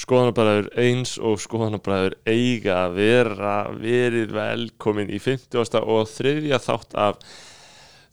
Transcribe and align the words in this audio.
skoðanabræður 0.00 0.70
eins 0.82 1.16
og 1.18 1.38
skoðanabræður 1.40 2.18
eiga 2.28 2.80
að 2.84 2.96
vera 3.00 3.56
verið 3.76 4.34
velkomin 4.36 5.12
í 5.12 5.20
50. 5.22 5.78
og 5.82 6.08
þriðja 6.12 6.60
þátt 6.62 6.98
af 7.00 7.20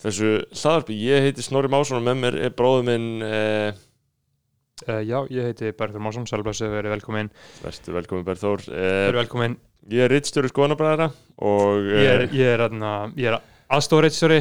þessu 0.03 0.35
hlaðarpi. 0.51 0.99
Ég 0.99 1.27
heiti 1.27 1.45
Snorri 1.45 1.71
Másson 1.71 1.99
og 1.99 2.07
með 2.07 2.21
mér 2.21 2.39
er 2.47 2.55
bróður 2.55 2.87
minn 2.91 3.09
eh, 3.27 3.81
Uh, 4.83 4.99
já, 5.05 5.21
ég 5.31 5.45
heiti 5.47 5.69
Berður 5.77 6.01
Másson, 6.03 6.25
sælblössu, 6.27 6.65
verið 6.67 6.95
velkomin 6.97 7.29
Vertu 7.61 7.93
velkomin 7.93 8.25
Berþór 8.27 8.63
eh, 8.67 8.87
Verið 9.05 9.19
velkomin, 9.21 9.53
Ég 9.93 10.05
er 10.05 10.11
rittstjóri 10.11 10.49
skoðanabræðara 10.51 11.09
og 11.43 11.89
ég 11.91 12.09
er, 12.09 12.23
eh, 12.25 12.35
ég 12.39 12.51
er, 12.55 12.63
aðna, 12.65 12.91
ég 13.19 13.29
er 13.29 13.37
Aðstoðarritstjóri. 13.73 14.39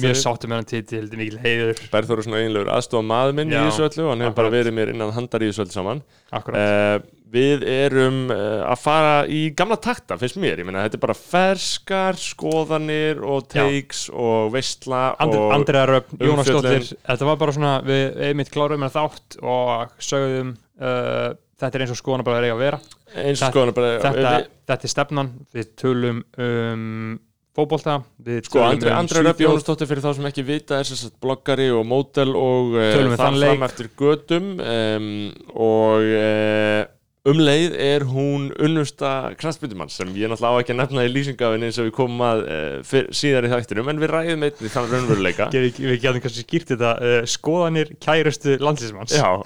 Mjög 0.00 0.18
sáttum 0.20 0.52
með 0.52 0.60
hann 0.60 0.68
þetta 0.70 0.98
er 0.98 1.06
mikil 1.20 1.38
heiður. 1.42 1.80
Berþór 1.92 2.20
er 2.20 2.26
svona 2.26 2.42
einlegur 2.42 2.72
aðstofa 2.74 3.06
maður 3.06 3.38
minn 3.38 3.54
í 3.54 3.56
Já, 3.56 3.62
þessu 3.68 3.86
öllu 3.86 4.04
og 4.04 4.12
hann 4.12 4.26
hefur 4.26 4.36
bara 4.42 4.52
verið 4.52 4.76
mér 4.76 4.92
innan 4.92 5.14
handar 5.16 5.44
í 5.44 5.48
þessu 5.50 5.64
öllu 5.64 5.74
saman. 5.76 6.04
Uh, 6.30 7.00
Við 7.30 7.62
erum 7.62 8.24
uh, 8.34 8.64
að 8.66 8.80
fara 8.82 9.12
í 9.30 9.40
gamla 9.54 9.76
takta, 9.78 10.16
finnst 10.18 10.38
mér. 10.42 10.58
Ég 10.58 10.66
meina, 10.66 10.82
þetta 10.86 10.98
er 10.98 11.02
bara 11.04 11.14
ferskar 11.14 12.18
skoðanir 12.18 13.20
og 13.22 13.46
takes 13.52 14.08
og 14.10 14.50
veistla 14.54 15.12
And, 15.22 15.36
og 15.38 15.54
Andrea 15.54 15.84
Röfn, 15.86 16.18
Jónas. 16.18 16.50
Stóttir 16.50 16.88
Þetta 16.90 17.28
var 17.30 17.38
bara 17.38 17.54
svona, 17.54 17.76
við 17.86 18.18
einmitt 18.26 18.50
kláruðum 18.50 18.82
með 18.82 18.96
þátt 18.98 19.38
og 19.46 19.94
sögðum 20.02 20.56
uh, 20.82 21.30
Þetta 21.60 21.76
er 21.76 21.84
eins 21.84 21.94
og 21.94 22.00
skoðan 22.00 22.26
bara 22.26 22.42
eiga 22.42 22.56
að 22.56 22.62
vera. 22.64 22.82
Eins 23.20 23.42
og 23.44 23.52
skoðanabræðara 23.52 24.12
þetta, 24.14 24.36
þetta 24.70 24.86
er 24.88 24.92
stefnan, 24.94 25.32
við 25.54 25.72
tölum 25.78 26.22
um 26.40 27.18
fótbolta. 27.56 27.98
Við 28.22 28.46
Sko, 28.48 28.62
Andri, 28.66 28.92
Andri 28.94 29.24
Röpp 29.24 29.40
Svíþjóð. 29.40 29.56
Jónsdóttir 29.56 29.90
fyrir 29.90 30.04
þá 30.04 30.12
sem 30.18 30.30
ekki 30.30 30.46
vita 30.46 30.78
er 30.80 30.88
sagt 30.88 31.18
bloggari 31.22 31.68
og 31.74 31.84
mótel 31.88 32.32
og 32.38 32.78
uh, 32.78 32.94
þar 33.18 33.36
fram 33.42 33.66
eftir 33.66 33.90
gödum 33.98 34.48
um, 34.62 35.12
og 35.54 36.06
uh, 36.06 36.82
um 37.30 37.40
leið 37.42 37.74
er 37.84 38.04
hún 38.08 38.46
unnusta 38.56 39.32
kraftbyndumann 39.40 39.90
sem 39.92 40.08
ég 40.16 40.30
náttúrulega 40.30 40.56
á 40.56 40.60
ekki 40.62 40.72
að 40.72 40.78
nefna 40.80 41.04
í 41.04 41.10
lýsingafinni 41.12 41.68
eins 41.68 41.80
og 41.82 41.90
við 41.90 41.96
komum 41.98 42.22
að 42.24 42.44
uh, 42.46 43.00
síðar 43.12 43.48
í 43.48 43.52
þættinum 43.52 43.90
en 43.92 44.00
við 44.00 44.14
ræðum 44.14 44.46
einnig 44.46 44.74
þann 44.76 44.92
raunveruleika. 44.94 45.50
Við 45.52 45.98
getum 46.00 46.22
kannski 46.24 46.46
skýrt 46.46 46.74
þetta 46.76 47.24
skoðanir 47.28 47.92
kærustu 48.00 48.56
landslýsmanns 48.62 49.18
Já, 49.18 49.42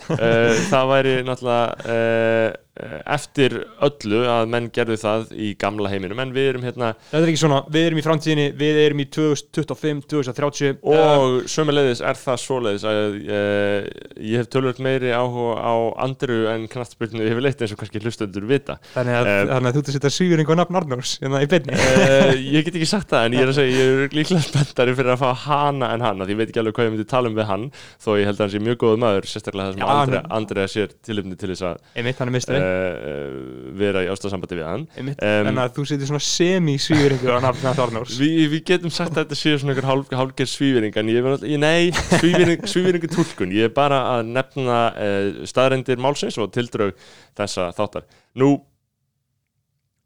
það 0.70 0.92
væri 0.92 1.16
náttúrulega 1.26 2.60
eftir 2.74 3.54
öllu 3.86 4.24
að 4.26 4.48
menn 4.50 4.66
gerðu 4.74 4.96
það 4.98 5.28
í 5.38 5.52
gamla 5.60 5.90
heiminum. 5.92 6.18
En 6.24 6.32
við 6.34 6.48
erum 6.50 6.64
hérna 6.66 6.88
Þetta 6.98 7.20
er 7.20 7.30
ekki 7.30 7.42
svona, 7.44 7.60
við 7.70 7.86
erum 7.88 8.00
í 8.00 8.04
framtíðinni, 8.04 8.46
við 8.58 8.78
erum 8.82 9.02
í 9.04 9.06
2025, 9.14 10.00
2030 10.10 10.80
uh, 10.82 10.96
og 10.98 11.36
sömuleiðis 11.50 12.02
er 12.02 12.18
það 12.18 12.40
svoleiðis 12.42 12.86
að 12.90 13.18
uh, 13.22 13.86
ég 14.18 14.42
hef 14.42 14.50
tölvöld 14.50 14.80
meiri 14.82 15.12
áhuga 15.14 15.54
á 15.62 15.74
andru 16.02 16.40
en 16.50 16.66
knattspyrnu 16.72 17.22
yfir 17.28 17.46
leitt 17.46 17.62
eins 17.62 17.76
og 17.76 17.78
kannski 17.78 18.02
hlustendur 18.02 18.48
vita. 18.50 18.78
Þannig, 18.96 19.20
að, 19.20 19.30
eh, 19.30 19.40
þannig 19.52 19.70
að 19.70 19.78
þú 19.78 19.84
ert 19.84 19.92
að 19.92 19.98
setja 20.00 20.12
svífing 20.18 20.50
og 20.50 20.60
nafn 20.60 20.80
Arnórs 20.82 21.14
hérna 21.22 21.44
í 21.44 21.50
beinni. 21.54 21.78
Uh, 21.78 22.34
ég 22.56 22.66
get 22.66 22.74
ekki 22.74 22.90
sagt 22.90 23.12
það 23.14 23.28
en 23.28 23.38
ég 23.38 23.46
er 23.46 23.54
að 23.54 23.58
segja 23.60 23.78
ég 23.78 24.02
er 24.08 24.18
líklega 24.18 24.48
spenntari 24.48 24.96
fyrir 24.98 25.14
að 25.14 25.22
fá 25.22 25.46
hana 25.46 25.92
en 25.94 26.04
hann 26.08 26.24
af 26.24 26.26
því 26.26 26.34
ég 26.34 26.42
veit 26.42 26.50
ekki 26.50 26.62
alveg 26.64 26.78
hvað 26.80 26.90
ég 26.90 26.94
myndi 26.96 27.08
tala 27.14 27.30
um 27.30 27.38
við 27.38 27.48
hann 27.52 27.68
þó 28.02 28.10
ég 28.18 28.26
held 28.26 28.40
að 28.40 28.44
hann 28.48 28.54
sé 28.56 28.62
mjög 28.66 28.80
góðu 28.82 29.00
maður 29.04 29.30
sérstaklega 29.30 29.70
það 29.70 29.78
sem 29.78 29.84
Já, 29.84 29.88
Andrea, 29.94 30.22
hann- 30.24 30.36
Andrea 30.40 30.70
sér 30.74 30.94
tilumni 31.06 31.38
til 31.38 31.52
þess 31.52 31.66
að 31.70 31.76
er 31.94 32.63
uh, 32.64 33.70
vera 33.78 34.02
í 34.04 34.10
ástasambandi 34.12 34.58
við 34.58 34.66
hann. 34.68 34.84
Em, 34.98 35.10
þannig 35.20 35.62
að 35.64 35.72
þú 35.78 35.84
setja 35.90 36.08
svona 36.10 36.24
semi-svífing 36.26 37.24
og 37.34 37.40
nafn 37.44 37.70
Arnórs 37.72 38.18
Vi, 38.20 38.28
við 38.52 38.64
getum 38.72 38.92
sagt 38.94 39.14
að 39.16 39.24
þetta 39.24 39.38
séu 39.40 39.58
svona 39.60 39.74
einhver 39.74 39.88
hálf, 39.90 40.12
hálfgerð 40.14 40.52
svífyring 40.54 40.98
en 41.00 41.10
ég, 41.12 41.18
er 41.20 41.26
náttúrulega- 41.28 41.54
ég 41.54 41.62
nei, 41.62 41.92
svífyring, 42.20 42.66
svífyringu 42.74 43.10
tólkun 43.14 43.54
ég 43.56 43.68
er 43.70 43.74
bara 43.76 44.02
að 44.16 44.30
nefna 44.34 44.78
uh, 44.92 45.42
staðrendir 45.50 46.00
málsins 46.02 46.38
og 46.42 46.52
tildrög 46.54 46.94
þessa 47.38 47.70
þáttar. 47.76 48.06
Nú 48.40 48.52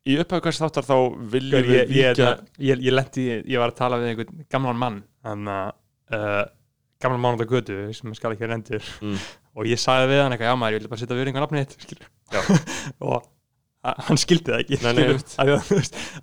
í 0.08 0.14
upphæðkvæmst 0.22 0.62
þáttar 0.64 0.86
þá 0.88 0.96
viljum 1.34 1.66
við 1.66 1.74
ég, 1.74 1.90
ég, 1.92 2.12
víkja 2.14 2.28
ég, 2.64 2.84
ég 2.88 2.94
lendi, 2.96 3.26
ég 3.44 3.60
var 3.60 3.72
að 3.74 3.80
tala 3.82 3.98
við 4.00 4.12
einhvern 4.14 4.46
gamlan 4.54 4.78
mann. 4.80 5.00
Þannig 5.26 5.58
að 5.58 6.16
uh, 6.16 6.44
gamlan 7.04 7.20
mann 7.26 7.36
á 7.36 7.47
götu 7.50 7.76
sem 7.94 8.14
skal 8.16 8.32
ekki 8.34 8.48
endur 8.48 8.88
Mm. 9.04 9.18
Og 9.56 9.69
ég 9.69 9.81
sagði 9.81 10.12
við 10.12 10.22
hann 10.25 10.36
eitthvað, 10.36 10.53
já 10.53 10.60
maður, 10.60 10.76
ég 10.76 10.84
vil 10.84 10.92
bara 10.92 11.03
setja 11.03 11.19
virðing 11.19 11.38
á 11.38 11.42
nafnið 11.44 11.75
þitt 11.75 12.06
og 13.09 13.26
hann 14.09 14.19
skildi 14.20 14.53
það 14.53 14.62
ekki 14.64 14.78
Nei, 14.82 14.88
nei, 14.91 15.04
skilur, 15.06 15.20
að, 15.38 15.53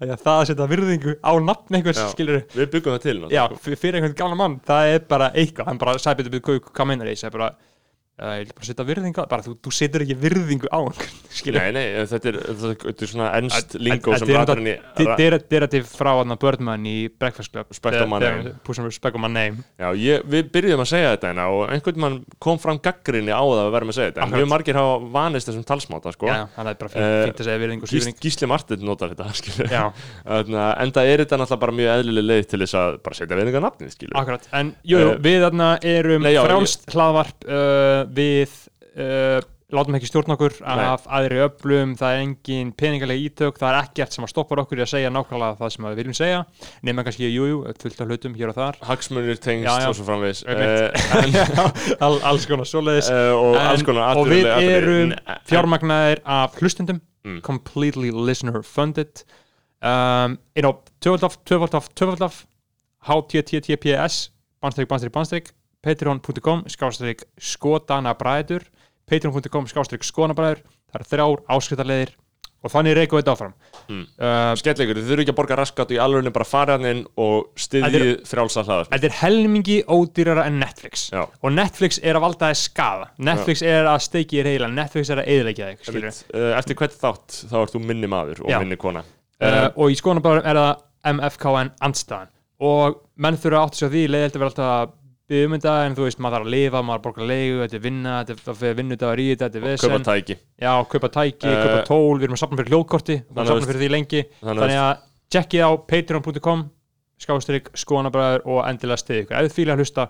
að, 0.03 0.12
það 0.22 0.34
að 0.34 0.47
setja 0.50 0.68
virðingu 0.69 1.13
á 1.24 1.31
nafn 1.41 1.78
einhvers 1.80 2.02
skilur 2.12 2.41
við 2.52 2.68
byggum 2.74 2.97
það 2.97 3.06
til 3.06 3.16
já, 3.31 3.44
fyrir 3.63 4.00
einhvern 4.00 4.18
gamla 4.19 4.40
mann 4.41 4.58
það 4.68 4.91
er 4.91 5.06
bara 5.09 5.30
eitthvað, 5.34 5.69
hann 5.72 5.80
bara 5.81 5.96
sagði 6.02 6.25
betur 6.25 6.36
betur 6.36 6.59
hvað 6.75 6.90
meinar 6.91 7.09
ég, 7.09 7.16
ég 7.16 7.24
sagði 7.24 7.38
bara 7.40 7.50
ég 8.16 8.46
vil 8.46 8.53
bara 8.56 8.68
setja 8.70 8.86
virðingu 8.88 9.20
á, 9.20 9.26
bara 9.28 9.44
þú, 9.44 9.53
þú 9.59 9.72
setur 9.76 10.03
ekki 10.06 10.16
virðingu 10.22 10.70
á 10.72 10.80
nei, 11.52 11.72
nei, 11.76 11.86
þetta 12.08 12.30
er, 12.31 12.38
þetta 12.62 13.03
er 13.03 13.09
svona 13.12 13.30
ennst 13.42 13.76
að- 13.76 13.81
sem 14.22 14.28
þetta 14.30 14.31
er 14.31 14.40
ratar 14.40 14.62
henni 14.62 14.76
Þetta 14.96 15.26
er 15.26 15.36
derativ 15.52 15.90
frá 15.92 16.12
Birdman 16.40 16.86
í 16.88 16.96
Breakfast 17.20 17.52
Club 17.52 17.74
Já, 19.81 19.90
ég, 20.00 20.24
við 20.31 20.48
byrjuðum 20.56 20.84
að 20.86 20.90
segja 20.94 21.12
þetta 21.16 21.31
hérna 21.34 21.48
og 21.52 21.66
einhvern 21.75 22.00
mann 22.06 22.16
kom 22.40 22.62
fram 22.64 22.80
gaggrinni 22.80 23.36
á 23.36 23.44
það 23.44 23.62
að 23.66 23.72
vera 23.75 23.86
með 23.90 23.94
að 23.94 24.00
segja 24.00 24.12
þetta. 24.14 24.30
Mjög 24.36 24.50
margir 24.54 24.80
hafa 24.80 24.96
vanist 25.16 25.50
þessum 25.50 25.66
talsmáta 25.68 26.14
sko. 26.16 26.30
Eh, 26.31 27.25
sýfing 27.92 28.20
Gísli 28.24 28.48
Martin 28.50 28.86
notar 28.88 29.12
þetta 29.12 29.28
en 30.86 30.96
það 30.96 31.12
er 31.12 31.24
þetta 31.25 31.40
náttúrulega 31.42 31.64
bara 31.66 31.75
mjög 31.81 31.92
eðlileg 32.00 32.28
leið 32.31 32.48
til 32.54 32.62
þess 32.64 32.78
að 32.80 32.98
bara 33.06 33.20
setja 33.20 33.40
nafnið 33.66 33.94
skilur. 33.96 34.16
akkurat. 34.22 34.48
En 34.56 34.72
jú, 34.88 35.02
Eh, 35.06 35.18
við 35.22 35.36
erum 35.84 36.24
frjálst 36.48 36.88
hlaðvarp 36.96 37.46
uh, 37.50 38.05
Við 38.16 38.54
uh, 38.96 39.40
látum 39.76 39.98
ekki 39.98 40.08
stjórn 40.12 40.36
okkur 40.36 40.54
af 40.62 41.08
aðri 41.10 41.40
öflum 41.48 41.96
Það 42.00 42.14
er 42.14 42.22
engin 42.26 42.70
peningalega 42.78 43.26
ítök 43.28 43.58
Það 43.60 43.72
er 43.72 43.80
ekkert 43.82 44.14
sem 44.16 44.28
að 44.28 44.32
stoppar 44.36 44.62
okkur 44.62 44.80
í 44.80 44.86
að 44.86 44.92
segja 44.94 45.10
nákvæmlega 45.16 45.58
það 45.64 45.74
sem 45.74 45.88
við 45.90 45.98
viljum 46.02 46.18
segja 46.20 46.44
Nefna 46.86 47.08
kannski, 47.08 47.32
jú, 47.34 47.48
jú, 47.50 47.58
fullt 47.82 48.04
af 48.06 48.12
hlutum 48.14 48.38
hér 48.38 48.54
og 48.54 48.60
þar. 48.60 48.80
Hagsmunir 48.86 49.42
tengst 49.42 49.66
Já, 49.66 49.74
já. 49.82 49.90
og 49.90 49.98
svo 49.98 50.06
framvegis. 50.08 50.44
Einmitt. 50.46 51.42
uh, 51.58 52.06
all, 52.06 52.20
Alls 52.30 52.46
konar 52.50 52.70
svoleiðis. 52.70 53.10
Uh, 53.10 53.34
og 53.34 53.58
En- 53.58 54.22
og 54.22 54.30
við 54.30 54.48
erum 54.70 55.18
fjármagnaðir 55.50 56.22
af 56.26 56.56
hlustendum 56.62 57.02
Mm. 57.26 57.42
completely 57.42 58.12
listener 58.12 58.62
funded. 58.62 59.24
Um, 59.82 60.38
inn 60.54 60.66
á 60.70 60.72
töfaldaf, 61.02 61.40
töfaldaf, 61.42 61.88
töfaldaf 61.98 62.44
https 63.06 64.30
bannstrík, 64.62 64.88
bannstrík, 64.90 65.14
bannstrík 65.14 65.50
patreon.com 65.85 66.66
skástrík 66.73 67.25
skotanabræður. 67.38 68.68
Patreon.com 69.09 69.69
skástrík 69.69 70.06
skotanabræður. 70.06 70.63
Það 70.90 71.01
eru 71.01 71.12
þrjár 71.12 71.44
áskriftarleðir 71.56 72.16
og 72.66 72.73
þannig 72.73 72.96
reykum 72.97 73.19
við 73.19 73.22
þetta 73.22 73.34
áfram. 73.35 73.53
Mm. 73.85 74.06
uh, 74.18 74.51
Skellegur, 74.57 74.97
þið 74.97 75.09
þurfu 75.12 75.24
ekki 75.24 75.34
að 75.34 75.38
borga 75.38 75.57
raskat 75.59 75.91
og 75.91 75.95
í 75.95 76.00
alveg 76.01 76.31
bara 76.34 76.47
fara 76.50 76.78
hann 76.78 76.88
inn 76.90 77.03
og 77.22 77.51
styðji 77.62 78.16
frjálsa 78.25 78.63
hlaðast 78.66 78.94
þetta 78.94 79.09
er 79.12 79.18
helmingi 79.19 79.75
ódýrara 79.85 80.47
en 80.50 80.57
Netflix. 80.63 81.06
Já. 81.13 81.28
og 81.29 81.53
Netflix 81.53 82.00
er 82.01 82.18
að 82.18 82.25
valda 82.25 82.50
þess 82.50 82.72
skada 82.72 83.12
Netflix 83.29 83.62
er 83.62 83.91
að 83.91 84.01
steiki 84.07 84.41
í 84.41 84.47
reyla 84.47 84.72
Netflix 84.72 85.13
er 85.13 85.22
að 85.22 85.29
eðilegja 85.35 85.69
þig 85.75 86.09
uh, 86.09 86.50
Eftir 86.57 86.79
hvert 86.81 86.97
þátt 87.03 87.40
þá 87.51 87.56
ert 87.62 87.75
þú 87.75 87.84
minni 87.85 88.09
maður 88.09 88.41
og 88.47 88.53
Já. 88.56 88.59
minni 88.63 88.79
kona. 88.81 89.06
Uh, 89.38 89.69
og 89.75 89.94
í 89.94 90.00
skoðanabræðum 90.00 90.50
er 90.50 90.62
það 90.63 90.74
MFKN 91.13 91.74
andstæðan 91.85 92.31
og 92.66 93.01
menn 93.22 93.38
þurfa 93.38 93.66
átt 93.68 93.78
sér 93.78 93.91
því 93.94 94.06
leiðilegt 94.09 94.38
að 94.38 94.41
vera 94.41 94.53
alltaf 94.53 94.94
byggja 95.30 95.46
um 95.50 95.53
þetta 95.58 95.74
en 95.86 95.96
þú 95.97 96.03
veist, 96.06 96.19
maður 96.22 96.36
þarf 96.38 96.46
að 96.46 96.53
lifa, 96.56 96.81
maður 96.86 97.02
borgar 97.06 97.25
leigu 97.31 97.58
þetta 97.63 97.78
er 97.80 97.84
vinna, 97.86 98.13
þetta 98.25 98.53
er- 98.69 98.75
vinnudagar 98.78 99.22
í 99.24 99.25
þetta 99.31 99.47
þetta 99.50 99.58
er 99.58 99.78
Kaupa 99.81 99.97
vesen, 99.97 100.06
tæki. 100.06 100.36
Já, 100.62 100.72
kaupa 100.91 101.09
tæki, 101.16 101.47
Eh, 101.50 101.63
kaupa 101.66 101.86
tól 101.88 102.19
við 102.19 102.24
erum 102.28 102.36
að 102.38 102.41
safna 102.44 102.58
fyrir 102.62 102.72
hljóðkorti, 102.75 103.16
við 103.25 103.31
erum 103.36 103.46
að 103.46 103.56
veist- 103.56 103.69
fyrir 103.72 103.81
því 103.81 103.90
lengi. 103.96 104.22
Þannig 104.44 104.80
að 104.86 104.97
tjekkið 105.34 105.66
á 105.66 105.72
patreon.com 105.90 106.69
skástrík, 107.25 107.69
skoðanabræður 107.74 108.41
og 108.46 108.66
endilega 108.69 109.00
stiði 109.02 109.24
ykkur, 109.25 109.38
ef 109.40 109.52
þið 109.52 109.56
fýla 109.58 109.74
að 109.74 109.80
hlusta 109.81 110.08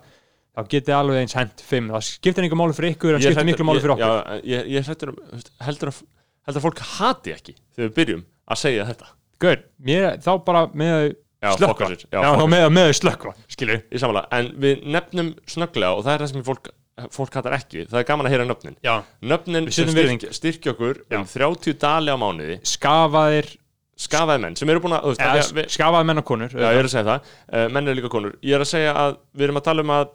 þá 0.56 0.62
getið 0.72 0.96
alveg 0.96 1.18
eins 1.22 1.34
hent 1.36 1.62
fimm. 1.62 1.90
Það 1.92 2.04
skiptir 2.10 2.44
einhver 2.44 2.60
máli 2.60 2.74
fyrir 2.76 2.96
ykkur 2.96 3.16
en 3.16 3.22
skiptir 3.22 3.36
hræddur- 3.44 3.52
miklu 3.52 3.66
máli 3.68 3.80
fyrir 3.84 3.94
okkur. 3.96 4.06
Já, 4.06 4.42
ég, 4.44 4.68
ég 4.72 4.88
hræddur, 4.88 5.10
um, 5.10 5.42
heldur, 5.62 5.90
að, 5.92 6.02
heldur 6.48 6.60
að 6.62 6.66
fólk 6.66 6.80
hati 6.80 7.32
ekki 7.36 7.54
þegar 7.76 7.90
við 7.90 7.96
byrjum 8.00 8.24
að 8.50 8.58
segja 8.58 8.86
þetta. 8.90 9.08
Mér, 9.86 10.18
þá 10.24 10.32
bara 10.46 10.68
með 10.68 11.16
slökva 11.56 12.48
með, 12.52 12.66
með 12.74 12.90
slökva, 13.00 13.36
skilju 13.52 13.82
en 14.36 14.50
við 14.62 14.88
nefnum 14.96 15.36
snögglega 15.50 15.98
og 15.98 16.06
það 16.06 16.14
er 16.14 16.24
það 16.24 16.32
sem 16.32 16.46
fólk, 16.48 16.72
fólk 17.16 17.38
hattar 17.40 17.58
ekki 17.58 17.86
það 17.90 18.00
er 18.02 18.08
gaman 18.10 18.30
að 18.30 18.36
heyra 18.36 18.48
nöfnin. 18.50 18.78
Já. 18.86 18.96
nöfnin 19.22 19.70
sem 19.74 19.92
styrk, 19.92 20.26
styrkja 20.40 20.74
okkur 20.76 21.04
já. 21.04 21.20
um 21.20 21.28
30 21.30 21.80
dali 21.82 22.16
á 22.16 22.18
mánuði. 22.20 22.60
Skafaðir 22.68 23.52
skafaði 23.96 24.44
menn 24.44 24.58
sem 24.60 24.72
eru 24.72 24.84
búin 24.84 24.98
að 24.98 25.14
ja, 25.24 25.44
skafaði 25.72 26.08
menn 26.10 26.20
og 26.20 26.28
konur 26.28 26.52
já, 26.52 26.68
ég 26.68 26.82
er 26.82 26.88
að 26.88 26.92
segja 26.92 27.08
það, 27.08 27.30
uh, 27.48 27.68
menn 27.72 27.88
eru 27.88 28.00
líka 28.02 28.12
konur. 28.12 28.38
Ég 28.44 28.58
er 28.58 28.66
að 28.66 28.72
segja 28.74 28.96
að 29.06 29.18
við 29.32 29.48
erum 29.48 29.62
að 29.62 29.68
tala 29.70 29.86
um 29.86 29.94
að 29.96 30.06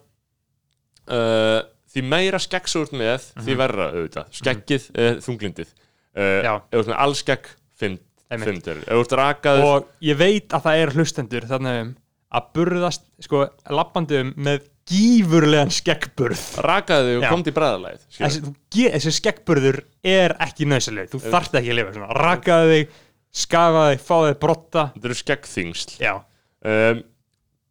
uh, 1.17 1.59
því 1.91 2.05
meira 2.13 2.41
skegg 2.41 2.69
svo 2.69 2.85
út 2.85 2.93
með 2.93 3.15
mm 3.15 3.17
-hmm. 3.17 3.45
því 3.47 3.51
mhm. 3.51 3.61
verra 3.63 3.89
auðvitað. 3.95 4.37
Skeggið 4.37 4.87
mm 4.91 5.01
-hmm. 5.01 5.25
þunglindið. 5.25 5.73
Uh, 6.11 6.93
all 6.99 7.15
skegg 7.15 7.49
5 7.81 7.97
fundur. 8.39 8.83
Rakaður... 9.19 9.65
og 9.67 9.89
ég 10.05 10.19
veit 10.19 10.53
að 10.55 10.67
það 10.67 10.83
er 10.83 10.93
hlustendur 10.95 11.47
þannig 11.49 11.81
um 11.81 11.91
að 12.31 12.51
burðast 12.55 13.03
sko, 13.19 13.43
lappandum 13.67 14.31
með 14.39 14.67
gífurlegan 14.87 15.71
skekkburð 15.73 16.41
rakaðu 16.65 17.19
og 17.19 17.27
komt 17.29 17.49
í 17.51 17.53
bræðalæð 17.55 18.05
þessi, 18.15 18.41
þessi 18.71 19.13
skekkburður 19.17 19.81
er 20.07 20.35
ekki 20.41 20.67
næsileg, 20.69 21.11
þú 21.11 21.21
Ef... 21.21 21.29
þart 21.35 21.59
ekki 21.59 21.73
að 21.73 21.79
lifa 21.79 21.93
svona. 21.97 22.17
rakaðu 22.17 22.73
þig, 22.73 22.97
skafaðu 23.43 23.93
þig 23.93 24.03
fáðu 24.07 24.31
þig 24.31 24.41
brotta. 24.41 24.87
Þetta 24.95 25.09
eru 25.11 25.19
skekkþingsl 25.21 25.95
um, 26.09 27.05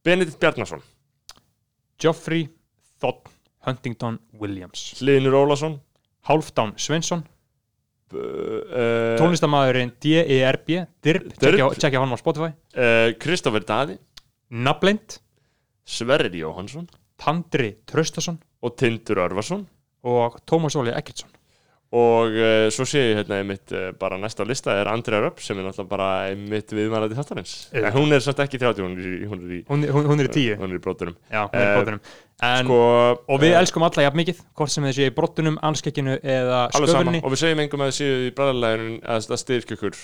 Benedikt 0.07 0.41
Bjarnason. 0.41 0.85
Geoffrey 2.01 2.47
Thott 3.01 3.29
Huntington 3.67 4.21
Williams. 4.41 4.87
Hlinur 5.01 5.37
Ólason 5.43 5.81
Halfdán 6.29 6.77
Svensson 6.81 7.25
uh, 8.17 9.17
tónlistamæðurinn 9.21 9.95
D.E.R.B. 10.03 10.85
Dirb, 11.05 11.33
tjekkja 11.39 12.03
hann 12.03 12.15
á 12.15 12.19
Spotify. 12.21 12.53
Uh, 12.75 13.11
Kristoffer 13.23 13.67
Daði. 13.67 13.99
Naflind, 14.51 15.21
Sverrir 15.87 16.35
Jóhansson 16.35 16.89
Tandri 17.21 17.75
Traustason. 17.87 18.41
Og 18.61 18.75
Tindur 18.77 19.23
Örvason 19.25 19.63
og 20.05 20.37
Tómas 20.45 20.77
Óli 20.77 20.93
Eggertsson 20.93 21.31
og 21.91 22.37
uh, 22.39 22.69
svo 22.71 22.85
sé 22.87 23.01
ég 23.03 23.17
hérna 23.19 23.41
einmitt 23.41 23.73
uh, 23.75 23.89
bara 23.99 24.19
næsta 24.21 24.45
lista 24.47 24.77
er 24.79 24.91
Andrea 24.93 25.25
Röpp 25.25 25.41
sem 25.43 25.59
er 25.59 25.67
náttúrulega 25.67 25.91
bara 25.91 26.11
einmitt 26.29 26.71
viðmælandi 26.71 27.19
þáttarins. 27.19 27.55
En 27.75 27.91
hún 27.97 28.15
er 28.15 28.23
samt 28.23 28.43
ekki 28.45 28.61
30, 28.63 28.85
hún 28.87 28.95
er 28.95 29.09
í, 29.09 29.17
hún 29.27 29.43
er 29.43 29.57
í, 29.57 29.63
hún, 29.67 29.87
hún, 30.13 30.23
er 30.23 30.31
í 30.31 30.35
tíu. 30.37 30.55
Hún 30.61 30.71
er 30.71 30.79
í 30.79 30.85
brotunum 30.85 31.17
já, 31.27 31.43
er 31.49 31.67
í 31.67 31.71
Eh, 31.71 31.77
bóttunum 31.79 32.01
en, 32.41 32.65
sko, 32.65 32.79
og 33.27 33.43
við 33.43 33.57
elskum 33.59 33.85
alla 33.85 34.07
jafn 34.07 34.21
mikið 34.21 34.41
hvort 34.57 34.73
sem 34.73 34.87
þessi 34.87 35.09
í 35.09 35.17
brottunum, 35.17 35.59
anskekkinu 35.67 36.17
eða 36.23 36.63
sköfunni 36.77 37.21
og 37.25 37.35
við 37.35 37.43
segjum 37.43 37.65
engum 37.65 37.85
að 37.85 37.91
þið 37.91 37.99
séu 37.99 38.23
í 38.23 38.33
bræðalæðinu 38.39 38.97
að 39.11 39.55
ykkur 39.59 40.01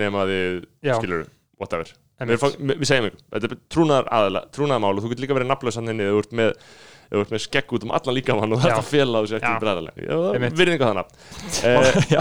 nema 0.00 0.26
þið 0.30 0.58
skilur 0.88 1.24
whatever. 1.60 1.92
Við, 2.16 2.44
við, 2.72 2.86
segjum 2.88 3.10
ykkur, 3.10 3.24
þetta 3.36 3.52
er 3.52 3.58
trúnaðar 3.72 4.10
aðala 4.18 4.44
trúnaðarmál 4.56 4.94
og 4.96 5.04
þú 5.04 5.12
getur 5.12 5.26
líka 5.26 5.36
verið 5.38 5.52
nafnlausan 5.52 5.92
henni 5.92 6.06
eða 6.06 6.16
þú 6.16 6.22
ert 6.24 6.36
með 6.40 6.52
þú 7.10 7.22
ert 7.22 7.34
með 7.34 7.42
skegg 7.46 7.74
út 7.76 7.86
um 7.86 7.92
allan 7.96 8.16
líkamann 8.18 8.56
og 8.56 8.62
þetta 8.64 8.82
á 9.14 9.20
þessu 9.22 9.36
ekki 9.38 9.52
Einmitt. 10.36 10.56
virðinga 10.58 10.90
þannig 10.90 11.04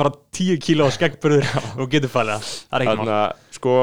bara 0.00 0.12
10 0.40 0.60
kíló 0.66 0.88
skeggburður 0.96 1.48
og 1.80 1.90
getur 1.92 2.12
fælið 2.12 2.34
það, 2.36 2.50
er 2.76 2.86
ekki 2.86 2.96
mál. 3.00 3.10
Sko 3.56 3.76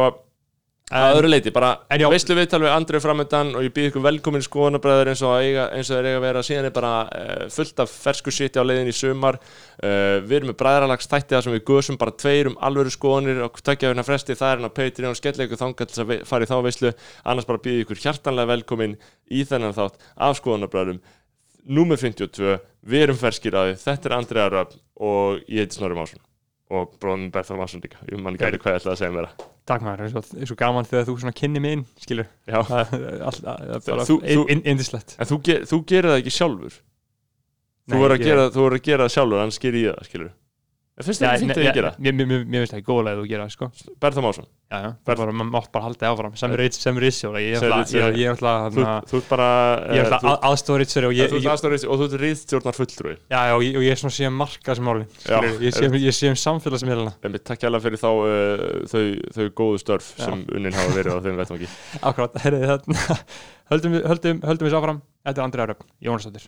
að 0.94 1.08
En- 1.08 1.18
öðru 1.18 1.30
leiti, 1.32 1.52
bara 1.52 1.80
veistlu 1.90 2.36
viðtal 2.38 2.62
við 2.62 2.72
Andrið 2.74 3.02
framöndan 3.04 3.56
og 3.58 3.64
ég 3.66 3.74
býð 3.74 3.88
ykkur 3.90 4.04
velkomin 4.06 4.46
skoðanabræður 4.46 5.10
eins 5.14 5.24
og, 5.26 5.32
að 5.34 5.90
þeir 5.90 6.10
eiga 6.10 6.18
að 6.18 6.26
vera. 6.28 6.44
Síðan 6.44 6.66
er 6.70 6.76
bara 6.76 6.92
uh, 7.08 7.48
fullt 7.50 7.80
af 7.84 7.90
fersku 8.04 8.32
siti 8.32 8.62
á 8.62 8.64
leiðin 8.64 8.92
í 8.92 8.96
sumar. 8.96 9.40
Uh, 9.82 10.22
við 10.22 10.38
erum 10.38 10.52
með 10.52 10.60
bræðralags 10.62 11.10
þætti 11.10 11.36
það 11.36 11.44
sem 11.48 11.56
við 11.58 11.66
gösum 11.72 11.98
bara 11.98 12.12
tveir 12.12 12.52
um 12.52 12.60
alvöru 12.62 12.94
skoðanir 12.94 13.42
og 13.48 13.58
tökja 13.62 13.90
hérna 13.90 14.06
fresti, 14.06 14.38
það 14.38 14.52
er 14.52 14.58
hérna 14.62 14.74
Patreon 14.78 15.16
og 15.16 15.20
skella 15.20 15.48
ykkur 15.48 15.64
þangað 15.64 15.94
til 15.94 16.04
að 16.06 16.14
fara 16.30 16.44
í 16.46 16.52
þá 16.52 16.56
veistlu 16.68 16.94
annars 17.24 17.50
bara 17.50 17.64
býð 17.64 17.82
ykkur 17.86 18.04
hjartanlega 18.06 18.54
velkomin 18.54 18.98
í 19.32 19.44
þennan 19.50 19.78
þátt 19.78 19.98
af 20.16 20.38
skoðanabræðurum 20.42 21.02
Númer 21.64 21.96
52, 21.96 22.58
við 22.84 23.06
erum 23.06 23.16
ferskir 23.16 23.56
að 23.56 23.78
og 26.72 26.94
bróðum 27.02 27.32
Berþór 27.34 27.58
Másson 27.60 27.82
líka. 27.84 27.98
Ég 28.10 28.22
man 28.24 28.38
ekki 28.38 28.60
hvað 28.64 28.74
ég 28.74 28.80
ætlaði 28.82 28.94
að 28.96 29.02
segja 29.02 29.16
mér 29.18 29.28
takk 29.68 29.82
maður, 29.86 30.00
það 30.00 30.06
er 30.06 30.12
svo, 30.14 30.40
er 30.44 30.50
svo 30.50 30.56
gaman 30.60 30.88
þegar 30.90 31.06
þú 31.08 31.14
kynni 31.40 31.60
mig 31.64 31.72
inn 31.78 31.84
skilur, 32.04 32.28
það 32.48 32.72
er 32.84 32.88
það 33.32 33.86
bara 33.88 34.06
Þú- 34.10 34.22
þú- 34.24 34.50
in- 34.52 34.64
indislegt 34.74 35.16
en 35.20 35.30
þú, 35.30 35.38
þú 35.72 35.78
gerir 35.88 36.10
það 36.12 36.20
ekki 36.24 36.34
sjálfur? 36.36 36.74
Nei, 37.84 37.94
Þú 37.94 38.00
voru 38.00 38.14
að, 38.16 38.20
að 38.80 38.84
gera 38.88 39.04
það 39.08 39.14
sjálfur, 39.16 39.40
annars 39.44 39.60
ger 39.64 39.74
ég 39.80 39.94
það, 39.96 40.08
skilur 40.10 40.32
En 40.94 41.06
finnst 41.08 41.24
þetta 41.24 41.40
fínt 41.42 41.50
ne- 41.50 41.56
að 41.58 41.66
ég 41.66 41.74
gera? 41.74 41.90
mér, 41.98 42.14
mér, 42.14 42.28
mér, 42.30 42.42
mér 42.46 42.64
finnst 42.64 42.76
ekki 42.78 42.86
góðlega 42.86 43.18
að 43.18 43.22
þú 43.24 43.30
gera 43.32 43.46
sko. 43.50 43.70
Berþór 44.04 44.24
Másson. 44.28 44.46
Já, 44.70 44.78
já, 44.78 44.90
það 45.02 45.14
er 45.14 45.20
bara, 45.24 45.34
maður 45.40 45.52
mátt 45.56 45.72
bara 45.74 45.86
halda 45.88 46.12
áfram. 46.12 46.36
Sem 46.38 46.54
sem 46.78 47.00
issjóra, 47.08 47.40
ég 47.42 47.56
er 47.58 47.62
Sem 47.64 47.72
alltaf 47.74 47.90
eh, 50.30 50.38
aðstofritsari 50.50 51.06
og 51.10 51.14
Þú 51.14 51.18
ég, 51.18 51.26
ert 51.26 51.34
ég, 51.40 51.50
aðstofrið 51.54 51.86
og 51.88 51.96
þú 51.98 52.04
ert 52.08 52.16
rýðstjórnar 52.22 52.76
fulltrúi 52.78 53.16
já, 53.18 53.40
já, 53.50 53.54
og 53.58 53.62
ég, 53.66 53.74
og 53.80 53.84
ég 53.86 53.92
er 53.94 54.00
svona 54.02 54.16
síðan 54.18 54.38
markaðsmáli 54.38 55.06
Já, 55.26 55.38
ég 55.64 55.72
sé, 55.78 55.84
ég 56.04 56.14
sé 56.18 56.26
um 56.30 56.38
samfélagsmiðluna 56.44 57.14
En 57.24 57.34
við 57.38 57.42
takk 57.50 57.62
alveg 57.70 57.86
fyrir 57.88 58.00
þá 58.02 58.10
uh, 58.14 58.26
þau, 58.94 59.48
góðu 59.62 59.78
störf 59.82 60.08
sem 60.20 60.46
unnin 60.54 60.78
hafa 60.78 60.92
verið 60.98 61.12
á 61.18 61.20
þeim 61.26 61.38
vettvangi. 61.42 61.68
Akkurat, 62.10 62.34
herrið 62.44 62.68
þarna 62.70 62.98
höldum, 63.74 63.92
við- 63.98 64.06
höldum, 64.14 64.38
við 64.68 64.78
áfram. 64.78 65.00
Þetta 65.24 65.40
er 65.40 65.46
Andrið 65.48 65.66
Röfn, 65.74 65.88
Jónasdóttir 66.04 66.46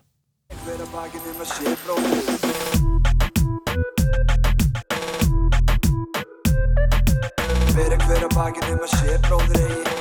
hver 7.76 7.94
að 7.96 8.34
bakið 8.36 8.70
um 8.72 8.84
að 8.86 8.92
sé 8.94 9.16
bróðir 9.26 9.62
eigi. 9.66 9.94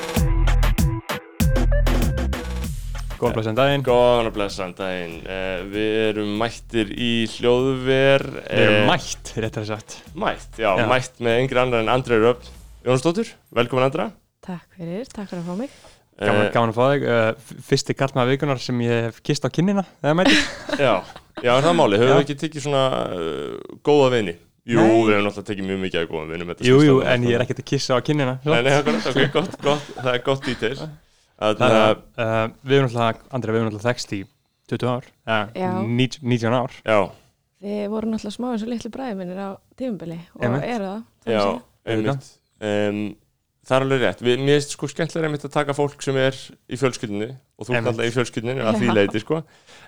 Góðan 3.15 3.35
blæsum 3.37 3.55
daginn, 3.57 3.83
Góðan 3.85 4.29
blessan 4.35 4.73
daginn. 4.77 5.15
Uh, 5.23 5.63
Við 5.71 5.95
erum 6.09 6.33
mættir 6.39 6.91
í 6.91 7.09
hljóðver 7.37 8.25
við 8.35 8.61
erum 8.65 8.89
mætt 8.91 9.31
réttar 9.39 9.67
sagt, 9.67 9.97
Mætt, 10.19 10.59
já, 10.59 10.69
Já. 10.77 10.85
mætt 10.91 11.19
með 11.23 11.41
yngri 11.45 11.61
annar 11.63 11.83
en 11.85 11.91
Andrei 11.95 12.19
Röfn 12.21 12.51
Jónsdóttur, 12.85 13.31
velkomin 13.55 13.87
Andra. 13.87 14.09
Takk 14.45 14.67
fyrir, 14.77 15.07
takk 15.09 15.31
fyrir 15.31 15.41
að 15.41 15.47
fá 15.49 15.55
mig. 15.63 15.75
gaman, 16.19 16.45
Eh, 16.45 16.51
gaman 16.53 16.71
að 16.71 16.77
fá 16.77 16.85
þig. 16.91 17.07
Uh, 17.09 17.55
fyrsti 17.65 17.95
kallmaða 17.97 18.29
vikunar 18.35 18.59
sem 18.61 18.79
ég 18.85 19.07
hef 19.09 19.21
kist 19.25 19.43
á 19.47 19.49
kinnina 19.49 19.83
þegar 20.03 20.19
mæti, 20.21 20.35
Já, 20.85 20.93
já, 21.43 21.51
er 21.57 21.65
það 21.65 21.75
máli, 21.79 21.97
höfum 21.99 22.19
við 22.19 22.23
ekki 22.27 22.37
tekið 22.45 22.67
svona 22.67 22.83
uh, 23.09 23.79
góða 23.83 24.11
vini? 24.19 24.35
Jú, 24.65 24.81
Nei. 24.81 24.93
við 25.05 25.11
hefum 25.13 25.25
náttúrulega 25.27 25.49
tekið 25.51 25.67
mjög 25.69 25.81
mikið 25.83 25.99
af 26.01 26.07
góða 26.09 26.29
vinum 26.31 26.53
jú, 26.65 26.77
jú, 26.81 26.93
en 27.05 27.25
ég 27.27 27.35
er 27.37 27.43
ekkert 27.45 27.59
að 27.61 27.67
kissa 27.69 27.97
á 27.97 27.99
kinnina 28.01 28.37
Nei, 28.41 28.61
nei, 28.65 28.71
akkurat, 28.73 29.09
ok, 29.11 29.19
gott, 29.35 29.59
gott, 29.61 29.91
það 29.99 30.13
er 30.15 30.23
gott 30.25 30.47
að, 31.35 31.61
að 31.61 31.99
uh, 32.15 32.47
við 32.63 32.77
erum 32.79 32.89
alltaf, 32.89 33.21
Andrei, 33.35 33.53
við 33.53 33.59
erum 33.59 33.69
alltaf 33.73 33.85
þekst 33.89 34.15
í 34.15 34.21
20 34.71 34.89
ár, 34.89 35.09
ja, 35.27 35.39
Já. 35.53 35.69
19, 35.85 36.25
19 36.25 36.57
ár. 36.57 36.77
Já, 36.81 36.99
Þið 37.65 37.85
voru 37.93 38.09
náttúrulega 38.11 38.35
smá 38.35 38.47
eins 38.51 38.63
og 38.65 38.69
litlu 38.71 38.91
bræði 38.93 39.17
minnir 39.19 39.39
á 39.41 39.49
tímubili 39.79 40.17
og 40.37 40.43
eru 40.59 40.89
það. 40.89 41.03
já, 41.31 41.43
einmitt. 41.89 42.27
Um, 42.65 42.99
Það 43.65 43.75
er 43.79 43.83
alveg 43.85 44.01
rétt, 44.03 44.19
við, 44.21 44.41
mér 44.45 44.59
er 44.59 44.63
sko 44.67 44.87
skemmtilega 44.91 45.25
einmitt 45.25 45.45
að 45.47 45.53
taka 45.55 45.73
fólk 45.73 46.03
sem 46.05 46.17
er 46.21 46.35
í 46.69 46.77
fjölskyldinu 46.77 47.27
og 47.33 47.65
þú 47.65 47.73
Einmitt. 47.73 47.87
alltaf 47.89 48.05
í 48.05 48.13
fjölskyldinu 48.13 48.61
að 48.61 48.77
því 48.77 48.89
leiti, 48.93 49.21
sko. 49.23 49.39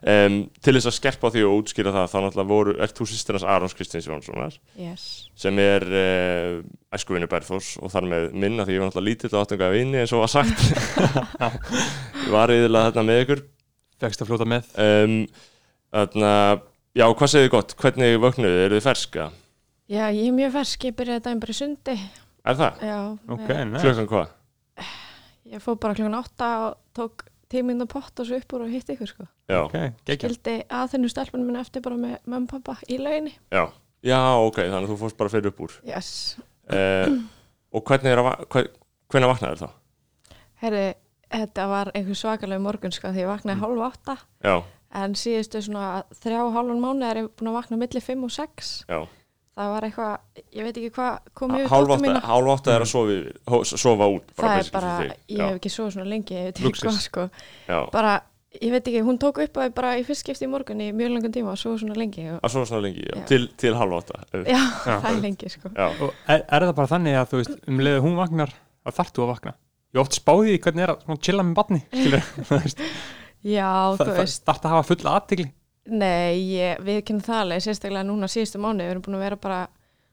Um, 0.02 0.38
Til 0.66 0.74
þess 0.80 0.90
að 0.90 0.96
skerpa 0.98 1.30
því 1.36 1.44
og 1.46 1.60
útskýra 1.60 1.94
það, 1.94 2.08
þá 2.10 2.18
náttúrulega 2.24 2.50
voru, 2.50 2.74
ert 2.82 2.98
þú 2.98 3.08
sýstirnas 3.12 3.46
Arons 3.46 3.78
Kristins 3.78 4.08
Jónssonar 4.10 4.58
Yes. 4.82 5.06
sem 5.38 5.62
er 5.62 5.86
uh, 5.86 6.58
æskuvinni 6.98 7.30
Berðfors 7.30 7.76
og 7.78 7.94
þar 7.94 8.10
með 8.10 8.28
minna 8.34 8.66
því 8.66 8.78
ég 8.80 8.82
var 8.82 8.90
náttúrulega 8.90 9.10
lítill 9.12 9.34
og 9.38 9.46
áttunga 9.46 9.70
vinni 9.78 10.02
eins 10.02 10.16
og 10.18 10.26
var 10.26 10.34
sagt. 10.34 10.68
Ég 12.26 12.34
var 12.40 12.54
yfirlega 12.58 12.90
þarna 12.92 13.06
með 13.12 13.24
ykkur. 13.28 13.46
Fegst 14.02 14.22
að 14.26 14.32
fljóta 14.34 14.50
með. 14.58 14.74
Um, 14.82 15.18
þarna, 15.94 16.32
já, 16.98 17.06
hvað 17.14 17.32
segir 17.36 17.46
þið 17.50 17.54
gott? 17.60 17.78
Hvernig 17.82 18.18
vöknuðu, 18.26 18.64
eru 18.66 18.80
þið 18.82 18.88
ferska? 18.90 19.30
Já, 19.88 20.08
ég 20.12 20.26
er 20.32 20.36
mjög 20.42 20.56
fersk, 20.58 20.90
ég 20.90 20.98
byrjaði 20.98 21.24
daginn 21.30 21.44
bara 21.46 21.56
sundi. 21.62 21.98
Er 22.48 22.56
það? 22.60 22.84
Já, 22.88 22.98
ok, 23.36 23.50
nice. 23.68 23.82
Klukkan 23.84 24.08
hvað? 24.12 24.36
ég 25.48 25.62
fór 25.64 25.78
bara 25.80 25.96
klukkan 25.96 26.16
átta 26.20 26.48
og 26.68 26.78
tók 26.96 27.24
tíminn 27.52 27.80
og 27.84 27.88
pott 27.92 28.20
og 28.20 28.28
svo 28.28 28.36
upp 28.40 28.54
úr 28.58 28.66
og 28.66 28.72
hitt 28.74 28.90
ykkur 28.92 29.08
sko. 29.08 29.26
Já, 29.48 29.62
ok, 29.64 29.76
geggja 30.08 30.28
Skildi 30.30 30.56
að 30.68 30.90
þennu 30.94 31.12
stelpunum 31.12 31.48
minn 31.48 31.60
eftir 31.62 31.84
bara 31.86 31.96
með 32.00 32.18
mömmu 32.28 32.50
og 32.50 32.64
pappa 32.66 32.76
í 32.92 32.98
lauginni. 33.00 33.32
já, 33.56 33.64
já, 34.04 34.20
ok, 34.44 34.60
þannig 34.66 34.84
að 34.84 34.92
þú 34.92 34.98
fórst 35.04 35.18
bara 35.22 35.32
fyrir 35.32 35.52
upp 35.54 35.62
úr 35.64 35.76
Yes. 35.88 36.10
uh, 36.68 37.16
og 37.72 37.84
hvernig 37.88 38.12
er 38.12 38.20
að 38.24 38.30
hver, 38.52 38.68
hvernig 39.08 39.32
vaknaði 39.32 39.62
þá? 39.64 39.70
Herri, 40.64 40.86
þetta 41.32 41.68
var 41.72 41.92
einhver 41.96 42.20
svakalega 42.20 42.64
morgun 42.68 42.92
sko 42.96 43.14
því 43.16 43.24
ég 43.24 43.32
vaknaði 43.32 43.64
hálf 43.64 43.86
átta 43.88 44.18
Já, 44.44 44.56
en 45.00 45.16
síðustu 45.20 45.64
svona 45.64 46.04
þrjá 46.20 46.42
og 46.44 46.52
hálfan 46.60 46.84
mánu 46.84 47.08
er 47.08 47.22
ég 47.24 47.32
búin 47.40 47.52
að 47.54 47.60
vakna 47.62 47.80
milli 47.80 48.04
fimm 48.04 48.28
og 48.28 48.36
sex. 48.36 48.82
já 48.88 49.00
Það 49.58 49.70
var 49.74 49.86
eitthvað, 49.88 50.16
ég 50.54 50.66
veit 50.68 50.76
ekki 50.78 50.90
hvað 50.94 51.14
kom 51.40 51.54
yfir 51.58 51.72
átta, 51.74 51.96
mína. 52.04 52.20
hálf 52.30 52.50
átta 52.54 52.74
er 52.76 52.84
að 52.86 52.90
sofa, 52.92 53.14
yfir, 53.18 53.38
hó- 53.50 53.64
sofa 53.82 54.08
út 54.14 54.34
það 54.38 54.58
er 54.62 54.68
bara, 54.76 54.92
ég 55.34 55.40
hef 55.48 55.56
ekki 55.58 55.72
svo 55.74 55.88
svona 55.96 56.10
lengi 56.12 56.36
ég 56.38 56.44
veit 56.52 56.60
ekki 56.62 56.84
hvað 56.86 57.00
sko. 57.02 57.24
Bara, 57.96 58.12
ég 58.62 58.72
veit 58.76 58.86
ekki, 58.92 59.02
hún 59.08 59.18
tók 59.22 59.42
upp 59.48 59.58
að 59.64 59.74
bara 59.80 59.96
í 59.98 60.04
fyrst 60.06 60.22
skipti 60.28 60.46
í 60.46 60.52
morgun 60.52 60.84
í 60.86 60.92
mjög 60.94 61.16
langan 61.16 61.34
tíma 61.34 61.56
og 61.56 61.58
svo 61.58 61.74
svona 61.82 61.98
lengi 61.98 62.28
og, 62.36 62.38
að 62.46 62.54
sofa 62.54 62.70
svona 62.70 62.86
lengi, 62.86 63.02
já, 63.10 63.16
Já. 63.18 63.26
Til, 63.34 63.42
til 63.58 63.74
hálf 63.82 63.98
átta 63.98 64.22
já, 64.46 64.46
Já. 64.54 64.62
það 64.86 65.10
er 65.10 65.20
lengi 65.26 65.50
sko. 65.56 65.74
Er, 65.78 66.46
er 66.46 66.68
það 66.70 66.76
bara 66.84 66.92
þannig 66.94 67.18
að 67.24 67.30
þú 67.34 67.42
veist 67.42 67.58
um 67.74 67.82
leiðu 67.88 68.06
hún 68.06 68.16
vaknar 68.22 68.54
að 68.86 68.98
þarf 69.02 69.14
þú 69.18 69.26
að 69.26 69.32
vakna? 69.34 69.56
Ég 69.98 70.02
oft 70.06 70.18
spáði 70.22 70.54
því 70.54 70.62
hvernig 70.68 70.86
er 70.86 70.94
að 70.94 71.20
chilla 71.26 71.48
með 71.50 71.58
batni 71.58 71.82
já, 73.58 73.70
þú 73.98 74.06
það 74.06 74.18
veist, 74.22 74.44
þarf 74.46 74.66
að 74.66 74.74
hafa 74.76 74.88
fulla 74.92 75.14
aðtigli 75.18 75.48
nei, 75.88 76.38
ég, 76.58 76.82
við 76.84 77.02
kynum 77.08 77.24
það 77.26 77.42
alveg 77.44 77.64
sérstaklega 77.66 78.04
núna 78.08 78.28
síðustu 78.32 78.60
mánu, 78.62 78.84
við 78.84 78.92
erum 78.94 79.04
búin 79.06 79.18
að 79.20 79.24
vera 79.26 79.38
bara 79.42 79.60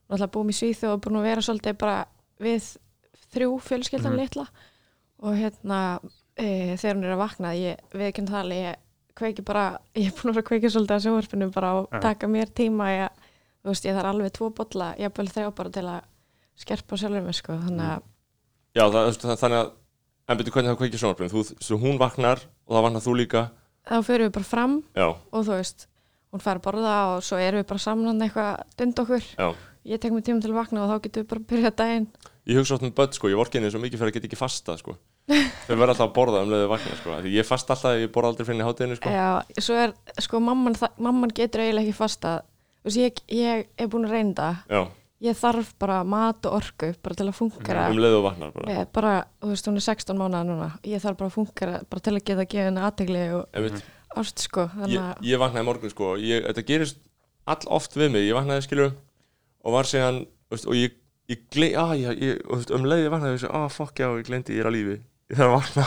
náttúrulega 0.09 0.33
búin 0.37 0.53
í 0.53 0.57
Svíþjóð 0.59 0.93
og 0.95 1.03
búin 1.05 1.19
að 1.21 1.27
vera 1.29 1.45
svolítið 1.45 1.77
bara 1.81 1.97
við 2.45 2.69
þrjú 3.35 3.51
fjölskyldan 3.69 4.13
Mhm. 4.15 4.21
litla 4.21 4.47
og 5.25 5.35
hérna 5.39 5.81
e, 6.37 6.77
þegar 6.77 6.97
hún 6.97 7.05
er 7.05 7.15
að 7.15 7.23
vakna, 7.25 7.53
ég, 7.59 7.77
við 7.95 8.13
kynum 8.15 8.31
það 8.33 8.41
alveg 8.45 8.63
ég 8.65 8.77
kveiki 9.15 9.45
bara, 9.47 9.79
ég 9.99 10.07
er 10.11 10.17
búin 10.19 10.31
að 10.31 10.35
vera 10.35 10.43
að 10.45 10.49
kveiki 10.51 10.71
svolítið 10.75 10.97
að 10.97 11.05
sjóvarpinu 11.07 11.51
bara 11.55 11.73
og 11.79 11.89
Já. 11.93 12.01
taka 12.01 12.27
mér 12.27 12.51
tíma 12.51 12.91
ég, 12.91 13.23
þú 13.63 13.71
veist, 13.73 13.85
ég 13.87 13.95
þarf 13.95 14.11
alveg 14.13 14.33
tvo 14.35 14.51
bolla 14.51 14.95
ég 14.99 15.13
þrjá 15.15 15.55
bara 15.55 15.71
til 15.71 15.87
að 15.87 16.03
skerpa 16.57 16.97
sjálfur 16.97 17.23
mig 17.27 17.35
sko, 17.35 17.53
þannig 17.59 17.87
að 17.95 18.03
já 18.75 18.85
það, 18.91 19.11
það, 19.19 19.39
þannig 19.43 19.59
að 19.65 19.73
En 20.25 20.39
betur 20.39 20.55
hvernig 20.55 20.71
það 20.73 20.79
kveikir 20.81 21.01
sjónvarpinu? 21.03 21.29
Þú, 21.29 21.41
svo 21.61 21.77
hún 21.83 21.99
vaknar 22.01 22.41
og 22.65 22.73
það 22.73 22.85
vaknar 22.87 23.03
þú 23.05 23.13
líka 23.19 23.41
þá 23.89 23.97
fyrir 24.07 24.29
við 24.29 24.35
bara 24.39 24.49
fram 24.49 24.77
Já, 24.97 25.07
og 25.13 25.47
þú 25.47 25.59
veist, 25.59 25.87
hún 26.35 26.45
fær 26.45 26.61
að 26.61 26.67
borða 26.67 26.97
og 27.15 27.25
svo 27.27 27.41
erum 27.41 27.63
við 27.63 27.71
bara 27.73 27.85
samlan 27.85 28.23
eitthvað 28.27 28.63
dund 28.81 29.03
okkur. 29.05 29.27
Já. 29.39 29.49
Ég 29.85 30.01
tek 30.01 30.15
mig 30.15 30.25
tíma 30.25 30.41
til 30.41 30.55
að 30.55 30.61
vakna 30.63 30.85
og 30.85 30.93
þá 30.93 31.03
getum 31.05 31.25
við 31.25 31.29
bara 31.33 31.43
að 31.43 31.49
byrja 31.53 31.75
daginn. 31.77 32.07
Ég 32.49 32.61
hugsa 32.61 32.77
oft 32.79 32.85
með 32.87 32.95
börn 32.97 33.13
sko, 33.17 33.29
ég 33.29 33.41
vorki 33.41 33.61
henni 33.61 33.73
svo 33.73 33.83
mikið 33.83 34.01
fyrir 34.01 34.13
að 34.13 34.17
geta 34.17 34.29
ekki 34.31 34.41
fasta 34.41 34.79
sko. 34.81 34.97
Þau 35.69 35.77
verða 35.77 35.93
alltaf 35.93 36.09
að 36.09 36.17
borða 36.17 36.41
um 36.45 36.51
leiðu 36.53 36.71
vakna 36.73 36.97
sko. 36.97 37.19
Því 37.25 37.37
ég 37.37 37.49
fast 37.49 37.71
alltaf, 37.73 38.01
ég 38.01 38.13
borða 38.13 38.33
aldrei 38.33 38.47
fyrir 38.49 38.57
henni 38.57 38.69
hátæðinu 38.69 38.99
sko. 38.99 39.13
Já, 39.13 39.61
svo 39.69 39.77
er, 39.81 39.95
sko, 40.25 40.41
mamman, 40.45 40.77
mamman 40.97 41.33
getur 41.37 41.65
eiginlega 41.65 41.85
ekki 41.85 42.01
fasta 42.01 42.35
þú 42.85 42.91
veist, 42.91 43.01
ég, 43.01 43.21
ég 43.33 43.67
er 43.81 43.89
búin 43.89 44.05
að 44.09 44.15
reynda 44.19 44.49
Já, 44.69 44.83
ég 45.25 45.39
þarf 45.39 45.73
bara 45.81 46.03
mat 46.07 46.47
og 46.49 46.59
orku 46.59 46.91
bara 47.05 47.17
til 47.19 47.27
að 47.31 47.37
fungera 47.39 47.87
um 47.93 48.01
leiðu 48.01 48.21
vaknar 48.25 48.53
bara. 48.55 48.75
Ég, 48.77 48.91
bara, 48.95 49.15
þú 49.41 49.53
veist, 49.53 49.69
hún 49.71 49.81
er 49.81 49.87
16 49.87 50.21
mánuða 50.21 50.43
núna. 50.49 50.69
Ég 50.89 51.03
þarf 51.05 51.21
bara 51.21 51.31
að 51.31 51.39
fungera, 51.39 51.79
bara 51.91 52.05
til 52.05 52.15
að 52.15 52.25
geta 52.29 52.47
gefa 52.55 52.67
henni 52.69 52.85
aðtegli 52.85 53.25
og 53.39 53.63
ást, 54.21 54.45
sko 54.47 54.67
ég, 54.85 54.99
að, 55.01 55.25
ég 55.27 55.41
vaknaði 55.43 55.67
morgun 55.67 55.95
sko 55.95 56.13
ég, 56.21 56.45
Þetta 56.51 56.67
gerist 56.69 57.01
all 57.51 57.73
oft 57.79 57.97
við 57.99 58.13
mig. 58.15 58.29
Ég 58.29 58.37
vaknaði 58.37 58.67
skilur 58.67 58.93
og 59.65 59.75
var 59.79 59.89
síðan 59.89 60.23
veist, 60.53 60.69
og 60.69 60.79
ég, 60.79 60.95
ég 61.33 61.49
gley, 61.55 61.73
að, 61.81 61.97
ég, 62.03 62.23
ég, 62.29 62.45
og, 62.47 62.61
veist, 62.61 62.75
um 62.77 62.87
leiði 62.89 63.11
vaknaði 63.13 63.35
og 63.35 63.39
ég 63.39 63.45
segi, 63.47 63.57
að 63.59 63.75
fuck 63.79 64.05
já, 64.05 64.09
ég 64.13 64.29
gleymdi 64.29 64.57
ég 64.59 64.65
er 64.65 64.71
á 64.71 64.77
lífi. 64.77 65.01
Ég 65.33 65.41
þarf 65.41 65.49
að 65.49 65.55
vakna. 65.57 65.85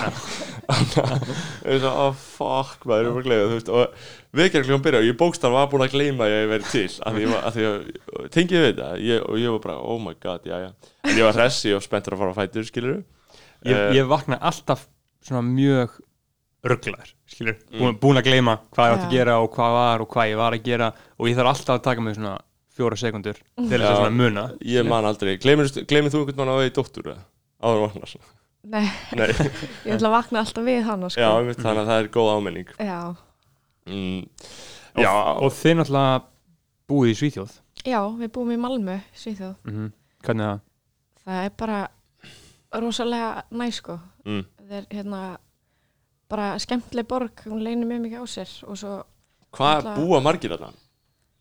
Ég 1.67 1.77
segi, 1.77 1.89
að 1.91 2.15
fuck 2.19 2.87
maður, 2.89 3.05
ég 3.05 3.11
er 3.11 3.17
bara 3.17 3.35
að 3.45 3.51
veist, 3.53 3.69
og 3.69 4.07
vekjarkljóðum 4.37 4.83
byrja 4.85 5.01
og 5.03 5.07
ég 5.07 5.17
bókstaf 5.19 5.53
var 5.53 5.69
búin 5.71 5.85
að 5.85 5.93
gleyma 5.95 6.25
að 6.27 6.33
ég 6.33 6.49
verið 6.53 6.71
til 6.73 6.87
af 7.03 7.17
því, 7.17 7.27
því 7.57 7.67
að 7.69 8.31
tengið 8.35 8.63
við 8.63 8.67
þetta 8.71 8.89
ég, 9.03 9.23
og 9.27 9.39
ég 9.41 9.55
var 9.55 9.63
bara, 9.67 9.77
oh 9.81 10.01
my 10.01 10.15
god, 10.23 10.47
já 10.47 10.57
já. 10.65 10.69
En 11.07 11.15
ég 11.17 11.27
var 11.27 11.39
hressi 11.39 11.73
og 11.77 11.85
spenntur 11.85 12.17
að 12.17 12.23
fara 12.23 12.35
á 12.35 12.39
fætur 12.41 12.67
skilur 12.67 12.99
ég, 13.65 13.95
ég 13.97 14.09
vakna 14.09 14.39
alltaf 14.41 14.87
svona 15.25 15.43
mjög 15.47 15.97
rugglar, 16.67 17.11
skilur, 17.29 17.57
búin, 17.77 17.97
búin 18.01 18.19
að 18.19 18.29
gleyma 18.29 18.57
hvað 18.75 18.89
ég 18.89 18.95
átti 18.95 19.07
að 19.07 19.11
Já. 19.13 19.17
gera 19.19 19.35
og 19.43 19.49
hvað 19.53 19.75
var 19.77 20.03
og 20.03 20.09
hvað 20.13 20.31
ég 20.31 20.39
var 20.39 20.55
að 20.57 20.65
gera 20.65 20.89
og 21.17 21.29
ég 21.29 21.37
þarf 21.37 21.51
alltaf 21.53 21.75
að 21.77 21.83
taka 21.87 22.03
mig 22.03 22.17
svona 22.17 22.33
fjóra 22.77 22.97
sekundur 22.99 23.37
til 23.37 23.67
þess 23.69 23.83
Já. 23.83 23.91
að 23.91 23.99
svona 24.01 24.15
muna 24.17 24.45
ég 24.65 24.89
man 24.89 25.07
aldrei, 25.07 25.35
gleymir, 25.41 25.69
gleymir 25.89 26.13
þú 26.13 26.23
einhvern 26.23 26.41
mann 26.41 26.53
á 26.53 26.59
vegi 26.61 26.73
dóttur 26.77 27.11
eða? 27.13 27.23
áður 27.61 27.77
en 27.77 27.85
vaknar 27.87 28.15
nei, 28.67 28.89
Nei, 29.17 29.29
ég 29.87 29.95
ætla 29.95 30.11
að 30.11 30.17
vakna 30.17 30.43
alltaf 30.43 30.67
við 30.67 30.83
hann 30.87 31.07
já, 31.07 31.13
sko. 31.15 31.29
einmitt, 31.37 31.61
þannig 31.61 31.83
að 31.83 31.91
það 31.91 32.01
er 32.03 32.11
góð 32.17 32.31
ámenning 32.35 32.73
já, 32.77 32.99
mm, 33.87 34.49
og, 34.95 35.03
Já, 35.03 35.11
og 35.13 35.53
þið 35.57 35.79
náttúrulega 35.79 36.19
búið 36.87 37.13
í 37.13 37.17
Svíþjóð? 37.21 37.55
Já, 37.87 38.01
við 38.19 38.33
búum 38.35 38.51
í 38.51 38.59
Malmö 38.59 38.99
Svíþjóð, 39.15 39.55
mm 39.67 39.93
hvernig 40.27 40.47
það? 40.47 40.63
Það 41.27 41.43
er 41.43 41.53
bara 41.59 41.81
rosalega 42.83 43.29
næ, 43.51 43.67
sko. 43.75 43.97
Mm, 44.27 44.43
það 44.63 44.77
er 44.79 44.87
hérna 44.91 45.21
bara 46.27 46.47
skemmtileg 46.59 47.07
borg, 47.07 47.43
hún 47.47 47.63
leynir 47.63 47.87
mjög 47.87 48.03
mikið 48.05 48.23
á 48.23 48.25
sér 48.27 48.53
og 48.67 48.79
svo, 48.79 48.97
Hvað 49.57 49.77
Alla- 49.77 49.95
búa 49.95 50.19
margir 50.21 50.51
þarna? 50.51 50.73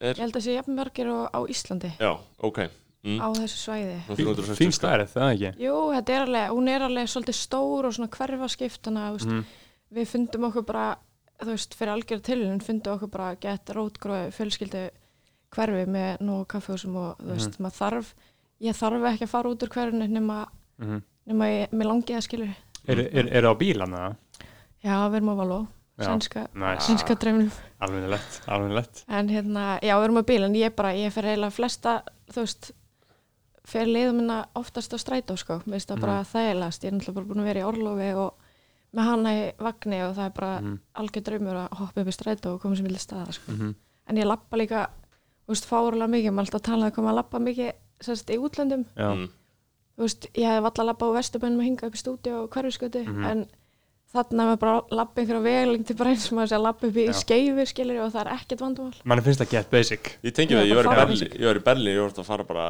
ég 0.00 0.18
held 0.18 0.36
að 0.36 0.44
sé 0.44 0.54
jafn 0.54 0.76
mörgir 0.76 1.08
á, 1.10 1.26
á 1.34 1.40
Íslandi. 1.48 1.90
Já, 1.98 2.18
ok. 2.38 2.70
Mm. 3.06 3.20
á 3.22 3.28
þessu 3.34 3.58
svæði. 3.58 3.98
Nú 4.08 4.14
360 4.16 4.58
fín 4.58 4.72
stærð, 4.74 5.10
það 5.12 5.32
ekki? 5.34 5.50
Jú, 5.62 5.74
þetta 5.94 6.12
er 6.12 6.22
alveg, 6.26 6.50
hún 6.50 6.68
er 6.68 6.82
alveg 6.82 7.08
svolítið 7.08 7.36
stór 7.38 7.86
og 7.86 7.94
svona 7.94 8.10
hverfaskipt 8.10 8.82
þannig 8.82 9.02
að 9.06 9.26
mm. 9.26 9.44
við 9.94 10.08
fundum 10.10 10.46
okkur 10.48 10.64
bara 10.66 10.86
þú 11.42 11.50
veist, 11.52 11.74
fyrir 11.76 11.92
algjör 11.94 12.22
tilhjörn 12.24 12.62
fundum 12.64 12.94
okkur 12.96 13.10
bara 13.12 13.34
gett 13.40 13.72
rótgrói 13.76 14.30
fjölskyldu 14.34 14.86
hverfi 15.56 15.84
með 15.88 16.20
nógu 16.26 16.46
kaffehúsum 16.52 16.96
og 17.00 17.18
þú 17.20 17.32
veist, 17.34 17.58
maður 17.62 17.78
þarf 17.80 18.14
ég 18.66 18.76
þarf 18.78 19.04
ekki 19.12 19.26
að 19.26 19.32
fara 19.34 19.50
út 19.52 19.62
úr 19.66 19.72
hverfinu 19.76 20.08
nema, 20.08 20.46
Mm. 20.78 21.02
nema 21.26 21.46
ég, 21.48 21.70
mér 21.72 21.86
langi 21.88 22.12
að 22.12 22.24
skilur 22.26 22.50
er, 22.86 22.98
það 23.32 23.46
á 23.48 23.54
bílan 23.56 23.94
eða? 23.96 24.16
Já, 24.84 24.96
við 25.08 25.14
erum 25.16 25.30
á 25.32 25.36
Való, 25.40 25.60
sænska 25.98 26.42
Næs, 26.54 26.82
sænska 26.86 27.14
dreifnum, 27.16 27.50
alveg 27.80 28.08
lett, 28.12 28.40
alveg 28.46 28.72
lett. 28.76 29.04
En 29.08 29.28
hérna 29.32 29.78
já, 29.80 29.94
við 29.96 30.04
erum 30.04 30.20
á 30.20 30.24
bíl, 30.28 30.44
en 30.44 30.54
ég 30.54 30.74
bara, 30.76 30.92
ég 30.92 31.12
fer 31.12 31.24
eiginlega 31.24 31.50
flesta, 31.56 32.02
þú 32.28 32.44
veist 32.44 32.72
fer 33.66 33.86
leiðum 33.88 34.20
minna 34.20 34.36
oftast 34.54 34.92
á 34.94 34.98
strætó 35.00 35.34
sko, 35.40 35.58
finnst 35.64 35.88
það 35.90 36.00
bara 36.04 36.18
þægilegast. 36.28 36.84
Ég 36.84 36.92
er 36.92 36.98
náttúrulega 36.98 37.14
bara 37.16 37.26
búin 37.32 37.40
að 37.42 37.48
vera 37.48 37.60
í 37.60 37.66
orlofi 37.66 38.10
og 38.20 38.34
með 38.94 39.02
hana 39.10 39.30
í 39.34 39.52
vagni 39.58 40.02
og 40.06 40.14
það 40.16 40.26
er 40.26 40.30
bara 40.30 40.60
Mhm. 40.60 40.78
algjör 40.94 41.22
draumur 41.24 41.56
að 41.56 41.78
hoppa 41.78 42.00
upp 42.00 42.06
í 42.08 42.16
strætó 42.16 42.46
og 42.54 42.60
koma 42.60 42.76
sem 42.76 42.84
vilja 42.86 42.98
staða 42.98 43.32
sko. 43.32 43.52
Mhm. 43.52 43.74
en 44.08 44.16
ég 44.16 44.24
lappa 44.26 44.56
líka 44.56 44.86
þú 45.46 45.48
veist, 45.54 45.66
fárulega 45.66 46.08
mikið, 46.10 46.32
maður 46.32 46.46
alltaf 46.46 46.60
að 46.60 46.64
tala 46.64 46.84
um 46.86 46.90
að 46.90 46.94
koma 46.94 47.10
að 47.10 47.14
lappa 47.14 47.38
mikið 47.38 47.72
sérst 48.00 48.30
í 48.30 48.38
útlöndum 48.38 48.84
mm. 48.96 49.28
þú 49.96 50.02
veist, 50.02 50.26
ég 50.34 50.44
hef 50.46 50.64
alltaf 50.64 50.86
lappa 50.86 51.06
á 51.06 51.16
vesturbænum 51.18 51.58
að 51.60 51.64
hinga 51.64 51.86
upp 51.86 51.94
í 51.94 52.02
stúdíu 52.02 52.34
og 52.42 52.50
hverfiskötu 52.50 53.04
Mhm. 53.06 53.24
en 53.24 53.46
þarna 54.14 54.44
er 54.44 54.48
maður 54.50 54.60
bara 54.62 54.96
lappa 54.98 55.20
einhverja 55.22 55.42
vegling 55.44 55.84
til 55.86 55.96
bara 55.98 56.12
eins 56.14 56.26
og 56.30 56.36
maður 56.38 56.50
sé 56.50 56.56
að 56.56 56.64
lappa 56.64 56.88
upp 56.88 56.96
í 56.96 57.04
Já. 57.06 57.12
skeifu 57.20 57.66
skilur 57.70 58.00
og 58.04 58.12
það 58.14 58.22
er 58.22 58.30
ekkert 58.36 58.64
vandamál. 58.64 58.98
Mann 59.04 59.22
finnst 59.26 59.42
það 59.42 59.52
get 59.52 59.70
basic. 59.72 60.10
Ég 60.22 60.36
tengi 60.36 60.56
við, 60.56 60.70
ég 60.70 60.78
var, 60.78 60.88
í 60.88 60.98
Berlín, 61.00 61.32
ég 61.34 61.50
var 61.50 61.60
í 61.60 61.64
Berlín, 61.66 61.92
ég 61.92 62.02
var 62.04 62.14
að 62.22 62.28
fara 62.30 62.46
bara 62.48 62.66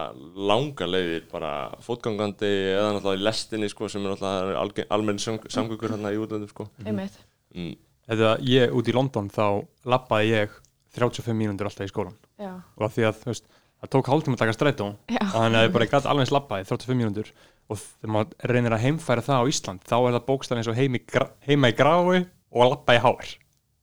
langa 0.50 0.88
leiðir, 0.90 1.26
bara 1.30 1.52
fótgangandi 1.84 2.52
eða 2.72 2.92
náttúrulega 2.96 3.20
í 3.20 3.26
lestinni 3.28 3.70
sko, 3.72 3.90
sem 3.92 4.06
er 4.06 4.14
náttúrulega 4.14 4.88
almenn 4.96 5.20
samgöngur 5.22 5.94
hérna 5.94 6.14
í 6.14 6.20
útlöndum 6.22 6.52
sko. 6.52 6.70
einmitt, 6.84 7.20
mm. 7.54 7.74
Þegar 8.06 8.42
ég 8.46 8.74
út 8.78 8.86
í 8.86 8.94
London 8.94 9.28
þá 9.34 9.46
lappaði 9.90 10.32
ég 10.32 10.58
35 10.96 11.36
mínútur 11.36 11.68
alltaf 11.68 11.86
í 11.86 11.92
skólan 11.92 12.16
já, 12.40 12.52
og 12.54 12.86
af 12.86 12.94
því 12.94 13.08
að 13.08 13.20
þú 13.20 13.32
veist, 13.32 13.48
það 13.82 13.92
tók 13.92 14.10
hálftíma 14.12 14.38
að 14.38 14.42
taka 14.44 14.56
strætó 14.56 14.88
þannig 15.10 15.58
að 15.58 15.66
ég 15.66 15.74
bara 15.74 15.88
gæti 15.90 16.10
alveg 16.10 16.24
eins 16.24 16.34
lappaði 16.34 16.68
35 16.70 17.00
mínútur 17.00 17.32
og 17.68 17.78
þegar 17.80 18.12
maður 18.14 18.50
reynir 18.52 18.74
að 18.76 18.84
heimfæra 18.86 19.24
það 19.26 19.42
á 19.42 19.44
Ísland 19.50 19.80
þá 19.86 19.96
er 19.98 20.12
það 20.16 20.26
bókstæðan 20.30 20.60
eins 20.62 20.70
og 20.70 20.76
heim 20.78 20.94
í 20.94 21.00
gra- 21.06 21.32
heima 21.48 21.70
í 21.72 21.76
grái 21.76 22.26
og 22.52 22.70
lappa 22.70 22.94
í 22.96 23.00
hár 23.02 23.26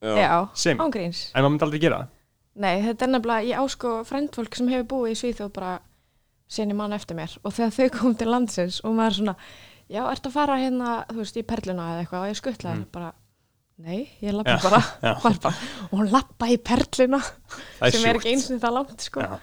Já. 0.04 0.16
já, 0.20 0.50
Sem. 0.54 0.78
ángríns 0.84 1.32
en 1.34 1.44
maður 1.44 1.52
myndi 1.54 1.64
aldrei 1.68 1.80
gera 1.86 1.98
það 2.04 2.08
Nei, 2.54 2.82
þetta 2.86 3.06
er 3.08 3.10
nefnilega, 3.16 3.48
ég 3.50 3.58
ásko 3.64 3.92
frændfólk 4.06 4.56
sem 4.56 4.68
hefur 4.70 4.86
búið 4.92 5.14
í 5.14 5.18
Svíþjóð 5.18 5.52
bara 5.56 5.72
sinni 6.54 6.76
mann 6.78 6.94
eftir 6.94 7.18
mér 7.18 7.32
og 7.44 7.54
þegar 7.56 7.72
þau 7.74 7.88
kom 8.00 8.16
til 8.20 8.28
landsins 8.30 8.78
og 8.86 8.94
maður 8.94 9.10
er 9.10 9.18
svona, 9.18 9.36
já, 9.90 10.02
ertu 10.12 10.30
að 10.30 10.36
fara 10.36 10.58
hérna, 10.62 10.92
þú 11.10 11.18
veist, 11.24 11.40
í 11.40 11.44
perluna 11.50 11.88
eða 11.96 12.04
eitthvað 12.04 12.22
og 12.28 12.30
ég 12.30 12.38
skuttlaði 12.42 12.78
Mm. 12.84 12.92
bara, 12.94 13.10
nei, 13.80 14.10
ég 14.22 14.36
lappa 14.38 14.54
Já, 14.54 14.62
bara, 14.68 14.82
bara 15.42 15.56
og 15.90 15.98
hún 15.98 16.12
lappa 16.14 16.46
í 16.54 16.58
perluna 16.62 17.22
sem 17.24 17.90
er 17.90 17.92
sjúkt. 17.98 18.22
ekki 18.22 18.34
eins 18.36 18.52
og 18.54 18.62
það 18.62 18.78
langt, 18.78 19.02
sko 19.02 19.20
Já. 19.26 19.40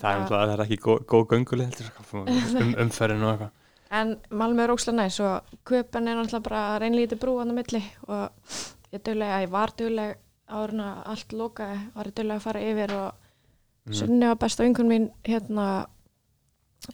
Það 0.00 0.16
er, 0.16 0.26
það 0.30 0.52
er 0.54 0.62
ekki 0.64 0.78
góð, 0.84 1.04
góð 1.10 1.26
göngulið 1.32 1.80
um, 2.62 2.74
umferðin 2.84 3.22
og 3.26 3.32
eitthvað. 3.34 3.50
En 3.90 4.16
Malmö 4.30 4.64
er 4.66 4.72
ókslega 4.74 4.96
næs 5.00 5.20
og 5.24 5.52
köpen 5.64 6.08
er 6.10 6.18
náttúrulega 6.18 6.44
bara 6.44 6.78
reynlítið 6.82 7.20
brú 7.22 7.38
á 7.40 7.44
milli 7.48 7.80
og 8.06 8.28
ég 8.92 9.00
duglega, 9.04 9.38
ég 9.46 9.50
var 9.52 9.72
en 10.72 10.80
að 10.84 10.98
allt 11.14 11.32
lokaði, 11.32 11.78
var 11.94 12.04
ég 12.10 12.14
duglega 12.18 12.36
að 12.40 12.46
fara 12.50 12.60
yfir 12.72 12.94
og 12.98 13.24
Mhm. 13.88 13.94
Sunni 13.96 14.26
var 14.28 14.36
besta 14.36 14.62
vingun 14.66 14.88
mín 14.90 15.04
hérna 15.24 15.86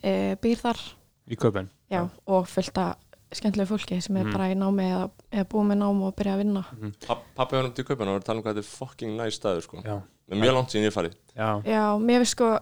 e, 0.05 0.37
býr 0.39 0.61
þar. 0.61 0.79
Í 1.27 1.35
köpun 1.41 1.67
já, 1.91 2.05
og 2.31 2.47
fullt 2.47 2.79
af 2.79 2.97
skemmtilegu 3.35 3.67
fólki 3.73 3.99
sem 4.03 4.17
er 4.17 4.25
Mhm. 4.29 4.33
bara 4.33 4.47
í 4.53 4.55
námi 4.55 4.85
eða, 4.93 5.11
eða 5.33 5.45
búið 5.51 5.67
með 5.73 5.79
námi 5.81 6.05
og 6.07 6.15
byrja 6.15 6.35
að 6.35 6.39
vinna. 6.45 6.63
Papp- 7.07 7.25
Pappi 7.35 7.57
var 7.57 7.65
um 7.65 7.73
til 7.73 7.85
kaupana 7.85 8.11
og 8.11 8.15
var 8.15 8.21
að 8.21 8.25
tala 8.27 8.39
um 8.39 8.45
hvað 8.45 8.55
þetta 8.55 8.59
er 8.59 8.77
fucking 8.79 9.17
næst 9.17 9.41
staður 9.43 9.63
sko. 9.63 9.83
já, 9.83 10.03
með 10.31 10.39
mjög 10.39 10.55
langt 10.55 10.69
síðan 10.71 10.87
ég 10.87 10.95
farið. 10.95 11.15
Já, 11.37 11.63
já, 11.65 11.99
mér 11.99 12.19
finnst 12.23 12.31
sko 12.37 12.59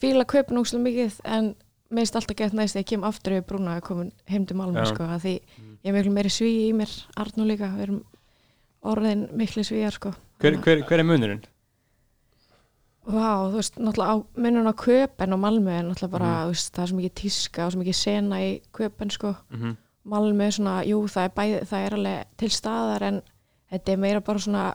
fíla 0.00 0.24
kaupin 0.28 0.60
úkslega 0.60 0.86
mikið 0.86 1.20
en 1.24 1.54
mér 1.90 2.04
finnst 2.04 2.16
alltaf 2.16 2.38
gett 2.38 2.56
næst 2.56 2.76
þegar 2.76 2.84
ég 2.84 2.90
kem 2.92 3.06
aftur 3.08 3.36
yfir 3.36 3.46
brúna 3.48 3.76
að 3.76 3.86
komin 3.88 4.12
heim 4.30 4.46
til 4.46 4.56
Malmö 4.58 4.84
sko, 4.88 5.06
að 5.10 5.24
því 5.24 5.34
ég 5.36 5.90
er 5.90 5.96
miklu 5.96 6.12
meiri 6.14 6.32
sví 6.32 6.50
í 6.68 6.72
mér 6.76 6.92
Arnú 7.20 7.46
líka, 7.48 7.70
við 7.74 7.86
erum 7.88 8.02
orðin 8.80 9.26
miklu 9.36 9.64
svíjar 9.66 9.96
sko. 9.96 10.12
Hver, 10.40 10.56
hver, 10.64 10.84
hver 10.88 11.02
er 11.02 11.08
munurinn? 11.08 11.42
Vá, 13.10 13.48
þú 13.50 13.56
veist, 13.58 13.78
náttúrulega 13.80 14.12
á 14.12 14.16
munun 14.44 14.70
á 14.70 14.74
köpen 14.76 15.34
og 15.34 15.40
Malmö 15.40 15.72
er 15.72 15.86
náttúrulega 15.88 16.14
bara, 16.14 16.32
þú 16.44 16.52
veist, 16.52 16.72
það 16.76 16.82
er 16.82 16.90
svo 16.90 16.98
mikið 16.98 17.14
tíska 17.20 17.64
og 17.64 17.72
svo 17.72 17.80
mikið 17.80 17.96
sena 17.96 18.40
í 18.44 18.50
köpen 18.76 19.10
sko. 19.10 19.34
Mm 19.50 19.60
-hmm. 19.62 19.76
Malmö 20.04 20.46
er 20.46 20.50
svona, 20.50 20.84
jú, 20.84 20.98
það 21.08 21.24
er 21.24 21.32
bæði, 21.36 21.64
það 21.70 21.86
er 21.86 21.94
alveg 21.94 22.26
til 22.36 22.50
staðar 22.50 23.02
en 23.02 23.22
þetta 23.70 23.92
er 23.92 23.96
meira 23.96 24.20
bara 24.20 24.38
svona, 24.38 24.74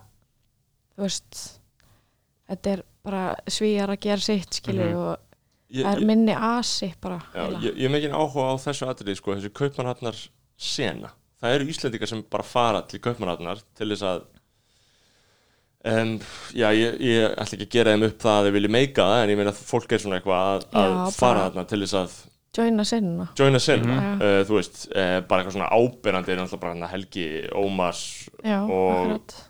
þú 0.96 1.02
veist, 1.02 1.62
þetta 2.50 2.70
er 2.72 2.84
bara 3.06 3.36
svíjar 3.48 3.90
að 3.94 4.00
gera 4.08 4.22
sitt, 4.26 4.58
skilur, 4.60 4.90
Mhm. 4.90 4.98
og 4.98 5.18
ég, 5.72 5.86
það 5.86 5.98
er 6.02 6.06
minni 6.06 6.36
asi 6.36 6.94
bara. 7.02 7.22
já, 7.36 7.46
ég, 7.62 7.76
ég 7.78 7.82
hef 7.90 7.92
mikið 7.96 8.16
áhuga 8.20 8.48
á 8.52 8.56
þessu 8.66 8.88
atriði 8.90 9.16
sko, 9.22 9.36
þessi 9.36 9.54
kaupmannhafnar 9.54 10.16
sena 10.58 11.12
það 11.42 11.56
eru 11.56 11.66
Íslendingar 11.70 12.08
sem 12.08 12.24
bara 12.32 12.44
fara 12.44 12.82
til 12.88 13.00
kaupmannhafnar 13.00 13.62
til 13.76 13.90
þess 13.94 14.04
að 14.04 14.24
Um, 15.86 16.16
já, 16.58 16.72
ég, 16.74 16.96
ég 16.98 17.36
ætla 17.38 17.60
ekki 17.60 17.66
að 17.68 17.74
gera 17.76 17.92
þeim 17.94 18.06
upp 18.08 18.16
það 18.24 18.38
að 18.40 18.48
þau 18.48 18.54
vilja 18.56 18.70
meika 18.74 19.04
það 19.06 19.20
en 19.24 19.30
ég 19.30 19.38
meina 19.38 19.52
að 19.52 19.60
fólk 19.70 19.92
er 19.94 20.00
svona 20.02 20.18
eitthvað 20.18 20.40
að, 20.42 20.64
að 20.82 20.88
Já, 20.96 21.12
fara 21.14 21.34
bara- 21.36 21.44
þarna 21.52 21.66
til 21.70 21.80
þess 21.84 21.94
að 22.00 22.16
Joina 22.58 22.86
sinna. 22.90 23.28
joina 23.38 23.60
sin 23.62 23.82
Mhm. 23.86 24.16
uh, 24.22 24.44
þú 24.50 24.56
veist, 24.58 24.88
uh, 24.96 25.20
bara 25.22 25.44
eitthvað 25.44 25.54
svona 25.60 25.70
ábyrrandi 25.70 26.30
er 26.34 26.38
náttúrulega 26.42 26.60
bara 26.60 26.74
hérna 26.74 26.90
Helgi, 26.90 27.28
Ómars 27.54 28.02
Já, 28.44 28.64
Og- 28.66 28.96
akkurat. 28.96 29.45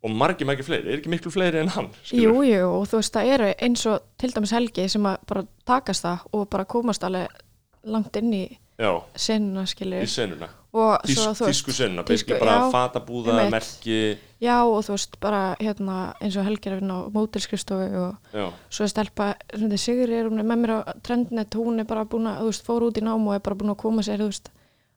Og 0.00 0.14
margir, 0.16 0.48
margir 0.48 0.64
fleiri, 0.64 0.88
er 0.88 1.00
ekki 1.00 1.12
miklu 1.12 1.32
fleiri 1.32 1.60
en 1.60 1.72
hann 1.74 1.90
Jú, 2.08 2.40
jú, 2.46 2.62
og 2.70 2.88
þú 2.88 3.00
veist, 3.02 3.12
það 3.16 3.34
eru 3.34 3.50
eins 3.66 3.84
og 3.90 4.06
til 4.20 4.32
dæmis 4.32 4.54
Helgi 4.56 4.88
sem 4.88 5.08
að 5.10 5.18
bara 5.28 5.44
takast 5.68 6.06
það 6.06 6.26
og 6.36 6.48
bara 6.52 6.68
komast 6.68 7.04
alveg 7.04 7.42
langt 7.90 8.16
inn 8.20 8.32
í 8.36 8.44
já, 8.80 8.90
sinna, 9.16 9.64
í 9.64 9.70
skilur, 9.70 10.08
senuna. 10.08 10.48
Og 10.70 11.02
Tís, 11.02 11.18
svo 11.18 11.32
þú 11.34 11.46
veist 11.48 11.58
tísku 11.58 11.74
sinna, 11.74 12.04
tísku, 12.06 12.36
bara 12.38 12.56
já, 12.60 12.66
fatabúða, 12.72 13.34
einmitt. 13.40 13.56
merki. 13.56 13.96
Já 14.40 14.54
og 14.62 14.78
þú 14.86 14.94
veist 14.94 15.18
bara 15.20 15.40
hérna 15.60 15.96
eins 16.22 16.38
og 16.38 16.46
helgir 16.46 16.76
að 16.76 16.80
vinna 16.80 17.00
á 17.02 17.10
mótilskristofu 17.12 17.88
og 18.04 18.30
já, 18.32 18.46
svo 18.70 18.86
er 18.86 18.92
stelpa 18.94 19.26
Sigri 19.74 20.16
er 20.16 20.30
er 20.30 20.30
með 20.30 20.62
mér 20.62 20.74
á 20.78 20.80
trendnet 21.02 21.58
hún 21.58 21.82
er 21.82 21.88
bara 21.90 22.06
búin 22.06 22.30
að, 22.30 22.40
þú 22.44 22.52
veist, 22.52 22.64
fór 22.64 22.86
út 22.88 23.00
í 23.00 23.04
nám 23.04 23.26
og 23.26 23.36
er 23.36 23.44
bara 23.44 23.58
búin 23.58 23.74
að 23.74 23.82
koma 23.82 24.06
sér, 24.06 24.22
þú 24.22 24.30
veist, 24.30 24.48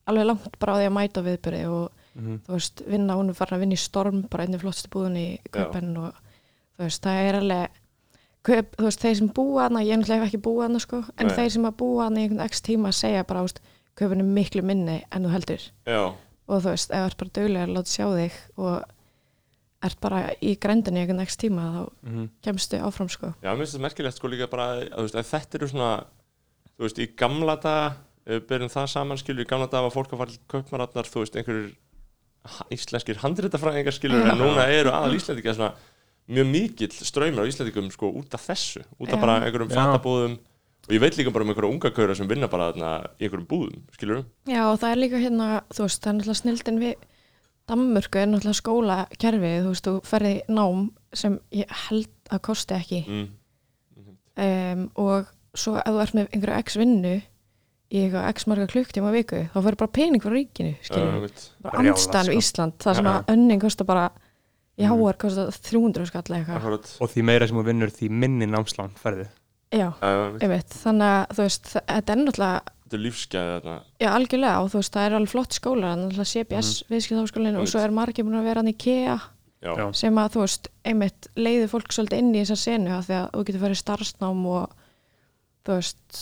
alveg 0.08 0.30
langt 0.30 0.60
bara 0.62 0.78
á 0.78 0.80
því 0.80 0.88
að 0.88 0.96
mæta 1.00 1.26
viðbyrði 1.26 1.66
og 1.74 2.03
Mhm. 2.16 2.42
þú 2.46 2.54
veist, 2.54 2.84
vinna, 2.88 3.16
hún 3.18 3.30
er 3.30 3.34
farin 3.34 3.58
að 3.58 3.64
vinna 3.66 3.74
í 3.74 3.82
storm 3.82 4.22
bara 4.30 4.44
einnig 4.46 4.62
flottstu 4.62 4.90
búðun 4.94 5.18
í 5.18 5.40
köpen 5.52 5.98
og 5.98 6.14
þú 6.78 6.84
veist, 6.86 7.02
það 7.02 7.22
er 7.30 7.36
alveg 7.40 7.70
köp, 8.44 8.76
þú 8.78 8.84
veist, 8.90 9.00
þeir 9.02 9.16
sem 9.18 9.30
búa 9.30 9.64
hana, 9.64 9.80
ég 9.82 10.06
hef 10.06 10.26
ekki 10.28 10.42
búa 10.42 10.64
hana 10.68 10.80
sko, 10.80 11.04
en 11.18 11.28
Nei. 11.28 11.36
þeir 11.36 11.50
sem 11.52 11.64
að 11.66 11.78
búa 11.78 12.04
hana 12.04 12.20
í 12.20 12.24
einhvern 12.28 12.46
x 12.46 12.62
tíma 12.62 12.92
segja 12.94 13.24
bara, 13.26 13.40
þú 13.40 13.48
veist, 13.50 13.62
köpun 13.98 14.20
er 14.20 14.24
miklu 14.24 14.62
minni 14.64 15.04
en 15.12 15.24
þú 15.24 15.30
heldur 15.34 15.62
já, 15.88 16.14
og 16.48 16.62
þú 16.62 16.70
veist, 16.70 16.92
ef 16.92 16.98
þú 16.98 17.06
ert 17.10 17.18
bara 17.18 17.34
duglega 17.40 17.66
að 17.68 17.74
láta 17.78 17.94
sjá 17.94 18.06
þig 18.14 18.34
og 18.58 18.84
ert 19.84 20.00
bara 20.02 20.20
í 20.42 20.54
grændinni 20.60 21.00
í 21.00 21.04
einhvern 21.08 21.22
x 21.26 21.36
tíma 21.38 21.62
þá 21.74 21.90
Mhm. 22.04 22.30
kemstu 22.44 22.78
áfram 22.80 23.10
sko 23.10 23.34
já, 23.42 23.50
mér 23.56 23.58
finnst 23.66 23.74
þetta 23.76 23.82
merkilegt 23.88 24.16
sko 24.18 24.28
líka 24.28 24.50
bara, 24.50 24.68
að, 24.82 24.90
þú 24.92 25.02
veist, 25.02 25.16
að 25.16 25.32
þetta 25.34 25.56
eru 25.56 25.68
svona 25.68 26.06
þú 26.78 26.82
veist, 26.86 26.98
í 27.00 27.08
gamla 27.16 27.56
daga 27.62 27.96
byrjum 28.26 28.70
það 28.72 28.88
saman, 28.90 29.18
skilur, 29.18 29.44
í 29.46 29.48
gamla 29.50 29.68
daga 29.68 29.84
var 29.90 29.92
fólk 29.92 30.12
að 30.14 30.18
fara 30.18 30.32
til 30.32 30.40
kaupmaratnar, 30.48 31.04
þú 31.12 31.20
veist, 31.24 31.36
einhverjur 31.36 31.76
íslenskir 32.74 33.20
handritafræðingar, 33.22 33.96
skilur 33.96 34.26
en 34.28 34.40
núna 34.40 34.66
eru 34.72 34.92
aðal 34.92 35.16
íslendingar 35.18 35.56
svona 35.58 35.74
mjög 36.28 36.50
mikill 36.50 36.96
ströymur 36.96 37.44
á 37.44 37.50
íslendingum 37.50 37.92
sko 37.94 38.10
út 38.20 38.36
af 38.36 38.44
þessu, 38.50 38.84
út 39.00 39.12
af 39.12 39.18
Já. 39.18 39.22
bara 39.22 39.38
einhverjum 39.44 39.72
Já. 39.72 39.78
fatabúðum 39.80 40.38
og 40.84 40.92
ég 40.92 41.00
veit 41.00 41.18
líka 41.18 41.32
bara 41.32 41.46
um 41.46 41.54
einhverja 41.54 41.72
unga 41.72 41.92
kaura 41.96 42.16
sem 42.16 42.28
vinna 42.28 42.50
bara 42.52 42.72
þarna 42.72 42.92
í 43.16 43.26
einhverjum 43.26 43.48
búðum, 43.48 43.84
skilur 43.96 44.24
Já, 44.48 44.62
og 44.68 44.80
það 44.82 44.90
er 44.90 45.02
líka 45.04 45.22
hérna, 45.24 45.50
þú 45.72 45.88
veist, 45.88 46.02
það 46.04 46.12
er 46.12 46.18
náttúrulega 46.18 46.42
snildin 46.42 46.82
við 46.84 47.10
Danmörku 47.72 48.20
er 48.20 48.28
náttúrulega 48.28 48.60
skólakerfið, 48.60 49.60
þú 49.64 49.72
veist, 49.72 49.88
þú 49.88 49.94
ferði 50.08 50.34
nám 50.52 50.82
sem 51.16 51.38
ég 51.56 51.78
held 51.88 52.12
að 52.28 52.44
kosti 52.50 52.76
ekki 52.76 53.02
mm. 53.08 53.30
um, 54.44 54.84
og 55.00 55.32
svo 55.56 55.78
ef 55.80 55.88
þú 55.88 56.04
ert 56.04 56.18
með 56.18 56.36
einhverju 56.36 56.64
x 56.66 56.78
í 57.94 58.02
eitthvað 58.02 58.28
x 58.34 58.48
marga 58.50 58.68
klukktíma 58.72 59.12
viku, 59.14 59.44
þá 59.54 59.58
ferði 59.62 59.80
bara 59.84 59.94
pening 60.00 60.24
frá 60.24 60.34
ríkinu, 60.34 60.74
uh, 60.74 61.18
við, 61.24 61.44
bara 61.62 61.78
Brjálað, 61.78 61.94
andstæðan 61.94 62.26
sko. 62.28 62.34
við 62.34 62.42
Ísland, 62.42 62.76
það 62.82 63.00
sem 63.00 63.10
Já. 63.10 63.14
að 63.14 63.32
önning 63.36 63.62
kostar 63.62 63.90
bara, 63.90 64.06
í 64.74 64.84
Mhm. 64.88 64.98
HR 64.98 65.18
kostar 65.22 65.52
300 65.70 66.06
skall 66.10 66.24
eða 66.24 66.40
eitthvað, 66.58 66.94
og 67.06 67.10
því 67.14 67.24
meira 67.30 67.48
sem 67.48 67.58
þú 67.58 67.66
vinnur 67.70 67.92
því 67.94 68.10
minni 68.10 68.48
námslán 68.50 68.96
ferði 68.98 69.28
já, 69.74 69.88
uh, 70.02 70.38
ég 70.42 70.50
veit, 70.50 70.70
þannig 70.84 71.10
að 71.14 71.36
þú 71.38 71.44
veist, 71.46 71.70
þetta 71.74 72.16
er 72.16 72.20
náttúrulega 72.24 72.62
þetta 72.84 72.98
er 72.98 73.04
lífsgæði 73.06 73.54
þarna 73.54 73.76
Já, 74.02 74.10
algjörlega 74.14 74.58
og 74.64 74.68
þú 74.74 74.82
veist, 74.82 74.94
það 74.94 75.06
er 75.08 75.16
alveg 75.18 75.30
flott 75.34 75.54
skólar 75.58 75.94
en 75.94 76.04
alltaf 76.10 76.28
CBS 76.34 76.72
mm. 76.84 76.90
viðskiptáskólinu 76.94 77.62
og 77.62 77.70
svo 77.72 77.80
er 77.82 77.94
margir 77.96 78.26
búin 78.26 78.38
að 78.42 78.50
vera 78.50 78.62
hann 78.62 78.70
í 78.74 78.78
KEA 78.78 79.16
já, 79.64 79.72
Já. 79.78 79.86
sem 79.98 80.16
að 80.22 80.34
þú 80.36 80.44
veist, 80.44 80.70
einmitt 80.86 81.28
leiði 81.38 81.70
fólk 81.72 81.94
svolítið 81.96 82.20
inn 82.22 82.34
í 82.36 82.42
þessa 82.44 82.58
senu 82.60 82.92
af 82.98 83.06
því 83.08 83.16
að 83.22 83.30
þú 83.34 83.46
getur 83.48 83.64
farið 83.64 83.80
starfsnám 83.82 84.44
og 84.58 84.76
þú 85.64 85.78
veist 85.80 86.22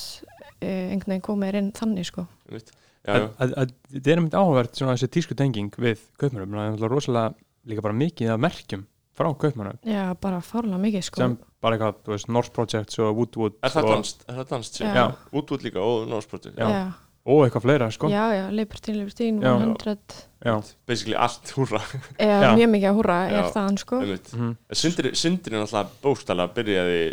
einhvern 0.62 1.16
veginn 1.16 1.26
komið 1.26 1.60
inn 1.62 1.72
þannig 1.78 2.08
sko 2.10 2.28
að, 2.52 3.28
að, 3.42 3.54
að, 3.58 3.76
þetta 3.96 4.12
er 4.14 4.22
einmitt 4.22 4.38
áhugavert 4.38 4.78
svona 4.78 4.96
þessi 4.96 5.12
tísku 5.16 5.38
tenging 5.38 5.78
við 5.82 6.02
kaupmannum 6.22 6.58
það 6.58 6.86
er 6.86 6.94
rosalega 6.94 7.34
líka 7.72 7.86
bara 7.86 7.98
mikið 7.98 8.34
af 8.36 8.42
merkjum 8.42 8.88
frá 9.18 9.30
kaupmannum 9.44 9.80
Já, 9.88 10.04
bara 10.22 10.42
fárlega 10.46 10.82
mikið 10.82 11.08
sko 11.08 11.24
sem 11.24 11.38
bara 11.62 11.78
eitthvað, 11.78 12.02
þú 12.06 12.16
veist, 12.16 12.30
Norse 12.34 12.54
Projects 12.56 13.00
og 13.02 13.16
Woodwood 13.20 13.58
er 13.62 13.74
það 13.74 13.90
danst, 13.92 14.26
er 14.28 14.42
það 14.42 14.52
danst 14.56 14.82
Já. 14.82 14.92
Já. 14.98 15.06
Woodwood 15.34 15.66
líka 15.66 15.86
og 15.86 16.06
Norseporti 16.10 16.54
Já. 16.56 16.68
já, 16.74 16.84
og 17.32 17.44
eitthvað 17.46 17.66
fleira, 17.68 17.90
sko 17.94 18.10
já, 18.12 18.24
já, 18.38 18.44
Libertine, 18.54 19.02
Libertine, 19.02 19.42
Já. 19.46 19.52
100 19.58 20.22
Já. 20.42 20.56
basically 20.90 21.18
allt 21.18 21.52
húrra 21.58 21.82
Já, 22.18 22.54
mjög 22.58 22.72
mikið 22.76 22.88
að 22.90 23.02
húra 23.02 23.18
er 23.30 23.52
þaðan 23.54 23.82
sko. 23.82 24.02
Mhm. 24.02 24.56
Sindri 24.74 25.14
náttúrulega 25.14 25.86
bókstæla 26.02 26.48
byrjaði 26.56 27.04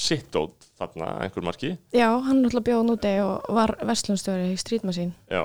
sitt 0.00 0.36
út 0.38 0.68
þarna 0.80 1.10
einhver 1.24 1.44
marki. 1.44 1.74
Já, 1.94 2.08
hann 2.24 2.42
náttúrulega 2.42 2.68
bjóð 2.70 2.84
núti 2.88 3.14
og 3.24 3.50
var 3.56 3.74
verslunstjóri 3.84 4.52
í 4.54 4.60
Street 4.60 4.86
Machine. 4.88 5.12
Já, 5.30 5.44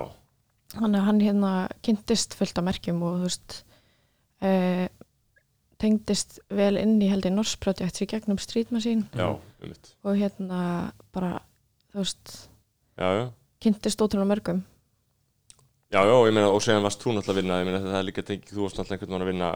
hann, 0.79 0.95
hann 1.07 1.23
hérna 1.23 1.53
kynntist 1.85 2.37
fullt 2.39 2.57
af 2.61 2.67
merkjum 2.67 3.01
og 3.05 3.19
þú 3.19 3.29
veist 3.29 3.57
uh, 4.45 4.85
tengdist 5.81 6.39
vel 6.55 6.79
inn 6.79 6.97
í 7.03 7.09
held 7.11 7.27
í 7.27 7.33
Norse 7.33 7.59
Project 7.61 8.01
í 8.01 8.09
gegnum 8.09 8.39
einmitt. 9.65 9.91
Og 10.05 10.19
hérna 10.19 10.61
bara 11.15 11.39
þú 11.91 12.03
veist, 12.03 12.37
já, 12.99 13.07
já, 13.19 13.25
kynntist 13.63 14.01
ótrúlega 14.01 14.31
mörgum. 14.31 14.63
Já, 15.93 16.01
já, 16.03 16.15
ég 16.27 16.33
meina 16.33 16.51
og 16.51 16.63
séðan 16.63 16.85
varst 16.85 17.03
þú 17.03 17.13
náttúrulega 17.15 17.35
að 17.35 17.41
vinna 17.41 17.59
ég 17.61 17.67
meina 17.69 17.83
það 17.83 17.99
er 17.99 18.07
líka 18.07 18.23
tengið, 18.25 18.53
þú 18.55 18.63
varst 18.65 18.79
náttúrulega 18.79 19.05
einhvern 19.05 19.11
veginn 19.11 19.25
að 19.25 19.31
vinna 19.31 19.49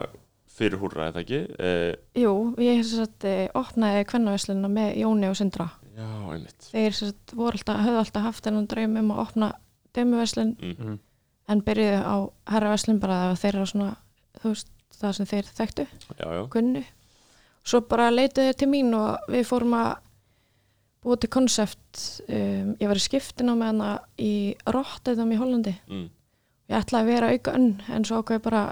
fyrir 0.60 0.82
húrra, 0.82 1.10
eða 1.10 1.24
ekki 1.24 1.42
eh, 1.60 1.94
Jú, 2.20 2.34
ég 2.64 2.82
sem 2.84 3.04
sagt 3.04 3.28
eh, 3.28 3.48
opnaði 3.58 4.06
kvennaverslunina 4.10 4.72
með 4.72 5.00
Jóni 5.04 5.30
og 5.32 5.38
Sindra 5.40 5.70
já, 5.96 6.10
einmitt 6.34 6.70
þeir 6.72 6.96
sem 6.96 7.12
sagt 7.12 7.36
voru 7.38 7.60
alltaf, 7.60 7.82
höfðu 7.86 8.02
alltaf 8.04 8.28
haft 8.28 8.48
þennan 8.48 8.68
draum 8.72 8.98
um 9.02 9.14
að 9.16 9.24
opna 9.26 9.52
dömuverslun 9.98 10.54
mm. 10.58 10.76
Mhm. 10.76 11.00
en 11.50 11.64
byrjuðu 11.66 12.04
á 12.04 12.16
herraverslun 12.54 13.02
bara 13.02 13.22
að 13.30 13.40
þeir 13.44 13.56
eru 13.56 13.72
svona 13.72 13.90
þú 14.42 14.54
veist, 14.54 14.72
það 15.00 15.16
sem 15.18 15.30
þeir 15.32 15.50
þekktu 15.62 15.88
já, 15.88 16.28
já, 16.28 16.44
kunnu 16.54 16.84
svo 17.64 17.82
bara 17.88 18.12
leituðu 18.14 18.50
þeir 18.50 18.60
til 18.60 18.70
mín 18.72 18.94
og 18.98 19.32
við 19.32 19.48
fórum 19.50 19.76
að 19.78 19.90
búa 21.04 21.16
til 21.20 21.32
konsept 21.32 22.04
um, 22.28 22.76
ég 22.76 22.88
var 22.90 23.00
í 23.00 23.04
skiptin 23.04 23.52
á 23.52 23.56
með 23.56 23.72
hana 23.72 23.92
í 24.20 24.34
Rotterdam 24.68 25.32
í 25.32 25.40
Hollandi 25.40 25.76
mm. 25.88 26.08
ég 26.72 26.82
ætlaði 26.82 27.06
að 27.06 27.12
vera 27.14 27.34
auka 27.34 27.56
önn 27.56 27.70
en 27.88 28.08
svo 28.08 28.20
ákveði 28.20 28.46
bara 28.50 28.64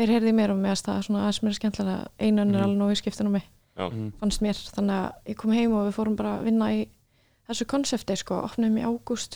þeir 0.00 0.12
heyrði 0.16 0.32
mér 0.34 0.50
og 0.54 0.60
mér 0.62 0.76
að 0.76 0.84
það 0.88 1.02
svona 1.06 1.22
aðeins 1.26 1.42
mér 1.44 1.56
skemmtilega 1.58 2.06
einu 2.18 2.42
önn 2.42 2.54
er 2.54 2.60
Mhm. 2.60 2.64
alveg 2.64 2.78
nógu 2.80 2.92
í 2.96 3.00
skiptin 3.02 3.28
á 3.28 3.32
mig 3.36 3.42
Mhm. 3.78 4.12
fannst 4.20 4.42
mér 4.42 4.56
þannig 4.74 4.96
að 5.00 5.12
ég 5.28 5.36
kom 5.36 5.52
heim 5.52 5.72
og 5.72 5.86
við 5.88 5.94
fórum 5.96 6.16
bara 6.16 6.38
að 6.38 6.44
vinna 6.44 6.66
í 6.72 6.88
þessu 7.48 7.66
konsepti 7.66 8.16
sko, 8.16 8.34
opnum 8.44 8.76
í 8.78 8.82
ágúst 8.84 9.30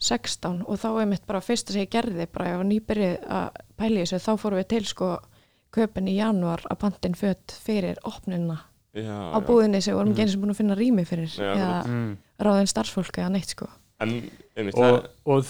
2016 0.00 0.62
og 0.66 0.78
þá 0.78 0.88
er 1.02 1.06
mitt 1.10 1.26
bara 1.26 1.40
fyrsta 1.44 1.72
sem 1.74 1.82
ég 1.84 1.90
gerði 1.92 2.26
bara 2.32 2.52
ég 2.52 2.56
var 2.60 2.68
nýbyrjuð 2.68 3.26
að 3.28 3.48
pæli 3.80 4.02
þessu 4.04 4.20
þá 4.22 4.32
fórum 4.38 4.60
við 4.60 4.68
til 4.68 4.84
sko 4.84 5.08
köpun 5.74 6.08
í 6.08 6.16
janúar 6.16 6.62
að 6.70 6.78
pantin 6.84 7.14
fött 7.18 7.52
fyrir 7.64 7.98
opnuna 8.08 8.60
já, 8.94 9.10
á 9.34 9.38
búðinni 9.44 9.82
sem 9.82 9.94
vorum 9.94 10.08
Mhm. 10.12 10.14
ekki 10.16 10.22
eins 10.24 10.34
og 10.36 10.40
búin 10.42 10.50
að 10.54 10.56
finna 10.56 10.76
rými 10.76 11.04
fyrir 11.06 11.28
Já, 11.28 11.54
eða 11.54 11.86
Mm. 11.86 12.16
ráðin 12.40 12.68
starfsfólk 12.68 13.12
eða 13.18 13.30
neitt 13.32 13.48
sko 13.48 13.68
en 14.00 14.30
einmitt, 14.56 14.74
og, 14.74 15.02
það, 15.02 15.06
og 15.26 15.44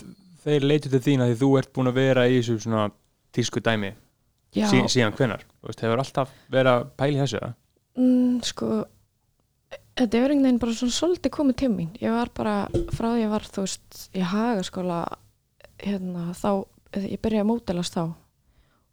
þeir 0.44 0.60
leitu 0.62 0.88
til 0.90 1.00
þín 1.00 1.20
að 1.20 1.34
því 1.34 1.36
þú 1.42 1.58
ert 1.58 1.72
búin 1.74 1.88
að 1.88 1.94
vera 1.94 2.22
í 2.28 2.38
þessu 2.40 2.58
svona 2.60 2.90
tísku 3.38 3.62
dæmi 3.64 3.94
sí, 4.52 4.82
síðan 4.90 5.14
hvenar, 5.16 5.42
veist, 5.64 5.80
hefur 5.84 6.02
alltaf 6.04 6.30
verið 6.52 6.72
að 6.74 6.86
pæli 7.00 7.18
þessu 7.22 7.40
mm, 7.98 8.38
sko 8.48 8.68
þetta 9.98 10.18
er 10.20 10.30
einhvern 10.32 10.44
veginn 10.46 10.60
bara 10.62 10.74
svona 10.78 10.94
svolítið 10.94 11.32
komið 11.34 11.56
til 11.58 11.68
mín. 11.74 11.88
Ég 11.98 12.12
var 12.14 12.28
bara 12.36 12.52
frá 12.94 13.08
því 13.10 13.24
ég 13.24 13.32
var 13.32 13.42
þú 13.50 13.64
veist 13.64 14.04
í 14.14 14.22
hagaskóla 14.30 14.98
hérna 15.82 16.28
þá, 16.38 16.50
ég 17.02 17.18
byrjaði 17.24 17.42
að 17.42 17.48
mótelast 17.50 17.96
þá. 17.98 18.04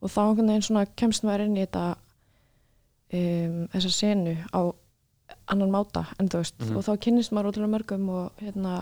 Og 0.01 0.09
þá 0.11 0.19
einhvern 0.23 0.49
veginn 0.49 0.65
svona 0.65 0.85
kemst 0.97 1.23
maður 1.27 1.43
inn 1.45 1.59
í 1.59 1.61
þetta 1.67 1.83
um, 3.13 3.59
þessa 3.75 3.91
senu 3.93 4.33
á 4.49 4.61
annan 5.53 5.71
máta 5.73 6.07
en 6.19 6.29
þú 6.29 6.41
veist 6.41 6.57
Mhm. 6.65 6.77
og 6.77 6.83
þá 6.85 6.91
kynnist 7.05 7.31
maður 7.33 7.51
ótrúlega 7.53 7.73
mörgum 7.75 8.09
og 8.09 8.31
hérna 8.41 8.73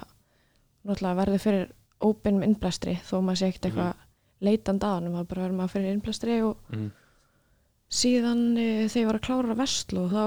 náttúrulega 0.88 1.20
verði 1.20 1.40
fyrir 1.44 1.68
óbeinum 2.04 2.44
innblæstri 2.48 2.98
þó 3.04 3.20
maður 3.22 3.40
sé 3.40 3.48
ekkert 3.52 3.66
eitthvað 3.70 3.94
leitandi 4.44 4.86
að 4.88 4.94
hann 5.00 5.12
maður 5.14 5.30
bara 5.32 5.44
verður 5.46 5.58
maður 5.62 5.74
fyrir 5.78 5.94
innblæstri 5.98 6.38
og 6.48 6.58
Mm. 6.74 6.92
síðan 7.94 8.42
e, 8.58 8.68
þegar 8.90 9.02
ég 9.04 9.10
var 9.12 9.20
að 9.20 9.26
klára 9.28 9.56
Vestlu 9.60 10.04
þá 10.12 10.24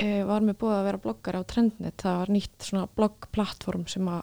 e, 0.00 0.08
var 0.24 0.44
mér 0.46 0.56
búið 0.60 0.76
að 0.78 0.86
vera 0.88 1.00
bloggari 1.04 1.40
á 1.40 1.44
Trendnet. 1.50 1.96
Það 2.00 2.18
var 2.22 2.32
nýtt 2.36 2.66
svona 2.68 2.86
bloggplattform 2.96 3.86
sem 3.90 4.06
að 4.08 4.22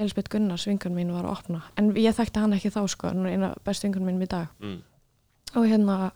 Elisabeth 0.00 0.30
Gunnars 0.32 0.64
vingan 0.66 0.94
mín 0.96 1.10
var 1.12 1.26
að 1.28 1.34
opna. 1.36 1.62
En 1.76 1.90
ég 2.00 2.14
þekkti 2.16 2.40
hann 2.40 2.54
ekki 2.56 2.70
þá 2.72 2.80
sko. 2.88 3.10
Hún 3.12 3.26
er 3.28 3.34
eina 3.36 3.50
bestu 3.66 3.84
vingan 3.88 4.06
mín 4.08 4.22
í 4.24 4.28
dag. 4.30 4.48
Mm. 4.60 4.78
og 5.58 5.64
hérna 5.66 6.12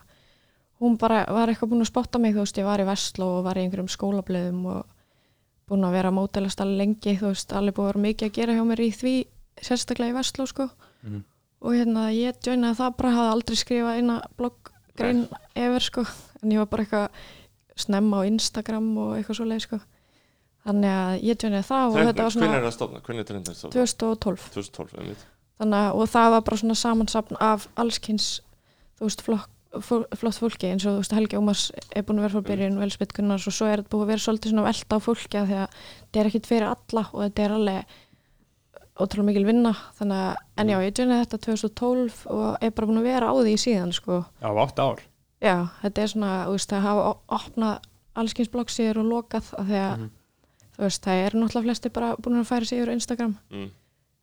hún 0.79 0.97
bara 0.97 1.25
var 1.27 1.49
eitthvað 1.51 1.69
búin 1.73 1.83
að 1.83 1.89
spotta 1.91 2.19
mig 2.19 2.33
þú 2.33 2.45
veist. 2.45 2.57
Ég 2.57 2.65
var 2.65 2.79
í 2.81 2.85
Vestlu 2.87 3.25
og 3.25 3.43
var 3.45 3.57
í 3.59 3.65
einhverjum 3.65 3.89
skólablöðum 3.91 4.65
og 4.71 4.85
búin 5.69 5.83
að 5.85 5.91
vera 5.97 6.09
að 6.09 6.15
mótelast 6.17 6.61
alveg 6.63 6.77
lengi 6.81 7.17
þú 7.19 7.29
veist. 7.33 7.53
Alveg 7.53 7.75
búið 7.75 7.85
að 7.85 7.91
vera 7.93 8.03
mikið 8.07 8.27
að 8.29 8.35
gera 8.39 8.55
hjá 8.55 8.63
mér 8.65 8.81
í 8.81 8.89
því 8.95 9.13
sérstaklega 9.61 10.13
í 10.13 10.17
Vestlu 10.17 10.47
sko. 10.47 10.69
Mhm. 11.03 11.23
Og 11.65 11.73
hérna 11.73 12.05
ég 12.13 12.37
joinaði 12.45 12.79
það 12.79 12.95
bara 12.99 13.15
hafði 13.15 13.33
aldrei 13.33 13.59
skrifað 13.59 13.99
eina 13.99 14.19
blogggrein 14.37 15.25
efer 15.57 15.85
sko. 15.87 16.05
En 16.41 16.53
ég 16.53 16.61
var 16.61 16.69
bara 16.71 16.85
eitthvað 16.85 17.19
snemma 17.85 18.21
á 18.21 18.29
Instagram 18.29 18.89
og 19.01 19.15
eitthvað 19.17 19.39
svo 19.39 19.47
leið 19.49 19.63
sko. 19.65 19.81
Þannig 20.65 20.93
að 20.97 21.15
ég 21.25 21.41
joinaði 21.45 21.67
það 21.69 21.87
og 21.87 21.97
Trend, 21.97 22.09
þetta 22.09 22.27
var 22.27 22.35
hvernig 22.35 22.37
svona 22.37 22.59
er 22.59 22.65
það 22.65 22.77
stofna, 22.77 23.01
hvernig 23.05 23.23
er 23.25 23.29
trendin 23.29 23.57
stofna 23.57 23.73
2012 23.75 24.45
2012, 24.55 24.95
einmitt. 25.01 25.25
Þannig 25.59 25.81
að 25.81 25.99
og 25.99 26.09
það 26.15 26.31
var 26.35 26.45
bara 26.47 26.61
svona 26.61 26.77
samansapn 26.79 27.41
af 27.45 27.67
allskins 27.81 28.29
þú 28.95 29.09
veist 29.09 29.25
flokk 29.25 29.51
flott 29.81 30.37
fólki 30.39 30.69
eins 30.71 30.85
og 30.87 30.95
þú 30.95 31.01
veist 31.01 31.15
Helgi 31.15 31.39
Ómars 31.39 31.63
er 31.91 32.05
búin 32.07 32.19
að 32.21 32.27
vera 32.27 32.35
frá 32.35 32.47
byrjun 32.49 32.77
og 32.79 32.85
Elspeth 32.85 33.15
Gunnars 33.17 33.47
og 33.49 33.55
svo 33.55 33.67
er 33.67 33.81
þetta 33.81 33.91
búið 33.91 34.05
að 34.05 34.11
vera 34.13 34.23
svolítið 34.23 34.53
svona 34.53 34.65
velta 34.65 34.99
á 34.99 34.99
fólki 35.03 35.39
að 35.39 35.49
því 35.49 35.57
að 35.59 35.79
þetta 35.81 36.21
er 36.21 36.29
ekkit 36.29 36.49
fyrir 36.49 36.67
alla 36.69 37.03
og 37.11 37.23
þetta 37.25 37.45
er 37.45 37.55
alveg 37.57 37.95
ótrúlega 38.99 39.25
mikil 39.27 39.45
vinna 39.45 39.73
þannig 39.99 40.21
að, 40.23 40.35
en 40.57 40.69
já, 40.71 40.77
ég 40.85 40.93
joinaði 40.99 41.25
þetta 41.25 41.39
2012 41.45 42.19
og 42.31 42.57
er 42.63 42.71
bara 42.71 42.87
búin 42.87 43.01
að 43.01 43.07
vera 43.09 43.27
á 43.27 43.33
því 43.35 43.55
síðan 43.59 43.91
sko. 43.93 44.21
Já, 44.41 44.49
átta 44.63 44.83
ár 44.89 45.01
já, 45.41 45.55
þetta 45.81 46.01
er 46.01 46.07
svona, 46.13 46.29
þú 46.47 46.51
veist, 46.55 46.69
það 46.71 46.85
hafa 46.87 47.15
opnað 47.39 47.89
allskins 48.15 48.49
bloggsíður 48.53 49.01
og 49.03 49.09
lokað 49.11 49.49
af 49.59 49.65
því 49.67 49.79
að, 49.81 49.97
Mhm. 49.99 50.09
þú 50.77 50.83
veist, 50.85 51.03
það 51.03 51.25
er 51.25 51.31
náttúrulega 51.35 51.65
flesti 51.67 51.89
bara 51.93 52.15
búin 52.15 52.39
að 52.39 52.47
færa 52.47 52.63
yfir 52.71 52.89
á 52.89 52.97
Instagram 52.97 53.37
mm. 53.51 53.69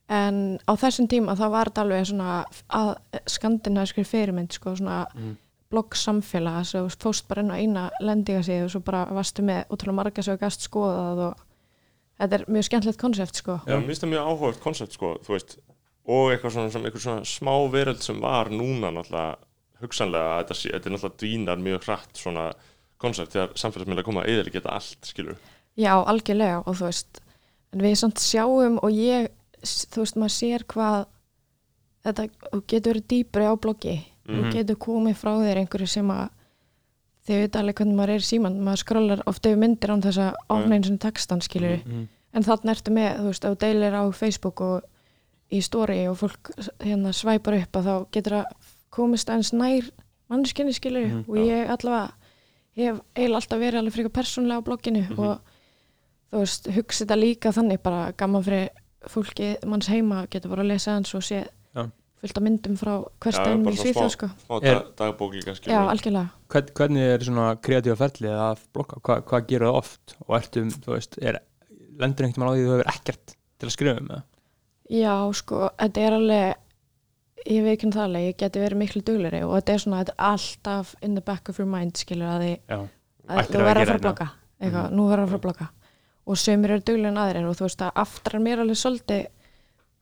en 0.09 0.59
á 0.69 0.73
þessum 0.77 1.09
tíma 1.09 1.37
þá 1.37 1.47
var 1.51 1.67
þetta 1.71 1.83
alveg 1.85 2.07
svona 2.09 2.45
að 2.71 2.97
skandinavískri 3.27 4.05
fyrirmynd 4.05 4.53
sko, 4.53 4.75
svona 4.77 5.07
Mhm. 5.15 5.37
blogg 5.71 5.95
samfélag 5.97 6.65
svo 6.69 6.87
þú 6.89 6.97
fóst 7.01 7.29
bara 7.29 7.41
inn 7.43 7.51
á 7.53 7.57
eina 7.57 7.91
lendingasíðu 8.01 8.65
og 8.65 8.71
svo 8.71 8.81
bara 8.85 9.07
varstu 9.07 9.43
með 9.43 9.67
útrúlega 9.69 9.95
marga 9.95 10.23
sem 10.23 10.37
þú 10.37 10.41
gast 10.41 10.61
skoðað 10.71 11.19
og 11.29 11.37
þetta 12.23 12.39
er 12.39 12.45
mjög 12.49 12.67
skemmtilegt 12.71 13.01
konsept 13.03 13.39
sko. 13.43 13.59
Já, 13.67 13.75
mér 13.77 13.87
finnst 13.91 14.05
það 14.07 14.13
mjög 14.15 14.29
áhugavert 14.33 14.61
koncept 14.65 14.97
sko, 14.97 15.13
þú 15.27 15.35
veist 15.37 15.57
og 16.03 16.33
eitthvað 16.33 16.55
svona, 16.57 16.71
sem, 16.75 16.83
eitthvað 16.89 17.05
svona 17.07 17.27
smá 17.31 17.55
veröld 17.73 18.03
sem 18.03 18.21
var 18.23 18.51
núna 18.51 18.91
náttúrulega 18.95 19.37
hugsanlega 19.83 20.31
að 20.33 20.41
þetta, 20.45 20.57
sé- 20.59 20.73
þetta 20.75 20.89
er 20.91 20.95
náttúrulega 20.97 21.21
dvínar 21.23 21.63
mjög 21.63 21.85
hratt 21.89 22.23
svona 22.23 22.47
koncept 23.03 23.35
þegar 23.35 23.53
samfélagsmiðla 23.59 24.05
koma 24.07 24.23
að 24.25 24.33
eða 24.39 24.53
geta 24.57 24.75
allt, 24.79 24.99
skilur 25.11 25.37
Já, 25.79 25.95
algjörlega 26.05 26.63
og 26.67 26.77
þú 26.79 26.85
veist 26.89 27.21
en 27.73 27.81
við 27.87 27.95
samt 27.99 28.19
sjáum 28.23 28.79
og 28.83 28.91
ég 28.93 29.31
þú 29.63 30.03
veist, 30.03 30.17
maður 30.21 30.35
sér 30.37 30.65
hvað 30.75 31.07
þetta, 32.07 32.27
þú 32.53 32.61
getur 32.67 32.93
verið 32.93 33.07
dýpri 33.13 33.47
á 33.47 33.55
bloggi. 33.63 33.97
Mhm. 34.27 34.39
þú 34.43 34.53
getur 34.55 34.77
komið 34.79 35.17
frá 35.19 35.33
þér 35.43 35.61
einhverju 35.63 35.89
sem 35.89 36.11
að 36.15 36.29
þið 37.27 37.39
veit 37.43 37.57
alveg 37.57 37.75
hvernig 37.79 37.95
maður 37.97 38.15
er 38.17 38.25
síman 38.27 38.57
maður 38.61 38.81
skrollar 38.83 39.23
ofta 39.27 39.49
yfir 39.53 39.61
myndir 39.63 39.91
án 39.95 40.03
þess 40.03 40.19
að 40.19 40.35
opna 40.49 40.75
eins 40.79 40.91
og 40.91 40.99
textan 41.05 41.41
skilur 41.41 41.79
Mhm. 41.87 42.09
en 42.35 42.43
þannig 42.43 42.71
ertu 42.77 42.91
með, 42.93 43.19
þú 43.21 43.25
veist, 43.31 43.45
þú 43.45 43.59
deilir 43.59 43.95
á 43.95 44.03
Facebook 44.13 44.61
og 44.61 44.83
í 45.53 45.61
story 45.63 46.07
og 46.09 46.17
fólk 46.19 46.51
hérna 46.81 47.13
svæpar 47.13 47.55
upp 47.63 47.73
að 47.77 47.85
þá 47.85 48.11
getur 48.13 48.33
að 48.33 48.45
komist 48.91 49.29
aðeins 49.29 49.53
nær 49.53 49.91
mannskinni 50.31 50.73
skilur 50.73 51.07
Mhm, 51.07 51.25
og 51.29 51.37
ég 51.37 51.69
allavega 51.69 52.13
hef 52.77 53.01
eiginlega 53.15 53.37
alltaf 53.37 53.59
verið 53.61 53.79
alveg 53.79 53.93
frekar 53.93 54.17
persónlega 54.23 54.59
á 54.59 54.65
blogginu 54.65 55.03
Mhm. 55.11 55.19
og 55.19 55.41
þú 56.33 56.39
veist, 56.41 56.67
hugsa 56.75 57.05
þetta 57.05 57.21
líka 57.21 57.53
þannig 57.53 57.83
bara 57.83 58.13
gaman 58.13 58.43
fyrir 58.43 58.69
fólki 59.07 59.57
manns 59.67 59.89
heima 59.89 60.27
getur 60.31 60.49
bara 60.49 60.63
að 60.63 60.69
lesa 60.69 60.93
hans 60.95 61.15
og 61.15 61.21
sé 61.23 61.47
Já. 61.77 61.91
Fullt 62.23 62.39
af 62.39 62.45
myndum 62.47 62.77
frá 62.79 62.93
bara 63.23 63.53
í 63.73 63.79
Svíþjóð 63.81 64.11
sko. 64.15 64.29
Er- 64.61 64.79
dag, 64.79 64.91
dagbók 65.01 65.35
líka, 65.35 65.55
Já, 65.67 65.81
algjörlega. 65.91 66.29
Hvern, 66.53 66.69
hvernig 66.79 67.07
er 67.17 67.25
svona 67.27 67.47
kreatífa 67.59 67.97
ferlið 68.05 68.37
að 68.47 68.65
blokka, 68.73 69.01
Hva, 69.03 69.17
hvað 69.27 69.47
gerur 69.51 69.69
það 69.73 69.79
oft? 69.83 70.17
Og 70.29 70.37
ertu, 70.39 70.65
þú 70.85 70.93
veist, 70.95 71.19
er, 71.23 71.41
lendur 71.99 72.27
einhvern 72.29 72.47
veginn 72.47 72.49
á 72.49 72.55
því 72.55 72.63
að 72.63 72.69
þú 72.69 72.77
hefur 72.79 72.93
ekkert 72.95 73.35
til 73.59 73.69
að 73.69 73.75
skrifa 73.77 74.01
um 74.01 74.09
það? 74.13 74.23
Já, 74.93 75.15
sko, 75.43 75.63
þetta 75.81 76.07
er 76.07 76.13
alveg 76.19 76.55
ég 77.43 77.63
veit 77.67 77.73
ekki 77.75 77.91
það 77.91 78.05
alveg, 78.07 78.27
ég 78.29 78.37
geti 78.39 78.61
verið 78.63 78.79
miklu 78.79 79.01
dugleri 79.03 79.43
og 79.43 79.55
þetta 79.57 79.73
er 79.75 79.81
svona, 79.83 80.01
þetta 80.05 80.13
er 80.15 80.27
alltaf 80.31 80.95
in 81.03 81.15
the 81.19 81.23
back 81.27 81.49
of 81.51 81.59
your 81.59 81.67
mind, 81.71 81.97
skilur 81.99 82.29
að 82.29 82.45
Ættir 83.33 83.57
þú 83.57 83.63
að 83.63 83.67
verður 83.67 83.83
að 83.83 83.87
fara 83.87 83.99
að 83.99 84.03
blogga 84.07 84.29
eitthvað, 84.63 84.85
Mhm. 84.87 84.95
nú 84.95 85.07
verður 85.09 85.23
að 85.25 85.29
fara 85.33 85.39
að 85.39 85.47
blogga 85.47 85.69
og 86.27 86.37
sömur 86.39 86.71
eru 86.71 86.81
duglegin 86.87 87.07
en 87.17 87.23
aðrir 87.23 87.49
og 87.49 87.57
þú 87.59 87.65
veist 87.67 87.83
að 87.83 87.93
aftrar 87.99 88.41
mér 88.43 88.61
alveg 88.63 88.79
svolítið 88.79 89.27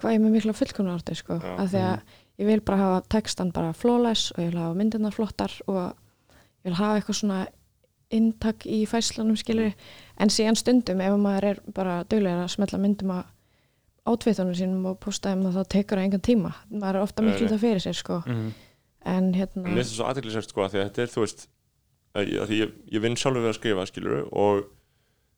hvað 0.00 0.16
ég 0.16 0.22
með 0.24 0.36
mikla 0.36 0.56
fullkomna 0.56 0.96
orði 0.98 1.16
sko, 1.18 1.38
Já. 1.40 1.54
af 1.60 1.72
því 1.72 1.82
að 1.86 2.18
ég 2.40 2.48
vil 2.50 2.60
bara 2.64 2.80
hafa 2.80 3.00
textan 3.16 3.52
bara 3.52 3.72
flawless 3.76 4.32
og 4.34 4.42
ég 4.42 4.52
vil 4.52 4.62
hafa 4.62 4.78
myndirna 4.78 5.12
flottar 5.14 5.56
og 5.66 5.80
ég 5.80 6.70
vil 6.70 6.78
hafa 6.80 7.00
eitthvað 7.00 7.20
svona 7.20 7.40
inntak 8.10 8.64
í 8.66 8.80
fæslanum 8.90 9.36
skilur 9.38 9.74
en 10.18 10.32
síðan 10.32 10.58
stundum 10.58 11.02
ef 11.04 11.18
maður 11.20 11.46
er 11.52 11.60
bara 11.76 12.00
duglegin 12.10 12.42
að 12.42 12.50
smetla 12.56 12.80
myndum 12.82 13.12
að 13.14 13.28
átvitunum 14.10 14.56
sínum 14.56 14.88
og 14.90 14.98
posta 15.02 15.34
að 15.36 15.52
það 15.54 15.68
tekur 15.70 16.00
það 16.00 16.08
engan 16.08 16.24
tíma. 16.24 16.50
Maður 16.72 16.98
er 16.98 17.04
ofta 17.04 17.22
miklu 17.22 17.50
það 17.50 17.62
fyrir 17.62 17.84
sér 17.84 17.98
sko. 18.00 18.22
Mhm. 18.26 18.50
en 19.00 19.32
hérna 19.32 19.62
mér 19.64 19.78
finnst 19.78 19.94
það 19.94 19.96
svo 19.96 20.06
aðteklisert 20.10 20.50
sko 20.50 20.60
að 20.60 20.72
því 20.72 20.78
að 20.80 20.88
þetta 20.88 21.02
er, 21.02 21.08
þú 21.08 21.20
veist 21.24 21.46
að 22.20 22.32
að 22.42 22.50
ég, 22.52 22.72
ég 22.92 23.00
vinn 23.00 23.16
sjálfur 23.16 23.40
við 23.40 23.48
að 23.48 23.54
skrifa, 23.56 23.86
skilur 23.88 24.26
og 24.28 24.66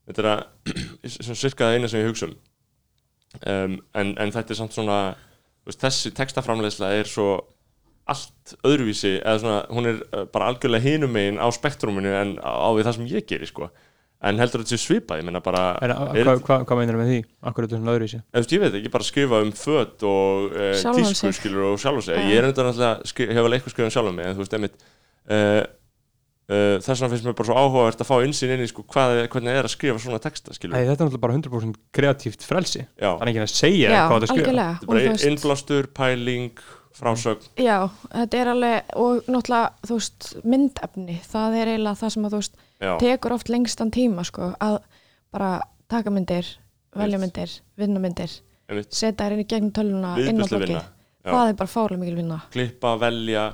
þetta 0.08 0.22
er 0.22 0.28
að 0.32 0.40
sem 1.28 1.38
cirka 1.38 1.68
það 1.68 1.76
eina 1.76 1.90
sem 1.92 2.02
ég 2.02 2.08
hugsa 2.10 2.26
um 2.26 2.34
um, 3.40 3.78
en, 3.98 4.12
en 4.20 4.34
þetta 4.34 4.54
er 4.54 4.60
samt 4.60 4.74
svona 4.76 4.98
þú 5.62 5.70
veist, 5.70 5.82
þessi 5.84 6.12
textaframleysla 6.18 6.92
er 6.98 7.08
svo 7.10 7.28
allt 8.12 8.56
öðruvísi 8.66 9.14
eða 9.22 9.38
svona, 9.38 9.60
hún 9.70 9.88
er 9.92 10.00
uh, 10.10 10.24
bara 10.32 10.50
algjörlega 10.50 10.82
hinum 10.88 11.12
megin 11.14 11.38
á 11.38 11.46
spektruminu 11.54 12.10
en 12.18 12.36
á, 12.42 12.66
við 12.74 12.88
það 12.88 12.96
sem 12.98 13.10
ég 13.12 13.26
geri 13.30 13.46
sko 13.48 13.68
en 14.22 14.38
heldur 14.38 14.62
þetta 14.62 14.76
sé 14.76 14.78
svipað, 14.78 15.18
ég 15.22 15.26
menna 15.26 15.40
bara 15.42 15.62
Er, 15.82 15.92
a, 15.94 16.08
er- 16.14 16.26
hvað, 16.28 16.42
hvað, 16.46 16.64
hvað 16.68 16.78
meinar 16.78 16.98
með 17.00 17.08
því? 17.10 17.20
Akkur 17.50 17.64
er 17.64 17.70
þetta 17.70 17.78
svona 17.80 17.94
öðru 17.96 18.06
í 18.06 18.10
sig? 18.12 18.20
Eða, 18.22 18.34
þú 18.34 18.42
veist, 18.42 18.52
ég 18.54 18.62
veit 18.62 18.76
ekki, 18.78 18.90
bara 18.94 19.06
skrifa 19.08 19.40
um 19.42 19.52
föt 19.58 20.04
og 20.06 20.58
Sjálfan 20.78 21.08
tísku 21.08 21.32
skilur 21.38 21.64
og 21.72 21.80
sjálf 21.82 22.02
og 22.04 22.10
Já. 22.10 22.20
ég 22.30 22.38
er 22.38 22.46
náttúrulega, 22.46 22.90
skri, 23.10 23.26
hef 23.34 23.42
alveg 23.42 23.58
eitthvað 23.58 23.74
skrifað 23.74 23.88
um 23.90 23.94
sjálf 23.96 24.14
mig 24.18 24.28
en 24.28 24.36
þú 24.38 24.44
veist, 24.44 24.54
einmitt 24.58 24.76
uh, 24.82 25.34
uh, 25.34 25.62
þess 26.82 27.00
vegna 27.00 27.08
finnst 27.12 27.26
mér 27.28 27.36
bara 27.38 27.48
svo 27.48 27.56
áhugavert 27.62 28.02
að 28.04 28.08
fá 28.10 28.14
insýn 28.26 28.52
inn 28.56 28.62
í 28.64 28.68
sko, 28.70 28.84
hvað, 28.92 29.12
hvernig 29.32 29.56
er 29.56 29.68
að 29.68 29.72
skrifa 29.74 29.98
svona 30.02 30.20
texta 30.22 30.54
skilur, 30.56 30.76
Æ, 30.76 30.84
þetta 30.90 31.04
er 31.04 31.08
náttúrulega 31.08 31.24
bara 31.24 31.36
100% 31.38 31.80
kreatíft 31.96 32.46
frelsi. 32.46 32.84
Já, 33.00 33.10
Það 33.16 33.22
er 33.26 33.32
ekki 33.32 33.42
að 33.44 33.52
segja 33.54 33.90
já, 33.92 34.00
hvað 34.10 34.22
það 34.22 34.30
skrifa 34.32 34.46
algjörlega. 34.46 34.78
Þetta 34.78 34.82
er 34.82 34.88
og 34.88 34.88
þú 34.88 34.92
bara 34.92 35.12
veist- 35.12 35.26
innblástur, 35.30 35.90
pæling 35.96 36.62
frásögn, 36.92 37.46
Já, 37.56 37.76
þetta 38.12 38.40
er 38.42 38.50
alveg 38.52 38.96
og 39.00 39.28
náttúrulega, 39.32 39.70
þú 39.88 39.96
veist, 39.96 40.26
myndefni 40.44 41.14
það 41.24 41.54
er 41.62 41.70
eiginlega 41.72 42.00
það 42.02 42.10
sem 42.16 42.26
að 42.28 42.34
þú 42.34 42.40
veist 42.42 42.56
já, 42.82 42.92
tekur 43.00 43.32
oft 43.38 43.48
lengstan 43.48 43.90
tíma, 43.94 44.24
sko 44.28 44.50
að 44.60 44.78
bara 45.32 45.52
taka 45.88 46.10
myndir, 46.12 46.44
velja 46.94 47.16
Veist. 47.18 47.24
myndir 47.24 47.54
vinna 47.80 48.02
myndir, 48.04 48.34
einmitt. 48.68 48.92
setja 48.92 49.24
þær 49.24 49.32
inn 49.38 49.40
í 49.40 49.48
gegnum 49.48 49.72
töluna 49.72 50.12
inn 50.20 50.36
á 50.36 50.44
viðbjörslu 50.44 50.58
bloggi, 50.58 50.68
vinna 50.68 50.84
Já. 51.22 51.30
það 51.32 51.48
er 51.48 51.56
bara 51.62 51.70
fárlega 51.72 52.00
mikil 52.02 52.16
vinna. 52.20 52.38
Klippa, 52.52 52.92
velja 53.00 53.46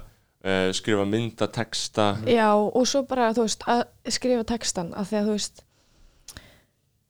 uh, 0.49 0.69
skrifa 0.77 1.05
mynda, 1.09 1.49
texta 1.53 2.09
Já, 2.27 2.49
og 2.57 2.87
svo 2.89 3.05
bara, 3.09 3.31
þú 3.37 3.45
veist, 3.47 3.65
að 3.69 3.85
skrifa 4.17 4.45
textan 4.49 4.95
af 4.97 5.11
því 5.13 5.21
að, 5.21 5.29
þú 5.31 5.37
veist 5.39 5.65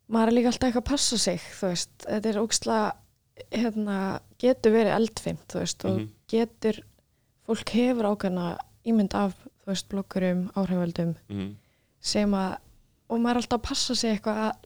maður 0.09 0.31
er 0.33 0.37
líka 0.38 0.51
alltaf 0.53 0.68
eitthvað 0.68 0.85
að 0.85 0.90
passa 0.92 1.18
sig 1.20 1.42
þú 1.59 1.70
veist, 1.72 1.90
þetta 2.07 2.31
er 2.33 2.40
ógstlega 2.42 2.87
hérna, 3.55 3.96
getur 4.42 4.72
verið 4.74 4.94
eldfimt, 4.96 5.44
þú 5.53 5.61
veist, 5.62 5.85
og 5.87 5.98
Mhm. 5.98 6.09
getur 6.33 6.81
fólk 7.48 7.70
hefur 7.77 8.09
ákveðna 8.12 8.46
ímynd 8.88 9.14
af, 9.14 9.35
þú 9.64 9.66
veist, 9.72 9.88
blokkurum, 9.92 10.40
áhriföldum 10.57 11.14
mm, 11.29 11.51
sem 12.01 12.31
að, 12.35 12.57
og 13.09 13.20
maður 13.20 13.31
er 13.37 13.42
alltaf 13.42 13.61
að 13.61 13.68
passa 13.68 13.94
sig 13.94 14.16
eitthvað 14.16 14.40
að, 14.48 14.57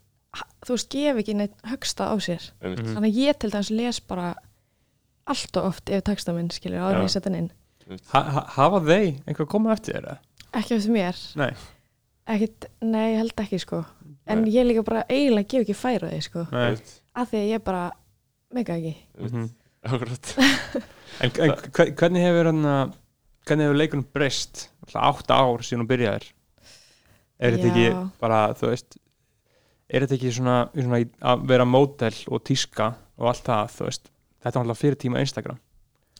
þú 0.64 0.76
veist, 0.76 0.88
gef 0.94 1.16
ekki 1.22 1.34
neitt 1.36 1.54
högsta 1.68 2.08
á 2.08 2.14
sér, 2.22 2.50
einmitt. 2.62 2.78
Mhm. 2.86 2.94
þannig 2.96 3.10
að 3.12 3.20
ég 3.26 3.38
til 3.38 3.50
dæmis 3.50 3.70
les 3.70 4.00
bara 4.00 4.34
allt 5.26 5.56
og 5.56 5.64
oft 5.68 5.90
ef 5.90 6.02
texta 6.04 6.32
minn, 6.32 6.48
skilur, 6.50 6.78
áður 6.80 7.08
setja 7.08 7.30
hann 7.30 7.38
inn 7.42 7.50
ha, 8.12 8.20
ha, 8.22 8.42
Hafa 8.56 8.80
þeir 8.86 9.08
einhver 9.26 9.48
komið 9.50 9.72
eftir 9.76 9.96
þeirra? 9.98 10.16
ekki 10.52 10.76
eftir 10.78 10.94
mér 10.96 11.22
Nei, 11.40 11.50
Ekkit, 12.32 12.66
nei, 12.86 13.06
ég 13.14 13.18
held 13.22 13.40
ekki 13.42 13.58
sko 13.62 13.82
En 14.30 14.44
Nei. 14.44 14.52
ég 14.54 14.66
líka 14.68 14.84
bara 14.86 15.02
eiginlega 15.10 15.48
gef 15.50 15.64
ekki 15.64 15.74
færa 15.74 16.10
því 16.12 16.20
sko 16.28 16.44
nei 16.52 16.76
Af 17.18 17.28
því 17.32 17.40
að 17.42 17.48
ég 17.50 17.64
bara 17.66 17.82
mega 18.54 18.76
ekki. 18.78 18.94
Mhm. 19.18 19.48
Akkurat. 19.84 20.34
En, 21.22 21.28
en 21.44 21.50
hve- 21.74 21.90
hvernig 21.98 22.22
hefur 22.24 22.48
hann 22.48 22.62
að 22.64 22.92
hvernig 23.46 23.66
hefur 23.66 23.76
leikunum 23.80 24.06
breyst 24.14 24.62
Alltaf 24.86 25.02
átta 25.22 25.36
ár 25.42 25.60
síðan 25.66 25.82
hún 25.82 25.90
byrjaðir 25.90 26.28
er 27.42 27.56
þetta 27.56 27.68
Já. 27.68 27.74
ekki 27.74 28.20
bara 28.22 28.38
þú 28.56 28.70
veist 28.70 28.96
er 29.92 30.04
þetta 30.06 30.16
ekki 30.16 30.30
svona, 30.38 30.54
svona 30.72 31.00
í- 31.02 31.10
að 31.20 31.42
vera 31.50 31.66
mótel 31.68 32.14
og 32.32 32.40
tíska 32.48 32.86
og 33.18 33.28
allt 33.32 33.44
það 33.50 33.74
þú 33.76 33.88
veist 33.90 34.08
þetta 34.42 34.54
er 34.54 34.62
alltaf 34.62 34.80
fyrir 34.84 34.98
tíma 35.02 35.20
Instagram 35.26 35.58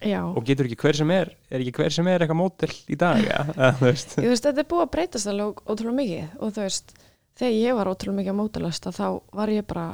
Já, 0.02 0.20
og 0.26 0.44
getur 0.44 0.66
ekki 0.66 0.76
hver 0.82 0.96
sem 0.98 1.10
er 1.14 1.30
er 1.50 1.60
ekki 1.62 1.72
hver 1.78 1.92
sem 1.94 2.06
er 2.08 2.20
eitthvað 2.24 2.40
mótel 2.40 2.70
í 2.90 2.96
dag 2.98 3.20
ja? 3.22 3.44
Ég 3.54 3.80
veist, 3.80 4.16
þetta 4.18 4.58
er 4.64 4.68
búið 4.70 4.82
að 4.86 4.90
breytast 4.96 5.26
alveg 5.30 5.62
ótrúlega 5.66 5.98
mikið 6.00 6.38
Og 6.42 6.52
þú 6.56 6.64
veist, 6.64 6.94
þegar 7.38 7.52
ég 7.58 7.76
var 7.78 7.86
ótrúlega 7.92 8.18
mikið 8.18 8.32
að 8.32 8.40
mótelast 8.40 8.88
Þá 8.98 9.06
var 9.32 9.48
ég 9.54 9.66
bara 9.70 9.86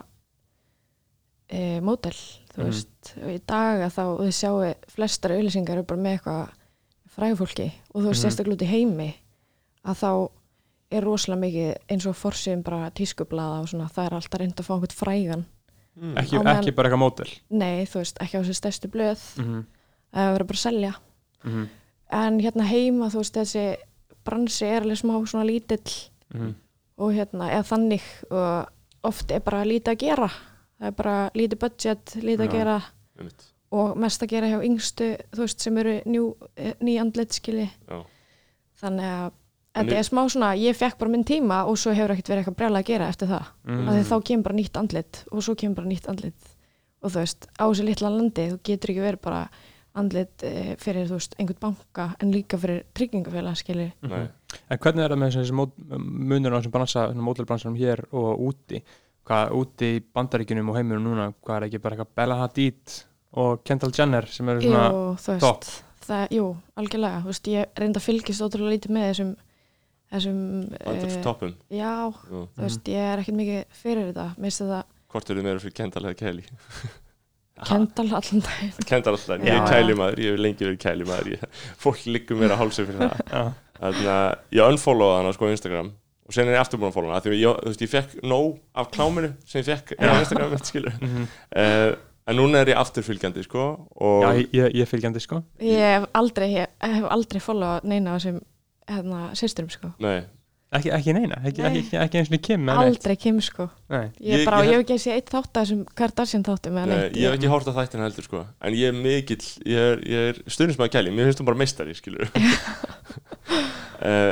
e, 1.51 1.81
mótel 1.85 2.15
Þú 2.55 2.59
Mhm. 2.63 2.71
veist, 2.71 3.13
og 3.23 3.29
í 3.31 3.41
dag 3.47 3.81
að 3.87 3.93
þá 3.95 4.05
Þið 4.23 4.33
sjáu 4.39 4.75
flestar 4.89 5.31
auðlýsingar 5.37 5.83
bara 5.87 6.01
með 6.01 6.19
eitthvað 6.19 6.49
frægufólki 7.15 7.69
Og 7.95 8.03
þú 8.03 8.09
veist, 8.09 8.25
Mhm. 8.25 8.31
sérstaklega 8.31 8.57
út 8.57 8.67
í 8.67 8.73
heimi 8.73 9.15
Að 9.85 9.97
þá 10.03 10.31
er 10.91 11.03
rosalega 11.05 11.41
mikið 11.45 11.77
eins 11.91 12.07
og 12.07 12.15
forsýðum 12.17 12.63
bara 12.65 12.91
tískublaða 12.91 13.61
og 13.61 13.69
svona, 13.69 13.91
það 13.93 14.07
er 14.07 14.15
alltaf 14.17 14.41
reynd 14.41 14.55
að 14.57 14.65
fá 14.65 14.75
einhvern 14.75 14.97
frægan 14.97 15.45
Mm. 15.99 16.15
ekki, 16.15 16.39
Á 16.39 16.43
meðan- 16.43 16.63
ekki 16.63 16.75
bara 16.77 16.89
eitthvað 16.89 17.03
mótel 17.03 17.39
Nei, 17.51 17.85
þú 17.85 17.99
veist, 17.99 18.19
ekki 18.23 18.39
á 18.39 18.43
þessi 18.47 18.55
stærstu 18.55 18.89
blöð 18.89 19.65
mm 20.13 20.19
-hmm. 20.19 20.19
Það 20.19 20.33
verður 20.33 20.47
bara 20.47 20.59
að 20.59 20.67
selja 20.67 20.95
Mm 21.45 21.69
en 22.09 22.41
hérna 22.41 22.67
heima, 22.69 23.11
þú 23.13 23.23
veist, 23.23 23.37
þessi 23.37 23.65
bransi 24.27 24.69
er 24.69 24.85
alveg 24.85 25.01
smá 25.01 25.15
svona 25.27 25.47
lítill 25.47 25.95
-hmm. 26.35 26.55
og 26.97 27.13
hérna, 27.13 27.51
eða 27.51 27.63
þannig 27.63 28.03
og 28.31 28.69
oft 29.03 29.31
er 29.31 29.41
bara 29.41 29.65
lítið 29.65 29.93
að 29.93 29.99
gera 29.99 30.29
það 30.79 30.87
er 30.87 30.91
bara 30.91 31.31
lítið 31.35 31.59
budget, 31.59 32.15
lítið 32.17 32.41
að 32.41 32.53
Já. 32.53 32.53
gera 32.53 32.83
einmitt 33.19 33.45
og 33.71 33.97
mest 33.97 34.23
að 34.23 34.29
gera 34.29 34.47
hjá 34.47 34.65
yngstu, 34.65 35.17
þú 35.33 35.39
veist, 35.39 35.61
sem 35.61 35.79
eru 35.79 35.91
eh, 36.57 36.75
ný 36.81 37.01
andlit 37.01 37.33
skili 37.33 37.71
Já. 37.89 38.05
þannig 38.81 39.05
að 39.05 39.33
þetta 39.75 39.97
er 39.99 40.03
smá 40.03 40.29
svona, 40.29 40.57
ég 40.57 40.77
fekk 40.77 40.99
bara 40.99 41.11
minn 41.11 41.25
tíma 41.25 41.65
og 41.67 41.79
svo 41.79 41.93
hefur 41.93 42.11
ekkert 42.11 42.29
verið 42.29 42.39
eitthvað 42.39 42.57
brjálega 42.57 42.79
að 42.79 42.87
gera 42.87 43.09
eftir 43.09 43.29
það 43.29 43.45
Mm. 43.65 43.89
af 43.89 43.95
því 43.95 44.05
þá 44.05 44.25
kemur 44.25 44.43
bara 44.43 44.55
nýtt 44.57 44.77
andlit 44.77 45.25
og 45.31 45.43
svo 45.43 45.55
kemur 45.55 45.77
bara 45.77 45.89
nýtt 45.89 46.09
andlit 46.09 46.57
og 47.03 47.11
þú 47.11 47.19
veist, 47.19 47.47
á 47.61 47.65
þessu 47.69 47.85
litla 47.85 48.11
landi 48.11 48.51
þú 48.51 48.59
getur 48.65 48.91
ekki 48.91 49.01
verið 49.01 49.21
bara 49.21 49.51
andlit 49.99 50.45
eh, 50.47 50.71
fyrir, 50.81 51.09
þú 51.11 51.19
veist, 51.19 51.35
einhvern 51.39 51.61
banka 51.63 52.07
en 52.23 52.33
líka 52.35 52.59
fyrir 52.61 52.85
tryggingafélag, 52.97 53.57
skilur 53.61 53.91
Nei. 54.09 54.29
En 54.73 54.79
hvernig 54.81 55.05
er 55.05 55.13
það 55.15 55.21
með 55.25 55.35
þessi 55.39 55.57
mót, 55.59 55.75
munur 55.99 56.55
á 56.55 56.59
þessum 56.61 56.75
bransa, 56.77 57.05
mótelbransanum 57.29 57.77
hér 57.81 58.05
og 58.13 58.41
úti? 58.49 58.81
Hvað 59.29 59.53
úti 59.59 59.91
í 59.99 60.05
bandaríkjunum 60.17 60.71
og 60.73 60.79
heiminum 60.79 61.05
núna, 61.05 61.27
hvað 61.45 61.59
er 61.61 61.67
ekki 61.69 61.83
bara 61.85 61.99
eitthvað 61.99 62.15
Bella 62.17 62.39
Hadid 62.41 62.95
og 63.43 63.61
Kendall 63.69 63.93
Jenner 63.93 64.25
sem 64.33 64.49
eru 64.49 64.63
svona 64.65 64.87
Jú, 64.89 65.03
þú 65.21 65.35
veist, 65.35 65.45
topp. 65.45 65.67
það, 66.09 66.23
jú, 66.39 66.47
algjörlega 66.81 67.19
þú 67.27 67.33
veist, 67.35 67.51
ég 67.53 67.75
reynda 67.83 68.01
að 68.01 68.07
fylgist 68.07 68.45
ótrúlega 68.47 68.77
lítið 68.79 68.95
með 68.97 69.11
þessum 69.11 69.35
þessum, 70.09 70.39
eh, 70.81 71.19
toppum 71.27 71.53
já, 71.69 71.91
Jú. 72.31 72.47
þú 72.57 72.65
veist, 72.65 72.89
ég 72.89 73.11
er 73.13 73.21
ekkert 73.21 73.37
mikið 73.43 73.77
fyrir 73.83 74.07
þetta, 74.09 74.31
mér 74.39 74.49
finnst 74.49 74.65
þetta 74.65 74.81
Hvort 75.13 75.31
eru 75.33 75.41
þið 75.41 75.47
meira 75.51 75.61
fyrir 75.67 75.77
Kendall 75.77 76.09
eða 76.09 76.19
Kelly? 76.23 76.45
Kendal 77.67 78.11
allan 78.19 78.43
daginn. 78.45 78.75
Kendall 78.91 79.17
alltaf, 79.19 79.35
en 79.39 79.47
ég 79.47 79.55
er 79.55 79.67
kælimaður, 79.69 80.23
ég 80.25 80.35
hef 80.35 80.43
lengi 80.45 80.67
verið 80.67 80.83
kælimaður 80.83 81.47
Fólk 81.83 82.05
liggum 82.07 82.43
mér 82.43 82.55
að 82.55 82.63
hálsa 82.63 82.85
fyrir 82.85 83.01
það. 83.03 83.23
Já. 83.33 83.43
Þannig 83.79 84.11
að 84.15 84.29
ég 84.59 84.75
unfollowaði 84.75 85.23
hana 85.23 85.33
sko 85.37 85.49
á 85.49 85.55
Instagram. 85.55 85.93
Og 86.29 86.35
sen 86.37 86.49
er 86.51 86.59
ég 86.59 86.61
aftur 86.61 86.81
búin 86.83 86.91
að 86.91 86.99
followa 86.99 87.15
hana 87.15 87.23
af 87.23 87.25
því 87.25 87.33
að 87.33 87.41
ég, 87.41 87.63
þú 87.63 87.71
veist, 87.73 87.85
ég 87.87 87.93
fekk 87.95 88.19
nóg 88.29 88.59
af 88.83 88.91
kláminu 88.93 89.31
sem 89.49 89.63
ég 89.63 89.69
fekk 89.71 89.95
á 89.97 90.13
Instagram 90.19 90.53
mitt, 90.53 90.69
skilur. 90.69 90.99
Mhm. 91.01 91.31
uh, 91.57 92.05
En 92.29 92.37
núna 92.37 92.61
er 92.61 92.75
ég 92.75 92.77
afturfylgjandi 92.77 93.41
sko 93.47 93.63
og 94.05 94.25
Já, 94.27 94.43
ég, 94.53 94.75
er 94.83 94.89
fylgjandi 94.89 95.21
sko. 95.25 95.39
Ég 95.65 95.81
hef 95.81 96.05
aldrei, 96.19 96.51
ég 96.59 96.67
hef 96.85 97.07
aldrei 97.09 97.41
followað 97.41 97.87
neina 97.89 98.13
af 98.13 98.21
þessum 98.21 98.43
hérna, 98.93 99.21
systurum 99.39 99.71
sko. 99.73 99.95
Nei, 100.05 100.19
Ekki, 100.69 100.91
ekki 100.93 101.13
neina, 101.17 101.39
ekki, 101.49 101.63
Nei. 101.65 101.79
ekki, 101.81 101.97
ekki 101.97 102.19
eins 102.21 102.29
og 102.29 102.43
Kim 102.45 102.67
aldrei 102.69 103.15
Kim 103.17 103.39
sko. 103.41 103.71
Nei. 103.89 104.11
ég, 104.21 104.43
bara, 104.45 104.59
ég 104.67 104.69
ég, 104.69 104.75
hef- 104.75 104.83
ekki 104.85 104.99
séð 105.01 105.15
eitt 105.17 105.31
þátt 105.33 105.49
af 105.57 105.63
þessum 105.65 105.79
Kardashian 105.97 106.45
þáttum 106.45 106.77
nei 106.77 106.85
neitt. 106.91 107.17
Ég 107.17 107.25
hef 107.25 107.39
ekki 107.39 107.49
hórt 107.49 107.71
á 107.73 107.73
þættina 107.79 108.05
heldur 108.05 108.27
sko. 108.27 108.43
En 108.61 108.77
ég 108.77 108.91
er 108.91 108.99
mikill, 108.99 109.47
ég 109.65 109.81
er, 109.95 110.03
ég 110.05 110.29
er 110.35 110.43
stundismæði 110.45 110.93
Kelly. 110.93 111.15
Mér 111.17 111.31
finnst 111.31 111.41
hún 111.41 111.49
bara 111.49 111.61
meistari, 111.63 111.97
skilur 111.97 112.29
uh, 112.29 112.37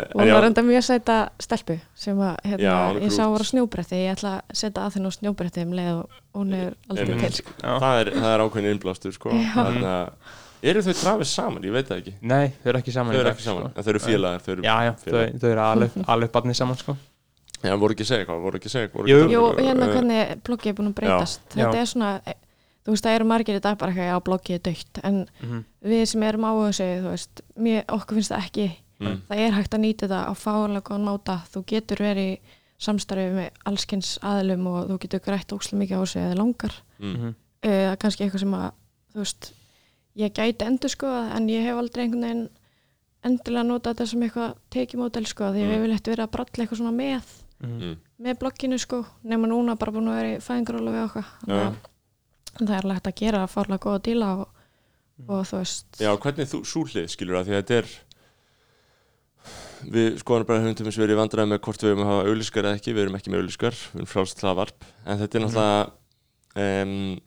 og 0.12 0.20
hún 0.20 0.32
var 0.36 0.44
enda 0.50 0.62
mjög 0.66 0.84
sæta 0.90 1.16
stelpu 1.40 1.78
sem 1.96 2.20
að 2.20 2.36
hérna, 2.44 2.68
Já, 2.68 2.76
hún 2.92 3.00
ég 3.06 3.16
sá 3.16 3.24
grút. 3.24 3.32
var 3.32 3.40
á 3.40 3.46
snjóbretti. 3.50 4.00
Ég 4.04 4.12
ætla 4.18 4.32
að 4.36 4.60
setja 4.60 4.84
að 4.84 4.96
þennu 4.98 5.08
á 5.08 5.16
snjóbretti 5.16 5.64
um 5.64 5.72
leið 5.80 5.94
og 6.02 6.20
hún 6.36 6.52
er 6.60 6.76
aldrei 6.92 7.16
til 7.24 7.32
sko. 7.40 7.56
Það, 7.64 7.94
er, 8.02 8.12
það 8.20 8.32
er 8.34 8.44
ákveðin 8.44 8.74
innblástur 8.76 9.16
sko. 9.16 9.32
Þannig 9.56 9.88
að 9.96 10.12
Eru 10.62 10.80
þau 10.82 10.94
trafis 11.00 11.32
saman? 11.34 11.62
Ég 11.62 11.72
veit 11.72 11.88
það 11.88 11.98
ekki 12.02 12.14
Nei, 12.22 12.48
þau 12.62 12.68
eru 12.72 12.78
ekki 12.80 12.92
saman 12.92 13.12
Þau 13.14 13.20
eru 13.20 13.30
ekki 13.32 13.42
saman, 13.46 13.62
sko. 13.62 13.72
en 13.76 13.84
þau 13.84 13.90
eru 13.92 13.98
félagar 14.06 14.40
Þau 14.46 14.52
eru, 14.52 14.62
Já, 14.62 14.76
já, 14.86 14.92
þau, 14.92 15.04
félagar. 15.04 15.38
þau 15.42 15.50
eru 15.50 15.60
alveg, 15.66 15.90
alveg 16.14 16.30
barnið 16.32 16.56
saman 16.60 16.76
sko 16.80 16.96
Já, 17.66 17.72
voru 17.80 17.92
ekki 17.96 18.04
að 18.04 18.10
segja 18.10 18.24
eitthvað, 18.24 18.40
voru 18.46 18.58
ekki 18.60 18.68
að 18.68 18.74
segja 18.76 18.86
eitthvað 18.86 19.00
voru 19.00 19.10
Jú. 19.12 19.20
ekki 19.26 19.36
um 19.36 19.66
hérna 19.66 19.86
eh, 19.86 19.92
hvernig 19.96 20.42
bloggið 20.46 20.70
er 20.72 20.76
búin 20.80 20.90
að 20.90 20.96
breytast 21.00 21.40
Já. 21.46 21.56
þetta 21.56 21.76
Já. 21.76 21.80
er 21.80 21.90
svona, 21.92 22.10
eh, 22.26 22.34
þú 22.86 22.92
veist, 22.94 23.04
það 23.06 23.14
eru 23.18 23.24
margir 23.32 23.56
í 23.56 23.62
dag 23.64 23.78
bara 23.80 23.92
eitthvað, 23.92 24.10
já, 24.12 24.18
bloggið 24.28 24.54
er 24.58 24.62
dögt 24.68 25.00
en 25.04 25.16
Mhm. 25.42 25.62
við 25.92 26.04
sem 26.06 26.22
erum 26.22 26.44
á 26.46 26.52
þessu, 26.60 26.88
þú 27.02 27.10
veist 27.10 27.42
mér, 27.58 27.84
okkur 27.88 28.14
finnst 28.20 28.32
það 28.32 28.44
ekki 28.46 28.68
Mm. 29.00 29.16
það 29.28 29.40
er 29.44 29.50
hægt 29.52 29.74
að 29.76 29.80
nýta 29.84 30.06
þetta 30.08 30.20
á 30.24 30.32
fálega 30.40 30.80
góðan 30.88 31.04
máta 31.04 31.34
þú 31.52 31.64
getur 31.68 31.96
verið 32.00 32.30
í 32.32 32.38
samstarfi 32.80 33.26
með 33.36 33.50
allskins 33.68 34.18
aðlum 34.24 34.66
og 34.70 34.88
þú 34.88 34.98
getur 35.02 35.20
grætt 35.20 35.52
óslega 35.52 35.80
mikið 35.82 35.96
á 35.96 36.02
þessu 36.04 36.20
eða 36.22 36.38
langar 36.40 36.72
Mm. 37.00 37.12
Mhm. 37.16 37.34
uh, 37.64 37.96
kannski 38.00 38.24
eitthvað 38.24 38.40
sem 38.40 38.54
að 38.56 38.70
þú 39.12 39.20
veist, 39.20 39.50
ég 40.16 40.32
gæti 40.32 40.64
endur 40.66 40.88
sko 40.92 41.06
en 41.36 41.48
ég 41.48 41.62
hef 41.66 41.76
aldrei 41.80 42.04
einhvern 42.06 42.22
veginn 42.24 42.48
endilega 43.26 43.66
nota 43.66 43.92
þetta 43.92 44.06
sem 44.06 44.22
eitthvað 44.22 44.54
tekimódel 44.70 45.26
sko 45.26 45.50
því 45.52 45.62
Mm. 45.64 45.70
við 45.72 45.82
viljum 45.82 46.02
verið 46.06 46.24
að 46.26 46.30
bralla 46.36 46.64
eitthvað 46.64 46.78
svona 46.80 46.94
með 46.96 47.22
Mhm. 47.62 47.82
Mm. 47.82 47.96
með 48.20 48.38
blogginu 48.38 48.78
sko 48.78 49.04
nema 49.24 49.46
núna 49.48 49.76
bara 49.78 49.92
búin 49.92 50.08
að 50.08 50.16
vera 50.20 50.36
í 50.36 50.40
fæðingaróla 50.44 50.92
við 50.92 51.04
okkar 51.08 51.26
að 51.48 51.76
það 52.66 52.76
er 52.78 52.88
lægt 52.88 53.06
að 53.06 53.14
gera 53.20 53.46
fárlega 53.46 53.78
góða 53.86 54.02
díla 54.02 54.28
og, 54.40 54.48
Mm. 55.18 55.30
og 55.30 55.44
þú 55.46 55.56
veist 55.58 55.86
Já, 56.00 56.16
hvernig 56.16 56.46
þú 56.48 56.60
súlið 56.64 57.08
skilur 57.08 57.36
að 57.40 57.46
því 57.46 57.52
að 57.56 57.62
þetta 57.62 57.78
er 57.78 57.86
við 59.86 60.16
skoðanum 60.22 60.46
bara 60.48 60.60
höfum 60.64 60.76
til 60.76 60.86
þess 60.86 60.98
að 60.98 61.04
vera 61.04 61.14
í 61.14 61.20
vandræði 61.20 61.50
með 61.52 61.60
hvort 61.66 61.82
við 61.84 61.90
erum 61.92 62.02
að 62.04 62.10
hafa 62.10 62.26
auðliskar 62.30 62.64
eða 62.66 62.78
ekki, 62.80 62.94
við 62.96 63.02
erum 63.04 63.16
ekki 63.18 63.30
með 63.32 63.40
auðliskar 63.42 63.76
við 63.76 64.00
erum 64.00 64.10
frálst 64.10 64.40
hlaðvarp, 64.42 64.86
en 65.06 65.18
þetta 65.20 65.38
er 65.38 65.44
náttúrulega 65.44 66.82
um, 66.82 67.20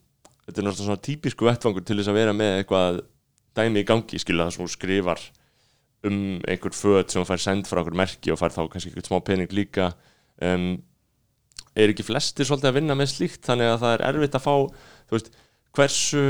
þetta 0.50 0.62
er 0.62 0.66
náttúrulega 0.66 0.88
svona 0.88 1.06
típisku 1.06 1.46
vettvangur 1.46 1.84
til 1.86 1.96
þess 2.00 2.10
að 2.10 2.18
vera 2.18 2.34
með 2.34 2.56
eitthvað 2.58 3.00
dæmi 3.56 3.82
í 3.82 3.86
gangi, 3.86 4.18
skilur 4.20 4.46
það 4.46 4.54
sem 4.56 4.64
þú 4.64 4.72
skrifar 4.74 5.22
um 6.08 6.16
einhver 6.48 6.74
föt 6.74 7.12
sem 7.12 7.20
þú 7.20 7.28
fær 7.28 7.42
send 7.44 7.68
frá 7.68 7.80
einhver 7.82 7.98
merki 8.00 8.32
og 8.32 8.40
fær 8.40 8.54
þá 8.54 8.62
kannski 8.72 8.90
einhvern 8.90 9.06
smá 9.06 9.20
pening 9.26 9.52
líka. 9.54 9.90
Um, 10.40 10.72
er 11.76 11.92
ekki 11.92 12.06
flestir 12.06 12.48
svolítið 12.48 12.70
að 12.70 12.78
vinna 12.80 12.96
með 12.98 13.12
slíkt? 13.12 13.44
Þannig 13.46 13.70
að 13.74 13.80
það 13.84 13.94
er 13.94 14.04
erfitt 14.08 14.38
að 14.38 14.46
fá 14.46 14.54
þú 14.56 15.16
veist, 15.16 15.30
hversu 15.76 16.24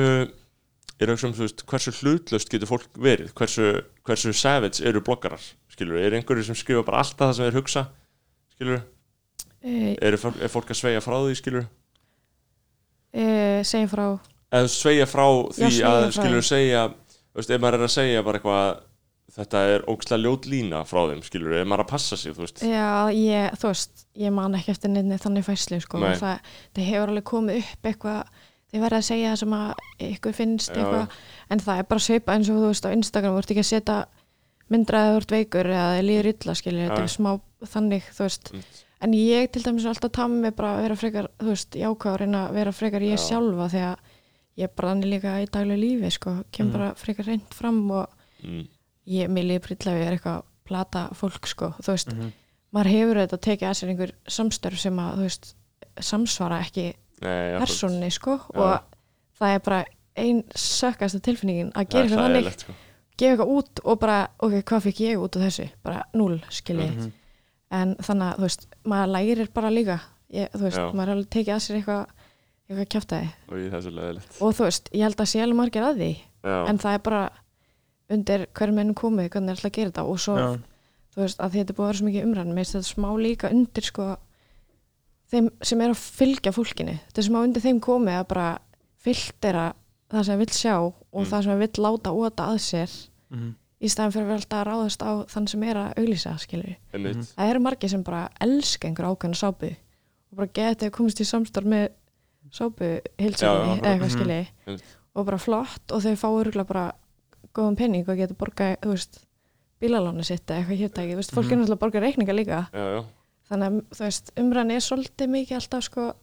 er 1.00 1.12
auðvitað 1.12 1.38
þú 1.38 1.46
veist, 1.46 1.64
hversu 1.70 1.96
hlutlöst 2.00 2.52
getur 2.52 2.68
fólk 2.68 2.98
verið, 3.00 3.32
hversu, 3.38 3.68
hversu 4.04 4.34
savage 4.36 4.84
eru 4.84 5.00
bloggarar, 5.04 5.44
skilur 5.72 6.02
er 6.02 6.18
einhverju 6.18 6.50
sem 6.50 6.58
skrifa 6.58 6.84
bara 6.84 7.00
alltaf 7.00 7.30
það 7.30 7.36
sem 7.38 7.46
þeir 7.46 7.56
hugsa 7.56 7.84
skilur, 8.52 8.82
uh, 8.82 9.92
er, 9.96 10.18
er 10.18 10.52
fólk 10.52 10.74
að 10.74 10.80
sveigja 10.82 11.04
frá 11.04 11.16
því, 11.22 11.38
skilur 11.40 11.70
uh, 13.14 13.62
segja 13.66 13.88
frá. 13.90 14.04
Eða 14.50 14.70
sveigja 14.72 15.06
frá 15.06 15.26
því 15.54 15.68
Já, 15.70 15.86
að 15.86 16.04
frá 16.08 16.14
skilur 16.18 16.46
segja, 16.46 16.84
veist, 17.38 17.50
ef 17.54 17.60
maður 17.62 17.78
er 17.78 17.86
að 17.86 17.92
segja 17.94 18.22
bara 18.26 18.40
eitthvað, 18.40 18.80
þetta 19.36 19.62
er 19.70 19.84
ógstlega 19.92 20.24
ljót 20.24 20.48
lína 20.50 20.80
frá 20.90 21.00
þeim, 21.12 21.20
skilur, 21.22 21.54
ef 21.60 21.68
maður 21.70 21.84
er 21.84 21.86
að 21.86 21.92
passa 21.92 22.18
sig 22.18 22.34
þú 22.34 22.44
veist, 22.44 22.62
Já, 22.66 22.88
ég, 23.14 23.58
þú 23.62 23.70
veist, 23.70 24.06
ég 24.18 24.34
man 24.34 24.56
ekki 24.58 24.74
eftir 24.74 24.90
nefnir 24.90 25.22
þannig 25.22 25.46
fæslu 25.46 25.78
sko. 25.84 26.02
Nei. 26.02 26.16
það, 26.18 26.54
það 26.74 26.88
hefur 26.90 27.12
alveg 27.14 27.28
komið 27.30 27.60
upp 27.62 27.90
eitthvað 27.92 28.46
þið 28.70 28.84
verða 28.84 28.98
að 29.02 29.06
segja 29.06 29.30
það 29.30 29.40
sem 29.44 29.54
að 29.60 29.84
ykkur 30.10 30.36
finnst 30.40 30.74
Já, 30.74 30.80
eitthvað, 30.80 31.20
en 31.50 31.62
það 31.68 31.82
er 31.82 31.88
bara 31.94 32.06
svipa 32.08 32.34
eins 32.34 32.50
og 32.50 32.58
þú 32.58 32.72
veist 32.72 32.90
á 32.90 32.94
Instagram, 32.96 33.36
þú 33.36 33.44
ert 33.44 33.54
ekki 33.54 33.64
að 33.64 33.70
setja 33.70 34.00
myndraðið 34.70 35.18
ert 35.20 35.34
veikur 35.34 35.70
eða 35.70 35.88
þið 35.96 36.06
líður 36.06 36.30
illa 36.34 36.54
skilja, 36.58 36.86
þetta 36.90 37.02
er 37.06 37.14
smá 37.14 37.30
þannig, 37.70 38.10
þú 38.16 38.26
veist. 38.26 38.52
En 39.00 39.12
ég 39.16 39.50
til 39.52 39.62
dæmis 39.62 39.84
er 39.84 39.88
alltaf 39.94 40.12
tama 40.12 40.34
mig 40.34 40.54
bara 40.56 40.74
að 40.76 40.82
vera 40.82 40.96
frekar, 40.96 41.28
þú 41.40 41.46
veist, 41.54 41.70
jákvæður 41.78 42.18
reyna 42.24 42.48
að 42.48 42.52
vera 42.58 42.72
frekar 42.72 43.00
ég 43.06 43.16
Já. 43.16 43.22
sjálfa 43.28 43.68
því 43.72 43.80
að 43.86 43.96
ég 44.58 44.64
er 44.64 44.74
bara 44.76 44.90
þannig 44.94 45.10
líka 45.14 45.34
í 45.40 45.46
daglega 45.50 45.80
lífi 45.80 46.10
sko, 46.12 46.34
kem 46.52 46.66
Mm. 46.68 46.72
bara 46.72 46.94
frekar 46.94 47.24
reynd 47.26 47.54
fram 47.54 47.90
og 47.90 48.08
mm, 48.44 48.66
ég, 49.08 49.28
mér 49.28 49.44
líður 49.48 49.62
brilla 49.68 49.94
við 49.96 50.06
er 50.06 50.12
eitthvað 50.18 50.36
að 50.36 50.44
plata 50.64 51.08
fólk 51.14 51.46
sko, 51.48 51.72
þú 51.80 51.92
veist, 51.92 52.12
Mhm. 52.12 52.32
maður 52.74 52.90
hefur 52.90 53.16
þetta 53.26 53.38
tekið 53.38 53.68
að 53.70 53.78
sér 53.80 53.88
einhver 53.88 54.12
samstörf 54.28 54.78
sem 54.78 54.96
að 54.96 55.14
þú 55.16 55.22
veist, 55.22 55.54
samsvara 56.00 56.60
ekki 56.60 56.94
nei, 57.22 57.58
persónni 57.58 58.10
sko 58.12 58.38
Já. 58.38 58.60
og 58.60 58.82
það 59.40 59.54
er 59.54 59.58
bara 59.60 59.84
ein 60.16 60.42
sökkasta 60.54 61.20
tilfinningin 61.20 61.72
að 61.72 61.88
gera 61.88 62.04
er 62.04 62.08
eitthvað 62.08 62.26
þannig, 62.28 62.58
sko. 62.60 62.72
gefa 63.16 63.32
eitthvað 63.36 63.56
út 63.56 63.80
og 63.84 63.98
bara, 64.00 64.28
ok, 64.40 64.52
hvað 64.64 64.82
fikk 64.82 65.00
ég 65.00 65.16
út 65.24 65.36
á 65.36 65.40
þessu 65.46 65.68
bara 65.82 66.04
núl, 66.14 66.40
skiljið 66.50 66.94
Mhm. 66.96 67.12
En 67.70 67.94
þannig 68.02 68.26
að, 68.30 68.36
þú 68.40 68.46
veist, 68.48 68.66
maður 68.84 69.12
lærir 69.14 69.50
bara 69.54 69.70
líka 69.70 70.00
ég, 70.30 70.48
þú 70.54 70.62
veist, 70.66 70.76
Já. 70.80 70.86
maður 70.92 71.08
er 71.08 71.14
alveg 71.16 71.30
tekið 71.36 71.54
að 71.54 71.62
sér 71.66 71.76
eitthvað 71.80 72.16
eitthvað 72.70 72.88
kjáftæði 72.94 73.28
og 73.50 73.58
í 73.58 73.68
þessu 73.74 73.92
leðilegt 73.96 74.40
og 74.42 74.54
þú 74.58 74.64
veist, 74.68 74.90
ég 74.94 75.02
held 75.06 75.20
að 75.24 75.30
sé 75.32 75.40
alveg 75.42 75.58
margir 75.60 75.86
að 75.86 75.96
því 76.00 76.10
já, 76.16 76.56
en 76.70 76.78
það 76.78 76.94
er 76.98 77.04
bara 77.10 77.22
undir 78.10 78.46
hverjum 78.58 78.78
ennum 78.82 78.94
komið, 78.98 79.28
hvernig 79.30 79.48
er 79.50 79.56
alltaf 79.58 79.70
að 79.70 79.76
gera 79.78 79.90
þetta 79.90 80.04
og 80.10 80.18
svo 80.22 80.36
Já. 80.38 80.48
þú 81.14 81.22
veist, 81.24 81.40
að 81.42 81.52
þetta 81.58 81.70
er 81.72 81.76
búið 81.78 81.84
að 81.84 81.90
vera 81.90 81.98
svo 82.00 82.08
mikið 82.10 82.26
umræðan 82.28 82.54
mér 82.54 82.64
finnst 82.64 82.76
þetta 82.78 82.90
smá 82.94 83.10
líka 83.18 83.50
undir 83.54 83.86
sko 83.90 84.08
þeim 85.30 85.48
sem 85.62 85.80
er 85.84 85.92
að 85.94 86.02
fylgja 86.18 86.52
fólkinu 86.54 86.96
þetta 87.06 87.22
er 87.22 87.28
smá 87.28 87.38
undir 87.44 87.62
þeim 87.62 87.80
komið 87.86 88.16
að 88.20 88.26
bara 88.32 88.48
filtera 89.00 89.66
það 90.10 90.24
sem 90.26 90.40
vill 90.42 90.50
sjá 90.54 90.74
og 90.80 90.94
Mm. 91.22 91.26
það 91.30 91.44
sem 91.44 91.58
vill 91.58 91.82
láta 91.86 92.10
óta 92.14 92.46
að 92.50 92.58
sér 92.66 92.90
Mhm. 93.30 93.54
Í 93.80 93.88
staðan 93.88 94.12
fyrir 94.12 94.24
að 94.26 94.28
vera 94.30 94.40
alltaf 94.40 94.58
að 94.60 94.66
ráðast 94.70 95.02
á 95.02 95.10
þann 95.32 95.46
sem 95.48 95.62
er 95.62 95.76
að 95.80 95.94
auglýsa, 96.00 96.34
skilur 96.38 96.74
einmitt 96.92 97.16
Mhm. 97.16 97.22
það 97.36 97.50
eru 97.50 97.60
margir 97.60 97.88
sem 97.90 98.02
bara 98.02 98.28
elska 98.40 98.88
einhver 98.88 99.08
ákveðna 99.08 99.34
sápu 99.40 99.70
og 100.30 100.36
bara 100.36 100.46
geta 100.52 100.86
að 100.86 100.90
komast 100.92 101.20
í 101.20 101.24
samstarf 101.24 101.64
með 101.66 101.88
sápu 102.52 102.84
já, 102.84 103.00
eða 103.18 103.80
eitthvað 103.80 104.10
mhm. 104.10 104.14
skilji 104.16 104.48
Einmitt. 104.66 104.84
og 105.14 105.26
bara 105.26 105.38
flott 105.38 105.92
og 105.92 106.02
þau 106.02 106.16
fá 106.16 106.28
örgulega 106.28 106.66
bara 106.68 106.92
góðan 107.54 107.76
penning 107.76 108.08
og 108.08 108.16
geta 108.16 108.34
borga, 108.34 108.76
þú 108.82 108.88
veist 108.94 109.24
bílalánu 109.80 110.22
sitt 110.24 110.46
eða 110.46 110.60
eitthvað 110.60 110.78
hértæki, 110.84 111.12
þú 111.12 111.16
veist, 111.16 111.32
fólk 111.32 111.46
er 111.50 111.56
Mhm. 111.56 111.62
náttúrulega 111.64 111.76
að 111.76 111.80
borga 111.80 112.00
reikninga 112.00 112.34
líka 112.36 112.68
já, 112.72 112.84
já, 113.00 113.04
þannig 113.50 113.66
að, 113.66 113.82
þú 113.96 114.04
veist, 114.04 114.30
umræðan 114.36 114.70
er 114.70 114.80
svolítið 114.84 115.28
mikið 115.30 115.56
alltaf 115.56 115.82
sko 115.84 116.14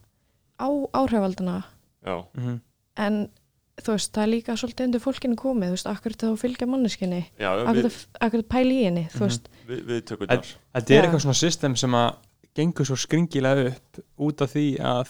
á 0.60 0.68
áhrifaldana 0.94 1.64
já, 2.06 2.26
Mhm. 2.38 2.62
en 2.98 3.30
þú 3.78 3.94
veist, 3.94 4.12
það 4.16 4.24
er 4.24 4.32
líka 4.32 4.56
svolítið 4.58 4.88
undir 4.88 5.04
fólkinu 5.04 5.36
komið, 5.38 5.70
þú 5.70 5.76
veist, 5.78 5.90
akkur 5.92 6.16
þá 6.18 6.28
fylgja 6.42 6.68
manneskinni 6.70 7.20
akkur 7.40 8.42
þetta 8.42 8.48
pæli 8.50 8.80
í 8.82 8.86
henni, 8.88 9.04
þú 9.14 9.20
Mhm. 9.20 9.28
veist? 9.28 9.50
Við, 9.68 9.84
við 9.92 10.02
tökum 10.10 10.28
En- 10.30 10.40
þar 10.42 10.56
Þetta 10.82 10.96
er 10.98 11.04
eitthvað 11.08 11.22
svona 11.26 11.36
system 11.42 11.76
sem 11.76 11.92
að 11.92 12.16
gengur 12.56 12.86
svo 12.86 12.96
skringilega 12.98 13.68
upp 13.72 14.00
út 14.20 14.42
af 14.42 14.54
því 14.54 14.80
að 14.80 15.08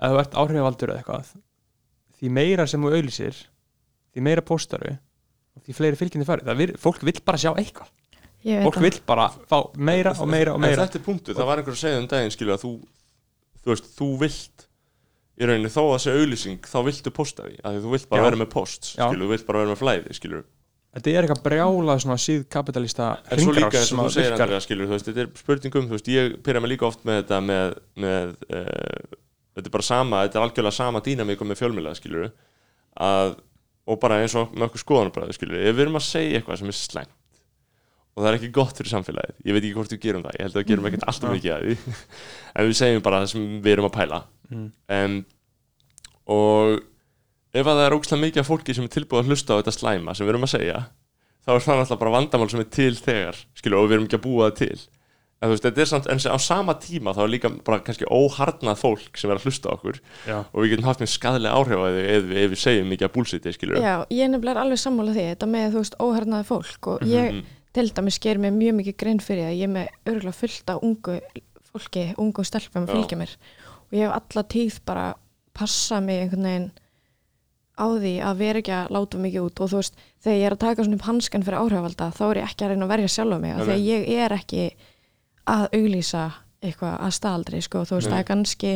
að 0.00 0.10
þú 0.14 0.18
ert 0.20 0.32
áhrifavaldur 0.38 0.88
eða 0.92 1.02
eitthvað. 1.02 1.26
Því 2.20 2.30
meira 2.30 2.66
sem 2.66 2.80
þú 2.82 2.92
auðlýsir 2.94 3.34
því 4.14 4.22
meira 4.22 4.40
póstaru 4.42 4.98
og 5.56 5.62
því 5.66 5.74
fleiri 5.74 5.96
fylgjandi 5.98 6.24
farið, 6.26 6.44
það 6.46 6.76
fólk 6.78 7.02
vill 7.02 7.20
bara 7.26 7.38
sjá 7.38 7.52
eitthvað. 7.56 7.88
Fólk 8.62 8.74
það. 8.74 8.80
vill 8.82 9.00
bara 9.04 9.28
fá 9.50 9.70
meira 9.76 10.10
og 10.14 10.28
meira 10.28 10.52
og 10.54 10.54
En 10.54 10.60
meira. 10.62 10.86
þetta 10.86 10.94
er 10.96 11.04
punktu, 11.04 11.34
það 11.34 11.44
var 11.46 11.58
einhver 11.58 11.74
að 11.74 11.82
segja 11.82 11.98
um 11.98 12.06
daginn 12.06 12.30
skilur 12.30 12.54
að 12.54 12.62
þú 12.62 12.72
þú 13.58 13.66
veist, 13.74 13.84
þú 13.98 14.18
vilt 14.18 14.67
í 15.38 15.46
rauninni 15.46 15.70
þó 15.70 15.80
að 15.84 15.90
það 15.92 16.00
sé 16.02 16.14
auðlýsing 16.18 16.68
þá 16.68 16.78
viltu 16.88 17.12
posta 17.14 17.46
því, 17.46 17.58
af 17.62 17.74
því 17.74 17.82
þú 17.84 17.92
vilt 17.94 18.08
bara 18.10 18.20
Já. 18.20 18.26
vera 18.26 18.40
með 18.40 18.48
post 18.54 18.88
Já. 18.90 19.04
skilur, 19.04 19.24
þú 19.24 19.30
vilt 19.34 19.46
bara 19.48 19.62
vera 19.62 19.72
með 19.72 19.82
flæði 19.82 20.16
skilur. 20.18 20.46
Þetta 20.98 21.12
er 21.12 21.26
eitthvað 21.26 21.42
brjálað 21.44 22.00
svona 22.02 22.18
síðkapitalista 22.24 23.08
en 23.28 23.42
svo 23.42 23.54
líka 23.54 23.78
eins 23.78 23.92
og 23.92 24.00
þú 24.00 24.12
segir 24.16 24.34
Andrea, 24.34 24.60
skilur, 24.64 24.88
þú 24.88 24.96
veist, 24.96 25.10
þetta 25.10 25.22
er 25.22 25.28
spurningum, 25.38 25.90
þú 25.90 25.98
veist, 25.98 26.08
ég 26.10 26.38
pyrra 26.46 26.62
mig 26.64 26.72
líka 26.72 26.88
oft 26.88 27.04
með 27.06 27.20
þetta 27.20 27.40
með, 27.44 27.76
með 28.02 28.32
uh, 28.48 29.18
þetta 29.58 29.68
er 29.68 29.74
bara 29.76 29.88
sama, 29.90 30.22
þetta 30.24 30.40
er 30.40 30.46
algjörlega 30.46 30.78
sama 30.78 31.04
dýnamíkum 31.04 31.52
með 31.52 31.60
fjölmjöla, 31.60 31.92
skilur. 31.98 32.32
Að, 33.04 33.36
og 33.86 34.00
bara 34.02 34.22
eins 34.24 34.34
og 34.40 34.56
með 34.56 34.70
okkur 34.70 34.84
skoðanabræði, 34.86 35.36
skilur, 35.36 35.60
ef 35.60 35.76
við 35.76 35.84
erum 35.84 36.00
að 36.00 36.06
segja 36.08 36.40
eitthvað 36.40 36.62
sem 36.62 36.72
er 36.72 36.80
slæmt 36.80 37.14
og 38.18 38.24
það 38.24 38.32
er 38.32 38.36
ekki 38.40 38.48
gott 38.56 38.80
fyrir 38.80 38.90
samfélagið, 38.90 39.36
ég 39.46 39.54
veit 39.54 39.62
ekki 39.62 39.76
hvort 39.76 39.92
við 39.94 40.00
gerum 40.02 40.24
það 40.24 40.34
ég 40.34 40.42
held 40.42 40.56
að 40.56 40.62
við 40.62 40.70
gerum 40.72 40.86
ekkert 40.88 41.04
alltaf 41.12 41.34
mikið 41.36 41.52
að 41.54 41.66
því 41.68 41.76
en 42.58 42.66
við 42.66 42.78
segjum 42.80 43.04
bara 43.06 43.20
það 43.22 43.30
sem 43.30 43.44
við 43.62 43.74
erum 43.76 43.86
að 43.86 43.94
pæla 43.94 44.18
Mm. 44.50 44.68
um, 44.88 45.16
og 46.28 46.78
ef 47.56 47.64
að 47.66 47.78
það 47.78 47.86
er 47.86 47.96
ógslag 47.96 48.20
mikið 48.22 48.42
af 48.42 48.48
fólki 48.50 48.74
sem 48.76 48.86
er 48.86 48.92
tilbúið 48.94 49.22
að 49.24 49.32
hlusta 49.32 49.56
á 49.56 49.58
þetta 49.60 49.74
slæma 49.76 50.14
sem 50.16 50.26
við 50.28 50.32
erum 50.34 50.46
að 50.46 50.52
segja 50.54 50.78
þá 51.48 51.50
er 51.54 51.64
það 51.64 51.78
náttúrulega 51.80 52.00
bara 52.02 52.14
vandamál 52.14 52.48
sem 52.52 52.60
er 52.62 52.70
til 52.72 52.94
þegar 52.96 53.38
skilur, 53.56 53.78
og 53.82 53.88
við 53.88 53.96
erum 53.98 54.06
ekki 54.08 54.18
að 54.18 54.24
búa 54.26 54.48
það 54.50 54.56
til 54.62 54.78
en 55.38 55.46
þú 55.46 55.52
veist, 55.54 55.64
þetta 55.68 55.80
er 55.84 55.88
samt, 55.92 56.06
en 56.10 56.18
á 56.34 56.38
sama 56.42 56.74
tíma 56.82 57.12
þá 57.14 57.20
er 57.24 57.30
líka 57.30 57.50
bara 57.64 57.78
kannski 57.86 58.08
óharnað 58.10 58.80
fólk 58.80 59.20
sem 59.20 59.30
er 59.30 59.38
að 59.38 59.44
hlusta 59.46 59.70
á 59.70 59.74
okkur 59.76 60.00
Já. 60.26 60.38
og 60.50 60.58
við 60.64 60.72
getum 60.74 60.88
haft 60.88 61.04
með 61.04 61.12
skadlega 61.14 61.54
áhrif 61.60 61.78
á 61.78 61.86
því 61.88 62.02
ef, 62.16 62.24
við- 62.26 62.40
ef 62.42 62.50
við 62.56 62.62
segjum 62.64 62.88
mikið 62.92 63.06
að 63.08 63.14
búlsiti, 63.14 63.52
skilur 63.54 63.78
Já, 63.84 63.94
ég 64.10 64.32
nefnilega 64.32 64.56
er 64.56 64.62
alveg 64.64 64.82
sammála 64.82 65.14
því 65.14 65.26
þetta 65.30 65.50
með, 65.54 65.68
þú 65.76 65.84
veist, 65.84 65.98
óhernaði 66.02 66.48
fólk 66.50 66.90
og 66.96 67.06
ég 67.06 67.30
Mhm. 67.32 67.44
til 67.78 67.86
dæmis 67.94 68.18
ger 68.20 68.36
mér 68.42 68.52
mjög 68.58 68.74
mikið 68.80 68.96
grein 68.98 69.20
fyrir 69.22 69.46
að 69.52 69.56
ég 69.60 69.68
er 69.68 69.74
með 69.76 69.88
örgulega 70.10 70.34
fullt 70.40 70.70
af 70.74 70.82
ungu 70.82 71.20
fólki, 71.70 72.04
ungu 72.18 72.44
stelpum 72.44 72.86
að 72.88 72.96
fylgja 72.96 73.18
mér 73.22 73.36
og 73.88 73.96
ég 73.98 74.04
hef 74.06 74.14
alla 74.20 74.42
tíð 74.54 74.78
bara 74.86 75.06
passa 75.58 76.00
mig 76.00 76.20
einhvern 76.22 76.44
veginn 76.48 76.70
á 77.78 77.86
því 77.94 78.12
að 78.26 78.38
vera 78.42 78.58
ekki 78.62 78.72
að 78.74 78.88
láta 78.96 79.18
mikið 79.22 79.44
út 79.46 79.60
og 79.62 79.70
þú 79.70 79.78
veist, 79.78 79.98
þegar 80.24 80.38
ég 80.38 80.46
er 80.48 80.54
að 80.56 80.62
taka 80.64 80.84
svona 80.84 80.96
upp 80.98 81.06
hanskan 81.06 81.44
fyrir 81.46 81.58
áhrifalda, 81.62 82.08
þá 82.10 82.22
er 82.30 82.40
ég 82.40 82.48
ekki 82.50 82.64
að 82.66 82.72
reyna 82.72 82.86
að 82.88 82.92
verja 82.94 83.10
sjálfa 83.14 83.38
mig, 83.44 83.52
af 83.54 83.60
því 83.62 83.68
Nei, 83.68 83.76
að 83.78 83.86
ég 83.86 84.08
er 84.24 84.34
ekki 84.38 84.64
að 85.48 85.66
auglýsa 85.78 86.24
eitthvað 86.58 86.96
að 87.06 87.12
staðaldri, 87.14 87.60
sko, 87.62 87.84
þú 87.86 87.94
veist, 88.00 88.08
Nei. 88.08 88.14
það 88.16 88.22
er 88.24 88.28
kannski 88.32 88.72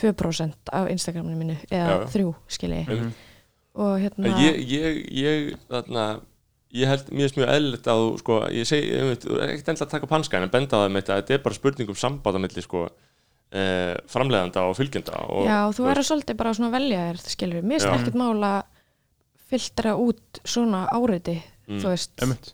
2% 0.00 0.72
af 0.72 0.88
Instagraminu 0.94 1.36
mínu 1.36 1.56
eða 1.68 1.90
Já, 1.90 2.00
já. 2.00 2.06
þrjú, 2.14 2.30
skilji 2.48 2.80
Mhm. 2.88 3.10
og 3.74 3.92
hérna 4.00 4.32
ég, 4.40 4.56
ég, 4.72 5.00
ég, 5.12 5.56
þarna 5.68 6.06
ég 6.72 6.86
held, 6.88 7.04
finnst 7.10 7.36
mjög 7.36 7.48
eðlilegt 7.54 7.86
að 7.92 8.18
sko, 8.22 8.40
ég 8.48 8.64
segi, 8.66 8.88
ég 8.88 9.04
veit, 9.10 9.24
ekkert 9.24 9.68
endilega 9.68 9.84
að 9.84 9.90
taka 9.90 10.04
upp 10.08 10.10
hanskan 10.16 10.42
en 10.42 10.48
benda 10.50 10.76
á 10.76 10.80
það 10.80 10.92
með 10.96 11.02
þetta, 11.04 11.16
þetta 11.20 11.34
er 11.34 11.44
bara 11.44 11.54
spurning 11.60 11.88
um 11.92 11.94
sambáta 11.94 12.40
milli, 12.40 12.62
sko, 12.64 12.88
eh, 13.52 13.94
framleiðanda 14.10 14.62
og 14.70 14.76
fylgjenda 14.78 15.20
og, 15.28 15.44
Já, 15.46 15.58
þú 15.74 15.86
verður 15.88 16.06
svolítið 16.10 16.36
bara 16.36 16.54
svona 16.54 16.70
velja 16.74 17.00
þér, 17.10 17.20
skilur 17.34 17.62
Mér 17.66 17.80
finnst 17.80 17.90
ekkert 18.00 18.18
mála 18.20 18.52
filtra 19.50 19.94
út 19.98 20.40
svona 20.46 20.86
áriti, 20.94 21.42
Mm. 21.70 21.78
þú 21.82 21.86
veist. 21.92 22.10
Einmitt. 22.22 22.52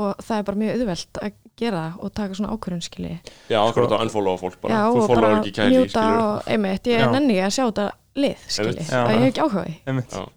og 0.00 0.16
það 0.24 0.38
er 0.38 0.42
bara 0.42 0.56
mjög 0.56 0.74
auðvelt 0.80 1.18
að 1.22 1.32
gera 1.60 1.80
það 1.90 1.98
og 2.04 2.12
taka 2.14 2.34
svona 2.34 2.52
ákvörðun, 2.54 2.82
skilji 2.82 3.16
Já, 3.50 3.58
akkurat 3.60 3.90
að 3.92 4.04
unfollowa 4.06 4.38
fólk 4.40 4.60
bara, 4.62 4.74
Já, 4.74 4.84
þú 4.90 5.00
og 5.02 5.08
followa 5.10 5.22
bara 5.30 5.40
ekki 5.42 5.52
kæli, 5.52 5.80
og 6.00 6.48
einmitt, 6.48 6.86
ég 6.86 7.00
Já. 7.00 7.10
nenni 7.12 7.36
að 7.42 7.50
sjá 7.56 7.64
þetta 7.66 7.86
lið, 8.16 8.36
skilji 8.48 8.70
Einmitt. 8.70 8.90
Já. 8.90 9.02
að 9.04 9.10
ég 9.10 9.20
hef 9.20 9.32
ekki 9.34 9.44
áhuga 9.44 10.28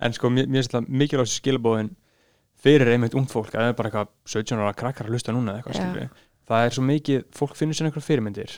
en 0.00 0.12
sko, 0.14 0.28
mér 0.30 0.46
finnst 0.52 0.70
það 0.76 0.88
mikilvægt 0.88 1.34
skilabóðin 1.34 1.90
fyrir 2.62 2.92
einmitt 2.94 3.14
ung 3.18 3.26
fólk 3.26 3.50
að 3.54 3.58
það 3.58 3.68
er 3.68 3.76
bara 3.80 3.90
eitthvað 3.90 4.08
17 4.26 4.58
ára 4.62 4.74
krakkar 4.78 5.06
að 5.08 5.10
hlusta 5.16 5.32
núna 5.34 5.52
eða 5.56 5.58
eitthvað 5.62 5.74
Já. 5.74 5.82
skilur 5.82 6.08
það 6.48 6.64
er 6.68 6.70
svo 6.76 6.82
mikið, 6.86 7.24
fólk 7.34 7.56
finnur 7.58 7.74
sér 7.74 7.88
einhver 7.90 8.06
fyrirmyndir 8.06 8.54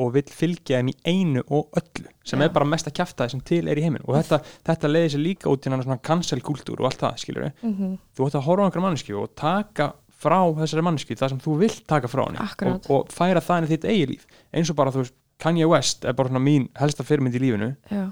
og 0.00 0.12
vill 0.14 0.28
fylgja 0.30 0.78
þeim 0.78 0.92
í 0.92 0.96
einu 1.04 1.42
og 1.48 1.74
öllu 1.80 2.10
sem 2.24 2.40
Já. 2.40 2.44
er 2.46 2.52
bara 2.54 2.68
mesta 2.68 2.92
kjaftaði 2.94 3.34
sem 3.34 3.40
til 3.40 3.64
er 3.68 3.78
í 3.78 3.82
heiminn 3.84 4.04
og 4.06 4.14
þetta, 4.16 4.38
þetta 4.68 4.90
leiði 4.92 5.14
sér 5.14 5.24
líka 5.24 5.50
út 5.50 5.66
í 5.66 5.72
hann 5.72 5.82
svona 5.82 5.98
cancel 6.02 6.40
kultúr 6.44 6.80
og 6.80 6.90
allt 6.90 7.02
það 7.02 7.18
skilur 7.24 7.50
mm 7.50 7.74
-hmm. 7.74 7.98
þú 8.16 8.28
ætti 8.28 8.38
að 8.38 8.46
horfa 8.46 8.62
á 8.62 8.66
einhverja 8.66 8.86
manneski 8.86 9.14
og 9.14 9.34
taka 9.34 9.92
frá 10.20 10.40
þessari 10.60 10.84
manneski 10.84 11.16
það 11.18 11.34
sem 11.34 11.42
þú 11.42 11.56
vilt 11.64 11.82
taka 11.90 12.10
frá 12.10 12.24
henni 12.26 12.70
og, 12.70 12.88
og 12.92 13.12
færa 13.14 13.42
það 13.44 13.62
inn 13.62 13.68
í 13.68 13.72
þitt 13.74 13.86
eigi 13.92 14.08
líf. 14.12 14.26
Eins 14.52 14.72
og 14.72 14.78
bara 14.80 14.92
þú 14.94 15.04
veist, 15.04 15.16
Kanye 15.40 15.68
West 15.70 16.04
er 16.04 16.16
bara 16.16 16.28
svona 16.28 16.42
mín 16.44 16.66
helsta 16.76 17.06
fyrirmynd 17.06 17.38
í 17.38 17.40
lífinu. 17.40 17.70
Já, 17.88 18.10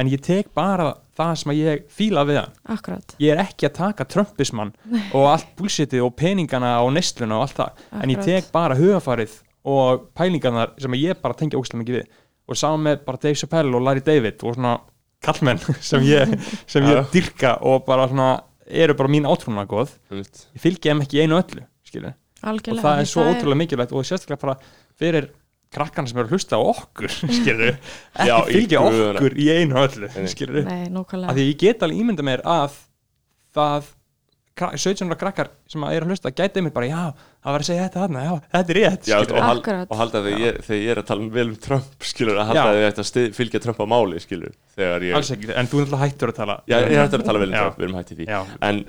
en 0.00 0.08
ég 0.08 0.22
tek 0.24 0.48
bara 0.56 0.94
það 1.18 1.34
sem 1.36 1.52
að 1.52 1.60
ég 1.60 1.84
fíla 1.92 2.24
við 2.24 2.40
hann. 2.40 2.56
Akkurat. 2.72 3.14
Ég 3.20 3.34
er 3.34 3.42
ekki 3.44 3.68
að 3.68 3.76
taka 3.76 4.06
Trumpismann 4.08 4.72
og 5.12 5.26
allt 5.28 5.52
bullshitið 5.58 6.06
og 6.06 6.14
peningana 6.16 6.78
og 6.80 6.94
nesluna 6.96 7.36
og 7.36 7.48
allt 7.48 7.58
það. 7.58 7.84
En 7.92 8.14
ég 8.14 8.22
Akkurat. 8.22 8.30
tek 8.30 8.52
bara 8.54 8.78
hugafarið 8.80 9.36
og 9.68 10.06
pælingarnar 10.16 10.74
sem 10.80 10.96
að 10.96 11.04
ég 11.04 11.20
bara 11.22 11.36
tengja 11.36 11.60
ógstlega 11.60 11.82
mikið 11.82 11.98
við. 12.00 12.20
Og 12.50 12.58
saman 12.58 12.86
með 12.86 13.02
bara 13.06 13.20
Dave 13.22 13.38
Chappelle 13.38 13.76
og 13.76 13.84
Larry 13.86 14.04
David 14.04 14.40
og 14.42 14.56
svona 14.56 14.76
kallmenn 15.24 15.60
sem 15.90 16.06
ég, 16.08 16.32
sem 16.70 16.86
Já. 16.86 16.94
ég 16.94 17.10
dyrka 17.12 17.56
og 17.68 17.84
bara 17.88 18.08
svona 18.10 18.30
eru 18.70 18.96
bara 18.98 19.10
mín 19.12 19.28
átrúna 19.28 19.66
góð. 19.68 19.92
Ég 20.14 20.62
fylgi 20.62 20.90
þeim 20.90 21.04
ekki 21.04 21.22
einu 21.24 21.38
og 21.38 21.44
öllu 21.44 21.66
og 22.40 22.80
það 22.80 23.02
er 23.02 23.08
svo 23.10 23.26
ótrúlega 23.26 23.58
mikilvægt 23.60 23.92
og 23.92 24.06
sérstaklega 24.06 24.40
bara 24.40 24.54
fyrir 25.00 25.26
krakkarna 25.74 26.10
sem 26.10 26.18
eru 26.18 26.30
að 26.30 26.34
hlusta 26.34 26.58
á 26.58 26.62
okkur 26.62 27.12
skilur, 27.38 27.76
Já, 28.16 28.36
ekki 28.40 28.50
í 28.50 28.54
fylgja 28.56 28.82
okkur 28.88 29.36
í 29.38 29.48
einu 29.54 29.76
og 29.78 29.86
öllu 29.88 30.28
skilur, 30.30 30.66
Nei, 30.66 30.86
að 30.90 31.36
því 31.36 31.46
ég 31.46 31.58
get 31.60 31.84
alveg 31.84 32.02
ímynda 32.02 32.26
mér 32.26 32.42
að 32.48 32.78
það 33.54 33.90
17 34.60 35.08
ára 35.10 35.16
krakkar 35.20 35.48
sem 35.70 35.84
að 35.86 35.94
er 35.96 36.04
að 36.06 36.12
hlusta 36.12 36.30
gæti 36.36 36.62
mér 36.64 36.72
bara, 36.76 36.86
já, 36.90 37.02
það 37.42 37.54
var 37.56 37.64
að 37.64 37.68
segja 37.70 37.84
þetta 37.88 38.02
þarna 38.04 38.24
já, 38.26 38.32
þetta 38.54 38.74
er 38.74 38.78
rétt, 38.80 39.10
Já, 39.10 39.16
og, 39.20 39.34
hal, 39.40 39.58
Akkurat. 39.62 39.86
og 39.94 40.00
halda 40.02 40.22
þegar 40.26 40.42
ég, 40.46 40.58
þegar 40.68 40.80
ég 40.84 40.90
er 40.94 41.02
að 41.02 41.06
tala 41.10 41.24
um 41.24 41.30
vel 41.36 41.46
um 41.48 41.58
Trump, 41.66 41.92
skilur, 42.12 42.40
að 42.40 42.50
halda 42.50 42.64
þegar 42.70 42.80
ég 42.84 42.90
ætti 42.92 43.04
að 43.04 43.10
stið, 43.10 43.28
fylgja 43.40 43.62
Trump 43.66 43.80
á 43.80 43.86
máli, 43.94 44.20
skilur, 44.24 44.56
þegar 44.76 45.06
ég, 45.08 45.14
alls 45.20 45.30
ekki, 45.36 45.52
en 45.54 45.70
þú 45.72 45.80
er 45.80 45.86
alltaf 45.88 46.02
hættur 46.06 46.32
að 46.34 46.40
tala 46.42 46.58
já, 46.68 46.76
ég 46.84 47.04
ætti 47.06 47.20
að 47.20 47.28
tala 47.30 47.44
vel 47.44 47.48
um 47.50 47.54
Já. 47.56 47.62
Trump, 47.64 47.78
við 47.80 47.88
erum 47.88 48.00
hætti 48.00 48.18
því, 48.20 48.28
en, 48.70 48.82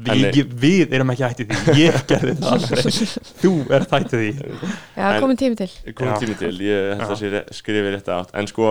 við, 0.00 0.12
En- 0.14 0.38
ég, 0.40 0.52
við 0.64 0.94
erum 0.96 1.10
ekki 1.12 1.26
hættið 1.26 1.50
því, 1.50 1.74
ég 1.80 1.98
gerði 2.10 2.36
það 2.40 2.68
þú 3.42 3.50
er 3.76 3.86
hættið 3.90 4.22
því. 4.22 4.30
Já, 4.94 5.08
En- 5.10 5.20
komin 5.24 5.40
tími 5.42 5.58
til. 5.58 5.68
Komum 5.98 6.20
tími 6.22 6.36
til, 6.40 6.54
ég 6.64 6.92
held 6.94 7.04
Já. 7.04 7.10
að 7.10 7.20
sé 7.20 7.42
skrifið 7.58 7.90
rétt 7.98 8.08
átt, 8.14 8.30
en 8.38 8.48
sko, 8.48 8.70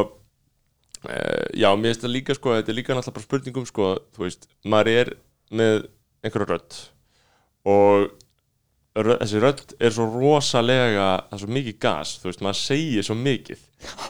uh, 1.06 1.46
já, 1.60 1.70
mér 1.76 1.92
finnst 1.94 2.06
það 2.08 2.14
líka, 2.16 2.36
sko, 2.40 2.56
þetta 2.58 2.72
er 2.74 2.78
líka 2.80 2.96
náttúrulega 2.98 3.18
bara 3.20 3.28
spurningum, 3.28 3.68
sko, 3.70 3.90
þú 4.16 4.26
veist, 4.26 4.48
maður 4.66 4.92
er 4.96 5.12
með 5.60 5.88
einhverja 6.24 6.50
rödd. 6.54 6.80
Og 7.70 8.10
rödd, 9.00 9.20
þessi 9.24 9.42
rödd 9.44 9.74
er 9.80 9.94
svo 9.96 10.08
rosalega, 10.12 11.08
það 11.30 11.36
er 11.38 11.44
svo 11.44 11.52
mikið 11.58 11.78
gas, 11.86 12.14
þú 12.22 12.30
veist, 12.32 12.44
maður 12.46 12.60
segir 12.62 13.06
svo 13.08 13.18
mikið, 13.20 13.62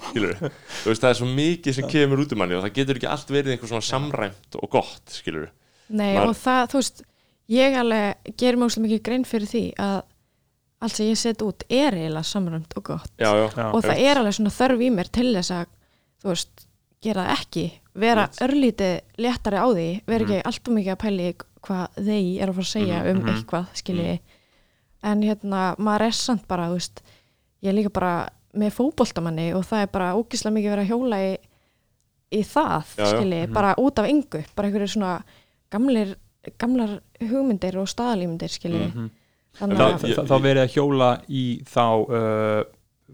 skilur 0.09 0.35
þú 0.81 0.91
veist, 0.91 1.03
það 1.03 1.09
er 1.11 1.19
svo 1.19 1.29
mikið 1.39 1.77
sem 1.77 1.89
kemur 1.91 2.23
út 2.23 2.35
um 2.35 2.41
manni 2.41 2.57
og 2.57 2.63
það 2.65 2.75
getur 2.79 2.99
ekki 3.01 3.09
allt 3.11 3.33
verið 3.33 3.55
einhver 3.55 3.71
svona 3.73 3.85
samræmt 3.89 4.57
og 4.61 4.71
gott, 4.73 5.03
skilur 5.13 5.49
Nei, 5.89 6.13
Maður- 6.15 6.31
og 6.31 6.39
það, 6.39 6.63
þú 6.71 6.81
veist 6.81 7.03
ég 7.49 7.77
alveg 7.81 8.31
gerir 8.37 8.61
mjög 8.61 8.79
mikið 8.85 9.03
grein 9.09 9.27
fyrir 9.29 9.49
því 9.49 9.63
að 9.81 9.99
allt 10.79 10.95
sem 10.95 11.09
ég 11.09 11.19
set 11.19 11.41
út 11.43 11.65
er 11.67 11.97
eiginlega 11.97 12.23
samræmt 12.29 12.75
og 12.79 12.83
gott. 12.87 13.09
Já, 13.19 13.29
já, 13.35 13.45
Já. 13.51 13.65
og 13.75 13.81
það 13.83 14.01
er 14.05 14.19
alveg 14.21 14.35
svona 14.37 14.53
þörf 14.55 14.83
í 14.85 14.89
mér 14.95 15.09
til 15.11 15.27
þess 15.35 15.51
að 15.57 15.65
þú 16.23 16.29
veist, 16.31 16.65
gera 17.03 17.25
ekki 17.35 17.65
vera 17.99 18.25
örlítið 18.45 18.93
léttari 19.19 19.59
á 19.59 19.67
því 19.67 19.87
vera 20.07 20.23
ekki 20.25 20.39
alltaf 20.47 20.73
mikið 20.77 20.93
að 20.93 21.01
pæli 21.03 21.27
hvað 21.65 21.99
þeir 21.99 22.41
eru 22.43 22.51
að 22.51 22.57
fara 22.59 22.67
að 22.67 22.73
segja 22.73 22.99
um 23.05 23.17
mhm. 23.19 23.29
eitthvað 23.33 23.65
skilji 23.79 24.19
en 25.09 25.21
hérna, 25.23 25.61
maður 25.79 26.05
er 26.09 26.17
samt 26.17 26.47
bara 26.47 26.69
veist, 26.73 27.03
ég 27.63 27.71
er 27.71 27.77
líka 27.77 27.91
bara 27.95 28.13
með 28.59 28.73
fótboltamanni 28.79 29.53
og 29.55 29.63
það 29.69 29.85
er 29.85 29.91
bara 29.93 30.15
ógislega 30.17 30.55
mikið 30.55 30.73
verið 30.73 30.85
að 30.85 30.91
hjóla 30.93 31.19
í, 31.23 31.29
í 32.39 32.41
það 32.43 32.95
Já, 32.97 33.03
já. 33.03 33.11
skilji, 33.13 33.43
bara 33.53 33.75
út 33.79 34.01
af 34.01 34.09
engu 34.09 34.41
bara 34.55 34.67
einhverju 34.69 34.91
svona 34.95 35.13
gamlir 35.71 36.15
gamlar 36.59 36.97
hugmyndir 37.21 37.77
og 37.77 37.87
staðalímyndir 37.91 38.51
skilji 38.51 38.87
Mhm. 38.89 39.09
þannig 39.59 39.77
Það- 39.77 39.93
að 39.93 40.15
það, 40.15 40.27
þá 40.29 40.35
verið 40.41 40.63
að 40.63 40.73
hjóla 40.75 41.09
í 41.29 41.43
þá 41.67 41.85
uh, 42.09 42.63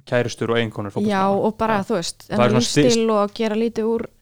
kærustur 0.05 0.51
og 0.51 0.57
eiginkonur 0.57 0.91
Já, 0.91 0.95
fótboltamanna. 0.95 1.45
og 1.45 1.57
bara, 1.57 1.79
þú 1.83 1.95
veist, 1.99 2.25
er 2.29 2.35
svona 2.37 2.59
lífstil 2.59 3.09
og 3.11 3.33
gera 3.33 3.55
lítið 3.55 3.83
úr 3.93 4.01
Já. 4.05 4.14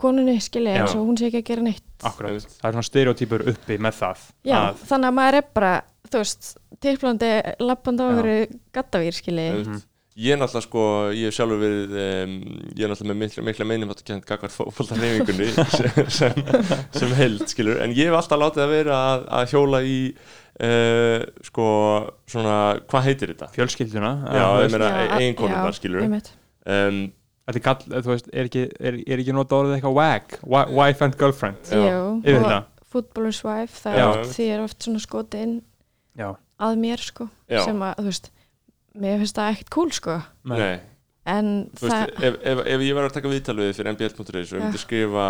Konunni, 0.00 0.36
skilji, 0.44 0.74
Já. 0.74 0.82
eins 0.84 0.94
og 0.98 1.08
hún 1.08 1.18
sé 1.18 1.30
ekki 1.30 1.42
að 1.42 1.48
gera 1.50 1.66
neitt. 1.66 1.84
Akkurat, 2.04 2.46
það 2.60 2.68
er 2.68 2.76
svona 2.76 2.86
stereotypur 2.90 3.44
uppi 3.52 3.78
með 3.80 3.98
það 4.02 4.24
Já, 4.44 4.56
að, 4.60 4.80
þannig 4.90 5.10
að 5.10 5.18
maður 5.18 5.38
er 5.40 5.50
bara, 5.56 5.74
þú 6.10 6.22
veist, 6.22 6.48
tilblandi 6.84 7.34
lappandi 7.64 8.02
á 8.02 8.06
Já. 8.06 8.10
einhverju 8.14 8.48
gattavýr, 8.76 9.16
skilji. 9.16 9.46
Einmitt. 9.56 9.86
Ég 10.16 10.32
er 10.32 10.38
náttúrulega 10.40 10.64
sko, 10.64 10.82
ég 11.12 11.28
hef 11.28 11.34
sjálfur 11.36 11.58
verið, 11.60 11.90
um, 12.00 12.36
ég 12.72 12.86
er 12.86 12.88
náttúrulega 12.88 13.12
með 13.12 13.18
mikla, 13.20 13.42
mikla 13.50 13.66
meinum 13.68 13.90
að 13.92 13.98
kænt 14.08 14.24
gagvart 14.24 14.54
fótboltarhefingunni 14.54 15.48
sem, 15.76 15.98
sem, 16.08 16.38
sem 16.96 17.12
held, 17.18 17.42
skilur, 17.52 17.82
en 17.84 17.92
ég 17.92 18.08
hef 18.08 18.16
alltaf 18.16 18.40
látið 18.40 18.64
að 18.64 18.72
vera 18.72 19.00
að, 19.10 19.26
að 19.36 19.52
hjóla 19.52 19.82
í, 19.84 19.98
uh, 20.64 21.26
sko, 21.50 21.66
svona, 22.32 22.56
hvað 22.88 23.06
heitir 23.10 23.34
þetta? 23.34 23.50
fjölskylduna 23.58 24.14
Já, 24.24 24.46
ég 24.64 24.72
meina 24.72 24.90
já, 25.20 25.76
skilur. 25.76 26.06
einmitt. 26.08 26.32
Um, 26.64 27.02
Þetta 27.46 27.58
er 27.60 27.62
kall, 27.62 28.00
þú 28.02 28.10
veist, 28.10 28.28
er 28.34 28.48
ekki, 28.48 28.62
er, 28.80 28.96
er 29.06 29.20
ekki 29.22 29.34
nota 29.36 29.54
orðið 29.60 29.76
eitthvað 29.76 29.94
WAG, 30.00 30.32
Wi- 30.42 30.70
Wife 30.80 31.04
and 31.06 31.18
Girlfriend 31.20 31.68
Já. 31.70 31.82
Jú, 31.84 32.00
Yfir 32.24 32.40
og 32.40 32.46
þetta. 32.48 32.62
Footballer's 32.96 33.38
Wife, 33.46 33.76
það 33.84 33.98
er 34.02 34.24
því 34.32 34.46
er 34.56 34.64
oft 34.64 34.86
svona 34.86 35.02
skotið 35.04 35.44
inn 35.46 35.54
Já, 36.18 36.30
að 36.66 36.80
mér, 36.82 37.04
sko, 37.06 37.28
Já. 37.52 37.60
sem 37.68 37.84
að, 37.86 37.92
þú 38.00 38.06
veist, 38.10 38.30
mér 39.04 39.20
finnst 39.22 39.38
það 39.38 39.50
ekkert 39.54 39.70
cool, 39.76 39.92
sko. 39.94 40.16
nei, 40.50 40.72
en 41.36 41.52
Þú 41.76 41.86
veist, 41.86 41.94
það, 41.94 42.24
ef, 42.30 42.40
ef, 42.54 42.62
ef 42.74 42.84
ég 42.88 42.98
var 42.98 43.06
að 43.10 43.14
taka 43.20 43.30
viðtalið 43.34 43.70
fyrir 43.78 43.92
mbl.is 43.94 44.16
og 44.26 44.58
ég 44.58 44.64
myndi 44.64 44.80
skrifa 44.82 45.26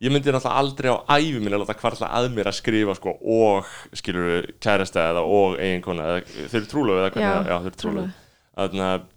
ég 0.00 0.12
myndi 0.14 0.32
náttúrulega 0.32 0.60
aldrei 0.60 0.90
á 0.92 0.96
æfi 1.16 1.40
minni 1.44 1.58
láta 1.60 1.76
hvarla 1.76 2.08
að 2.20 2.28
mér 2.36 2.48
að 2.48 2.56
skrifa 2.56 2.94
sko 2.96 3.12
og 3.20 3.68
skilur 3.96 4.46
kærasta 4.64 5.08
eða 5.12 5.24
og 5.28 5.56
eiginkona 5.60 6.06
eða 6.08 6.48
þau 6.48 6.56
eru 6.60 6.68
trúlega 6.72 7.02
eða 7.06 7.10
hvernig 7.16 7.48
Já, 7.48 7.56
þau 7.56 7.66
eru 7.68 7.80
trúlega 7.80 7.80
trúlega. 7.84 8.12
Þannig 8.60 8.86
að 8.90 9.08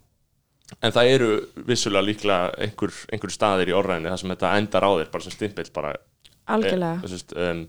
En 0.80 0.92
það 0.94 1.10
eru 1.12 1.30
vissulega 1.68 2.06
líklega 2.06 2.54
einhver, 2.64 2.92
einhver 3.12 3.32
staðir 3.32 3.70
í 3.70 3.76
orðræðinni 3.76 4.10
þar 4.12 4.20
sem 4.22 4.32
þetta 4.32 4.52
endar 4.58 4.86
á 4.88 4.90
þér 4.96 5.10
bara 5.12 5.24
sem 5.26 5.34
stimpill 5.34 5.70
bara 5.74 5.90
algjörlega 6.54 7.08
e, 7.08 7.48
um, 7.50 7.60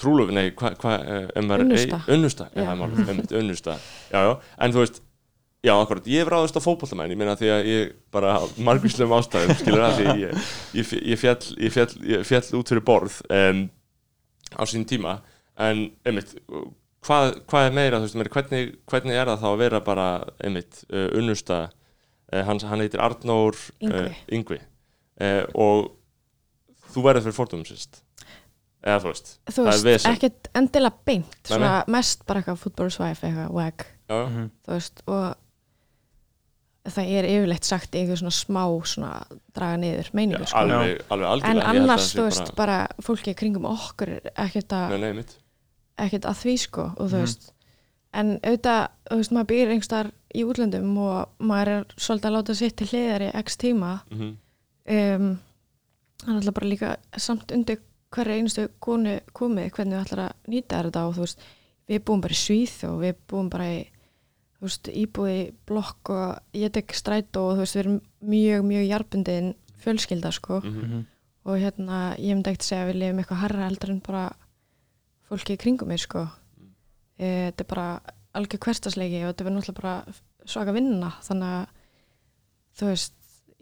trúlöf, 0.00 0.32
nei, 0.32 0.50
hvað 0.56 0.76
hva, 0.80 0.96
um, 1.36 1.54
Unnusta. 1.56 2.00
unnusta, 2.08 2.48
já, 2.54 2.60
Já. 2.62 2.66
það 2.70 2.82
málið, 2.82 3.00
einmitt, 3.12 3.32
unnusta 3.40 3.76
já, 4.12 4.20
já, 4.24 4.34
en 4.64 4.74
þú 4.76 4.84
veist 4.84 5.00
já, 5.64 5.72
akkurat, 5.74 6.06
ég 6.08 6.22
hef 6.22 6.30
ráðist 6.32 6.56
á 6.56 6.62
fótbollamenn 6.64 7.12
ég 7.12 7.20
meina 7.20 7.36
því 7.40 7.50
að 7.56 7.68
ég 7.68 7.90
bara 8.14 8.36
margvíslegum 8.68 9.16
ástæðum 9.18 9.58
skilur 9.60 9.84
að 9.88 9.98
því 9.98 10.14
ég, 10.22 10.46
ég, 10.78 10.94
ég, 11.12 11.20
fjall, 11.20 11.50
ég, 11.60 11.74
fjall, 11.74 11.90
ég 12.14 12.24
fjall 12.28 12.60
út 12.60 12.72
fyrir 12.72 12.84
borð 12.88 13.18
um, 13.28 13.66
á 14.56 14.62
sín 14.68 14.86
tíma 14.88 15.18
en 15.60 15.90
einmitt 16.08 16.32
hvað, 17.04 17.34
hvað 17.50 17.66
er 17.68 17.76
meira, 17.76 18.00
þú 18.00 18.08
veist, 18.08 18.20
meira, 18.22 18.32
hvernig, 18.36 18.72
hvernig 18.88 19.20
er 19.20 19.28
það 19.32 19.44
þá 19.44 19.50
að 19.52 19.60
vera 19.66 19.82
bara 19.84 20.08
einmitt 20.40 20.82
uh, 20.88 21.08
unnusta 21.20 21.60
hann, 22.32 22.60
hann 22.70 22.80
heitir 22.84 23.00
Arnór 23.02 23.56
Yngvi. 23.82 24.04
uh, 24.06 24.20
Yngvi 24.32 24.58
uh, 24.60 25.44
og 25.54 25.90
þú 26.94 27.02
verður 27.06 27.26
fyrir 27.28 27.36
fórtumum 27.38 27.66
sýst 27.68 28.02
eða 28.80 29.00
þú 29.02 29.10
veist 29.12 29.30
þú 29.50 29.60
það 29.60 29.66
er 29.66 29.72
veist, 29.74 29.84
vesen. 29.90 30.14
ekkert 30.16 30.50
endilega 30.56 30.96
beint 31.04 31.34
Nei, 31.36 31.50
svona 31.52 31.72
mest 31.92 32.22
bara 32.26 32.40
eitthvað 32.40 32.62
fútbólsvæf 32.62 33.24
eitthvað 33.28 33.50
wag. 33.58 33.86
Mhm. 34.10 34.50
þú 34.66 34.76
veist 34.78 35.02
og 35.06 35.34
það 36.90 37.10
er 37.18 37.26
yfirleitt 37.28 37.66
sagt 37.68 37.94
í 37.94 38.00
einhver 38.00 38.16
svona 38.18 38.32
smá 38.34 38.62
svona 38.88 39.10
draga 39.54 39.76
niður 39.82 40.08
meiningu 40.16 40.46
sko. 40.48 40.62
alveg, 40.62 41.02
alveg 41.12 41.44
en 41.50 41.60
annars, 41.60 42.06
þú 42.16 42.24
veist, 42.24 42.54
bara, 42.56 42.78
fólki 43.04 43.34
kringum 43.36 43.66
okkur 43.68 44.14
er 44.16 44.30
ekkert 44.46 44.72
að, 44.72 44.94
nei, 44.98 45.12
nei, 45.20 45.24
ekkert 46.00 46.24
að 46.30 46.38
því 46.40 46.54
sko 46.64 46.86
og 46.96 47.10
þú 47.10 47.18
Mhm. 47.18 47.26
veist 47.26 47.50
en 48.14 48.32
auðvitað, 48.40 48.88
þú 49.10 49.16
veist, 49.20 49.30
maður 49.36 49.50
býr 49.52 49.68
einhverstaðar 49.74 50.10
í 50.34 50.44
útlöndum 50.44 50.96
og 50.98 51.28
maður 51.38 51.68
er 51.68 51.84
svolítið 51.96 52.26
að 52.30 52.32
láta 52.36 52.54
sitt 52.54 52.76
til 52.76 52.86
hliðar 52.86 53.22
í 53.26 53.30
x 53.42 53.56
tíma 53.56 54.00
mm 54.10 54.18
-hmm. 54.18 54.34
um, 54.96 55.38
hann 56.26 56.38
ætla 56.40 56.52
bara 56.52 56.66
líka 56.68 56.96
samt 57.16 57.52
undir 57.52 57.78
hverja 58.10 58.34
einustu 58.36 58.68
konu 58.78 59.20
komið 59.32 59.70
hvernig 59.70 59.94
við 59.96 60.04
ætlar 60.04 60.24
að 60.28 60.32
nýta 60.48 60.82
þetta 60.82 61.06
og 61.06 61.14
þú 61.14 61.20
veist, 61.20 61.40
við 61.88 62.04
búum 62.04 62.20
bara 62.20 62.32
í 62.32 62.36
Svíð 62.36 62.84
og 62.88 63.00
við 63.00 63.14
búum 63.28 63.48
bara 63.50 63.64
í 63.64 63.84
þú 64.60 64.62
veist, 64.66 64.88
íbúi 64.88 65.52
blokk 65.66 66.10
og 66.10 66.38
ég 66.54 66.72
tek 66.72 66.92
strætó 66.94 67.40
og 67.40 67.54
þú 67.56 67.58
veist, 67.58 67.74
við 67.76 67.80
erum 67.80 68.00
mjög, 68.22 68.62
mjög 68.64 68.88
jarpundin 68.88 69.54
fjölskylda 69.84 70.30
sko 70.32 70.60
Mhm. 70.60 70.80
Mhm. 70.84 71.04
og 71.44 71.58
hérna, 71.58 72.14
ég 72.18 72.34
myndi 72.34 72.50
ekkert 72.50 72.62
segja 72.62 72.84
að 72.84 72.90
við 72.92 72.98
lifum 72.98 73.18
eitthvað 73.18 73.36
harra 73.40 73.68
heldur 73.68 73.90
en 73.90 74.00
bara 74.00 74.32
fólki 75.30 75.52
í 75.54 75.56
kringum 75.56 75.88
mig 75.88 75.98
sko 76.00 76.28
e, 77.18 77.50
þetta 77.50 77.60
er 77.60 77.66
bara 77.68 78.00
algjör 78.34 78.58
hverstasleiki 78.64 79.22
og 79.24 79.32
þetta 79.34 79.46
er 79.46 79.54
náttúrulega 79.56 79.80
bara 79.82 79.94
svaka 80.46 80.72
vinna. 80.76 81.12
Þannig 81.26 81.54
að 81.56 81.66
þú 82.80 82.86
veist, 82.90 83.14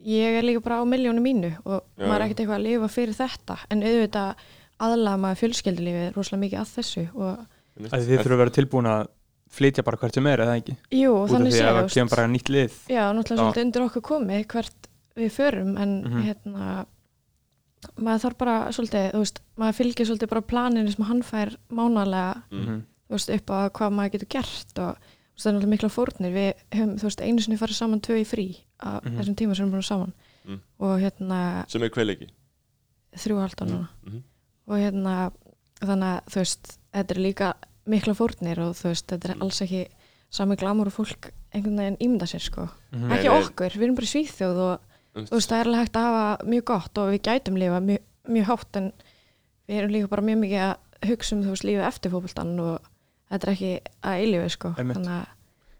ég 0.06 0.38
er 0.38 0.42
líka 0.46 0.60
bara 0.62 0.80
á 0.80 0.84
miljónu 0.86 1.20
mínu 1.24 1.52
og 1.64 1.82
Já, 1.96 2.06
maður 2.06 2.14
er 2.20 2.24
ekkert 2.28 2.40
eitthvað 2.44 2.58
að 2.60 2.66
lifa 2.68 2.88
fyrir 2.88 3.14
þetta. 3.18 3.56
En 3.70 3.82
auðvitað 3.82 4.34
aðlaða 4.78 5.18
maður 5.24 5.40
fjölskyldulífið 5.42 6.12
rosalega 6.14 6.42
mikið 6.44 6.58
að 6.60 6.74
þessu 6.76 7.06
og 7.14 7.46
að 7.88 8.04
þið 8.06 8.18
þurfum 8.18 8.36
að 8.36 8.42
vera 8.44 8.56
tilbúin 8.58 8.86
að 8.92 9.06
flytja 9.48 9.82
bara 9.82 9.96
hvert 9.96 10.14
sem 10.14 10.26
er 10.28 10.42
eða 10.44 10.54
ekki? 10.60 10.76
Jú, 10.92 11.10
út 11.16 11.24
af 11.24 11.32
þannig 11.34 11.52
því 11.54 11.58
séð 11.58 11.68
að 11.70 11.76
það 11.78 11.90
kemur 11.94 12.10
bara 12.14 12.26
nýtt 12.28 12.48
lið. 12.52 12.72
Já, 12.92 13.02
náttúrulega 13.16 13.42
svolítið 13.42 13.64
undir 13.64 13.84
okkur 13.88 14.02
komið 14.10 14.46
hvert 14.52 14.88
við 15.18 15.30
förum 15.34 15.72
en 15.80 15.94
Mhm. 16.04 16.22
hérna 16.28 16.86
maður 17.98 18.22
þarf 18.24 18.38
bara 18.38 18.56
svolítið, 18.74 19.06
þú 19.14 19.18
veist 19.22 19.40
maður 19.58 19.76
fylgir 19.78 20.06
svolítið 20.08 20.28
bara 20.28 20.42
planinu 20.42 20.92
sem 20.94 21.04
hann 21.04 21.22
fær 21.22 21.56
mánalega, 21.70 22.42
Mhm. 22.50 22.58
þú 22.58 22.82
veist, 23.16 23.30
upp 23.30 23.50
á 23.50 23.58
hvað 23.70 23.92
maður 23.96 24.12
getur 24.16 24.28
gert 24.28 24.78
og 24.78 24.96
veist, 24.98 25.44
það 25.44 25.46
er 25.48 25.54
náttúrulega 25.54 25.72
mikla 25.74 25.88
fórnir 25.88 26.32
við 26.34 26.48
höfum, 26.74 26.94
veist, 27.02 27.20
einu 27.20 27.40
sinni 27.44 27.58
farið 27.60 27.78
saman 27.78 28.00
tvö 28.00 28.16
í 28.20 28.26
frí 28.26 28.46
á 28.82 29.00
Mhm. 29.02 29.18
þessum 29.18 29.34
tíma 29.36 29.56
sem 29.56 29.66
við 29.70 29.72
erum 29.72 29.82
saman 29.82 30.12
Mm. 30.48 30.60
og 30.80 31.00
hérna 31.00 31.64
sem 31.68 31.82
er 31.82 31.90
kveilegi 31.90 32.28
þrjú 33.16 33.38
haldan 33.40 33.68
núna 33.68 33.88
Mhm. 34.06 34.22
og 34.68 34.76
hérna, 34.78 35.32
þannig 35.80 36.10
að 36.14 36.24
þú 36.30 36.34
veist, 36.40 36.78
þetta 36.94 37.10
er 37.10 37.20
líka 37.22 37.54
mikla 37.86 38.14
fórnir 38.14 38.58
og 38.58 38.74
þú 38.76 38.88
veist, 38.90 39.06
þetta 39.06 39.30
er 39.30 39.34
Mm. 39.36 39.42
alls 39.42 39.60
ekki 39.62 39.88
sami 40.30 40.56
glamur 40.56 40.86
og 40.86 40.92
fólk 40.92 41.30
einhvern 41.54 41.76
veginn 41.76 41.96
ímynda 42.00 42.26
sér 42.28 42.40
sko 42.40 42.68
Mhm. 42.92 43.08
Nei, 43.08 43.18
ekki 43.18 43.28
okkur, 43.30 43.70
við 43.70 43.82
erum 43.84 43.94
bara 43.94 44.06
Svíþjóð 44.06 44.56
og 44.58 44.80
Um, 45.16 45.24
þú 45.24 45.30
veist, 45.30 45.48
það 45.50 45.60
er 45.60 45.64
alveg 45.66 45.80
hægt 45.80 45.92
að 45.96 46.04
hafa 46.06 46.44
mjög 46.46 46.64
gott 46.64 46.98
og 46.98 47.08
við 47.12 47.22
gætum 47.22 47.58
lifa 47.58 47.80
mjög, 47.80 47.98
mjög 48.28 48.44
hátt 48.44 48.76
en 48.76 48.92
við 49.68 49.74
erum 49.80 49.90
líka 49.90 50.08
bara 50.08 50.22
mjög 50.22 50.38
mikið 50.38 50.60
að 50.60 50.76
hugsa 51.08 51.32
um 51.32 51.42
þú 51.42 51.48
veist 51.48 51.64
lífið 51.64 51.86
eftir 51.88 52.10
fótboltan 52.12 52.60
og 52.60 52.80
þetta 53.30 53.46
er 53.48 53.52
ekki 53.54 53.72
að 54.02 54.22
eilífi 54.22 54.50
sko. 54.56 54.72
Þannig 54.78 54.96
að 55.06 55.26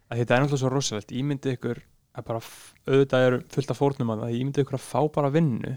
að 0.09 0.19
þetta 0.23 0.35
er 0.37 0.41
náttúrulega 0.45 0.63
svo 0.63 0.71
rosalegt. 0.73 1.13
Ímyndi 1.13 1.53
ykkur 1.57 1.81
að 2.19 2.25
bara 2.29 2.41
auðvitað 2.89 3.27
eru 3.29 3.41
fullt 3.53 3.71
af 3.75 3.79
fórnum 3.83 4.13
að 4.15 4.23
það. 4.25 4.37
Ímyndi 4.41 4.63
ykkur 4.65 4.79
að 4.79 4.87
fá 4.89 5.01
bara 5.19 5.31
vinnu. 5.35 5.75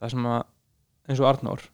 Það 0.00 0.10
sem 0.14 0.30
að 0.30 0.40
eins 1.10 1.20
og 1.20 1.28
Arnór 1.34 1.66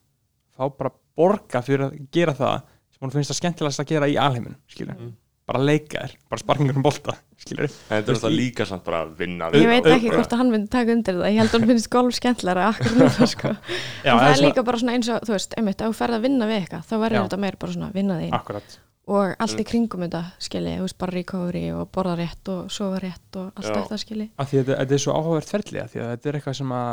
fá 0.56 0.64
bara 0.78 0.90
borga 1.16 1.62
fyrir 1.62 1.86
að 1.90 2.00
gera 2.12 2.34
það 2.34 2.56
sem 2.96 3.04
hún 3.06 3.12
finnst 3.14 3.30
það 3.30 3.38
skemmtilegast 3.42 3.80
að 3.84 3.88
gera 3.92 4.08
í 4.08 4.16
alheiminum 4.18 4.56
skilur, 4.72 4.96
Mm. 4.96 5.12
bara 5.46 5.60
leika 5.62 6.00
þér 6.02 6.14
bara 6.30 6.40
sparkingur 6.42 6.76
um 6.76 6.82
bolta, 6.82 7.14
skilur 7.38 7.68
en 7.68 8.02
þetta 8.02 8.12
er 8.16 8.32
í- 8.32 8.36
líka 8.40 8.66
samt 8.66 8.82
bara 8.84 9.04
að 9.04 9.12
vinna 9.20 9.50
ég 9.52 9.66
veit 9.68 9.84
ekki 9.86 10.10
hvort 10.10 10.32
að 10.32 10.38
hann 10.40 10.50
myndi 10.50 10.68
taka 10.72 10.92
undir 10.96 11.14
það. 11.14 11.28
Ég 11.30 11.38
held 11.38 11.50
að 11.52 11.58
hann 11.60 11.68
finnst 11.68 11.90
golf 11.92 12.14
skemmtilega 12.16 12.66
akkur 12.72 12.96
núna 12.96 13.26
sko. 13.34 13.48
Já, 14.02 14.10
en 14.10 14.18
það 14.18 14.24
eða 14.24 14.30
er 14.30 14.34
svona- 14.40 14.48
líka 14.48 14.64
bara 14.64 14.78
svona 14.82 14.92
eins 14.96 15.08
og 15.12 15.20
þú 15.28 15.32
veist, 15.36 15.54
einmitt, 15.60 15.80
ef 15.80 15.92
þú 15.92 15.98
ferð 16.00 16.14
að 16.18 16.24
vinna 16.26 16.46
við 16.50 16.58
eitthvað 16.62 16.84
þá 16.88 16.94
verður 17.04 17.18
Já. 17.20 17.22
þetta 17.28 17.38
meira 17.44 17.56
bara 17.62 17.72
svona 17.76 17.92
vinna 17.94 18.18
þín 18.20 18.32
akkurat 18.40 18.78
og 19.06 19.34
allt 19.38 19.62
í 19.62 19.66
kringum 19.66 20.06
þetta 20.06 20.22
skilji, 20.42 20.76
þú 20.80 20.86
veist, 20.86 20.98
bara 21.00 21.14
recovery 21.14 21.66
og 21.74 21.90
borða 21.94 22.16
rétt 22.22 22.52
og 22.52 22.70
sofa 22.74 23.02
rétt 23.02 23.40
og 23.40 23.52
allt 23.54 23.72
þetta 23.72 24.00
skilji. 24.02 24.30
Að 24.36 24.48
því 24.52 24.62
að 24.62 24.72
þetta, 24.72 24.94
er 24.96 25.04
svo 25.04 25.18
áhugavert 25.18 25.52
ferli 25.52 25.82
að 25.82 25.92
því 25.92 26.02
að 26.02 26.10
þetta 26.14 26.32
er 26.32 26.38
eitthvað 26.40 26.58
sem 26.60 26.72
að 26.80 26.90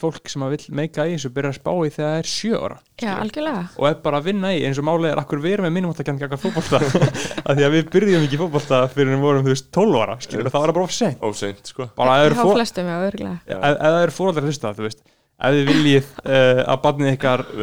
fólk 0.00 0.30
sem 0.32 0.40
að 0.40 0.54
vill 0.54 0.66
meika 0.78 1.04
í 1.04 1.12
þessu 1.12 1.28
byrja 1.36 1.50
að 1.52 1.56
spá 1.58 1.72
í 1.74 1.90
þegar 1.92 2.06
það 2.08 2.18
er 2.22 2.28
sjö 2.30 2.56
ára 2.56 2.78
já, 3.02 3.10
algjörlega. 3.20 3.64
Og 3.76 3.88
er 3.90 3.98
bara 4.06 4.20
að 4.22 4.28
vinna 4.30 4.52
í 4.56 4.62
eins 4.64 4.80
og 4.80 4.86
málið 4.88 5.10
er 5.10 5.20
akkur 5.20 5.42
við 5.44 5.56
erum 5.58 5.66
með 5.68 5.74
mínum 5.76 5.92
átt 5.92 6.00
að 6.00 6.08
ganga 6.08 6.38
fótbolta? 6.40 6.80
Að 7.50 7.58
því 7.58 7.66
að 7.66 7.74
við 7.74 7.90
byrjum 7.92 8.24
ekki 8.24 8.38
í 8.38 8.40
fótbolta 8.40 8.78
fyrir 8.94 9.12
við 9.12 9.26
vorum 9.26 9.44
þú 9.44 9.52
veist 9.52 9.68
12 9.76 10.00
ára 10.00 10.16
skilur 10.24 10.48
það 10.48 10.64
var 10.64 10.72
bara 10.78 10.88
of 10.88 10.96
seint. 10.96 11.20
Óseint 11.20 11.68
sko. 11.68 11.90
Bara 12.00 12.16
ef 15.34 15.50
þú 15.50 15.58
þið 15.58 15.68
viljið 15.70 16.08
uh, 16.22 16.62
að 16.62 16.80
barnið 16.84 17.12
ykkar 17.16 17.44
uh, 17.50 17.58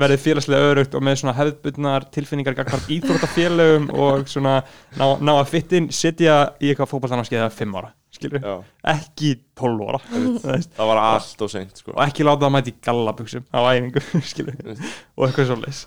verið 0.00 0.24
félagslega 0.24 0.72
örugt 0.72 0.96
og 0.96 1.06
með 1.06 1.20
svona 1.20 1.36
hefðbundnar 1.38 2.08
tilfinningar 2.14 2.58
gagvart 2.58 2.90
íþróttafélögum 2.96 3.88
og 3.94 4.28
svona 4.30 4.58
ná, 4.96 5.06
ná 5.20 5.32
að 5.36 5.48
fitt 5.54 5.74
inn 5.78 5.88
setja 5.94 6.42
í 6.58 6.72
eitthvað 6.72 6.92
fótboltanarskið 6.94 7.42
eða 7.42 7.56
5 7.60 7.80
ára 7.80 7.92
skilur 8.10 8.42
Já, 8.42 8.54
ekki 8.90 9.32
12 9.60 9.86
ára 9.86 10.00
þú 10.08 10.22
það 10.42 10.90
var 10.90 11.00
allt 11.04 11.44
óseint 11.46 11.78
sko. 11.78 11.94
Og 11.94 12.02
ekki 12.04 12.26
láta 12.26 12.46
það 12.46 12.54
mæti 12.56 12.72
í 12.72 12.78
gallabuxum 12.88 13.46
á 13.54 13.58
æfingu 13.70 14.02
skilur 14.32 14.58
og 14.66 15.26
eitthvað 15.28 15.50
svoleiðis. 15.52 15.82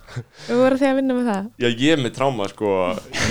Við 0.47 0.61
vorum 0.63 0.79
því 0.79 0.89
að 0.89 0.99
vinna 1.01 1.17
með 1.19 1.31
það. 1.33 1.49
Já, 1.59 1.67
ég 1.67 1.97
er 1.97 2.03
með 2.05 2.15
tráma 2.15 2.47
sko. 2.53 2.75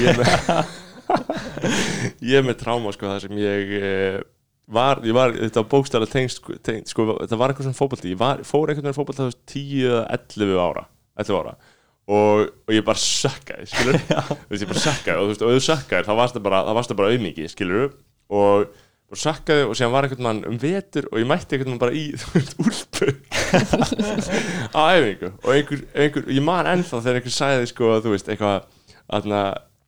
Ég 0.03 0.13
er 0.13 0.21
með 0.21 0.75
Ég 2.31 2.39
er 2.39 2.47
með 2.47 2.59
tráma 2.63 2.93
sko 2.95 3.09
það 3.11 3.25
sem 3.27 3.41
ég 3.41 3.75
eh, 3.79 4.19
var, 4.75 5.03
ég 5.07 5.17
var, 5.17 5.35
þetta 5.37 5.63
var 5.63 5.69
bókstæla 5.73 6.09
tengst, 6.11 6.43
tengst 6.67 6.95
sko, 6.95 7.07
þetta 7.21 7.39
var 7.41 7.53
eitthvað 7.53 7.69
svona 7.69 7.81
fótbolti. 7.81 8.13
Ég 8.15 8.21
var, 8.21 8.43
fór 8.49 8.73
einhvern 8.73 8.89
veginn 8.89 8.99
fótbolti 8.99 9.23
þú 9.23 9.31
veist 9.31 9.43
10 9.53 9.87
eða 9.91 10.03
11 10.19 10.63
ára 10.63 10.87
11 11.23 11.41
ára. 11.41 11.57
Og, 12.13 12.49
og 12.67 12.73
ég 12.75 12.87
bara 12.87 12.99
sökkaði 12.99 13.69
skilur, 13.71 14.01
ég 14.51 14.71
bara 14.73 14.87
sökkaði 14.87 15.19
og 15.19 15.29
þú 15.29 15.35
veist, 15.35 15.45
og 15.47 15.53
þú 15.55 15.67
sökkaði 15.69 16.09
þá 16.09 16.17
varst 16.19 16.39
það 16.39 16.49
bara, 16.49 16.65
það 16.67 16.79
varst 16.81 16.93
það 16.93 17.01
bara 17.03 17.13
auðmikið 17.13 17.53
skilur 17.53 17.93
og 18.33 18.73
og 19.13 19.21
sökkaði 19.21 19.65
og 19.69 19.77
síðan 19.77 19.93
var 19.93 20.07
einhvern 20.07 20.25
mann 20.25 20.39
um 20.49 20.55
vetur 20.61 21.05
og 21.11 21.19
ég 21.21 21.27
mætti 21.29 21.57
einhvern 21.57 21.75
mann 21.75 21.83
bara 21.83 21.97
í 21.97 22.05
þú 22.21 22.31
veist, 22.33 22.55
úlpu. 22.63 23.11
Á 24.79 24.81
æfingu. 24.97 25.33
Og 25.45 25.51
einhver, 25.53 25.83
einhver, 25.93 26.31
ég 26.33 26.47
man 26.47 26.71
ennþá 26.71 27.03
þegar 27.05 27.19
einhver 27.21 27.35
sagði 27.37 27.69
sko 27.69 27.91
þú 28.01 28.15
veist 28.15 28.31
eitthvað, 28.33 28.71
aðna, 29.13 29.43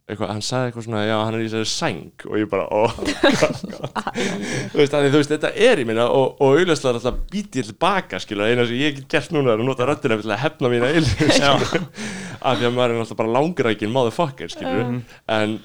eitthvað 0.04 0.30
hann 0.34 0.42
sagði 0.44 0.68
eitthvað 0.68 0.84
svona, 0.84 1.02
já 1.08 1.14
hann 1.16 1.34
er 1.36 1.42
í 1.42 1.46
þessari 1.48 1.70
sæng 1.70 2.24
og 2.28 2.34
ég 2.36 2.48
bara, 2.52 2.64
ó 2.68 2.92
þú 4.72 4.76
veist, 4.76 4.92
þannig, 4.92 5.12
þú 5.14 5.20
veist, 5.20 5.32
þetta 5.32 5.52
er 5.64 5.80
í 5.80 5.86
minna 5.88 6.04
og, 6.12 6.34
og 6.44 6.58
auðvitað 6.58 6.90
er 6.90 6.98
alltaf 6.98 7.20
býti 7.32 7.62
ég 7.62 7.70
tilbaka 7.70 8.20
skilur, 8.20 8.50
eina 8.50 8.66
sem 8.68 8.76
ég 8.82 8.98
get 8.98 9.06
gert 9.16 9.32
núna 9.32 9.54
er 9.54 9.62
að 9.62 9.70
nota 9.70 9.88
röddina 9.88 10.18
til 10.20 10.28
að 10.28 10.42
hefna 10.42 10.72
mína 10.74 10.90
illu 11.00 11.30
af 12.44 12.58
því 12.58 12.68
að 12.68 12.74
maður 12.76 12.92
er 12.98 13.04
alltaf 13.06 13.20
bara 13.22 13.32
langrækin 13.38 13.94
motherfucker 13.94 14.52
skilur, 14.52 14.98
en 15.38 15.56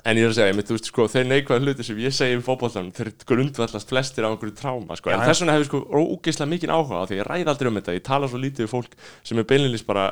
En 0.00 0.16
ég 0.16 0.24
er 0.24 0.30
að 0.30 0.36
segja, 0.38 0.52
ég, 0.54 0.64
þú 0.64 0.72
veist, 0.76 0.86
sko, 0.88 1.04
þeir 1.12 1.26
neikvæða 1.28 1.60
hluti 1.66 1.84
sem 1.84 1.98
ég 2.00 2.14
segi 2.16 2.36
um 2.38 2.44
fótbollanum, 2.46 2.92
þeir 2.96 3.10
grundvallast 3.28 3.90
flestir 3.90 4.24
á 4.24 4.30
einhverju 4.30 4.54
tráma, 4.56 4.96
sko, 4.96 5.10
en 5.12 5.20
þess 5.26 5.42
vegna 5.42 5.56
hefur 5.58 5.68
sko 5.68 5.80
ógeðslega 5.92 6.48
mikið 6.54 6.72
áhuga 6.72 7.02
á 7.02 7.08
því 7.10 7.18
ég 7.18 7.28
ræði 7.28 7.50
aldrei 7.52 7.68
um 7.68 7.76
þetta, 7.76 7.96
ég 7.98 8.06
tala 8.06 8.30
svo 8.30 8.40
lítið 8.40 8.64
við 8.64 8.70
fólk 8.72 8.96
sem 9.28 9.42
er 9.42 9.48
beinlinnist 9.50 9.88
bara 9.90 10.06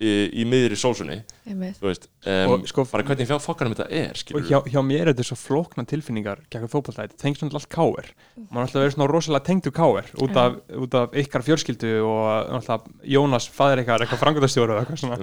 í, 0.00 0.14
í 0.40 0.46
miðri 0.48 0.78
sósunni 0.80 1.18
veist, 1.84 2.06
um, 2.24 2.52
Og 2.54 2.62
sko- 2.70 2.86
bara 2.88 3.04
hvernig 3.04 3.26
fjá 3.28 3.36
fokkanum 3.42 3.74
þetta 3.76 3.86
er 3.92 4.14
hjá, 4.48 4.58
hjá 4.72 4.80
mér 4.80 5.02
er 5.08 5.12
þetta 5.12 5.26
svo 5.28 5.36
flókna 5.36 5.84
tilfinningar 5.86 6.38
gegn 6.50 6.70
fótballtæði, 6.72 7.18
tengst 7.20 7.42
svona 7.42 7.58
allt 7.58 7.68
káir 7.68 8.08
maður 8.48 8.56
er 8.56 8.64
alltaf 8.64 8.80
verið 8.80 8.94
svona 8.96 9.08
rosalega 9.12 9.44
tengdur 9.44 9.74
káir 9.76 10.08
út, 10.24 10.36
af- 10.40 10.56
út 10.86 10.94
af 11.02 11.12
ykkar 11.20 11.44
fjölskyldu 11.44 11.92
og 12.08 12.24
alltaf 12.60 12.86
Jónas, 13.04 13.48
faðir 13.52 13.82
ykkar 13.84 14.00
eitthvað 14.06 14.22
frangöndastjóru 14.24 14.72
og 14.72 14.80
eitthvað 14.86 15.02
svona. 15.04 15.18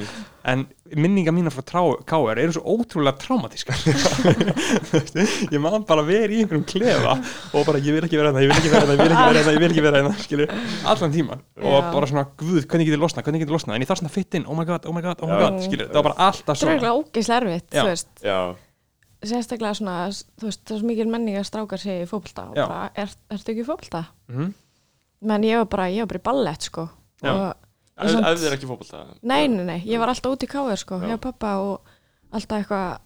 En 0.45 0.67
minningar 0.93 1.33
mínar 1.33 1.49
frá 1.55 1.81
káir 2.05 2.37
eru 2.43 2.53
svo 2.53 2.61
ótrúlega 2.77 3.17
traumatískar. 3.17 3.79
Ég 5.51 5.59
man 5.61 5.83
bara 5.87 6.03
verið 6.05 6.35
í 6.35 6.41
einhverjum 6.43 6.65
klefa 6.69 7.13
og 7.55 7.65
bara 7.67 7.79
ég 7.81 7.95
vil 7.95 8.03
ekki 8.05 8.19
vera 8.19 8.31
þetta, 8.31 8.43
ég 8.45 8.51
vil 8.51 8.57
ekki 8.59 8.71
vera 8.71 8.85
þetta, 8.85 8.93
ég 8.93 9.01
vil 9.01 9.11
ekki 9.11 9.25
vera 9.25 9.39
þetta, 9.41 9.53
ég 9.55 9.61
vil 9.63 9.71
ekki 9.71 9.83
vera 9.85 10.01
þetta 10.01 10.25
skilur, 10.25 10.47
allan 10.93 11.13
tíman 11.15 11.41
og 11.61 11.89
bara 11.95 12.09
svona, 12.11 12.25
guð, 12.37 12.61
hvernig 12.67 12.85
get 12.89 12.95
ég 12.97 13.01
losnað, 13.01 13.25
hvernig 13.25 13.41
get 13.43 13.49
ég 13.49 13.55
ég 16.11 16.17
bara 16.17 16.27
alltaf 16.31 16.53
er 16.55 16.59
svona 16.61 16.75
eiginlega 16.75 16.97
ógeðslega 16.99 17.39
erfitt 17.41 17.69
þú 17.77 17.85
veist, 17.87 18.11
já, 18.25 18.37
sérstaklega 19.31 19.73
svona 19.77 19.95
þú 20.11 20.47
veist, 20.49 20.61
það 20.65 20.75
er 20.75 20.79
svo 20.81 20.87
mikil 20.91 21.09
menning 21.13 21.37
að 21.37 21.47
strákar 21.49 21.81
sig 21.81 22.01
í 22.03 22.07
fótbolta 22.09 22.45
og 22.49 22.55
Já. 22.57 22.65
bara, 22.67 22.91
er, 22.95 23.11
ertu 23.35 23.51
ekki 23.53 23.61
í 23.65 23.67
fótbolta? 23.67 24.03
Mhm. 24.31 24.53
menn 25.21 25.43
ég 25.45 25.57
var 25.61 25.65
bara, 25.69 25.89
ég 25.93 26.01
var 26.01 26.07
bara 26.15 26.19
í 26.23 26.25
ballett 26.29 26.61
sko 26.69 26.87
Já. 27.21 27.29
og 27.31 27.55
ef 28.01 28.09
samt- 28.15 28.25
ef 28.31 28.39
þið 28.41 28.47
er 28.49 28.55
ekki 28.57 28.69
fótbolta 28.71 29.03
Nei, 29.21 29.47
nei, 29.47 29.63
nei, 29.65 29.79
ég 29.85 29.99
var 30.01 30.09
alltaf 30.09 30.33
út 30.33 30.43
í 30.43 30.49
káður 30.49 30.77
sko, 30.81 30.99
Já. 31.01 31.07
hjá 31.11 31.17
pappa 31.21 31.51
og 31.61 31.81
alltaf 32.33 32.57
eitthvað 32.63 32.99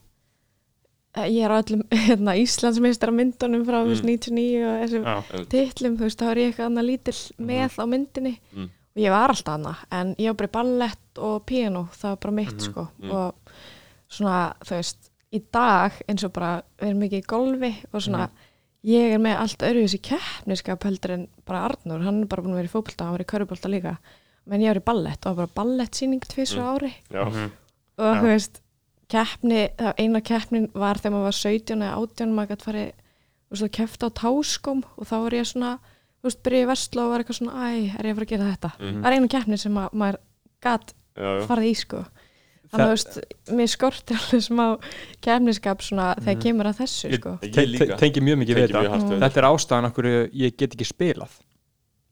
eh, 1.18 1.28
ég 1.32 1.43
er 1.43 1.51
á 1.51 1.60
öllum 1.60 1.84
hérna, 2.08 2.36
Íslandsmeistar 2.39 3.12
myndunum 3.12 3.66
frá 3.68 3.82
mm. 3.84 3.99
99 4.08 4.64
og 4.64 4.80
þessum 4.86 5.03
Já. 5.03 5.45
titlum, 5.51 5.97
þú 5.99 6.08
veist, 6.08 6.20
þá 6.24 6.32
er 6.32 6.38
ég 6.45 6.47
eitthvað 6.53 6.70
annað 6.72 6.89
lítill 6.93 7.22
með 7.51 7.76
á 7.76 7.84
myndinni 7.91 8.36
Mm. 8.56 8.70
Og 8.95 9.01
ég 9.01 9.11
var 9.11 9.29
alltaf 9.33 9.53
annað, 9.57 9.75
en 9.91 10.15
ég 10.15 10.27
var 10.31 10.33
bara 10.39 10.47
í 10.47 10.55
ballett 10.55 11.17
og 11.19 11.45
piano, 11.45 11.87
það 11.91 12.09
var 12.13 12.17
bara 12.25 12.31
mitt 12.39 12.61
sko 12.61 12.87
Mm. 13.01 13.11
og 13.11 13.35
svona, 14.09 14.53
þú 14.63 14.75
veist 14.77 15.09
í 15.33 15.41
dag, 15.51 15.91
eins 16.07 16.23
og 16.23 16.31
bara 16.33 16.61
við 16.79 16.87
erum 16.89 16.99
mikið 17.03 17.21
í 17.23 17.25
golfi 17.27 17.73
og 17.93 18.01
svona 18.01 18.29
ég 18.85 19.13
er 19.15 19.17
með 19.19 19.39
allt 19.41 19.57
öðruvísi 19.65 19.99
keppniskap 20.01 20.83
heldur 20.83 21.11
en 21.11 21.27
bara 21.45 21.65
Arnur, 21.69 22.03
hann 22.05 22.21
er 22.21 22.25
bara 22.27 22.41
búin 22.43 22.53
að 22.53 22.61
vera 22.61 22.69
í 22.69 22.75
fótbolta 22.75 23.03
hann 23.03 23.11
var 23.17 23.23
í 23.25 23.31
körubólta 23.31 23.69
líka, 23.71 23.97
menn 24.45 24.61
ég 24.61 24.67
var 24.75 24.81
í 24.81 24.85
ballett 24.85 25.25
og 25.25 25.35
var 25.35 25.47
bara 25.47 25.65
ballettsýning 25.65 26.21
tvisur 26.21 26.61
Mm. 26.61 26.75
ári 26.75 26.93
Mhm. 27.11 27.51
og 27.97 28.15
þú 28.17 28.23
veist 28.23 28.61
keppni, 29.09 29.69
það 29.77 29.93
eina 29.99 30.21
keppnin 30.21 30.69
var 30.73 30.95
þegar 30.95 31.11
maður 31.11 31.23
var 31.23 31.31
17 31.31 31.81
eða 31.81 31.97
18 31.97 32.33
maður 32.35 32.47
gætt 32.49 32.63
farið 32.63 32.91
veist, 33.51 33.63
að 33.63 33.71
kefta 33.71 34.07
á 34.07 34.11
táskóm 34.13 34.83
og 34.97 35.05
þá 35.07 35.15
var 35.21 35.31
ég 35.31 35.45
svona, 35.45 35.79
þú 36.26 36.30
veist, 36.32 36.41
byrja 36.47 36.65
í 36.65 36.69
Vestló 36.71 37.05
og 37.05 37.11
var 37.13 37.21
eitthvað 37.23 37.38
svona, 37.39 37.55
æ, 37.69 37.69
er 37.99 38.09
ég 38.09 38.11
að 38.11 38.19
fara 38.19 38.26
að 38.26 38.34
gera 38.34 38.51
þetta? 38.51 38.71
Mhm. 38.80 39.01
það 39.03 39.09
er 39.11 39.17
eina 39.19 39.32
keppni 39.36 39.57
sem 39.61 39.80
að, 39.82 39.89
maður 40.01 40.17
já. 41.15 41.45
farið 41.45 41.69
í 41.69 41.76
sko. 41.86 42.05
Þannig 42.65 42.82
að 42.82 42.89
þú 42.89 42.95
veist, 42.95 43.17
mér 43.55 43.69
skorti 43.71 44.15
alveg 44.17 44.41
smá 44.43 44.65
keppniskap 45.21 45.84
svona 45.86 46.07
þegar 46.19 46.39
kemur 46.41 46.65
að 46.71 46.80
þessu 46.82 47.09
Ég- 47.11 47.19
sko. 47.21 47.34
Ég 47.45 47.53
Te- 47.53 47.65
líka. 47.69 47.86
te- 47.86 47.97
tengi 48.01 48.23
mjög 48.26 48.38
mikið 48.41 48.55
við 48.57 48.71
mjög 48.73 48.89
þetta. 48.95 49.19
þetta. 49.21 49.38
Er 49.38 49.47
ástæðan 49.51 49.88
okkur 49.91 50.07
ég 50.34 50.57
get 50.57 50.73
ekki 50.76 50.88
spilað 50.89 51.30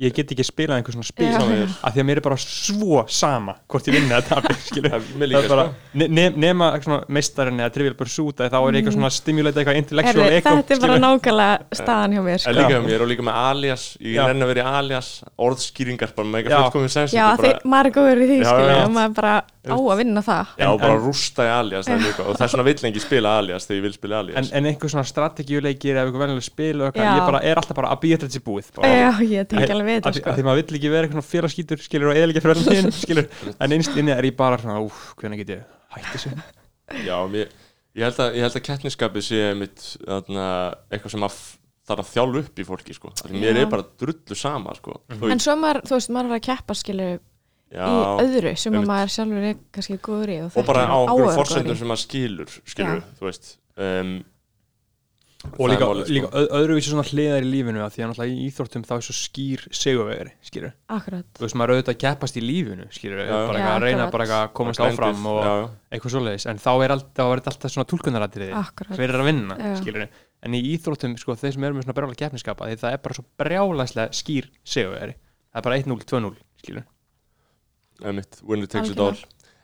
ég 0.04 0.14
get 0.18 0.32
ekki 0.36 0.46
spilað 0.48 0.80
einhver 0.80 0.96
svona 0.96 1.08
spil 1.08 1.30
af 1.34 1.94
því 1.94 2.02
að 2.04 2.08
mér 2.10 2.20
er 2.22 2.26
bara 2.26 2.38
svo 2.44 3.04
sama 3.08 3.56
hvort 3.72 3.88
ég 3.90 3.96
vinni 3.98 4.16
að 4.18 4.28
tapi 4.30 4.56
skilur 4.68 4.94
Það 4.94 4.98
er 5.00 5.18
mér 5.22 5.24
það 5.24 5.32
líka 5.34 5.44
er 5.44 5.54
bara, 5.54 5.66
sko. 5.70 5.98
ne 6.02 6.08
ne 6.18 6.26
nema 6.44 6.70
svona 6.84 7.00
meistarinn 7.18 7.64
eða 7.64 7.74
trivial 7.78 7.98
pursuit 8.00 8.44
þá 8.44 8.58
er 8.60 8.78
eitthvað 8.80 8.98
svona 8.98 9.12
stimulate 9.18 9.62
eitthvað 9.64 9.80
intellectual 9.82 10.28
ego 10.30 10.56
þetta 10.60 10.76
er 10.78 10.84
bara 10.86 11.00
nákvæmlega 11.06 11.80
staðan 11.82 12.18
hjá 12.18 12.24
mér 12.28 12.44
sko. 12.44 12.56
líka 12.60 12.74
með 12.78 12.90
mér 12.92 13.06
og 13.08 13.12
líka 13.14 13.28
með 13.30 13.42
alias 13.48 13.88
Ég 14.04 14.18
Já. 14.18 14.28
renna 14.30 14.46
að 14.48 14.54
vera 14.54 14.64
í 14.64 14.78
alias 14.82 15.10
Orðskýringar 15.48 16.14
bara 16.18 16.28
með 16.34 16.42
eitthvað 16.44 16.66
fullkominn 16.68 16.94
sens 16.94 17.14
já, 17.16 17.26
þetta 17.38 17.52
er 17.54 17.68
maður 17.74 17.90
er 17.92 17.96
góður 18.00 18.24
í 18.24 18.30
því 18.34 18.38
Já, 18.42 18.48
skilur, 18.52 18.74
já. 18.74 18.84
og 18.88 18.96
maður 18.98 19.16
bara 19.22 19.34
á 19.64 19.76
að 19.80 19.98
vinna 20.02 20.22
það 20.26 20.50
Já, 20.60 20.66
En- 20.74 20.80
bara 20.82 20.94
en- 20.98 21.04
rústa 21.06 21.46
í 21.48 21.52
alias 21.54 21.88
það 21.88 21.94
er 21.96 22.04
líka 22.04 22.26
Og 22.28 22.36
þess 22.40 22.54
vegna 22.56 22.66
vill 22.68 22.82
lengi 22.84 23.04
spila 23.04 23.34
alias 23.40 23.68
þegar 23.70 23.78
ég 23.80 23.86
vil 23.88 23.94
spila 23.96 24.18
en, 24.20 24.26
alias 24.28 24.52
en 24.60 24.66
einhver 24.72 24.92
svona 24.92 25.06
strategíuleikir 25.08 25.94
eða 25.96 26.04
eitthvað 26.08 26.24
venjuleg 26.26 26.48
spil 26.48 26.74
og 26.82 26.88
eitthvað, 26.90 27.18
ég 27.18 27.28
bara 27.32 27.42
er 27.52 27.62
alltaf 27.62 27.78
bara 27.80 27.92
að 27.96 28.02
býja 28.04 28.18
þetta 28.20 28.36
sér 28.38 28.46
búið 28.50 28.72
bara. 28.76 28.92
já, 28.92 29.10
ég 29.38 29.48
tengi 29.54 29.72
alveg 29.78 29.88
við 29.88 30.00
þetta 30.02 30.14
sko. 30.20 30.30
af 30.30 30.38
því 30.40 30.46
maður 30.50 30.62
vill 30.64 30.78
ekki 30.82 30.94
vera 30.94 31.08
eitthvað 31.08 31.30
félagskítur 31.32 31.84
skilur 31.88 32.12
og 32.12 32.20
eðalikja 32.20 32.44
fyrir 32.44 32.64
allir 32.64 32.92
skilur 33.00 33.28
en 33.64 33.78
einst 33.78 33.98
inni 34.04 34.12
er 34.18 34.28
ég 34.28 34.36
bara 34.36 34.60
svona 34.60 34.80
úf, 34.84 35.02
hvernig 35.22 35.44
get 35.46 35.56
ég 35.56 35.66
hætti 35.96 36.18
þessu 36.18 36.36
Já, 37.08 37.18
mér, 37.32 37.48
ég 37.96 38.04
held 38.10 38.20
að, 38.20 38.36
ég 38.36 38.44
held 38.44 38.58
að 38.60 38.66
kettniskapið 38.68 39.24
sé 39.32 39.44
mitt 39.58 39.84
þarna, 40.04 40.48
eitthvað 40.92 41.16
sem 41.16 41.24
að 41.30 41.38
þarf 41.84 42.04
að 42.04 42.12
þjálfa 42.14 42.42
upp 42.44 42.60
í 42.60 42.64
fólki 42.68 42.94
sko. 42.96 43.10
Mér 43.34 43.58
er 43.60 43.66
bara 43.72 43.84
drullu 44.00 44.36
sama 44.40 44.72
sko. 44.78 44.94
Þú- 45.12 45.32
en 45.34 45.42
svo 45.44 45.56
maður, 45.60 45.82
þú 45.90 45.98
veist, 45.98 46.12
maður 46.16 46.30
er 46.32 46.38
að 46.38 46.44
keppa 46.48 46.76
skilur 46.80 47.18
já, 47.74 47.86
í 47.90 48.28
öðru 48.28 48.54
sem 48.64 48.78
að 48.80 48.86
maður 48.92 49.14
sjálfur 49.18 49.48
er 49.50 49.58
kannski 49.74 49.98
góður 50.10 50.34
í 50.34 50.38
og, 50.46 50.54
og 50.62 50.70
bara 50.70 50.86
á 50.86 50.98
einhverjum 51.04 51.34
að 51.34 51.74
í. 51.74 51.80
sem 51.82 51.90
maður 51.94 52.04
skilur 52.08 52.54
skilur, 52.64 53.02
Já. 53.02 53.18
þú 53.20 53.28
veist 53.30 53.52
um, 53.78 54.14
og 55.44 55.58
það 55.60 55.66
er 55.66 55.72
líka, 55.74 55.88
málið, 55.90 56.04
sko. 56.06 56.14
líka 56.16 56.28
öð- 56.40 56.52
öðruvísi 56.56 56.88
svona 56.94 57.04
hliðar 57.10 57.44
í 57.44 57.48
lífinu 57.52 57.82
af 57.84 57.92
því 57.92 58.00
að 58.04 58.08
náttúrulega 58.14 58.32
í 58.32 58.44
íþróttum 58.48 58.86
þá 58.88 58.94
er 58.96 59.02
svo 59.04 59.16
skýr 59.18 59.64
sigurvegari, 59.76 60.32
skilur 60.48 60.72
akkurat, 60.96 61.26
þú 61.36 61.44
veist, 61.44 61.58
maður 61.60 61.74
auðvitað 61.74 61.92
að 61.94 62.00
keppast 62.06 62.40
í 62.40 62.44
lífinu 62.46 62.86
skilur, 62.96 63.20
Já, 63.28 63.34
bara 63.50 63.66
að 63.74 63.84
reyna 63.84 64.06
bara 64.14 64.28
að 64.38 64.46
komast 64.56 64.80
áfram 64.86 65.28
og 65.34 65.42
já, 65.44 65.52
já. 65.52 65.66
eitthvað 65.98 66.16
svoleiðis, 66.16 66.48
en 66.54 66.62
þá 66.64 66.72
er, 66.86 66.96
all, 66.96 67.04
þá 67.04 67.24
þetta 67.42 67.52
alltaf 67.52 67.76
svona 67.76 67.90
tólkunaratriði, 67.92 68.64
hver 68.94 69.04
er 69.10 69.20
að 69.20 69.28
vinna 69.34 69.60
skilur, 69.82 70.08
en 70.48 70.56
í 70.56 70.64
íþróttum, 70.78 71.18
sko, 71.20 71.36
þeir 71.44 71.58
sem 71.58 71.68
eru 71.68 71.76
með 71.76 71.90
svona 71.90 71.98
brjála 72.00 72.20
keppniskapa, 72.24 72.72
því 72.72 72.80
það 72.86 72.96
er 72.96 73.04
bara 73.04 73.20
svo 73.20 73.28
brjálæslega 73.44 74.16
einmitt, 78.02 78.40
winner 78.44 78.68
takes 78.68 78.90
it 78.90 79.00
all 79.00 79.18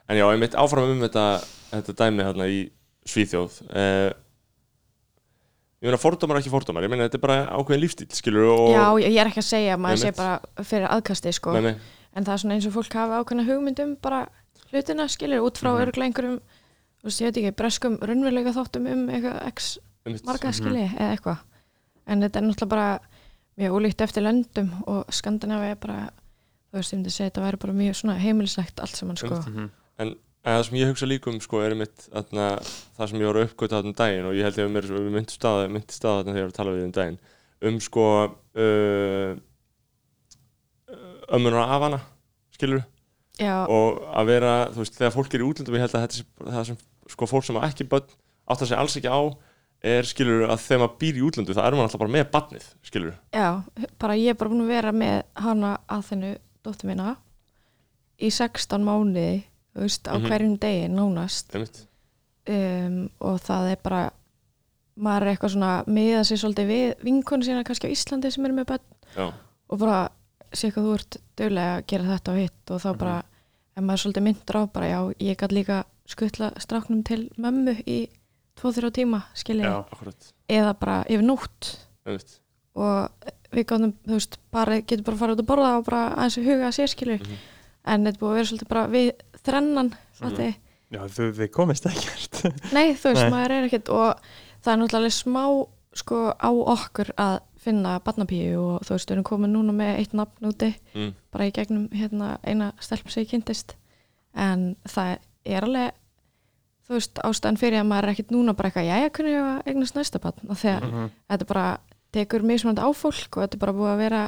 en 0.09 0.17
já, 0.17 0.25
einmitt 0.31 0.55
áfram 0.55 0.89
um 0.93 1.01
þetta, 1.05 1.25
þetta 1.71 1.93
dæmi 2.03 2.23
hérna 2.27 2.47
í 2.49 2.59
Svíþjóð 3.09 3.61
uh, 3.73 4.11
ég 5.79 5.87
meina 5.87 5.97
fordómar 6.01 6.37
er 6.37 6.43
ekki 6.43 6.51
fordómar 6.53 6.83
ég 6.85 6.91
meina 6.91 7.05
þetta 7.07 7.17
er 7.19 7.23
bara 7.23 7.37
ákveðin 7.55 7.83
lífstíl 7.85 8.09
skilur 8.11 8.49
já, 8.73 8.83
ég 9.05 9.15
er 9.21 9.29
ekki 9.31 9.41
að 9.43 9.47
segja 9.49 9.75
að 9.77 9.83
maður 9.85 10.01
sé 10.03 10.09
Einmitt. 10.11 10.19
bara 10.19 10.65
fyrir 10.67 10.89
aðkasti 10.91 11.33
sko. 11.37 11.53
Nei, 11.55 11.61
nei, 11.69 11.75
en 12.13 12.27
það 12.27 12.33
er 12.35 12.41
svona 12.43 12.57
eins 12.57 12.67
og 12.69 12.75
fólk 12.75 12.97
hafa 12.99 13.19
ákveðna 13.23 13.45
hugmyndum 13.47 13.93
bara 14.03 14.21
hlutina 14.71 15.07
skilur 15.09 15.45
út 15.47 15.57
frá 15.61 15.71
Mhm. 15.71 15.81
örglega 15.87 16.09
einhverjum 16.09 16.39
þú 16.99 17.07
veist, 17.07 17.21
ég 17.21 17.29
veit 17.29 17.37
ekki, 17.39 17.55
breskum 17.55 17.97
raunverulega 18.03 18.51
þáttum 18.53 18.89
um 18.91 19.05
eitthvað 19.07 19.47
x 19.53 19.77
einmitt. 20.05 20.25
marga 20.25 20.47
Mhm. 20.51 20.57
skilji 20.59 20.87
eða 20.99 21.11
eitthvað 21.15 21.37
en 22.07 22.21
þetta 22.21 22.35
er 22.35 22.43
náttúrulega 22.49 22.69
bara 22.69 22.99
mjög 23.57 23.71
ólíkt 23.79 24.01
eftir 24.03 24.23
löndum 24.23 24.69
og 24.87 25.05
Skandinavi 25.11 25.71
er 25.71 25.75
bara 25.75 26.09
þú 26.69 26.79
veist, 26.79 26.93
ég 26.93 26.99
myndi 26.99 27.13
segja 27.13 27.29
þetta 27.29 27.45
væri 27.45 27.61
bara 27.65 27.77
mjög 27.81 27.99
svona 27.99 28.17
heimilislegt 28.21 28.81
allt 28.83 28.95
saman 28.99 29.19
sko. 29.19 29.35
Mhm. 29.41 29.69
En 29.99 30.15
það 30.45 30.63
sem 30.67 30.77
ég 30.79 30.91
hugsa 30.93 31.09
líka 31.09 31.31
um 31.31 31.39
sko 31.43 31.61
er 31.65 31.75
mitt 31.75 32.07
þarna, 32.07 32.47
það 32.97 33.09
sem 33.09 33.19
ég 33.19 33.29
voru 33.29 33.43
uppgöt 33.47 33.73
þarna 33.75 33.91
um 33.91 33.97
daginn 33.99 34.29
og 34.29 34.37
ég 34.37 34.47
held 34.47 34.57
ég 34.61 34.69
að 34.69 34.73
mér 34.75 34.87
við 34.87 35.11
myndi 35.11 35.35
staða, 35.35 35.67
þarna 35.67 36.31
þegar 36.31 36.39
ég 36.39 36.47
var 36.47 36.53
að 36.53 36.59
tala 36.59 36.75
við 36.77 36.85
um 36.85 36.95
daginn 36.95 37.19
um 37.69 37.79
sko 37.83 38.05
uh, 38.55 39.33
ömmunar 41.35 41.67
af 41.67 41.83
hana 41.85 41.99
skilur 42.55 42.81
já, 43.39 43.67
og 43.67 43.99
að 44.15 44.31
vera, 44.31 44.53
þú 44.73 44.83
veist, 44.83 44.97
þegar 44.97 45.15
fólk 45.15 45.35
er 45.35 45.43
í 45.43 45.47
útlöndum 45.49 45.77
ég 45.77 45.85
held 45.85 45.95
að 45.97 46.05
þetta 46.05 46.19
sé 46.19 46.25
það 46.47 46.65
sem 46.69 46.79
sko 47.09 47.29
fólk 47.29 47.47
sem 47.47 47.61
ekki 47.61 47.87
börn 47.91 48.09
átt 48.49 48.63
að 48.63 48.69
segja 48.69 48.81
alls 48.81 48.97
ekki 48.99 49.11
á 49.11 49.21
er 49.89 50.07
skilur 50.07 50.49
að 50.49 50.63
þegar 50.65 50.81
maður 50.83 50.97
býr 50.99 51.19
í 51.19 51.23
útlöndu 51.23 51.55
það 51.55 51.67
er 51.67 51.77
maður 51.77 51.87
alltaf 51.87 52.01
bara 52.01 52.15
með 52.15 52.25
barnið 52.33 52.65
skilur 52.89 53.13
já, 53.35 53.49
bara 54.01 54.17
ég 54.19 54.33
er 54.33 54.39
bara 54.39 54.51
búin 54.51 54.65
að 54.65 54.73
vera 54.73 54.95
með 54.95 55.19
hana 55.39 55.75
að 55.87 56.05
þennu 56.09 56.31
dóttur 56.69 56.89
mína 56.91 57.15
í 58.19 58.29
16 58.31 58.83
mánuði 58.85 59.43
þú 59.75 59.83
veist, 59.85 60.07
á 60.09 60.13
Mhm. 60.17 60.27
hverjum 60.29 60.55
degi 60.59 60.87
nánast. 60.91 61.55
Um, 62.49 63.09
og 63.21 63.37
það 63.45 63.71
er 63.75 63.77
bara 63.83 64.09
maður 64.99 65.21
er 65.27 65.29
eitthvað 65.35 65.53
svona 65.53 65.73
miða 65.87 66.23
sér 66.25 66.39
svolítið 66.41 66.67
við 66.71 67.03
vinkonu 67.05 67.45
sína 67.45 67.63
kannski 67.63 67.87
á 67.87 67.93
Íslandi 67.93 68.31
sem 68.33 68.45
eru 68.47 68.55
með 68.57 68.65
börn 68.71 68.87
já, 69.15 69.27
og 69.69 69.79
bara 69.79 70.09
sé 70.51 70.71
hvað 70.73 70.87
þú 70.87 70.93
ert 70.97 71.17
dögulega 71.37 71.75
að 71.77 71.85
gera 71.91 72.07
þetta 72.17 72.31
og 72.33 72.39
hitt 72.41 72.71
og 72.73 72.81
þá 72.81 72.89
bara 72.97 73.17
ef 73.77 73.83
maður 73.83 73.93
er 73.93 74.03
svolítið 74.03 74.25
myndur 74.25 74.57
á 74.59 74.63
bara 74.73 74.89
já, 74.89 74.99
ég 75.19 75.37
gæti 75.37 75.55
líka 75.59 75.77
skuttla 76.09 76.49
stráknum 76.59 77.03
til 77.05 77.29
mömmu 77.37 77.75
í 77.85 77.99
2-3 78.59 78.89
tíma 78.91 79.21
skilji, 79.35 79.63
Já. 79.63 79.85
akkurat. 79.91 80.33
Eða 80.49 80.73
bara 80.79 81.03
yfir 81.07 81.23
nótt. 81.23 81.77
Einmitt, 82.05 82.39
og 82.75 83.11
við 83.51 83.65
gáðum, 83.65 83.93
þú 84.07 84.13
veist, 84.17 84.37
bara 84.51 84.79
getur 84.81 85.03
bara 85.03 85.15
að 85.15 85.19
fara 85.19 85.33
út 85.35 85.39
að 85.43 85.49
borða 85.49 85.77
og 85.79 85.85
bara 85.85 86.01
aðeins 86.15 86.37
að 86.37 86.49
huga 86.49 86.67
að 86.69 86.75
sér 86.77 86.87
skilju 86.93 87.19
Mhm. 87.19 87.37
en 87.85 88.05
þetta 88.05 88.19
búið 88.19 88.29
að 88.31 88.35
vera 88.39 88.49
svolítið 88.49 88.67
bara 88.69 88.87
við 88.87 89.11
þrennan 89.43 89.93
mm 90.21 90.55
Já, 90.91 90.99
þau, 91.07 91.31
þau 91.37 91.47
komist 91.53 91.85
ekkert. 91.85 92.39
Nei, 92.73 92.93
þú 92.97 93.11
veist, 93.13 93.21
Nei. 93.21 93.29
maður 93.29 93.51
er 93.51 93.67
ekkert 93.67 93.89
og 93.93 94.21
það 94.65 94.71
er 94.73 94.79
náttúrulega 94.81 95.13
smá 95.13 95.43
sko 95.93 96.33
á 96.33 96.49
okkur 96.49 97.11
að 97.17 97.39
finna 97.59 97.99
barnapíu 97.99 98.57
og 98.57 98.81
þú 98.87 98.95
veist, 98.95 99.09
við 99.09 99.13
erum 99.13 99.23
komin 99.23 99.53
núna 99.53 99.71
með 99.75 99.97
eitt 99.99 100.13
nafn 100.17 100.49
úti, 100.49 100.71
mm, 100.95 101.13
bara 101.31 101.45
í 101.45 101.51
gegnum 101.53 101.89
hérna 101.93 102.37
eina 102.43 102.71
stelp 102.79 103.09
sem 103.11 103.23
ég 103.23 103.29
kynntist. 103.29 103.75
En 104.33 104.75
það 104.87 105.17
er 105.45 105.61
alveg 105.67 105.91
þú 106.89 106.95
veist, 106.97 107.19
ástæðan 107.21 107.57
fyrir 107.61 107.81
að 107.83 107.87
maður 107.91 108.03
er 108.09 108.13
ekkert 108.15 108.31
núna 108.33 108.53
bara 108.57 108.69
eitthvað, 108.71 108.87
kunni 109.13 109.29
ég 109.35 109.45
að 109.45 109.67
eignast 109.69 109.95
næsta 109.95 110.19
barn? 110.23 110.39
Og 110.49 110.57
þegar 110.57 110.83
Mhm. 110.89 111.09
þetta 111.29 111.47
bara 111.47 111.77
tekur 112.15 112.41
mismunandi 112.47 112.81
á 112.85 112.89
fólk 112.95 113.37
og 113.37 113.43
þetta 113.45 113.57
er 113.59 113.63
bara 113.63 113.75
búið 113.77 113.91
að 113.93 114.01
vera 114.03 114.21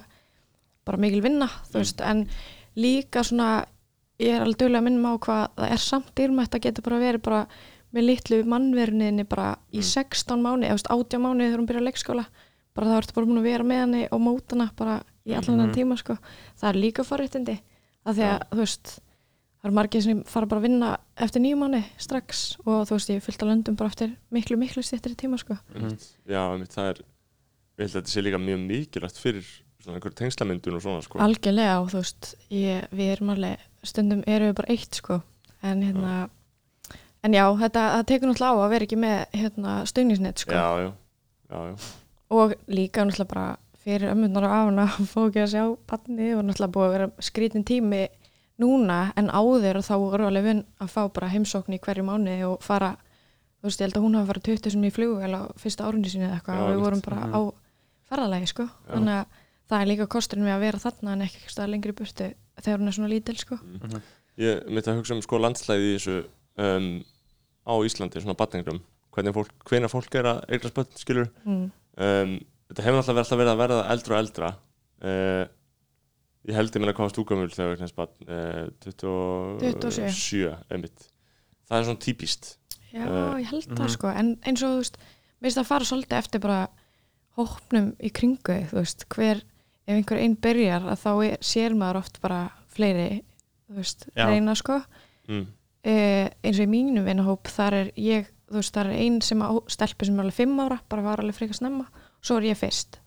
bara 0.85 0.97
mikil 1.01 1.21
vinna, 1.21 1.47
þú 1.71 1.79
veist, 1.81 2.01
en 2.01 2.23
líka 2.75 3.23
svona 3.25 3.65
ég 4.21 4.35
er 4.37 4.41
alveg 4.45 4.57
duglega 4.61 4.81
að 4.81 4.87
minna 4.87 5.11
á 5.13 5.15
hvað 5.21 5.43
það 5.57 5.71
er 5.75 5.81
samt 5.81 6.11
dýrmætt 6.17 6.55
að 6.57 6.63
geta 6.67 6.81
bara 6.85 6.99
verið 7.01 7.23
bara 7.25 7.41
með 7.91 8.05
litlu 8.07 8.39
mannverðinni 8.47 9.25
bara 9.27 9.49
í 9.73 9.81
Mm. 9.81 9.89
16 9.91 10.41
mánu, 10.41 10.63
eða 10.65 10.87
18 10.95 11.19
mánu 11.21 11.43
þegar 11.43 11.59
hún 11.59 11.67
byrja 11.69 11.81
á 11.83 11.87
leikskóla, 11.89 12.25
bara 12.73 12.87
þá 12.87 12.97
ertu 13.01 13.13
bara 13.17 13.25
búin 13.27 13.41
að 13.41 13.49
vera 13.49 13.63
með 13.67 13.79
henni 13.83 14.03
og 14.11 14.21
móta 14.21 14.55
hana 14.55 14.69
bara 14.77 15.01
í 15.27 15.33
allan 15.37 15.67
mm 15.67 15.73
tíma 15.75 15.97
sko, 15.99 16.15
það 16.57 16.69
er 16.69 16.79
líka 16.81 17.03
forréttindi 17.05 17.59
af 18.05 18.15
því 18.15 18.23
að, 18.25 18.39
Já. 18.39 18.47
þú 18.51 18.57
veist 18.61 18.93
það 19.61 19.69
er 19.69 19.75
margir 19.77 20.01
sem 20.01 20.23
fara 20.25 20.45
bara 20.49 20.61
að 20.61 20.65
vinna 20.69 20.97
eftir 21.17 21.41
nýjum 21.43 21.59
mánu 21.61 21.83
strax 22.01 22.57
og 22.65 22.87
þú 22.89 22.95
veist, 22.95 23.09
ég 23.13 23.21
fyllt 23.21 23.43
að 23.43 23.51
löndum 23.51 23.75
bara 23.77 23.89
eftir 23.91 24.15
miklu, 24.31 24.57
miklu 24.57 24.81
stýttri 24.81 25.13
tíma 25.15 25.37
sko 25.37 25.57
Einmitt. 25.75 26.07
Já, 26.25 26.41
einmitt, 26.53 26.71
það 26.73 26.89
er 26.95 27.01
ég 27.81 27.87
held 27.87 27.95
að 27.95 28.01
þetta 28.01 28.13
sé 28.13 28.23
líka 28.25 28.41
mjög 28.41 28.61
mikilvægt 28.67 29.21
fyrir 29.21 29.47
svona 29.81 29.97
einhver 29.97 30.13
tengslamyndun 30.17 30.77
og 30.77 30.83
svona 30.85 31.05
sko. 31.05 31.21
algjörlega 31.23 31.79
og 31.81 31.89
þú 31.93 32.03
veist 32.03 32.29
ég, 32.53 32.85
við 32.93 33.15
erum 33.15 33.33
alveg, 33.33 33.65
stundum 33.83 34.21
erum 34.29 34.51
við 34.51 34.59
bara 34.61 34.75
eitt 34.75 35.01
sko, 35.01 35.21
en 35.65 35.83
hérna 35.87 36.13
en 37.25 37.37
já, 37.37 37.43
þetta, 37.63 37.87
það 37.95 38.07
tekur 38.11 38.31
náttúrulega 38.31 38.53
á 38.53 38.61
að 38.61 38.71
vera 38.75 38.87
ekki 38.87 39.01
með 39.01 39.19
hérna 39.41 39.75
stöngnisnett 39.89 40.41
sko. 40.41 40.55
Já, 40.57 40.69
já, 40.85 40.89
já, 41.51 41.59
já. 41.71 41.91
og 42.37 42.55
líka 42.69 43.05
náttúrulega 43.05 43.33
bara 43.33 43.49
fyrir 43.81 44.13
ömmunar 44.13 44.47
og 44.47 44.55
afuna 44.57 44.87
að 44.87 45.11
fá 45.11 45.21
ekki 45.25 45.43
að 45.43 45.53
sjá 45.53 45.63
panni 45.89 46.33
og 46.37 46.43
náttúrulega 46.45 46.75
búið 46.75 46.87
að 46.87 46.95
vera 46.97 47.11
skrítin 47.29 47.65
tími 47.65 48.01
núna. 48.61 48.99
En 49.17 49.31
áður 49.33 49.79
og 49.79 49.87
þá 49.87 49.95
voru 49.97 50.27
alveg 50.27 50.45
vinn 50.45 50.65
að 50.81 50.91
fá 50.93 51.01
bara 51.13 51.31
heimsókn 51.31 51.77
í 51.77 51.81
hverju 51.81 52.05
mánu 52.05 52.35
og 52.49 52.61
fara 52.65 52.93
þú 53.61 53.69
veist, 53.69 53.81
ég 53.81 53.87
held 53.87 53.97
að 53.97 54.05
hún 54.05 54.17
hafa 54.17 54.31
farið 54.31 54.47
20 54.49 54.73
sem 54.73 54.85
í 54.85 54.93
flugu 54.93 55.25
eða 55.25 55.41
fyrsta 55.61 55.87
árunni 55.87 56.09
sinni 56.09 56.27
eða 56.27 56.39
eitthvað 56.39 56.57
Já, 56.57 56.61
og 56.61 56.71
við 56.71 56.83
vorum 56.85 57.03
bara 57.05 57.25
á 57.29 57.41
ferðalagi 58.11 58.51
sko. 58.51 58.67
Þannig 58.89 59.17
að 59.17 59.39
það 59.71 59.77
er 59.79 59.89
líka 59.91 60.07
kosturinn 60.11 60.47
við 60.47 60.55
að 60.55 60.65
vera 60.65 60.83
þarna 60.83 61.15
en 61.15 61.25
ekki 61.25 61.39
eitthvað 61.39 61.55
staðar 61.55 61.73
lengri 61.73 61.93
í 61.93 61.97
burtu 62.01 62.29
þegar 62.61 62.81
hún 62.81 62.91
er 62.91 62.97
svona 62.97 63.11
lítil 63.11 63.37
sko. 63.39 63.57
Mhm. 63.63 64.01
Ég 64.41 64.63
myndi 64.67 64.91
að 64.91 65.01
hugsa 65.01 65.15
um 65.15 65.21
sko 65.25 65.39
landslæði 65.41 65.87
í 65.89 65.95
þessu 65.97 66.17
um, 66.63 66.89
á 67.67 67.73
Íslandi, 67.85 68.21
svona 68.23 68.37
batningrum 68.39 68.81
hvernig 69.11 69.35
fólk, 69.35 69.55
hvenær 69.67 69.91
fólk 69.91 70.15
er 70.15 70.29
að 70.29 70.43
eignast 70.55 70.77
börn, 70.77 70.93
skilur 70.99 71.27
mm. 71.43 71.65
um, 72.05 72.35
þetta 72.71 72.85
hefur 72.85 73.01
alltaf 73.01 73.11
verið, 73.11 73.23
alltaf 73.25 73.41
verið 73.41 73.51
að 73.51 73.61
verða 73.61 73.81
eldra 73.95 74.15
og 74.15 74.21
eldra. 74.23 74.51
Uh, 75.01 75.43
ég 76.47 76.57
held 76.57 76.77
ég 76.77 76.83
meina 76.83 76.95
hvað 76.97 77.11
stúkamul 77.11 77.51
þegar 77.51 77.75
eignast 77.75 77.97
barn 77.97 78.31
uh, 78.31 78.69
27, 78.87 79.73
27. 79.83 80.55
einmitt. 80.71 81.07
Það 81.67 81.77
er 81.77 81.89
svona 81.89 82.03
típist. 82.07 82.53
Já, 82.91 83.05
Eh, 83.07 83.39
ég 83.39 83.51
held 83.53 83.69
það 83.71 83.91
sko. 83.93 84.11
En 84.11 84.33
eins 84.43 84.63
og 84.65 84.73
þú 84.73 84.79
veist, 84.81 84.97
mér 85.39 85.47
finnst 85.47 85.59
það 85.59 85.63
að 85.63 85.69
fara 85.69 85.87
svolítið 85.87 86.17
eftir 86.17 86.41
bara 86.43 86.57
hópnum 87.37 87.93
í 88.03 88.11
kringu 88.13 88.57
veist, 88.71 89.05
hver 89.13 89.41
ef 89.87 89.95
einhver 89.95 90.19
einn 90.21 90.35
byrjar 90.41 90.85
að 90.91 90.99
þá 91.03 91.11
er, 91.25 91.37
sér 91.41 91.75
maður 91.77 92.01
oft 92.03 92.21
bara 92.21 92.41
fleiri 92.71 93.23
veist, 93.71 94.05
reyna 94.15 94.55
sko. 94.55 94.81
Mm. 95.27 95.45
eh, 95.83 96.29
eins 96.43 96.59
og 96.59 96.65
í 96.67 96.71
mínum 96.71 97.05
vinahóp 97.07 97.47
þar 97.47 97.73
er 97.73 97.91
ég, 97.95 98.27
þú 98.51 98.59
veist, 98.59 98.73
þar 98.75 98.91
er 98.91 98.99
ein 99.05 99.21
sem 99.21 99.41
á 99.41 99.49
stelpi 99.71 100.05
sem 100.05 100.17
er 100.19 100.25
alveg 100.25 100.35
fimm 100.41 100.59
ára, 100.59 100.79
bara 100.89 101.01
var 101.05 101.23
alveg 101.23 101.35
frekar 101.39 101.55
snemma 101.61 101.87
svo 102.21 102.37
er 102.37 102.51
ég 102.51 102.59
fyrst. 102.59 102.99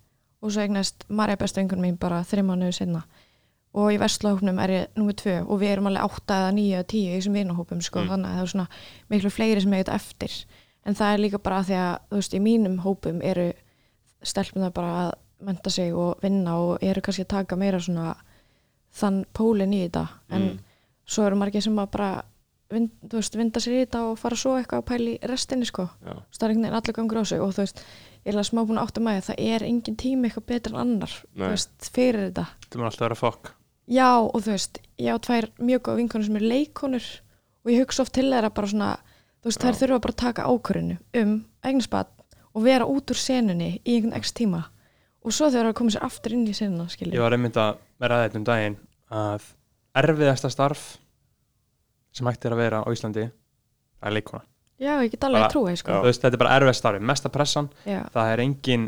Og 0.44 0.52
svo 0.52 0.60
eignast 0.64 1.04
Marja 1.08 1.36
besta 1.40 1.60
einhvern 1.62 1.80
mín 1.84 1.98
bara 2.00 2.24
þreim 2.24 2.50
mánuðu 2.50 2.72
sinna 2.80 3.04
og 3.74 3.90
í 3.90 3.98
vestlahópnum 3.98 4.58
er 4.62 4.70
ég 4.70 4.98
nummið 4.98 5.16
tvö 5.22 5.36
og 5.50 5.58
við 5.58 5.72
erum 5.72 5.88
alveg 5.90 6.04
átta 6.06 6.34
eða 6.44 6.50
níu 6.54 6.74
eða 6.76 6.86
tíu 6.92 7.08
í 7.10 7.14
þessum 7.16 7.34
vinahópum 7.38 7.80
sko, 7.82 8.00
Mm. 8.04 8.08
þannig 8.12 8.28
að 8.28 8.34
það 8.36 8.42
er 8.42 8.50
svona 8.52 8.66
miklu 9.10 9.30
fleiri 9.34 9.60
sem 9.64 9.72
ég 9.72 9.80
veit 9.82 9.88
eftir. 9.94 10.34
En 10.86 10.94
það 10.94 11.14
er 11.14 11.18
líka 11.24 11.38
bara 11.42 11.62
því 11.64 11.74
að 11.80 11.94
þú 12.10 12.20
veist, 12.20 12.34
í 12.34 12.40
mínum 12.44 12.76
hópum 12.84 13.22
eru 13.22 13.52
stelpunar 14.24 14.72
bara 14.74 14.92
að 15.08 15.12
menta 15.44 15.70
sig 15.70 15.92
og 15.94 16.20
vinna 16.22 16.54
og 16.58 16.78
eru 16.82 17.00
kannski 17.04 17.24
að 17.26 17.32
taka 17.34 17.56
meira 17.60 17.80
svona 17.82 18.14
þann 18.94 19.24
pólinn 19.34 19.74
í 19.74 19.82
þetta. 19.88 20.06
En 20.30 20.42
Mm. 20.42 20.58
svo 21.06 21.26
eru 21.26 21.36
margir 21.36 21.62
sem 21.62 21.76
að 21.76 21.90
bara 21.90 22.22
vind, 22.70 22.90
veist, 23.12 23.34
vinda 23.36 23.60
sér 23.60 23.74
í 23.74 23.86
þetta 23.86 24.00
og 24.10 24.18
fara 24.18 24.36
svo 24.36 24.54
eitthvað 24.56 24.80
að 24.82 24.86
pæla 24.88 25.10
í 25.14 25.18
restinni 25.28 25.66
sko. 25.66 25.88
Það 26.04 26.42
er 26.42 26.48
einhvern 26.48 26.62
veginn 26.62 26.78
allir 26.78 26.94
gangur 26.94 27.20
á 27.20 27.24
sig 27.26 27.40
og 27.40 27.52
þú 27.52 27.60
veist, 27.64 27.82
ég 28.24 28.32
er 28.32 28.32
alveg 28.38 28.46
smá 28.48 28.64
búin 28.66 28.78
að 28.78 28.86
átta 28.88 29.00
maður 29.04 29.26
það 29.28 29.38
er 29.38 29.62
engin 29.68 29.96
tími 29.96 30.28
eitthvað 30.30 30.46
betur 30.46 30.72
en 30.74 30.80
annar 30.80 31.12
veist, 31.36 31.70
fyrir 31.92 32.30
þetta. 32.32 32.46
Þetta 32.64 32.78
mun 32.78 32.86
alltaf 32.88 33.00
vera 33.04 33.14
fokk. 33.14 33.52
Já 33.86 34.08
og 34.16 34.40
þú 34.40 34.50
veist, 34.54 34.78
ég 34.98 35.12
á 35.12 35.18
tvær 35.20 35.50
mjög 35.60 35.82
góða 35.84 35.96
vinkonur 36.00 36.24
sem 36.24 36.36
er 36.36 36.46
leikonur 36.48 37.04
og 37.64 37.70
ég 37.70 37.80
hugsa 37.84 38.02
oft 38.02 38.12
til 38.16 38.30
þeirra 38.32 38.50
bara 38.54 38.66
svona 38.66 38.96
þú 39.42 39.50
veist, 39.50 39.60
Já. 39.60 39.66
þær 39.68 39.78
þurfa 39.82 40.00
bara 40.00 40.12
að 40.14 40.22
taka 40.24 40.48
ákvörðinu 40.48 40.98
um 41.20 41.44
eignarspat 41.62 42.08
og 42.54 42.64
vera 42.64 42.86
út 42.86 43.10
úr 43.10 43.18
senunni 43.18 43.80
í 43.84 43.98
einhvern 43.98 44.16
x 44.20 44.32
tíma. 44.36 44.64
Og 45.24 45.32
svo 45.32 45.48
þegar 45.50 45.70
það 45.70 45.78
komið 45.80 45.96
sér 45.96 46.06
aftur 46.08 46.34
inn 46.36 46.46
í 46.46 46.54
senuna 46.56 46.84
Ég 46.88 46.94
skilja 46.96 47.22
var 47.24 47.36
einmitt 47.36 47.56
að 47.60 47.78
ræða 48.04 48.24
þetta 48.26 48.40
um 48.40 48.48
daginn 48.48 48.76
að 49.10 49.46
erfiðasta 49.94 50.50
starf 50.52 50.82
sem 52.14 52.28
hægt 52.28 52.44
er 52.44 52.54
að 52.54 52.60
vera 52.62 52.82
á 52.84 52.88
Íslandi 52.92 53.24
er 54.04 54.14
leikona 54.14 54.44
já, 54.78 54.98
ég 55.04 55.14
get 55.14 55.24
alveg 55.24 55.46
að 55.46 55.54
því 55.54 55.78
sko. 55.80 56.02
Þetta 56.04 56.30
er 56.30 56.42
bara 56.42 56.58
erfiðast 56.58 56.82
starfi, 56.82 57.00
mesta 57.00 57.30
pressan. 57.32 57.70
Já, 57.88 58.02
það 58.12 58.30
er 58.32 58.42
engin 58.44 58.86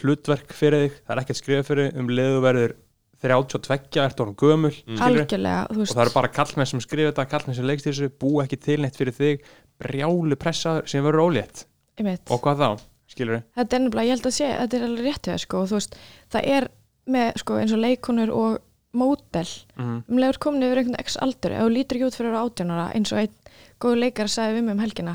hlutverk 0.00 0.54
fyrir 0.56 0.86
þig 0.86 0.96
það 1.02 1.14
er 1.14 1.22
ekkert 1.22 1.40
skrifa 1.40 1.66
fyrir 1.68 1.88
þig, 1.88 1.98
um 2.00 2.12
leiðu 2.12 2.40
verður 2.44 2.74
32, 3.22 4.00
ertu 4.02 4.24
orðin 4.24 4.38
gömul 4.40 4.72
Mm. 4.82 4.98
algjörlega 5.06 5.66
þú 5.68 5.76
og 5.76 5.82
veist, 5.82 5.94
það 5.94 6.04
eru 6.04 6.14
bara 6.16 6.30
kallmenn 6.38 6.66
sem 6.66 6.80
skrifa 6.82 7.12
þetta 7.12 7.26
kallmenn 7.30 7.54
sem 7.58 7.68
leikst 7.68 7.86
þessu, 7.86 8.08
búa 8.18 8.46
ekki 8.46 8.58
til 8.58 8.80
neitt 8.82 8.98
fyrir 8.98 9.14
þig. 9.14 9.44
Brjálu 9.78 10.36
pressaður 10.36 10.88
sem 10.90 11.04
verður 11.04 11.26
ólétt. 11.28 11.66
Og 12.02 12.40
hvað 12.42 12.58
þá, 12.58 12.82
skilur 13.12 13.36
við 13.38 13.42
þetta 13.60 13.76
er 13.78 13.82
nefnilega, 13.84 14.06
ég 14.08 14.14
held 14.16 14.28
að 14.30 14.36
sé, 14.38 14.50
þetta 14.60 14.78
er 14.80 14.84
alveg 14.88 15.06
rétt 15.08 15.26
við 15.28 15.32
það 15.34 15.42
sko, 15.46 15.62
og 15.62 15.70
þú 15.72 15.78
veist, 15.78 15.96
það 16.34 16.48
er 16.56 16.68
með 17.16 17.32
sko 17.42 17.58
eins 17.62 17.72
og 17.76 17.82
leikonur 17.82 18.30
og 18.36 18.60
mótel 18.92 19.48
mm 19.80 19.98
um 20.12 20.18
leiður 20.20 20.38
komin 20.44 20.62
yfir 20.66 20.82
einhvern 20.82 21.00
x 21.00 21.16
aldur 21.24 21.54
þú 21.56 21.68
lítur 21.72 21.96
ekki 21.98 22.08
út 22.10 22.16
fyrir 22.18 22.28
að 22.28 22.34
vera 22.34 22.46
átjánara 22.46 22.86
eins 22.96 23.12
og 23.14 23.18
einn 23.22 23.36
góður 23.80 24.00
leikar 24.04 24.28
sagði 24.28 24.58
við 24.58 24.64
mig 24.66 24.74
um 24.76 24.82
helgina 24.84 25.14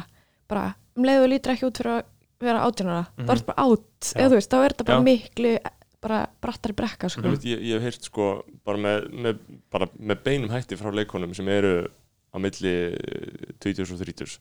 bara, 0.49 0.63
um 0.97 1.05
leiður 1.05 1.29
lítur 1.33 1.53
ekki 1.53 1.67
út 1.69 1.77
fyrir 1.81 1.93
að 1.99 2.05
vera 2.41 2.63
átjánara 2.67 3.03
Mhm. 3.17 3.25
þá 3.27 3.31
er 3.31 3.37
þetta 3.37 3.51
bara 3.53 3.63
átt, 3.67 4.09
eða 4.17 4.33
veist, 4.37 4.49
þá 4.51 4.57
er 4.63 4.73
þetta 4.73 4.85
bara 4.89 4.97
Já. 4.97 5.03
miklu 5.07 5.51
bara 6.07 6.17
brattari 6.41 6.73
brekka 6.77 7.09
sko. 7.09 7.21
Þú 7.25 7.31
veist, 7.33 7.45
ég, 7.49 7.61
ég 7.65 7.73
hef 7.81 7.81
heyrt 7.87 8.03
sko 8.05 8.25
bara 8.65 8.77
með, 8.77 9.07
með, 9.25 9.39
bara 9.73 9.87
með 9.97 10.19
beinum 10.23 10.49
hætti 10.53 10.77
frá 10.77 10.91
leikonum 10.93 11.33
sem 11.35 11.47
eru 11.49 11.87
á 12.33 12.37
milli 12.37 12.73
eh, 12.93 13.55
20 13.59 13.81
og 13.93 14.01
30 14.03 14.37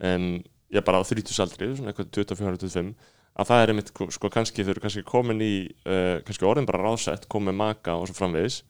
en 0.00 0.42
ég 0.74 0.84
bara 0.86 1.00
á 1.00 1.04
30 1.06 1.42
aldri 1.44 1.70
svona 1.76 1.92
eitthvað 1.92 2.12
24-25 2.18 2.92
að 3.40 3.48
það 3.48 3.62
er 3.62 3.72
einmitt 3.72 3.90
sko, 3.92 4.08
sko 4.14 4.30
kannski 4.32 4.64
þau 4.66 4.72
eru 4.74 4.84
kannski 4.84 5.06
komin 5.06 5.42
í 5.44 5.54
uh, 5.86 6.20
kannski 6.26 6.46
orðin 6.48 6.68
bara 6.68 6.82
ráðsett 6.84 7.28
komin 7.30 7.52
með 7.52 7.60
maka 7.62 7.96
og 7.96 8.08
svo 8.08 8.18
framvegis 8.18 8.62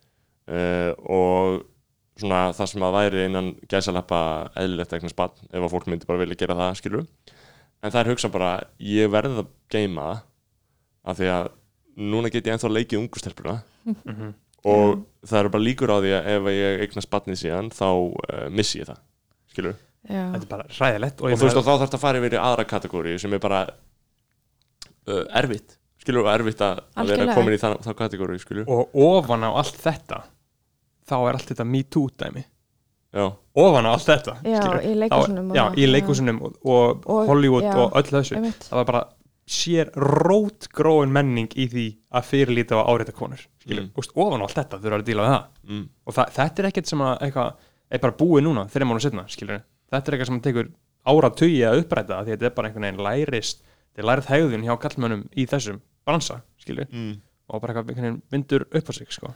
uh, 0.51 0.93
og 1.09 1.63
svona 2.21 2.51
það 2.57 2.73
sem 2.73 2.85
að 2.85 2.97
væri 2.97 3.27
innan 3.27 3.53
gæsaleppa 3.71 4.23
eðlilegt 4.61 4.93
eignast 4.97 5.17
barn 5.17 5.49
ef 5.49 5.63
að 5.63 5.73
fólk 5.73 5.89
myndi 5.89 6.09
bara 6.09 6.21
vilja 6.21 6.41
gera 6.43 6.59
það 6.59 6.77
skilur 6.81 7.07
en 7.81 7.93
það 7.93 8.01
er 8.03 8.13
hugsa 8.13 8.33
bara 8.33 8.51
ég 8.85 9.11
verð 9.13 9.43
að 9.45 9.53
geima 9.73 10.11
það 10.11 10.27
af 11.11 11.21
því 11.21 11.31
að 11.33 11.51
núna 12.11 12.31
get 12.33 12.47
ég 12.47 12.57
ennþá 12.57 12.73
leikið 12.73 13.01
ungu 13.01 13.21
stelpuna 13.21 13.61
-hmm. 13.85 14.33
og 14.65 15.05
það 15.25 15.39
eru 15.41 15.53
bara 15.55 15.67
líkur 15.69 15.93
á 15.93 15.97
því 16.01 16.13
að 16.17 16.29
ef 16.35 16.51
ég 16.55 16.83
eignast 16.85 17.11
barnið 17.11 17.41
síðan 17.41 17.71
þá 17.73 17.89
uh, 17.89 18.49
missi 18.51 18.81
ég 18.81 18.91
það 18.91 19.01
skilur. 19.51 19.77
Þetta 20.09 20.41
er 20.41 20.49
bara 20.51 20.65
hræðilegt 20.73 21.21
og 21.21 21.31
ég 21.33 21.39
þú 21.41 21.47
veist 21.49 21.61
og 21.61 21.65
þá 21.67 21.71
þarf 21.73 21.85
þetta 21.87 21.99
að 22.01 22.05
fara 22.07 22.21
yfir 22.23 22.37
í 22.37 22.41
aðra 22.41 22.65
kategóri 22.71 23.19
sem 23.21 23.35
er 23.37 23.43
bara 23.43 23.61
uh, 25.09 25.25
erfitt 25.41 25.77
skilur 26.01 26.25
og 26.25 26.31
erfitt 26.33 26.63
að, 26.65 26.81
vera 27.11 27.35
komin 27.37 27.57
í 27.57 27.61
það, 27.61 27.75
þá 27.85 27.91
kategóri 27.99 28.39
skilur 28.41 28.71
og 28.73 28.95
ofan 28.97 29.45
á 29.45 29.51
allt 29.61 29.77
þetta 29.83 30.23
þá 31.11 31.15
er 31.27 31.37
allt 31.37 31.51
þetta 31.53 31.67
me 31.69 31.83
too 31.85 32.09
dæmi 32.17 32.45
já, 33.13 33.27
ofan 33.61 33.89
á 33.89 33.91
allt 33.93 34.09
þetta 34.09 34.37
Já, 34.47 34.61
skilurðu. 34.63 34.83
í 34.89 35.09
og 35.51 35.57
já, 35.59 35.65
í 35.77 35.85
já. 35.85 35.91
leikúsunum 35.93 36.43
og, 36.47 36.59
og, 36.65 37.03
Og- 37.11 37.27
Hollywood 37.29 37.67
já. 37.67 37.75
og 37.83 37.97
öll 38.01 38.13
þessu 38.15 38.37
einmitt, 38.39 38.69
það 38.71 38.79
var 38.81 38.89
bara 38.93 39.03
sér 39.51 39.89
rótgróin 39.99 41.11
menning 41.11 41.49
í 41.59 41.67
því 41.73 41.87
að 42.15 42.29
fyrirlíta 42.29 42.79
á 42.79 42.87
áreita 42.87 43.13
konur 43.13 43.41
skilur, 43.61 43.89
Mm. 43.91 43.91
mm. 43.91 44.13
ofan 44.15 44.41
á 44.41 44.45
allt 44.47 44.57
þetta 44.61 44.79
þurfa 44.81 44.99
að 45.01 45.07
díla 45.09 45.25
við 45.27 45.33
það 45.35 45.45
mm, 45.75 45.85
og 46.07 46.15
það, 46.17 46.31
þetta 46.39 46.63
er 46.63 46.69
ekkert 46.71 46.87
sem 46.93 47.03
að 47.03 47.17
eitthvað 47.27 47.67
er 47.91 47.99
bara 48.05 48.17
búið 48.21 48.45
núna, 48.47 48.63
þeirra 48.71 48.87
mánu 48.87 49.03
setna 49.03 49.25
skilur. 49.29 49.61
Þetta 49.91 50.09
er 50.13 50.17
eitthvað 50.17 50.31
sem 50.31 50.41
tekur 50.41 50.71
áratugi 51.11 51.61
að 51.67 51.83
uppræta 51.85 52.21
því 52.25 52.31
að 52.31 52.33
þetta 52.35 52.47
er 52.51 52.57
bara 52.57 52.69
einhvern 52.71 52.87
veginn 52.89 53.05
lærist 53.07 53.63
þetta 53.63 54.03
er 54.03 54.09
lærið 54.11 54.29
hegðun 54.35 54.67
hjá 54.69 54.75
kallmönnum 54.85 55.23
í 55.37 55.47
þessum 55.51 55.81
bransa, 56.07 56.41
skilur, 56.59 56.87
mm, 56.91 57.15
og 57.51 57.61
bara 57.63 57.73
eitthvað 57.75 57.89
einhvern 57.95 58.05
veginn 58.05 58.23
vindur 58.31 58.67
upp 58.71 58.91
á 58.91 58.93
sig, 58.93 59.09
sko. 59.13 59.33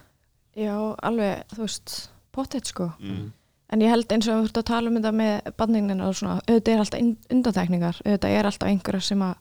Já, 0.55 0.75
alveg, 1.03 1.43
þú 1.55 1.61
veist 1.65 1.95
pottet 2.31 2.65
sko. 2.71 2.91
Mm, 2.99 3.31
En 3.73 3.81
ég 3.81 3.89
held 3.89 4.05
eins 4.13 4.27
og 4.29 4.43
þú 4.43 4.45
ert 4.45 4.57
að 4.61 4.65
tala 4.69 4.89
um 4.91 4.95
þetta 4.99 5.11
með 5.17 5.47
bandningnina 5.57 6.05
og 6.07 6.13
svona, 6.13 6.35
auðvitað 6.45 6.73
er 6.75 6.81
alltaf 6.83 6.99
in- 7.01 7.17
undantekningar, 7.33 7.97
auðvitað 8.05 8.35
er 8.37 8.45
alltaf 8.45 8.69
einhverja 8.69 9.01
sem 9.01 9.23
að 9.25 9.35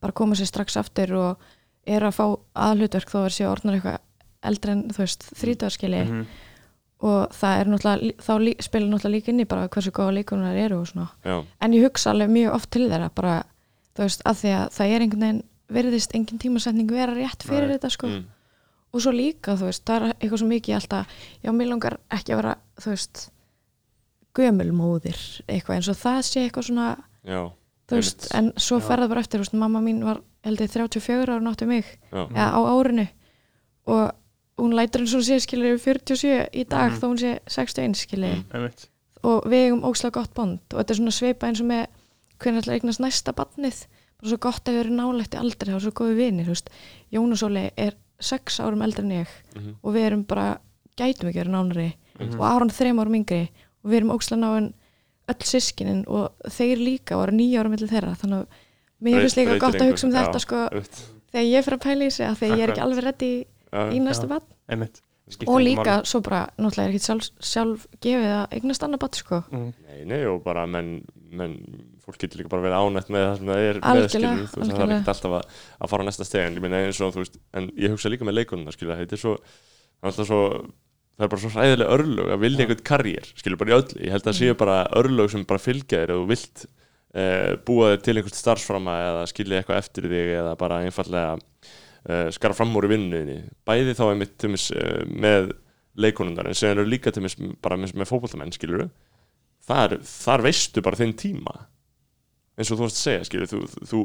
bara 0.00 0.12
koma 0.16 0.34
sér 0.34 0.48
strax 0.48 0.76
aftur 0.80 1.12
og 1.14 1.36
er 1.86 2.00
að 2.08 2.14
fá 2.16 2.24
aðhlutverk 2.56 3.10
þó 3.12 3.18
að 3.26 3.34
sé 3.36 3.44
orðnar 3.44 3.76
eitthvað 3.76 3.98
eldri 4.42 4.72
en 4.72 4.82
þú 4.88 5.02
veist, 5.02 5.26
þrítaðarskili 5.36 6.00
-hmm. 6.06 6.24
Og 7.00 7.32
það 7.36 7.58
er 7.60 7.66
náttúrulega, 7.72 8.12
þá 8.24 8.32
lí, 8.40 8.54
spilur 8.64 8.88
náttúrulega 8.88 9.14
líka 9.16 9.32
inn 9.32 9.40
í 9.44 9.48
bara 9.48 9.68
hversu 9.68 9.90
góða 9.92 10.14
leikunar 10.16 10.56
eru 10.56 10.78
og 10.80 10.86
svona. 10.88 11.08
já, 11.24 11.44
En 11.60 11.72
ég 11.76 11.84
hugsa 11.84 12.10
alveg 12.10 12.30
mjög 12.32 12.54
oft 12.54 12.70
til 12.70 12.88
þeirra 12.88 13.10
bara, 13.14 13.34
þú 13.96 14.02
veist, 14.06 14.22
að 14.24 14.34
því 14.40 14.54
að 14.56 14.66
það 14.78 14.94
er 14.94 15.00
einhvern 15.04 15.20
veginn, 15.26 15.42
verðist 15.68 16.14
engin 16.14 16.38
tímasetning 16.38 16.90
vera 16.90 17.12
rétt 17.14 17.42
fyrir 17.44 17.66
Nei. 17.68 17.74
þetta 17.76 17.90
sko 17.90 18.06
mm, 18.06 18.24
og 18.94 19.00
svo 19.02 19.12
líka, 19.12 19.56
þú 19.58 19.66
veist, 19.68 19.84
það 19.84 19.96
er 19.96 20.14
eitthvað 20.16 20.38
svo 20.40 20.48
mikið 20.48 20.74
alltaf, 20.78 21.06
já, 21.42 21.50
mér 21.52 21.68
langar 21.72 21.98
ekki 22.14 22.32
að 22.32 22.40
vera, 22.42 22.56
þú 22.80 22.90
veist 22.94 23.24
gömulmóðir 24.36 25.20
eitthvað 25.48 25.78
eins 25.78 25.88
og 25.92 25.98
það 26.00 26.18
sé 26.28 26.42
eitthvað 26.46 26.66
svona 26.68 26.86
já, 27.26 27.40
þú 27.88 27.98
veist, 28.00 28.26
Einmitt. 28.30 28.34
en 28.36 28.50
svo 28.66 28.78
Já. 28.80 28.84
fer 28.88 29.02
það 29.02 29.12
bara 29.12 29.22
eftir 29.24 29.40
þú 29.40 29.44
veist, 29.46 29.56
mamma 29.62 29.80
mín 29.84 30.02
var 30.04 30.20
held 30.46 30.60
ég 30.62 30.72
34 30.74 31.32
ára 31.34 31.40
náttu 31.44 31.66
mig 31.68 31.86
já, 32.12 32.22
eða 32.30 32.48
á 32.52 32.60
árinu 32.72 33.06
og 33.86 34.02
hún 34.58 34.72
lætur 34.74 35.00
eins 35.04 35.14
og 35.14 35.20
hún 35.20 35.28
sé 35.28 35.38
skilur 35.44 35.78
47 35.78 36.48
í 36.54 36.64
dag 36.68 36.92
Mhm. 36.92 36.98
þó 37.00 37.04
hún 37.10 37.18
sé 37.20 37.38
61 37.46 37.94
skilur 37.96 38.44
Mm. 38.54 38.70
og 39.24 39.44
við 39.44 39.66
eigum 39.66 39.82
ókslega 39.84 40.12
gott 40.12 40.34
bond 40.34 40.58
og 40.72 40.78
þetta 40.80 40.90
er 40.90 40.96
svona 40.96 41.10
sveipa 41.12 41.46
eins 41.48 41.60
og 41.60 41.66
með 41.66 41.86
hvernig 42.38 42.62
ætla 42.62 42.72
að 42.72 42.78
eignast 42.80 43.00
næsta 43.00 43.32
badnið 43.32 43.86
bara 44.20 44.28
svo 44.30 44.38
gott 44.38 44.64
að 44.64 44.72
við 44.74 44.80
erum 44.84 44.96
nálægt 44.96 45.34
í 45.34 45.38
aldrei 45.38 45.74
og 45.74 45.80
svo 45.82 45.90
góði 45.92 46.16
vinir, 46.16 46.44
þú 46.46 46.54
veist. 46.54 46.70
Jónas 47.12 47.42
Óli 47.42 47.70
er 47.76 47.92
6 48.20 48.60
árum 48.60 48.82
eldri 48.82 49.02
en 49.04 49.10
ég 49.10 49.26
mhm, 49.56 49.74
og 49.84 49.94
við 49.94 50.06
erum 50.06 50.24
bara, 50.24 50.58
gætum 50.96 51.28
ekki 51.28 51.42
verið 51.44 51.52
nánari. 51.52 51.92
Mhm. 52.18 52.40
og 52.40 52.44
Aron 52.46 52.70
þreim 52.70 52.98
árum 53.00 53.14
yngri 53.14 53.48
og 53.84 53.90
við 53.90 53.96
erum 54.00 54.10
ókslega 54.16 54.40
náinn 54.40 54.72
öll 55.28 55.42
sískinin 55.44 56.04
og 56.08 56.32
þeir 56.48 56.76
líka 56.78 57.16
og 57.16 57.28
eru 57.28 57.36
nýja 57.36 57.60
árum 57.60 57.72
millir 57.76 57.88
þeirra. 57.90 58.16
Þannig 58.16 58.40
að 58.40 58.46
mér 59.02 59.20
finnst 59.20 59.36
líka 59.36 59.58
gott 59.60 59.74
að 59.74 59.90
hugsa 59.90 60.06
um 60.06 60.12
þetta 60.12 60.40
sko, 60.40 60.70
þegar 61.32 61.50
ég 61.52 61.64
fyrir 61.64 61.76
að 61.76 61.84
pæla 61.84 62.04
í 62.06 62.10
sig 62.10 62.26
að 62.26 62.36
þegar 62.40 62.56
ég 62.56 62.62
er 62.62 62.70
ekki 62.72 62.84
alveg 62.86 63.04
reddi 63.04 63.44
í 63.92 64.00
næsta 64.04 64.40
Skiptir 65.26 65.50
og 65.50 65.58
líka 65.58 65.94
svo 66.06 66.20
bara, 66.22 66.44
náttúrulega 66.54 66.86
er 66.86 66.92
ekki 66.94 67.02
sjálf, 67.02 67.28
sjálf 67.42 67.86
gefið 68.04 68.28
að 68.30 68.52
eignast 68.54 68.84
annað 68.86 69.00
bad 69.02 69.16
sko. 69.18 69.38
Mhm. 69.50 69.72
Nei, 69.88 70.04
nei, 70.06 70.20
og 70.30 70.44
bara 70.44 70.66
menn, 70.70 71.00
menn 71.34 71.56
fólk 72.04 72.20
getur 72.22 72.38
líka 72.38 72.52
bara 72.52 72.62
verið 72.62 72.78
ánætt 72.78 73.10
með 73.10 73.24
það 73.24 73.38
sem 73.38 73.48
það 73.50 73.62
er 73.64 73.80
með 73.80 73.88
Algjörlega, 73.90 74.12
skilur, 74.12 74.44
þú 74.52 74.60
veist, 74.60 74.70
það 74.70 74.84
er 74.84 74.92
ekkert 74.94 75.10
alltaf 75.12 75.34
að, 75.40 75.56
að 75.80 75.90
fara 75.90 76.06
á 76.06 76.06
næsta 76.06 76.26
steg 76.28 76.46
en 76.46 76.54
ég 76.54 76.62
meina 76.62 76.82
eins 76.84 77.00
og 77.02 77.16
þú 77.16 77.24
veist, 77.24 77.38
en 77.58 77.66
ég 77.74 77.90
hugsa 77.90 78.12
líka 78.12 78.28
með 78.28 78.36
leikununa 78.38 78.74
skilur, 78.76 79.00
þetta 79.00 79.16
er 79.18 79.22
svo, 79.24 79.32
alltaf 80.06 80.28
svo 80.30 80.42
það 81.16 81.26
er 81.26 81.32
bara 81.32 81.42
svo 81.42 81.50
hræðilega 81.56 81.96
örlög 81.96 82.30
að 82.30 82.42
vilja 82.44 82.62
einhvern 82.62 82.86
karriér, 82.86 83.26
skilur 83.34 83.58
bara 83.58 83.72
í 83.72 83.76
öllu. 83.80 83.98
Ég 84.04 84.14
held 84.14 84.22
að 84.22 84.30
það 84.30 84.38
séu 84.38 84.56
bara 84.62 84.76
örlög 85.00 85.32
sem 85.32 85.44
bara 85.48 85.64
fylgja 85.64 86.04
þér 86.04 86.12
ef 86.12 86.20
þú 86.20 86.28
vilt 86.30 86.66
uh, 87.16 87.52
búa 87.66 87.90
þér 87.96 88.02
til 88.04 88.16
einhvern 88.20 88.38
starfsframa 88.38 88.96
eða 89.08 89.26
skilja 89.32 89.58
eitthvað 89.58 89.80
eftir 89.82 90.06
þig 90.12 90.32
eða 90.36 90.54
bara 90.60 90.82
einfallega 90.84 91.34
uh, 92.08 92.28
skara 92.34 92.56
fram 92.56 92.74
úr 92.78 92.88
í 92.88 92.92
vinnuðinni 92.94 93.38
bæði 93.66 93.96
þá 93.98 94.04
einmitt 94.08 94.36
til 94.40 94.52
mis, 94.54 94.68
uh, 94.74 95.02
með 95.06 95.52
leikonundar 95.96 96.50
en 96.50 96.56
séðan 96.56 96.82
eru 96.82 96.92
líka 96.92 97.12
til 97.14 97.24
mis, 97.24 97.36
bara 97.62 97.78
með, 97.80 97.96
með 97.96 98.10
fótboltamenn 98.10 98.54
skilur 98.54 98.88
þar, 99.66 99.98
þar 100.04 100.46
veistu 100.46 100.84
bara 100.84 101.00
þinn 101.00 101.16
tíma 101.18 101.56
eins 102.56 102.70
og 102.70 102.78
þú 102.78 102.86
varst 102.86 103.00
að 103.00 103.06
segja 103.06 103.28
skilur 103.28 103.50
þú, 103.52 103.62
þú, 103.90 104.02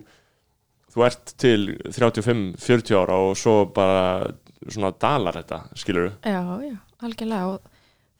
þú 0.93 1.05
ert 1.07 1.35
til 1.41 1.67
35-40 1.87 2.97
ára 2.99 3.19
og 3.27 3.35
svo 3.39 3.57
bara 3.75 4.31
svona 4.67 4.93
dalar 5.01 5.41
þetta 5.41 5.61
skilur 5.79 6.11
já, 6.21 6.41
já, 6.63 6.77
algjörlega 7.01 7.53
og 7.55 7.69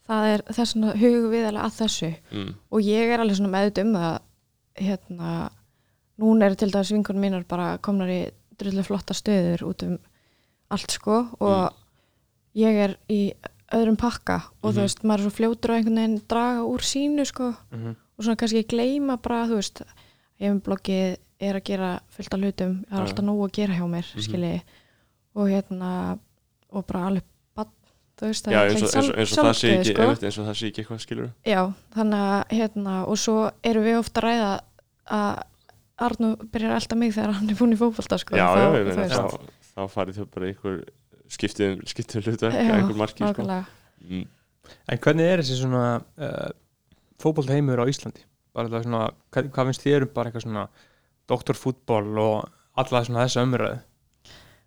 það 0.08 0.28
er 0.32 0.44
þess 0.50 0.76
að 0.76 1.00
hugum 1.00 1.32
við 1.32 1.48
alveg 1.48 1.64
að 1.64 1.74
þessu. 1.78 2.12
Mm. 2.32 2.54
og 2.72 2.86
ég 2.86 3.12
er 3.12 3.22
alveg 3.22 3.38
svona 3.38 3.52
meðut 3.56 3.82
um 3.82 3.92
það 3.96 4.14
hérna 4.82 5.32
núna 6.22 6.48
eru 6.48 6.58
til 6.58 6.70
dæmis 6.72 6.92
vinkunum 6.94 7.24
mínar 7.26 7.44
bara 7.48 7.76
komnar 7.84 8.10
í 8.12 8.22
drullu 8.58 8.82
flotta 8.86 9.14
stöður 9.14 9.62
út 9.68 9.82
um 9.86 9.98
allt 10.70 10.90
sko 10.90 11.26
og 11.40 11.72
ég 12.56 12.78
er 12.84 12.96
í 13.10 13.32
öðrum 13.72 13.96
pakka 13.96 14.42
og 14.62 14.70
Mhm. 14.72 14.76
þú 14.76 14.80
veist, 14.82 15.02
maður 15.04 15.18
er 15.18 15.24
svo 15.30 15.36
fljótur 15.38 15.70
á 15.70 15.74
einhvern 15.78 15.96
veginn 15.96 16.22
draga 16.28 16.62
úr 16.68 16.80
sínu 16.84 17.24
sko 17.26 17.54
Mhm. 17.72 17.96
og 18.18 18.24
svona 18.24 18.36
kannski 18.36 18.64
gleyma 18.68 19.16
bara, 19.22 19.46
þú 19.46 19.54
veist 19.60 19.82
ef 20.40 20.62
bloggið 20.62 21.16
er 21.40 21.54
að 21.56 21.64
gera 21.64 22.00
fullt 22.10 22.34
af 22.34 22.40
hlutum 22.40 22.84
það 22.90 22.98
er 22.98 23.02
alltaf 23.06 23.24
nóg 23.24 23.40
að 23.48 23.52
gera 23.52 23.74
hjá 23.74 23.86
mér, 23.88 24.06
Mhm. 24.14 24.22
skilji 24.22 24.62
og 25.34 25.48
hérna 25.48 26.18
og 26.72 26.86
bara 26.86 27.06
alveg 27.08 27.22
þú 28.22 28.26
veist, 28.28 28.44
það 28.46 28.52
er 28.52 28.70
eins 28.70 28.82
og, 28.82 29.02
og, 29.02 29.10
og 29.10 29.26
það 29.26 29.54
sé 29.58 29.68
ekki 29.72 29.94
sko. 29.94 30.02
eins 30.26 30.38
og 30.38 30.46
það 30.46 30.54
sé 30.54 30.66
ekki 30.68 30.84
eitthvað 30.84 31.00
skilur 31.00 31.30
Já, 31.44 31.72
þannig 31.94 32.20
að 32.22 32.48
hérna, 32.58 33.08
og 33.08 33.16
svo 33.18 33.50
erum 33.64 33.84
við 33.84 33.98
ofta 33.98 34.20
ræða 34.20 34.60
að 35.10 35.42
Arnú 36.02 36.32
byrjar 36.52 36.76
alltaf 36.78 36.98
mig 36.98 37.12
þegar 37.14 37.34
hann 37.36 37.50
er 37.52 37.58
búin 37.58 37.74
í 37.74 37.78
fótbolta 37.78 38.18
sko, 38.18 38.36
já, 38.38 38.46
þá, 38.48 38.60
já, 38.62 38.84
veist. 38.88 39.12
þá, 39.12 39.66
þá 39.74 39.82
farið 39.92 40.20
þau 40.20 40.26
bara 40.34 40.48
einhver 40.48 40.78
skiptið, 41.32 41.82
skiptið 41.88 42.48
Já, 42.48 42.72
einhver 42.78 42.96
marki 42.98 43.20
sko. 43.20 43.28
nákvæmlega. 43.28 43.64
mm. 44.08 44.24
En 44.88 44.98
hvernig 45.04 45.28
er 45.28 45.42
þessi 45.42 45.58
svona 45.60 45.84
uh, 46.00 46.50
fótboltaheimur 47.22 47.82
á 47.82 47.86
Íslandi? 47.90 48.24
Bara 48.56 48.70
það 48.72 48.86
svona, 48.86 49.04
hvað, 49.32 49.48
hvað 49.54 49.70
finnst 49.70 49.86
þér 49.86 50.06
um 50.06 50.12
bara 50.16 50.30
eitthvað 50.30 50.46
svona 50.46 50.66
doktorfútbol 51.30 52.20
og 52.22 52.50
alla 52.82 53.04
svona 53.06 53.26
þessa 53.26 53.44
umröðu? 53.46 53.80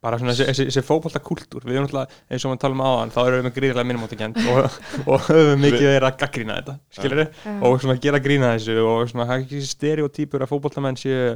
Bara 0.06 0.20
svona 0.22 0.36
þessi, 0.36 0.46
þessi, 0.52 0.66
þessi 0.70 0.84
fótboltakúltúr 0.86 1.64
við 1.66 1.80
erum 1.80 1.88
alltaf, 1.90 2.16
eins 2.30 2.46
og 2.46 2.52
við 2.54 2.60
talum 2.62 2.84
áðan 2.86 3.14
þá 3.16 3.20
erum 3.26 3.40
við 3.40 3.46
með 3.48 3.56
gríðilega 3.58 3.88
minnumáttakend 3.90 4.40
og, 4.54 4.80
og 5.16 5.24
höfum 5.32 5.64
mikið 5.66 5.86
verið 5.90 6.08
að 6.12 6.18
gaggrína 6.22 6.58
þetta 6.60 6.76
skilur 7.00 7.22
Já. 7.26 7.54
og 7.66 7.78
svona 7.82 7.96
gera 8.06 8.20
grína 8.28 8.52
þessu 8.56 8.76
og 8.86 9.10
svona 9.10 9.26
það 9.32 9.36
er 9.40 9.46
ekki 9.48 9.62
stereotýpur 9.72 10.46
að 10.46 10.52
fótboltamenn 10.54 11.00
séu 11.02 11.32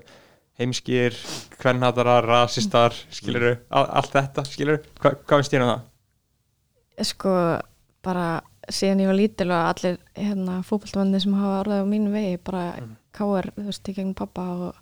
heimskir, 0.59 1.15
kvennhatarar, 1.57 2.25
rasistar 2.27 2.93
skilur 3.15 3.57
allt 3.71 4.11
þetta 4.13 4.43
skilur 4.45 4.81
Hva, 4.99 5.13
hvað 5.23 5.39
finnst 5.41 5.53
þér 5.55 5.65
um 5.65 5.71
það? 5.73 5.85
sko 7.09 7.33
bara 8.03 8.27
síðan 8.69 9.01
ég 9.05 9.09
var 9.09 9.17
lítil 9.17 9.49
og 9.55 9.61
allir 9.71 9.97
hérna, 10.19 10.59
fótboltamanni 10.67 11.21
sem 11.23 11.33
hafa 11.39 11.61
orðið 11.63 11.81
á 11.81 11.85
mínu 11.89 12.11
vegi 12.13 12.37
bara 12.43 12.63
Mhm. 12.77 12.95
káar, 13.15 13.47
þú 13.55 13.65
veist, 13.65 13.89
í 13.89 13.95
gegnum 13.95 14.13
pappa 14.15 14.43
og 14.67 14.75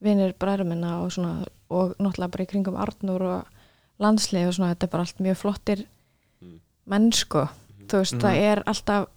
vinir 0.00 0.32
bræður 0.38 0.66
minna 0.66 1.02
og 1.02 1.10
svona 1.12 1.44
og 1.70 1.94
náttúrulega 1.98 2.30
bara 2.30 2.44
í 2.44 2.50
kringum 2.50 2.76
Arnur 2.76 3.22
og 3.22 3.44
landslið 4.00 4.48
og 4.48 4.54
svona, 4.54 4.74
þetta 4.74 4.84
er 4.86 4.90
bara 4.90 5.02
allt 5.06 5.18
mjög 5.20 5.36
flottir 5.36 5.86
Mm. 6.42 6.60
menn 6.86 7.12
sko 7.12 7.48
þú 7.88 7.98
veist, 8.00 8.14
Mhm. 8.14 8.20
það 8.22 8.36
er 8.36 8.62
alltaf 8.66 9.08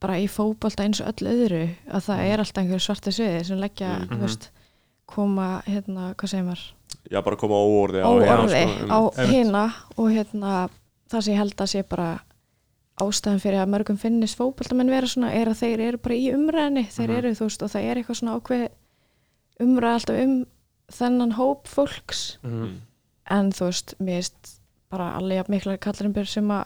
bara 0.00 0.16
í 0.18 0.26
fótbolta 0.28 0.82
eins 0.84 1.00
og 1.00 1.06
öll 1.12 1.28
öðru 1.28 1.68
að 1.92 2.04
það 2.08 2.18
er 2.32 2.38
alltaf 2.40 2.62
einhver 2.64 2.80
svarta 2.80 3.10
sviði 3.12 3.44
sem 3.44 3.58
leggja, 3.60 3.98
Mhm. 4.00 4.08
þú 4.08 4.20
veist 4.20 4.48
koma, 5.06 5.62
hérna, 5.66 6.14
hvað 6.14 6.28
segir 6.28 6.44
maður 6.44 6.72
já, 7.10 7.22
bara 7.24 7.36
koma 7.36 7.54
á 7.54 7.64
óorði 7.66 8.02
á 8.02 8.10
hina, 8.10 8.48
sko, 8.48 9.10
á 9.16 9.26
hina 9.26 9.74
og 9.96 10.10
hérna 10.10 10.70
það 11.10 11.22
sem 11.22 11.34
ég 11.34 11.38
held 11.38 11.56
að 11.56 11.66
sé 11.74 11.82
bara 11.88 12.20
ástæðan 13.00 13.40
fyrir 13.40 13.62
að 13.64 13.68
mörgum 13.70 13.98
finnist 13.98 14.36
fótboltamenn 14.36 14.90
vera 14.90 15.06
svona 15.06 15.32
er 15.34 15.46
að 15.48 15.60
þeir 15.62 15.80
eru 15.80 15.98
bara 15.98 16.14
í 16.14 16.32
umræðinni 16.34 16.86
þeir 16.88 17.08
Mhm. 17.08 17.16
eru 17.18 17.30
þú 17.30 17.44
veist 17.46 17.62
og 17.62 17.70
það 17.70 17.84
er 17.84 17.96
eitthvað 17.96 18.20
svona 18.20 18.40
ákveð 18.40 18.68
umræð 19.60 19.96
alltaf 19.98 20.20
um 20.24 20.34
þennan 20.90 21.32
hóp 21.38 21.68
fólks. 21.70 22.38
Mm. 22.42 22.80
en 23.30 23.50
þú 23.54 23.68
veist, 23.68 23.94
mér 24.02 24.16
veist 24.18 24.56
bara 24.90 25.12
alveg 25.14 25.46
mikla 25.52 25.76
kallarinnbyr 25.78 26.26
sem 26.26 26.48
að 26.50 26.64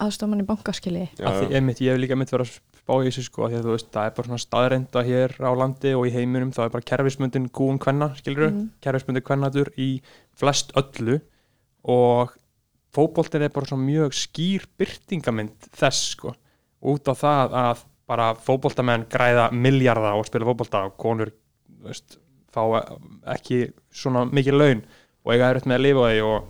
aðstofa 0.00 0.28
mann 0.30 0.42
í 0.44 0.46
bankaskili. 0.46 1.08
Ég 1.18 1.88
hef 1.90 1.98
líka 1.98 2.14
mitt 2.16 2.30
verið 2.30 2.46
að 2.46 2.52
spá 2.78 2.92
í 3.02 3.08
þessu 3.08 3.24
sko, 3.26 3.42
af 3.44 3.50
því 3.50 3.58
að 3.58 3.64
þú 3.66 3.72
veist, 3.74 3.88
það 3.90 4.06
er 4.06 4.14
bara 4.16 4.28
svona 4.28 4.44
staðrenda 4.44 5.02
hér 5.08 5.34
á 5.42 5.50
landi 5.58 5.94
og 5.98 6.06
í 6.06 6.12
heiminum, 6.14 6.52
það 6.54 6.64
er 6.68 6.72
bara 6.76 6.86
kerfismundin 6.92 7.48
gúin 7.50 7.78
kvenna, 7.82 8.12
skilur 8.20 8.50
Mhm. 8.52 8.68
kerfismundin 8.80 9.26
kvennatur 9.26 9.72
í 9.76 10.00
flest 10.38 10.70
öllu. 10.78 11.20
Og 11.84 12.30
fótboltin 12.94 13.42
er 13.42 13.48
bara 13.54 13.66
svona 13.66 13.84
mjög 13.86 14.14
skýr 14.14 14.66
byrtingamind 14.78 15.58
þess 15.74 16.14
sko, 16.14 16.34
út 16.82 17.02
á 17.10 17.14
það 17.14 17.50
að 17.52 17.84
bara 18.06 18.34
fótboltamenn 18.34 19.08
græða 19.08 19.50
milljarða 19.52 20.14
og 20.18 20.26
spila 20.26 20.46
fótbolta 20.46 20.84
og 20.86 20.96
konur 20.98 21.30
veist, 21.84 22.18
fá 22.50 22.62
ekki 23.34 23.68
svona 23.94 24.24
mikið 24.28 24.56
laun 24.56 24.80
og 25.24 25.34
eiga 25.34 25.50
erut 25.52 25.68
með 25.68 25.78
að 25.78 25.84
lifa 25.86 26.08
því 26.10 26.24
og 26.28 26.48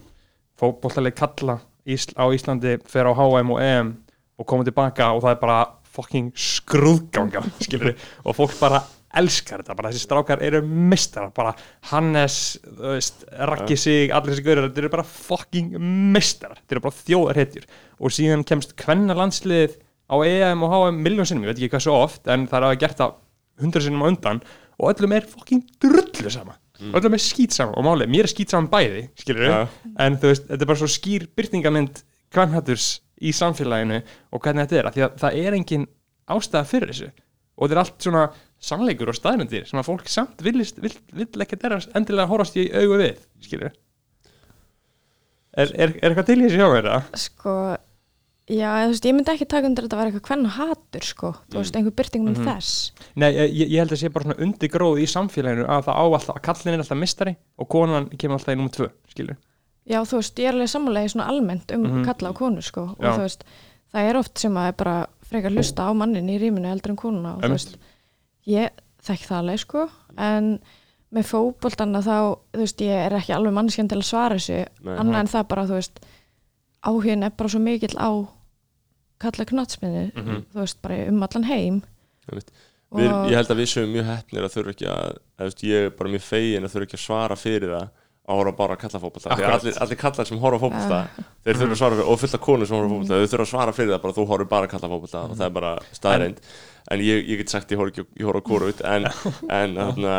fótboltaleg 0.61 1.19
kalla 1.19 1.59
á 1.61 2.25
Íslandi 2.31 2.79
fer 2.89 3.09
á 3.09 3.13
HM 3.17 3.53
og 3.55 3.61
EM 3.65 3.93
og 4.41 4.49
koma 4.49 4.65
tilbaka 4.67 5.11
og 5.15 5.25
það 5.25 5.35
er 5.35 5.43
bara 5.43 5.61
fucking 5.91 6.33
skrúðganga 6.39 7.43
og 8.27 8.37
fólk 8.37 8.57
bara 8.61 8.83
elskar 9.19 9.63
þetta 9.63 9.77
bara 9.77 9.91
þessi 9.91 10.05
strákar 10.05 10.43
eru 10.47 10.61
mistara 10.65 11.31
bara 11.35 11.55
Hannes, 11.91 12.59
Raggi 12.71 13.79
sig 13.81 14.13
allir 14.15 14.37
þessi 14.37 14.47
gaurar, 14.47 14.69
þetta 14.69 14.85
eru 14.85 14.93
bara 14.93 15.07
fucking 15.07 15.73
mistara, 16.15 16.59
þetta 16.61 16.77
eru 16.77 16.85
bara 16.85 16.99
þjóðarhetjur. 17.01 17.67
Og 17.99 18.15
síðan 18.15 18.47
kemst 18.47 18.77
kvenna 18.79 19.17
landsliðið 19.19 19.79
á 20.11 20.17
EM 20.27 20.63
og 20.67 20.77
HM 20.77 21.03
miljón 21.03 21.29
sinnum, 21.29 21.47
ég 21.47 21.53
veit 21.53 21.63
ekki 21.63 21.73
hvað 21.75 21.87
svo 21.89 21.99
oft 22.05 22.31
en 22.31 22.47
það 22.51 22.61
er 22.61 22.69
að 22.69 22.81
gert 22.85 23.03
það 23.03 23.19
hundra 23.61 23.85
sinnum 23.85 24.07
á 24.07 24.11
undan 24.11 24.43
og 24.81 24.95
öllum 24.95 25.15
er 25.17 25.29
fucking 25.29 25.63
drullu 25.83 26.33
sama 26.33 26.57
Mm. 26.81 26.95
öllum 26.97 27.13
er 27.13 27.21
skýt 27.21 27.53
sama 27.53 27.75
og 27.77 27.85
málið, 27.85 28.09
mér 28.09 28.25
er 28.25 28.31
skýt 28.33 28.49
saman 28.55 28.71
bæði 28.73 29.03
skilur 29.21 29.51
Já. 29.51 29.57
en 30.01 30.15
þú 30.17 30.31
veist, 30.31 30.47
þetta 30.49 30.65
er 30.65 30.69
bara 30.71 30.81
svo 30.81 30.87
skýr 30.89 31.27
byrtingamind 31.37 31.99
kvennhatturs 32.33 32.87
í 33.21 33.35
samfélaginu 33.37 33.99
og 34.33 34.41
hvernig 34.41 34.65
þetta 34.65 34.79
er, 34.79 34.87
af 34.89 34.95
því 34.97 35.03
að 35.05 35.19
það 35.21 35.37
er 35.43 35.57
engin 35.59 35.85
ástæða 36.33 36.63
fyrir 36.71 36.89
þessu 36.95 37.11
og 37.11 37.69
þetta 37.69 37.77
er 37.77 37.83
allt 37.83 38.07
svona 38.07 38.23
sannleikur 38.71 39.13
og 39.13 39.19
staðmyndir 39.19 39.69
sem 39.69 39.77
að 39.83 39.91
fólk 39.91 40.09
samt 40.09 40.41
villist, 40.41 40.81
vill, 40.81 40.97
vill 41.13 41.45
ekki 41.45 41.61
þeirra 41.61 41.83
endilega 42.01 42.31
horfast 42.33 42.57
í 42.57 42.65
augu 42.73 42.97
við 43.03 43.21
skilur 43.45 43.77
er, 45.53 45.69
er, 45.77 45.93
er 46.01 46.15
eitthvað 46.15 46.31
til 46.31 46.39
í 46.41 46.47
þessu 46.49 46.63
hjá 46.63 46.69
mér 46.79 46.89
það? 46.95 47.21
sko 47.27 47.55
já, 48.51 48.71
þú 48.83 48.89
veist, 48.91 49.07
ég 49.07 49.15
myndi 49.17 49.33
ekki 49.35 49.47
taka 49.51 49.69
undir 49.71 49.85
þetta 49.87 49.97
að 49.97 50.01
vera 50.01 50.11
eitthvað 50.11 50.29
hvern 50.31 50.47
hatur 50.57 51.05
sko, 51.07 51.31
þú 51.53 51.61
veist, 51.61 51.77
einhver 51.79 51.95
byrtingum 52.01 52.35
Mhm. 52.35 52.47
þess 52.49 52.93
Nei, 53.17 53.31
ég, 53.33 53.69
ég 53.71 53.79
held 53.79 53.93
að 53.95 54.01
sé 54.03 54.09
bara 54.13 54.25
svona 54.27 54.43
undirgróð 54.47 55.01
í 55.01 55.07
samfélaginu 55.07 55.67
að 55.69 55.85
það 55.87 55.95
á 55.95 56.05
alltaf, 56.11 56.35
að 56.37 56.43
kallin 56.49 56.75
er 56.75 56.83
alltaf 56.85 56.99
mistari 56.99 57.37
og 57.59 57.69
konan 57.69 58.09
kemur 58.19 58.39
alltaf 58.39 58.55
í 58.55 58.57
nummer 58.59 58.75
tvö, 58.75 58.91
skilur 59.13 59.37
Já, 59.91 60.01
þú 60.05 60.17
veist, 60.21 60.37
ég 60.39 60.47
er 60.49 60.55
alveg 60.55 60.69
samanlega 60.69 61.09
svona 61.15 61.29
almennt 61.29 61.73
um 61.75 61.83
Mhm. 61.83 62.05
kalla 62.05 62.31
á 62.31 62.35
konu, 62.35 62.61
sko, 62.63 62.97
Já. 63.01 63.09
og 63.09 63.19
þú 63.19 63.23
veist, 63.25 63.45
það 63.95 64.09
er 64.11 64.17
oft 64.17 64.39
sem 64.39 64.55
að 64.55 64.69
er 64.69 64.73
bara 64.73 65.07
frekar 65.31 65.51
hlusta 65.51 65.83
á 65.87 65.91
mannin 65.95 66.29
í 66.29 66.39
rýminu 66.39 66.67
heldur 66.69 66.91
en 66.91 66.97
konuna 66.97 67.35
og 67.37 67.41
þú 67.43 67.45
Einmitt. 67.45 67.51
veist, 67.51 67.77
ég 68.47 68.71
þekk 69.03 69.27
það 69.27 69.39
alveg 69.41 69.59
sko 69.59 69.89
en 70.19 70.59
með 71.13 71.25
fótboltana 71.27 72.03
þá, 72.03 72.39
þú 72.53 72.59
veist, 72.61 72.77
ég 72.79 73.07
er 73.07 73.11
það 73.11 73.27
þú 75.67 75.75
áhugin 76.87 77.25
er 77.25 77.31
bara 77.31 77.49
svo 77.49 77.61
mikill 77.61 77.97
á 77.99 78.11
kalla 79.21 79.45
knatsminni, 79.53 80.07
Mhm. 80.17 80.43
þú 80.55 80.61
veist, 80.65 80.81
bara 80.83 81.01
um 81.09 81.23
allan 81.27 81.45
heim. 81.51 81.83
Við, 82.91 83.07
ég 83.31 83.37
held 83.39 83.51
að 83.55 83.61
við 83.63 83.69
séum 83.71 83.93
mjög 83.95 84.07
heppnir 84.11 84.45
að 84.49 84.55
þurfa 84.57 84.73
ekki 84.75 84.87
að 84.91 85.19
veist, 85.45 85.61
ég 85.63 85.85
er 85.87 85.91
bara 85.95 86.11
mjög 86.11 86.25
fegin 86.27 86.65
að 86.67 86.73
þurfa 86.75 86.87
ekki 86.89 86.99
að 86.99 87.05
svara 87.07 87.37
fyrir 87.39 87.71
það 87.71 87.85
að 88.31 88.39
horfa 88.41 88.53
bara 88.59 88.75
að 88.77 88.81
kalla 88.83 88.99
að 89.01 89.27
Akkurat. 89.31 89.55
allir, 89.61 89.77
allir 89.83 89.99
kallar 89.99 90.27
sem 90.27 90.39
horfa 90.43 90.59
á 90.59 90.63
fótbolta 90.63 90.99
Ja. 90.99 91.25
þeir 91.47 91.55
þurfa 91.61 91.71
að 91.75 91.81
svara 91.81 91.95
fyrir, 91.97 92.09
og 92.11 92.19
fullt 92.21 92.35
af 92.35 92.41
konur 92.41 92.67
sem 92.67 92.77
horfa 92.77 92.87
á 92.87 92.93
fótbolta 92.95 93.15
þau 93.21 93.31
þurfa 93.31 93.47
að 93.47 93.53
svara 93.53 93.73
fyrir 93.79 93.91
það 93.95 94.03
bara 94.03 94.15
þú 94.19 94.27
horfir 94.31 94.49
bara 94.51 94.67
að 94.67 94.71
kalla 94.75 94.91
fótbolta 94.93 95.23
og 95.31 95.37
það 95.39 95.47
er 95.47 95.55
bara 95.61 95.73
staðreind 95.95 96.39
en 96.91 96.99
ég, 97.01 97.29
ég 97.31 97.37
get 97.39 97.49
sagt 97.55 97.71
ég 97.71 97.79
horf 97.79 97.91
ekki 97.95 98.05
ég 98.19 98.27
horf 98.27 98.43
á 98.43 98.49
kóru 98.51 98.71
en, 98.85 99.05
en 99.61 99.75
þarna, 99.79 100.17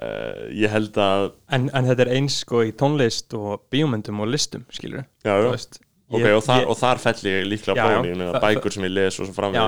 uh, 0.00 0.48
ég 0.52 0.70
held 0.72 0.92
að 0.96 1.32
en, 1.52 1.70
en 1.74 1.84
þetta 1.92 2.00
er 2.08 2.12
eins 2.16 2.40
sko 2.44 2.64
í 2.64 2.72
tónlist 2.72 3.36
og 3.36 3.64
bíómyndum 3.72 4.20
og 4.24 4.28
listum 4.32 4.64
skilur 4.72 5.04
já, 5.24 5.32
já, 5.44 5.50
veist, 5.52 5.80
ok, 6.18 6.26
og, 6.38 6.42
þar, 6.46 6.60
ég- 6.62 6.70
og 6.72 6.78
þar 6.80 7.02
fell 7.02 7.20
ég 7.30 7.48
líklega 7.50 7.76
Já, 7.78 7.84
já. 7.90 7.98
bóni, 7.98 8.12
ég 8.12 8.18
meina 8.20 8.32
Það- 8.38 8.46
bækur 8.48 8.72
sem 8.76 8.86
ég 8.88 8.94
les 8.94 9.18
og 9.20 9.26
svo 9.28 9.34
já, 9.58 9.64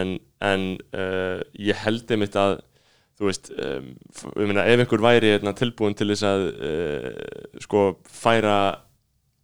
en, 0.00 0.18
en 0.50 0.66
uh, 0.94 1.40
ég 1.70 1.80
held 1.84 2.10
einmitt 2.16 2.36
að 2.36 2.58
þú 3.20 3.26
veist, 3.28 3.50
um, 3.52 3.88
meina, 4.48 4.62
ef 4.64 4.80
einhver 4.84 5.02
væri 5.04 5.34
hérna, 5.34 5.52
tilbúin 5.56 5.96
til 5.98 6.08
þess 6.12 6.24
að 6.24 6.46
uh, 6.70 7.58
sko 7.60 7.82
færa 8.08 8.54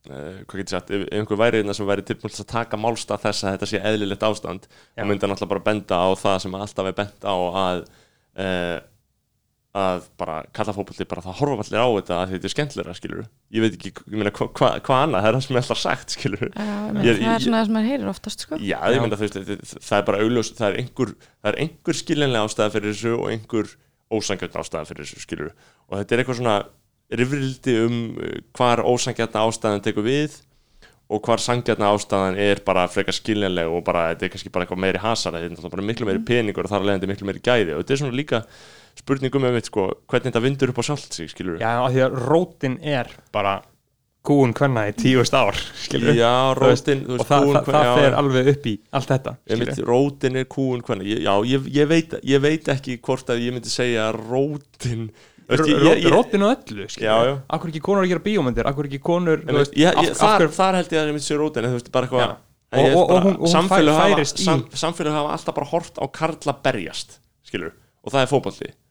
uh, 0.08 0.40
hvað 0.48 0.60
getur 0.62 0.76
sagt, 0.78 0.90
ef, 0.96 1.04
einhver 1.12 1.40
væri 1.42 1.60
hérna, 1.60 1.74
sem 1.76 1.88
væri 1.88 2.04
tilbúin 2.08 2.32
til 2.32 2.44
að 2.46 2.52
taka 2.54 2.80
málstað 2.80 3.24
þess 3.26 3.44
að 3.44 3.56
þetta 3.58 3.70
sé 3.72 3.82
eðlilegt 3.92 4.24
ástand, 4.30 4.68
þá 4.96 5.22
hann 5.26 5.34
alltaf 5.36 5.50
bara 5.52 5.64
benda 5.68 5.98
á 6.00 6.08
það 6.16 6.38
sem 6.46 6.54
alltaf 6.60 6.90
er 6.92 6.96
bent 7.02 7.26
á 7.28 7.36
að 7.36 7.84
að 9.76 10.04
bara 10.16 10.36
kalla 10.56 10.72
fótbolti 10.72 11.04
bara 11.08 11.22
það 11.24 11.34
horfa 11.40 11.64
allir 11.66 11.82
á 11.84 11.88
þetta 11.98 12.16
að 12.16 12.30
þetta 12.32 12.48
er 12.48 12.52
skemmtilega 12.54 12.94
skilur 12.96 13.24
ég 13.52 13.64
veit 13.64 13.74
ekki, 13.76 13.90
ég 14.06 14.16
meina, 14.16 14.32
hvað 14.32 14.48
hva, 14.56 14.70
hva 14.86 15.00
annað? 15.04 15.20
Það 15.26 15.28
er 15.28 15.36
það 15.36 15.44
sem 15.46 15.56
er 15.56 15.60
alltaf 15.62 15.80
sagt 15.82 16.14
skilur 16.16 16.46
Já, 16.46 16.52
ég, 16.56 17.10
Ég- 17.10 17.20
það 17.20 17.34
er 17.34 17.44
svona 17.44 17.60
það 17.60 17.66
sem 17.66 17.76
maður 17.76 17.90
heyrir 17.90 18.12
oftast 18.12 18.44
sko. 18.46 18.56
Já, 18.56 18.78
Já. 18.80 19.02
veist, 19.20 19.36
það- 19.36 19.84
það 19.90 19.98
er 19.98 20.06
bara 20.08 20.22
augljós, 20.24 20.52
það 20.56 20.68
er 20.70 20.78
einhver, 20.80 21.12
það 21.42 21.50
er 21.52 21.58
einhver 21.66 21.98
skiljanlega 22.00 22.46
ástæða 22.48 22.72
fyrir 22.76 22.94
þessu 22.94 23.12
og 23.18 23.28
einhver 23.34 23.66
ósangjarn 24.16 24.58
ástæða 24.62 24.88
fyrir 24.88 25.04
þessu, 25.04 25.20
skilur 25.26 25.52
og 25.90 25.98
þetta 26.00 26.12
er 26.16 26.22
eitthvað 26.24 26.40
svona 26.40 26.56
rifrildi 27.20 27.76
um 27.84 27.98
uh, 28.16 28.40
hvar 28.56 28.82
ósangjarn 28.86 29.40
ástæðan 29.44 29.84
tekur 29.84 30.06
við 30.06 30.40
og 31.06 31.20
hvar 31.22 31.38
sangjarn 31.38 31.84
ástæðan 31.86 32.38
er 32.40 32.58
bara 32.66 32.88
frekar 32.90 33.14
skiljanlega 33.14 33.70
og 33.70 33.84
bara, 33.86 34.08
þetta 34.14 34.26
er 34.26 34.32
kannski 34.32 34.50
bara 34.50 34.64
eitthvað 34.66 34.82
meiri 34.82 34.98
hasara, 35.04 35.38
þetta 35.44 35.70
er 35.70 35.86
miklu 35.86 36.08
meiri 36.08 36.24
peningur 36.26 36.66
og 36.66 36.72
þar 36.72 36.82
spurningum 39.00 39.46
mitt, 39.54 39.68
sko, 39.70 39.88
hvernig 40.10 40.30
þetta 40.30 40.44
vindur 40.44 40.72
upp 40.72 40.80
á 40.80 40.84
sjálft 40.88 41.16
sig, 41.16 41.30
skilur 41.32 41.58
já, 41.60 41.72
af 41.84 41.92
því 41.94 42.04
að 42.06 42.20
rótin 42.26 42.78
er 42.82 43.10
bara 43.34 43.58
kúun 44.26 44.54
hvenna 44.56 44.86
í 44.90 44.94
tíust 44.98 45.34
ár 45.36 45.54
Já, 46.16 46.32
veist, 46.58 46.88
rótin, 46.88 47.04
þú 47.06 47.14
og 47.14 47.20
veist, 47.20 47.30
það, 47.30 47.46
það, 47.52 47.70
það 47.76 48.00
fer 48.00 48.16
alveg 48.20 48.50
upp 48.52 48.66
í 48.66 48.74
allt 48.98 49.12
þetta 49.12 49.32
skilur. 49.46 49.88
rótin 49.92 50.40
er 50.40 50.48
kúun 50.50 50.82
ég, 51.06 51.22
já, 51.22 51.32
ég, 51.52 51.68
ég, 51.76 51.88
veit, 51.92 52.16
ég 52.26 52.42
veit 52.42 52.70
ekki 52.74 52.98
hvort 53.06 53.32
að 53.32 53.44
ég 53.46 53.56
myndi 53.56 53.72
segja 53.72 54.10
rótin 54.16 55.08
Veist, 55.46 55.68
rótin 56.10 56.42
og 56.42 56.56
öllu 56.56 56.88
akkur 57.54 57.70
ekki 57.70 57.82
konur 57.86 58.02
að 58.02 58.10
gera 58.10 58.22
bíómyndir? 58.24 58.66
Akkur 58.66 58.88
ekki 58.88 58.98
konur 58.98 59.44
veist, 59.46 59.76
þar, 60.18 60.78
held 60.80 60.90
ég 60.90 60.98
að 60.98 61.12
ég 61.12 61.14
myndi 61.14 61.26
segja 61.28 61.38
rótin 61.38 61.68
veist, 61.70 61.86
veist 61.86 61.92
fær- 63.70 65.12
hafa, 65.14 65.36
alltaf 65.36 65.54
bara 65.54 65.70
hort 65.70 66.02
á 66.02 66.04
karla 66.10 66.56
berjast 66.66 67.20
skilur, 67.46 67.76
og 68.02 68.10
það 68.10 68.24
er 68.24 68.32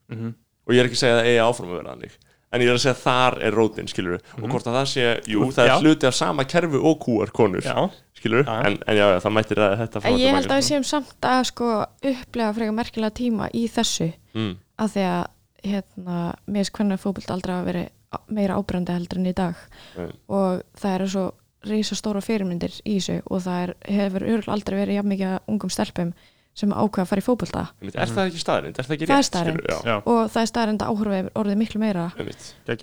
fótbolli 0.10 0.22
Mhm. 0.22 0.36
og 0.68 0.74
ég 0.74 0.80
er 0.80 0.86
ekki 0.86 0.96
að 0.98 1.04
segja 1.04 1.16
að 1.16 1.22
það 1.22 1.30
eigi 1.30 1.44
áfram 1.50 1.70
að 1.70 1.78
vera 1.82 1.96
þannig. 1.96 2.12
En 2.54 2.62
ég 2.62 2.70
er 2.70 2.74
að 2.76 2.84
segja 2.86 2.96
að 2.96 3.04
þar 3.04 3.42
er 3.44 3.52
rótin 3.52 3.88
skilur, 3.90 4.20
og 4.38 4.50
hvort 4.50 4.66
að 4.68 4.76
það 4.78 4.88
sé, 4.88 5.06
jú, 5.28 5.40
það 5.52 5.66
er 5.66 5.72
Mhm. 5.76 5.82
Hluti 5.84 6.08
af 6.08 6.14
sama 6.16 6.44
kerfi 6.46 6.78
og 6.78 7.00
kúar 7.00 7.32
konur 7.32 7.62
já, 7.62 7.90
skilur, 8.16 8.44
Já. 8.46 8.66
en, 8.66 8.78
en 8.88 8.96
já, 8.96 9.06
já, 9.12 9.20
það 9.20 9.34
mættir 9.34 9.58
að 9.58 9.78
þetta 9.82 10.06
En 10.06 10.18
ég 10.20 10.34
held 10.34 10.48
að 10.48 10.58
við 10.58 10.70
séum 10.70 10.84
samt 10.86 11.22
að 11.22 11.44
sko 11.46 11.86
upplega 12.04 12.54
frekar 12.56 12.74
merkilega 12.74 13.12
tíma 13.12 13.50
í 13.54 13.68
þessu. 13.70 14.14
Mm, 14.34 14.56
að 14.80 14.90
því 14.94 15.04
að 15.06 15.26
hérna, 15.66 16.36
mér 16.48 16.64
finnst 16.64 16.72
hvernig 16.74 17.00
fótbolt 17.02 17.32
aldrei 17.32 17.56
að 17.56 17.66
vera 17.66 17.90
meira 18.30 18.56
ábrandi 18.56 18.94
heldur 18.94 19.18
en 19.20 19.26
í 19.26 19.34
dag. 19.34 19.56
Nei. 19.98 20.12
og 20.30 20.62
það 20.78 20.96
eru 20.96 21.08
svo 21.08 21.32
risa 21.66 21.96
stóra 21.96 22.22
fyrirmyndir 22.22 22.72
í 22.86 22.96
þessu 23.00 23.22
og 23.32 23.42
það 23.42 23.64
er, 23.64 23.74
hefur 23.90 24.44
aldrei 24.54 24.78
verið 24.86 24.96
jafn 24.96 25.10
mikið 25.10 25.34
af 25.36 25.42
ungum 25.50 25.70
stelpum 25.70 26.14
sem 26.56 26.72
ákveða 26.72 27.04
að 27.04 27.10
fara 27.12 27.22
í 27.22 27.26
fótbolta. 27.26 27.64
Einmitt, 27.82 27.98
er 28.00 28.12
það 28.12 28.30
ekki 28.30 28.44
staðrind, 28.44 28.78
er 28.80 28.88
það 28.88 28.96
ekki 28.96 29.10
Það 29.10 29.16
er 29.16 29.22
rétt? 29.22 29.30
staðreynd. 29.30 29.58
skilur, 29.60 29.74
já, 29.76 29.92
já, 29.92 29.98
og 30.14 30.22
það 30.32 30.42
er 30.42 30.52
staðarind 30.52 30.86
að 30.86 30.94
áhörfa 30.94 31.20
orðið 31.42 31.60
miklu 31.60 31.82
meira. 31.84 32.06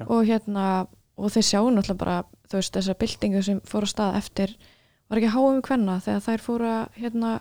Og 0.07 0.27
hérna 0.29 0.66
og 1.16 1.33
þeir 1.33 1.47
sjáu 1.47 1.70
náttúrulega 1.70 2.01
bara 2.01 2.16
þú 2.51 2.61
veist 2.61 2.77
þessar 2.77 2.99
byltingu 3.01 3.45
sem 3.45 3.61
fór 3.68 3.87
á 3.87 3.89
stað 3.93 4.18
eftir 4.20 4.57
var 5.11 5.20
ekki 5.20 5.33
háum 5.35 5.62
kvenna 5.64 6.01
þegar 6.05 6.27
þær 6.27 6.45
fóru 6.47 6.68
að 6.70 6.99
hérna 7.03 7.33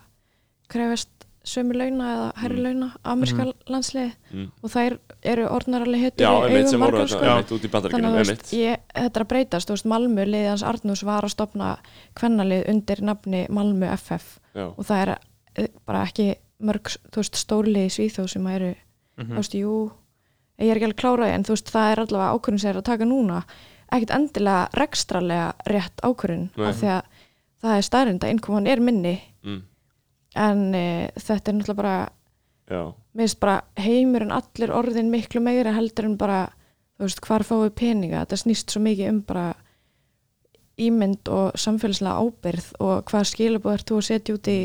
krefast 0.72 1.12
sömu 1.48 1.74
launa 1.74 2.10
eða 2.14 2.26
herri 2.38 2.64
launa 2.68 2.88
amerska 3.02 3.48
mm. 3.48 3.54
landsliði 3.74 4.12
mm. 4.30 4.50
og 4.62 4.74
þær 4.76 4.98
eru 5.32 5.48
orðnar 5.50 5.86
alveg 5.88 6.04
hettur 6.06 6.28
Já, 6.28 6.30
í 6.30 6.52
augum 6.52 6.68
sem 6.70 6.84
voru 6.84 7.00
margar 7.00 7.10
þetta, 7.10 7.16
sko. 7.16 7.32
einmitt 7.32 7.54
út 7.56 7.66
í 7.66 7.72
þannig 7.72 7.96
að 7.96 8.14
þú 8.18 8.22
einmitt 8.22 8.44
veist, 8.44 8.54
ég, 8.60 8.84
þetta 8.94 9.22
er 9.22 9.26
að 9.26 9.32
breytast 9.32 9.72
þú 9.72 9.78
veist, 9.78 9.90
Malmö, 9.90 10.28
liðið 10.30 10.52
hans 10.52 10.66
Arnús 10.70 11.04
var 11.08 11.26
að 11.26 11.34
stopna 11.34 11.72
kvennalið 12.20 12.70
undir 12.76 13.02
nafni 13.10 13.42
Malmö 13.50 13.90
FF 13.96 14.38
Já, 14.54 14.68
og 14.70 14.86
það 14.86 15.02
er 15.02 15.14
eh, 15.16 15.26
bara 15.86 16.06
ekki 16.08 16.36
mörg 16.62 16.92
veist, 17.16 17.36
stórlið 17.36 17.88
í 17.90 17.94
Svíþjóð 17.96 18.30
sem 18.30 18.48
eru 18.48 18.76
Mhm. 19.18 19.32
þú 19.32 19.36
veist, 19.36 19.54
jú 19.58 19.92
ég 20.62 20.70
er 20.72 20.78
ekki 20.78 20.86
alveg 20.88 21.02
kláraði 21.02 21.34
en 21.36 21.44
veist, 21.44 21.72
það 21.72 21.92
er 21.92 22.00
allavega 22.00 22.34
ákvörðin 22.38 22.60
sem 22.60 22.70
er 22.70 22.80
að 22.82 22.84
taka 22.84 23.06
núna. 23.06 23.44
Ekkert 23.92 24.16
endilega 24.16 24.70
rekstralega 24.74 25.54
rétt 25.68 25.98
ákvörðin 26.04 26.50
Nei. 26.56 26.68
af 26.70 26.76
því 26.80 26.88
að 26.88 27.02
það 27.62 27.78
er 27.78 27.82
staðrind 27.82 28.24
að 28.24 28.30
innkoman 28.32 28.68
er 28.68 28.80
minni. 28.80 29.22
Mm, 29.44 29.62
en 30.36 30.76
e, 30.76 31.12
þetta 31.18 31.48
er 31.50 31.54
náttúrulega 31.54 31.76
bara 31.76 32.10
finnst 33.18 33.40
bara 33.40 33.62
heimurinn 33.76 34.32
allir 34.32 34.72
orðin 34.72 35.10
miklu 35.12 35.42
meira 35.42 35.74
heldur 35.74 36.06
en 36.06 36.16
bara 36.18 36.50
hvar 37.00 37.44
fáið 37.44 37.74
peninga? 37.76 38.26
Þetta 38.26 38.38
snýst 38.46 38.72
svo 38.72 38.80
mikið 38.82 39.10
um 39.10 39.22
bara 39.22 39.54
ímynd 40.82 41.28
og 41.28 41.58
samfélagslega 41.60 42.22
ábyrð 42.22 42.70
og 42.80 43.04
hvað 43.10 43.28
skilabóð 43.28 43.74
ert 43.74 43.90
þú 43.92 43.98
að 44.00 44.08
setja 44.08 44.36
út 44.38 44.48
í 44.48 44.60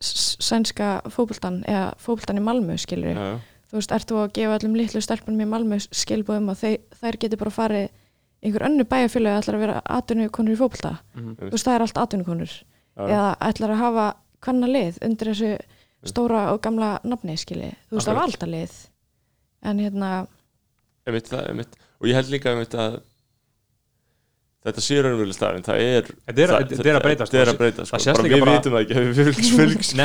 sænska 0.00 1.00
fótboltan 1.12 1.62
eða 1.68 1.92
fótboltan 2.02 2.40
í 2.40 2.44
Malmö 2.44 2.76
skilur 2.80 3.14
já. 3.16 3.40
þú 3.70 3.78
veist, 3.78 3.92
ert 3.92 4.08
þú 4.10 4.20
að 4.22 4.32
gefa 4.38 4.58
allum 4.58 4.74
litlu 4.78 5.02
stelpunum 5.04 5.44
í 5.44 5.50
Malmö 5.50 5.78
skilabóð 5.84 6.40
um 6.42 6.50
að 6.52 6.64
þeir, 6.64 6.78
þær 7.00 7.20
geti 7.24 7.40
bara 7.40 7.54
farið 7.54 7.86
í 7.86 8.48
einhver 8.48 8.66
önnu 8.68 8.84
bæjarfélagi 8.84 9.40
ætlar 9.40 9.56
að 9.58 9.64
vera 9.64 9.82
atvinnukonur 9.96 10.54
í 10.54 10.60
fótbolta? 10.60 10.98
Mhm. 11.14 11.36
þú 11.40 11.50
veist, 11.54 11.66
það 11.66 11.74
er 11.74 11.86
allt 11.86 12.00
atvinnukonur. 12.02 12.54
Já. 12.94 13.06
eða 13.10 13.30
ætlar 13.42 13.70
að 13.74 13.80
hafa 13.82 14.06
hvenna 14.44 14.66
lið 14.70 14.98
undir 15.02 15.30
þessu 15.32 15.58
stóra 16.04 16.52
og 16.52 16.60
gamla 16.62 16.98
nafni 17.02 17.34
skilji, 17.40 17.72
þú 17.88 17.96
veist, 17.96 18.06
það 18.06 18.14
var 18.14 18.28
alltaf 18.28 18.48
lið 18.52 18.74
en 19.64 19.80
hérna 19.80 20.10
einmitt, 21.08 21.28
það, 21.32 21.48
einmitt. 21.48 21.76
Og 22.00 22.08
ég 22.10 22.18
held 22.18 22.30
líka 22.32 22.52
einmitt 22.52 22.76
að 22.78 23.00
þetta 24.64 24.80
sé 24.84 24.98
raunveruleg 25.04 25.36
staðin, 25.36 25.64
það 25.66 25.80
er 25.84 26.06
það- 26.08 26.88
er 26.90 26.98
að 26.98 27.04
breytast. 27.04 27.32
þetta 27.32 27.42
er 27.44 27.50
að 27.52 27.58
breytast, 27.60 27.92
Það 27.92 28.00
sko. 28.00 28.22
við 28.34 28.40
bara- 28.44 28.54
vitum 28.58 28.72
það 28.72 28.84
ekki, 28.84 28.94
við 29.04 29.18
fylgst 29.58 29.98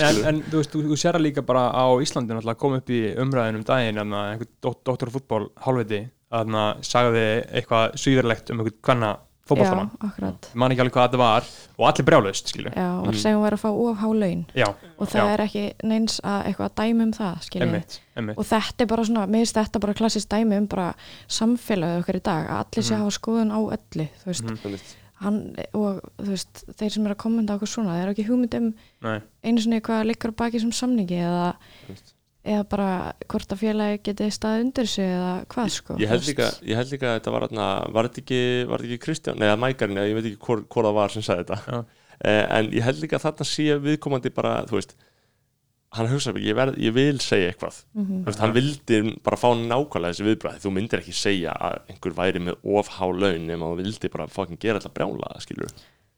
en, 0.00 0.20
en 0.30 0.42
þú 0.50 0.56
veist, 0.60 0.72
þú, 0.74 0.82
þú 0.90 0.96
sér 1.04 1.14
það 1.18 1.24
líka 1.28 1.44
bara 1.46 1.64
á 1.70 1.84
Íslandi 2.02 2.34
náttúrulega 2.34 2.58
kom 2.58 2.74
upp 2.80 2.90
í 2.90 3.00
umræðinum 3.22 3.64
daginn 3.70 3.98
en 4.02 4.12
einhver 4.12 4.48
dótt, 4.60 4.82
dóttur 4.84 5.12
fútból 5.14 5.50
hálfviti 5.62 6.02
að 6.30 6.46
sagði 6.86 7.24
eitthvað 7.54 7.94
svíðurlegt 7.98 8.50
um 8.50 8.60
einhvern 8.60 8.80
hvenna 8.82 9.12
já, 9.50 9.56
fótballtamann 9.56 9.90
akkurat 10.08 10.48
man 10.54 10.70
ekki 10.74 10.80
alveg 10.84 10.94
hvað 10.96 11.06
þetta 11.08 11.20
var 11.22 11.48
og 11.78 11.86
allir 11.90 12.06
brjálust 12.10 12.52
skilju 12.52 12.72
já, 12.76 12.86
var 13.00 13.12
að 13.14 13.20
segja 13.22 13.36
hún 13.36 13.44
væri 13.46 13.58
að 13.58 13.64
fá 13.64 13.70
of 13.70 13.98
há 14.00 14.08
laun. 14.22 14.44
Já, 14.54 14.68
og 14.98 15.08
það 15.08 15.20
Já. 15.20 15.32
er 15.34 15.42
ekki 15.46 15.64
neins 15.90 16.20
að 16.24 16.46
eitthvað 16.50 16.68
að 16.70 16.76
dæmi 16.80 17.02
um 17.08 17.12
það 17.12 17.50
emmitt 17.66 18.00
og 18.36 18.44
þetta 18.50 18.84
er 18.84 18.90
bara 18.94 19.04
svona, 19.10 19.26
mér 19.26 19.44
finnst 19.44 19.56
þetta 19.60 19.80
bara 19.80 19.94
klassist 20.00 20.28
dæmi 20.30 20.56
um 20.60 20.66
bara 20.70 20.88
samfélagið 21.28 22.00
okkar 22.04 22.18
í 22.20 22.24
dag 22.30 22.48
að 22.50 22.64
allir 22.64 22.84
sé 22.86 22.94
að 22.96 23.04
hafa 23.04 23.16
skoðun 23.18 23.52
á 23.54 23.58
öllu 23.60 24.06
þú 24.22 24.26
veist, 24.30 24.44
Mhm. 24.44 24.58
Einmitt. 24.64 24.96
hann 25.20 25.56
og 25.74 26.00
þú 26.18 26.30
veist, 26.32 26.64
þeir 26.78 26.90
sem 26.92 27.06
er 27.06 27.12
að 27.14 27.20
kommenta 27.20 27.54
okkur 27.56 27.68
svona, 27.68 27.92
þeir 27.96 28.02
eru 28.06 28.14
ekki 28.14 28.28
hugmynd 28.28 28.54
um 28.56 28.74
Nei, 29.02 29.20
einu 29.44 29.60
svona 29.60 29.80
hvað 29.80 30.06
liggur 30.08 30.32
á 30.32 30.38
baki 30.40 30.60
sem 30.60 30.70
samningi 30.72 31.18
eða, 31.20 31.54
Veist. 31.88 32.14
Eða 32.50 32.64
bara 32.72 32.88
hvort 33.30 33.52
að 33.54 33.60
félagi 33.62 34.00
geti 34.08 34.30
staðið 34.34 34.64
undir 34.66 34.88
sig 34.90 35.06
eða 35.10 35.32
hvað 35.54 35.68
sko 35.76 35.96
ég 36.02 36.10
held 36.12 36.26
líka, 36.28 36.48
ég 36.66 36.80
held 36.80 36.94
líka 36.94 37.08
að 37.10 37.16
þetta 37.18 37.34
var 37.36 37.46
atna, 37.46 37.68
var 37.94 38.08
þetta 38.08 38.22
ekki, 38.24 38.40
var 38.70 38.82
þetta 38.84 38.90
ekki 38.96 39.04
Kristján? 39.06 39.38
Neða 39.42 39.60
Mækarinn, 39.62 40.00
eða 40.02 40.10
ég 40.10 40.18
veit 40.18 40.28
ekki 40.32 40.42
hvor, 40.48 40.64
hvor 40.72 40.88
það 40.88 40.98
var 41.00 41.14
sem 41.14 41.26
sagði 41.26 41.46
þetta. 41.46 41.60
Já. 41.76 42.02
eh, 42.30 42.42
en 42.58 42.72
ég 42.76 42.84
held 42.88 43.04
líka 43.04 43.20
að 43.20 43.24
þarna 43.28 43.48
sé 43.52 43.78
viðkomandi 43.86 44.34
bara, 44.34 44.56
þú 44.70 44.78
veist 44.80 44.96
hann 45.98 46.06
hugsa, 46.06 46.30
ég, 46.38 46.54
verð, 46.54 46.76
ég 46.78 46.92
vil 46.94 47.18
segja 47.18 47.48
eitthvað. 47.50 47.80
Mhm. 47.98 48.18
Þú 48.22 48.28
veist, 48.30 48.42
hann 48.44 48.52
vildi 48.54 48.98
bara 49.26 49.38
fá 49.40 49.48
nákvæmlega 49.58 50.12
þessi 50.14 50.26
viðbræði 50.28 50.62
þú 50.62 50.70
myndir 50.76 51.00
ekki 51.02 51.14
segja 51.18 51.54
að 51.58 51.80
einhver 51.90 52.14
væri 52.20 52.42
með 52.46 52.60
of 52.78 52.92
há 52.94 53.06
laun 53.10 53.48
nema 53.48 53.72
þú 53.72 53.80
vildi 53.80 54.10
bara 54.12 54.28
fucking 54.30 54.60
gera 54.62 54.78
alltaf 54.78 54.94
brjála 54.94 55.32
skilur 55.42 55.72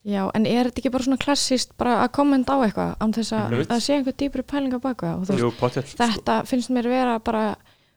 Já, 0.05 0.31
en 0.35 0.47
er 0.47 0.67
þetta 0.67 0.81
ekki 0.83 0.91
bara 0.91 1.05
svona 1.07 1.19
klassíst 1.23 1.77
bara 1.79 1.93
að 2.03 2.09
kommenta 2.17 2.57
á 2.59 2.59
eitthvað 2.67 2.97
án 2.99 3.13
þess 3.15 3.33
að 3.39 3.53
það 3.71 3.83
sé 3.85 3.95
einhver 3.95 4.17
dýpri 4.19 4.43
pæling 4.43 4.75
á 4.75 4.81
baku 4.83 5.07
það 5.07 5.15
og 5.21 5.27
þú 5.29 5.33
veist, 5.37 5.43
Jú, 5.45 5.51
pottet 5.61 5.93
þetta 5.95 6.39
finnst 6.51 6.71
mér 6.75 6.89
vera 6.91 7.19
bara 7.23 7.43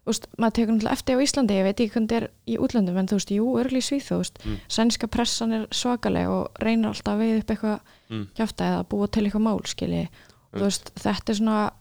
úst, 0.06 0.28
maður 0.38 0.54
tekur 0.60 0.76
náttúrulega 0.76 0.94
eftir 1.00 1.18
á 1.18 1.24
Íslandi 1.26 1.56
ég 1.58 1.64
veit 1.66 1.80
ekki 1.82 1.94
hvernig 1.96 2.10
þetta 2.12 2.20
er 2.22 2.28
í 2.46 2.58
útlöndum 2.62 3.00
en 3.02 3.08
þú 3.10 3.18
veist, 3.18 3.32
jú, 3.34 3.48
örgli 3.58 3.82
í 3.82 3.88
Svíþjóð, 3.88 4.06
þú 4.12 4.20
veist, 4.22 4.38
Mm. 4.46 4.60
sænska 4.70 5.08
pressan 5.10 5.54
er 5.58 5.66
svakaleg 5.74 6.30
og 6.30 6.52
reynir 6.62 6.88
alltaf 6.94 7.16
að 7.16 7.22
veið 7.24 7.40
upp 7.42 7.50
eitthvað 7.56 7.80
Mm. 8.12 8.28
kjafta 8.38 8.64
eða 8.70 8.86
búa 8.86 9.08
til 9.10 9.24
eitthvað 9.26 9.42
mál 9.42 9.62
skilji, 9.66 10.06
og 10.06 10.54
Mm. 10.54 10.60
þú 10.62 10.64
veist, 10.70 10.92
þetta 10.94 11.30
er 11.30 11.36
svona 11.42 11.72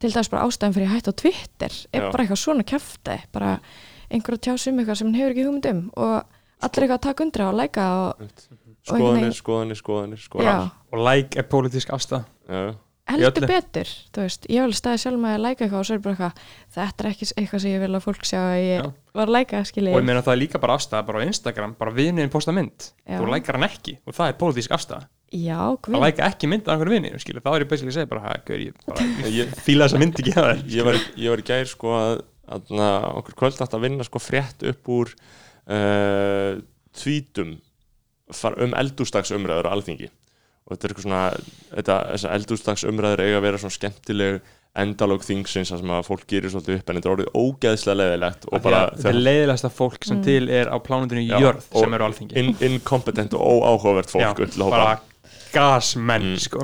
til 0.00 0.10
dæs 0.10 0.28
bara 0.28 0.44
ástæðan 0.44 0.74
fyrir 0.74 0.88
hætt 0.92 1.08
á 1.08 1.12
Twitter 1.16 1.72
er 1.94 2.00
Já. 2.02 2.10
bara 2.12 2.24
eitthvað 2.26 2.44
svona 2.44 2.62
kjafta 2.64 3.18
bara 3.32 3.60
einhver 4.10 4.34
að 4.36 4.40
tjá 4.44 4.58
sig 4.58 4.72
um 4.74 4.78
eitthvað 4.80 4.96
sem 4.98 5.06
hann 5.06 5.14
hefur 5.14 5.30
ekki 5.32 5.44
hugmynd 5.46 5.66
um 5.70 5.90
og 5.96 6.24
allir 6.60 6.82
eitthvað 6.84 6.98
að 6.98 7.00
taka 7.00 7.24
undra 7.24 7.48
og 7.48 7.54
læka 7.56 7.80
og, 7.80 8.20
Og 8.20 8.28
skoðanir, 8.86 9.34
skoðanir, 9.36 9.78
skoðanir, 9.78 10.18
já, 10.18 10.26
skoðanir. 10.28 10.72
Og 10.92 11.04
like 11.06 11.38
er 11.38 11.46
pólitísk 11.52 11.92
afstæð 11.94 12.24
Já. 12.50 12.74
heldur 13.12 13.46
betur 13.50 13.88
þú 14.14 14.22
veist, 14.24 14.46
ég 14.50 14.62
vil 14.66 14.74
staði 14.78 15.00
sjálf 15.02 15.20
með 15.22 15.34
að 15.36 15.42
læka 15.46 15.64
eitthvað 15.66 15.80
og 15.82 15.86
svo 15.88 15.94
er 15.96 16.02
bara 16.02 16.14
eitthvað, 16.16 16.42
þetta 16.76 17.04
er 17.04 17.08
ekki 17.12 17.28
eitthvað 17.36 17.62
sem 17.64 17.72
ég 17.74 17.80
vil 17.82 17.94
að 17.98 18.04
fólk 18.06 18.24
sjá 18.28 18.38
að 18.42 18.60
ég 18.62 18.78
Já. 18.82 18.90
var 19.18 19.26
að 19.26 19.34
læka 19.36 19.62
skilji, 19.68 19.92
Og 19.92 20.00
ég 20.00 20.06
meina 20.08 20.22
það 20.22 20.32
er 20.36 20.40
líka 20.42 20.60
bara 20.62 20.76
afstæð 20.78 21.06
bara 21.08 21.18
á 21.18 21.26
Instagram 21.26 21.74
Bara 21.78 21.94
viðniðin 21.96 22.30
posta 22.32 22.52
mynd. 22.56 22.88
Já. 23.06 23.18
Þú 23.18 23.28
lækar 23.32 23.58
hann 23.58 23.68
ekki 23.68 23.96
Og 24.06 24.14
það 24.16 24.28
er 24.32 24.38
pólitísk 24.42 24.74
afstæð 24.78 25.06
já, 25.32 25.58
Að 25.58 25.78
guð. 25.82 25.98
læka 26.02 26.26
ekki 26.28 26.48
mynd 26.52 26.66
af 26.68 26.74
einhverju 26.76 26.92
vinni 26.96 27.12
skilur, 27.22 27.42
Þá 27.42 27.50
er 27.56 27.62
ég 27.64 27.68
basically 27.70 27.92
að 27.92 27.98
segja 27.98 28.10
bara 28.10 28.20
"Ha, 28.26 28.34
gaur, 28.46 28.58
Ég, 28.62 28.74
bara, 28.86 29.06
ég 29.40 29.54
fíla 29.66 29.86
þessa 29.88 29.98
mynd 30.02 30.18
ekki 30.20 30.34
að 30.36 30.48
þér. 30.48 30.64
Ég, 30.76 30.84
var, 30.84 30.98
ég 31.16 31.30
var 31.32 31.38
í 31.42 31.46
gær 31.48 31.70
sko 31.70 31.94
að, 31.96 32.22
að 32.52 32.72
okkur 33.22 33.34
kvöld 33.40 33.62
átt 33.64 33.74
að 33.78 33.84
vinna 33.86 34.04
sko 34.04 34.18
frétt 34.20 34.62
upp 34.68 34.88
úr 34.92 35.12
uh, 35.72 36.60
tvítum 36.92 37.54
um 38.66 38.74
eldústagsumræður 38.82 39.68
á 39.68 39.74
alþingi 39.76 40.08
og 40.62 40.72
þetta 40.76 40.84
er 40.86 40.92
eitthvað 40.92 41.06
svona 41.06 41.22
þetta, 41.76 41.96
þessar 42.14 42.34
eldústagsumræður 42.38 43.22
eiga 43.26 43.38
að 43.40 43.46
vera 43.48 43.58
svona 43.62 43.76
skemmtileg 43.78 44.42
endalóg 44.82 45.20
þingsins 45.26 45.72
að 45.98 46.06
fólk 46.06 46.22
gerir 46.30 46.48
svolítið 46.52 46.78
upp 46.78 46.88
en 46.90 46.96
þetta 46.96 47.08
er 47.10 47.14
orðið 47.16 47.32
ógeðslega 47.36 48.06
bara 48.64 48.78
Þetta 48.94 49.10
er 49.10 49.18
leiðilegasta 49.26 49.70
fólk 49.74 50.06
sem 50.08 50.16
Mm. 50.16 50.22
til 50.24 50.48
er 50.48 50.70
á 50.72 50.76
plánundinu 50.80 51.24
Já, 51.28 51.38
jörð 51.42 51.66
sem 51.82 51.92
eru 51.94 52.04
á 52.04 52.08
alþingi 52.08 52.36
in, 52.40 52.56
incompetent 52.60 53.34
og 53.34 53.42
óáhugavert 53.42 54.08
fólk 54.08 54.22
Já, 54.22 54.32
bara 54.70 55.00
gasmenn 55.52 56.22
Mm. 56.32 56.38
sko. 56.38 56.62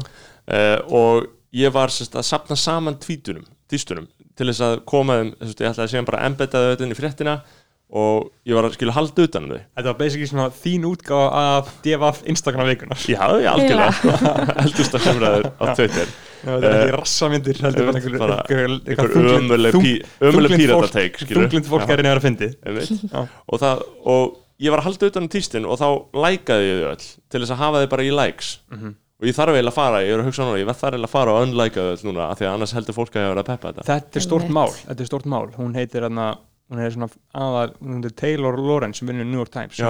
uh, 0.49 0.79
og 0.89 1.27
ég 1.53 1.71
var 1.73 1.89
sérst, 1.93 2.15
að 2.17 2.25
sapna 2.25 2.57
saman 2.57 2.97
tvítunum, 2.97 3.45
týstunum 3.69 4.09
til 4.37 4.47
þess 4.47 4.61
að 4.65 4.85
koma 4.87 5.19
ég 5.25 5.35
ætlaði 5.43 5.85
að 5.85 5.91
segja 5.93 6.07
bara 6.07 6.19
að 6.23 6.27
embedda 6.31 6.59
þau 6.77 6.83
inn 6.87 6.93
í 6.95 6.99
fréttina 6.99 7.41
og 7.89 8.27
ég 8.45 8.53
var 8.59 8.67
að 8.69 8.75
skilja 8.77 8.93
halda 8.99 9.25
utan 9.25 9.45
um 9.47 9.53
þau. 9.55 9.61
Þetta 9.79 9.89
var 9.89 9.99
basically 10.03 10.29
svona 10.29 10.49
þín 10.53 10.83
útgáfa 10.91 11.29
af 11.59 11.71
DFF 11.85 12.19
Instagram 12.29 12.69
vikunar 12.69 13.05
Já, 13.09 13.23
ég 13.45 13.49
algjörlega. 13.49 14.49
Eldustar 14.65 15.01
semræður 15.07 15.49
á 15.57 15.65
Twitter. 15.79 16.11
Það 16.39 16.67
er 16.69 16.75
ekki 16.79 16.93
rassamyndir 16.95 17.63
heldur 17.65 17.89
bara 17.89 17.97
einhver, 17.99 18.19
einhver, 18.53 18.77
einhver 18.93 19.33
ömuleg 19.39 19.79
pí- 19.81 20.03
ömuleg 20.23 20.53
píratateik 20.61 21.17
Þunglind 21.27 21.67
fólk 21.67 21.89
er 21.91 21.99
reyna 21.99 22.13
að 22.15 22.23
fyndi 22.29 22.51
Já. 23.15 23.25
og, 23.25 23.57
það, 23.59 23.83
og 24.07 24.37
ég 24.63 24.71
var 24.71 24.83
að 24.85 24.87
halda 24.91 25.09
utan 25.11 25.27
um 25.27 25.33
týstin 25.33 25.67
og 25.67 25.81
þá 25.81 25.89
lækaði 26.29 26.69
ég 26.69 26.79
þau 26.85 26.93
öll 26.93 27.09
til 27.33 27.41
þess 27.43 27.55
að 27.57 27.63
hafa 27.65 27.83
þau 27.83 27.91
bara 27.97 28.07
í 28.07 28.13
likes. 28.15 28.53
Mhm. 28.71 28.95
og 29.19 29.27
ég 29.27 29.35
þarf 29.35 29.57
eiginlega 29.57 29.73
að 29.73 29.79
fara, 29.81 30.03
ég 30.07 30.13
er 30.15 30.21
að 30.23 30.29
hugsa 30.29 30.45
núna 30.47 30.61
ég 30.63 30.69
verð 30.69 30.79
þar 30.85 30.95
eiginlega 30.95 31.09
að 31.11 31.17
fara 31.17 31.33
og 31.35 31.49
unlika 31.49 31.81
þau 31.89 31.91
öll 31.97 32.05
núna 32.07 32.29
af 32.31 32.39
því 32.39 32.47
að 32.47 32.53
annars 32.55 32.75
heldur 32.77 32.97
fólk 33.01 33.17
að 33.19 33.25
ég 33.25 33.33
vera 33.33 33.43
að 33.43 33.49
peppa 33.51 33.73
þetta. 33.73 33.87
Þetta 33.89 34.21
er 34.21 34.27
stórt 34.29 34.47
Einmitt. 34.47 34.55
mál 34.55 34.71
Er 36.69 36.77
Hún 36.77 36.81
er 36.85 36.91
svona 36.93 37.07
aðal, 37.33 37.71
hún 37.81 37.95
heitir 37.97 38.13
Taylor 38.21 38.57
Lawrence 38.61 38.99
sem 39.01 39.09
vinnur 39.09 39.25
New 39.25 39.39
York 39.41 39.49
Times 39.51 39.79
já. 39.79 39.87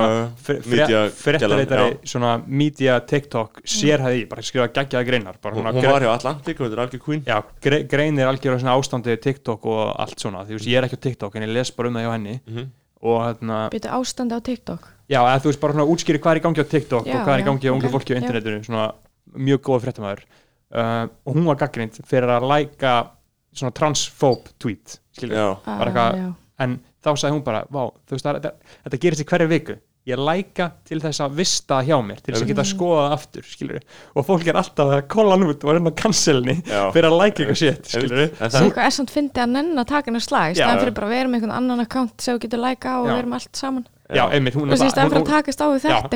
svona 2.07 2.37
media 2.47 3.01
TikTok 3.01 3.63
sérhæði, 3.67 4.29
bara 4.31 4.43
skrifa 4.47 4.69
geggjaða 4.77 5.07
greinar 5.09 5.41
bara 5.43 5.57
hún, 5.57 5.67
hún 5.67 5.81
gre- 5.83 5.91
var 5.91 6.03
hjá 6.07 6.13
Atlantic, 6.15 6.59
hún 6.63 6.73
er 6.73 6.83
algjör 6.85 7.03
queen. 7.03 7.25
Já, 7.27 7.41
gre 7.61 7.83
greinir 7.91 8.31
algjörlega 8.31 8.63
svona 8.63 8.77
ástandið 8.79 9.21
TikTok 9.27 9.67
og 9.67 9.83
allt 9.99 10.19
svona, 10.23 10.45
því 10.47 10.55
þú 10.55 10.59
veist, 10.61 10.71
ég 10.71 10.79
er 10.79 10.87
ekki 10.87 10.99
á 10.99 11.05
TikTok 11.09 11.37
en 11.37 11.43
ég 11.49 11.53
les 11.53 11.71
bara 11.75 11.89
um 11.89 11.95
það 11.99 12.07
hjá 12.07 12.13
henni. 12.15 12.41
Mhm. 12.47 12.71
og 13.01 13.21
hérna, 13.23 13.59
byrju 13.71 13.91
ástandi 13.95 14.35
á 14.35 14.41
TikTok? 14.43 14.89
Já, 15.09 15.21
eða 15.23 15.39
þú 15.43 15.51
veist 15.51 15.61
bara 15.61 15.73
svona 15.73 15.87
útskýri 15.87 16.19
hvað 16.19 16.33
er 16.35 16.39
í 16.41 16.43
gangi 16.43 16.63
á 16.63 16.67
TikTok 16.67 17.07
Já, 17.07 17.15
og 17.15 17.27
hvað 17.27 17.35
er 17.35 17.43
í 17.43 17.47
gangi 17.47 17.67
á 17.71 17.73
ungu 17.75 17.87
ok, 17.87 17.93
fólki 17.95 18.15
á 18.15 18.19
internetinu, 18.19 18.63
svona 18.67 18.93
mjög 19.35 19.61
góða 19.63 19.83
fréttamaður. 19.87 20.23
Uh, 20.69 21.09
og 21.27 21.35
hún 21.35 21.45
var 21.47 21.57
gaggrind 21.57 21.95
fyrir 22.07 22.29
að 22.29 22.47
læka 22.51 23.11
svona 23.55 23.73
transphobe 23.73 24.51
tweet, 24.59 24.99
skilur 25.15 25.35
Já, 25.35 25.49
Bara 25.65 25.91
eitthvað-. 25.91 26.35
En 26.59 26.79
þá 27.05 27.11
sagði 27.15 27.35
hún 27.37 27.45
bara, 27.47 27.65
vá, 27.71 27.85
þú 28.09 28.17
veist, 28.17 28.27
það, 28.27 28.41
er- 28.41 28.57
þetta, 28.87 29.01
gerist 29.05 29.23
í 29.23 29.29
hverju 29.33 29.49
viku. 29.53 29.77
Ég 30.09 30.17
læka 30.25 30.71
til 30.89 31.03
þess 31.05 31.21
að 31.21 31.35
vista 31.37 31.83
hjá 31.85 31.99
mér 32.01 32.23
til 32.25 32.33
þess 32.33 32.45
að 32.47 32.49
geta 32.49 32.65
skoða 32.65 33.03
það 33.03 33.15
aftur, 33.19 33.45
skilur 33.45 33.83
og 34.17 34.25
fólk 34.25 34.47
er 34.49 34.57
alltaf 34.57 34.93
að 34.95 35.03
kolla 35.13 35.35
hann 35.37 35.45
út 35.51 35.67
og 35.67 35.73
er 35.75 35.77
hann 35.83 35.91
á 35.93 36.01
cancelni 36.01 36.55
Já. 36.65 36.81
fyrir 36.95 37.09
að 37.11 37.17
læka 37.21 37.43
eitthvað 37.45 37.59
shit, 37.61 37.91
það, 37.93 38.57
eitthvað 38.63 38.87
er 38.87 38.95
samt 38.97 39.13
fyndið 39.13 39.43
að 39.45 39.53
nenn 39.53 39.83
að 39.83 39.91
taka 39.91 40.09
hennar 40.09 40.25
slag 40.25 40.55
í 40.55 40.57
Já. 40.57 40.63
staðan 40.63 40.81
fyrir 40.87 40.97
bara 40.97 41.11
að 41.11 41.13
vera 41.13 41.29
með 41.29 41.37
einhvern 41.43 41.57
annan 41.59 41.85
account 41.85 42.25
sem 42.25 42.39
þú 42.39 42.43
getur 42.47 42.63
læka 42.65 42.95
og 43.03 43.11
við 43.11 43.19
erum 43.19 43.37
allt 43.37 43.61
saman 43.61 43.85
já, 44.17 44.23
einmitt, 44.33 44.55
hún 44.57 44.71
að 44.73 44.81
já, 44.81 44.89
þetta 44.89 45.05
hún, 45.05 45.27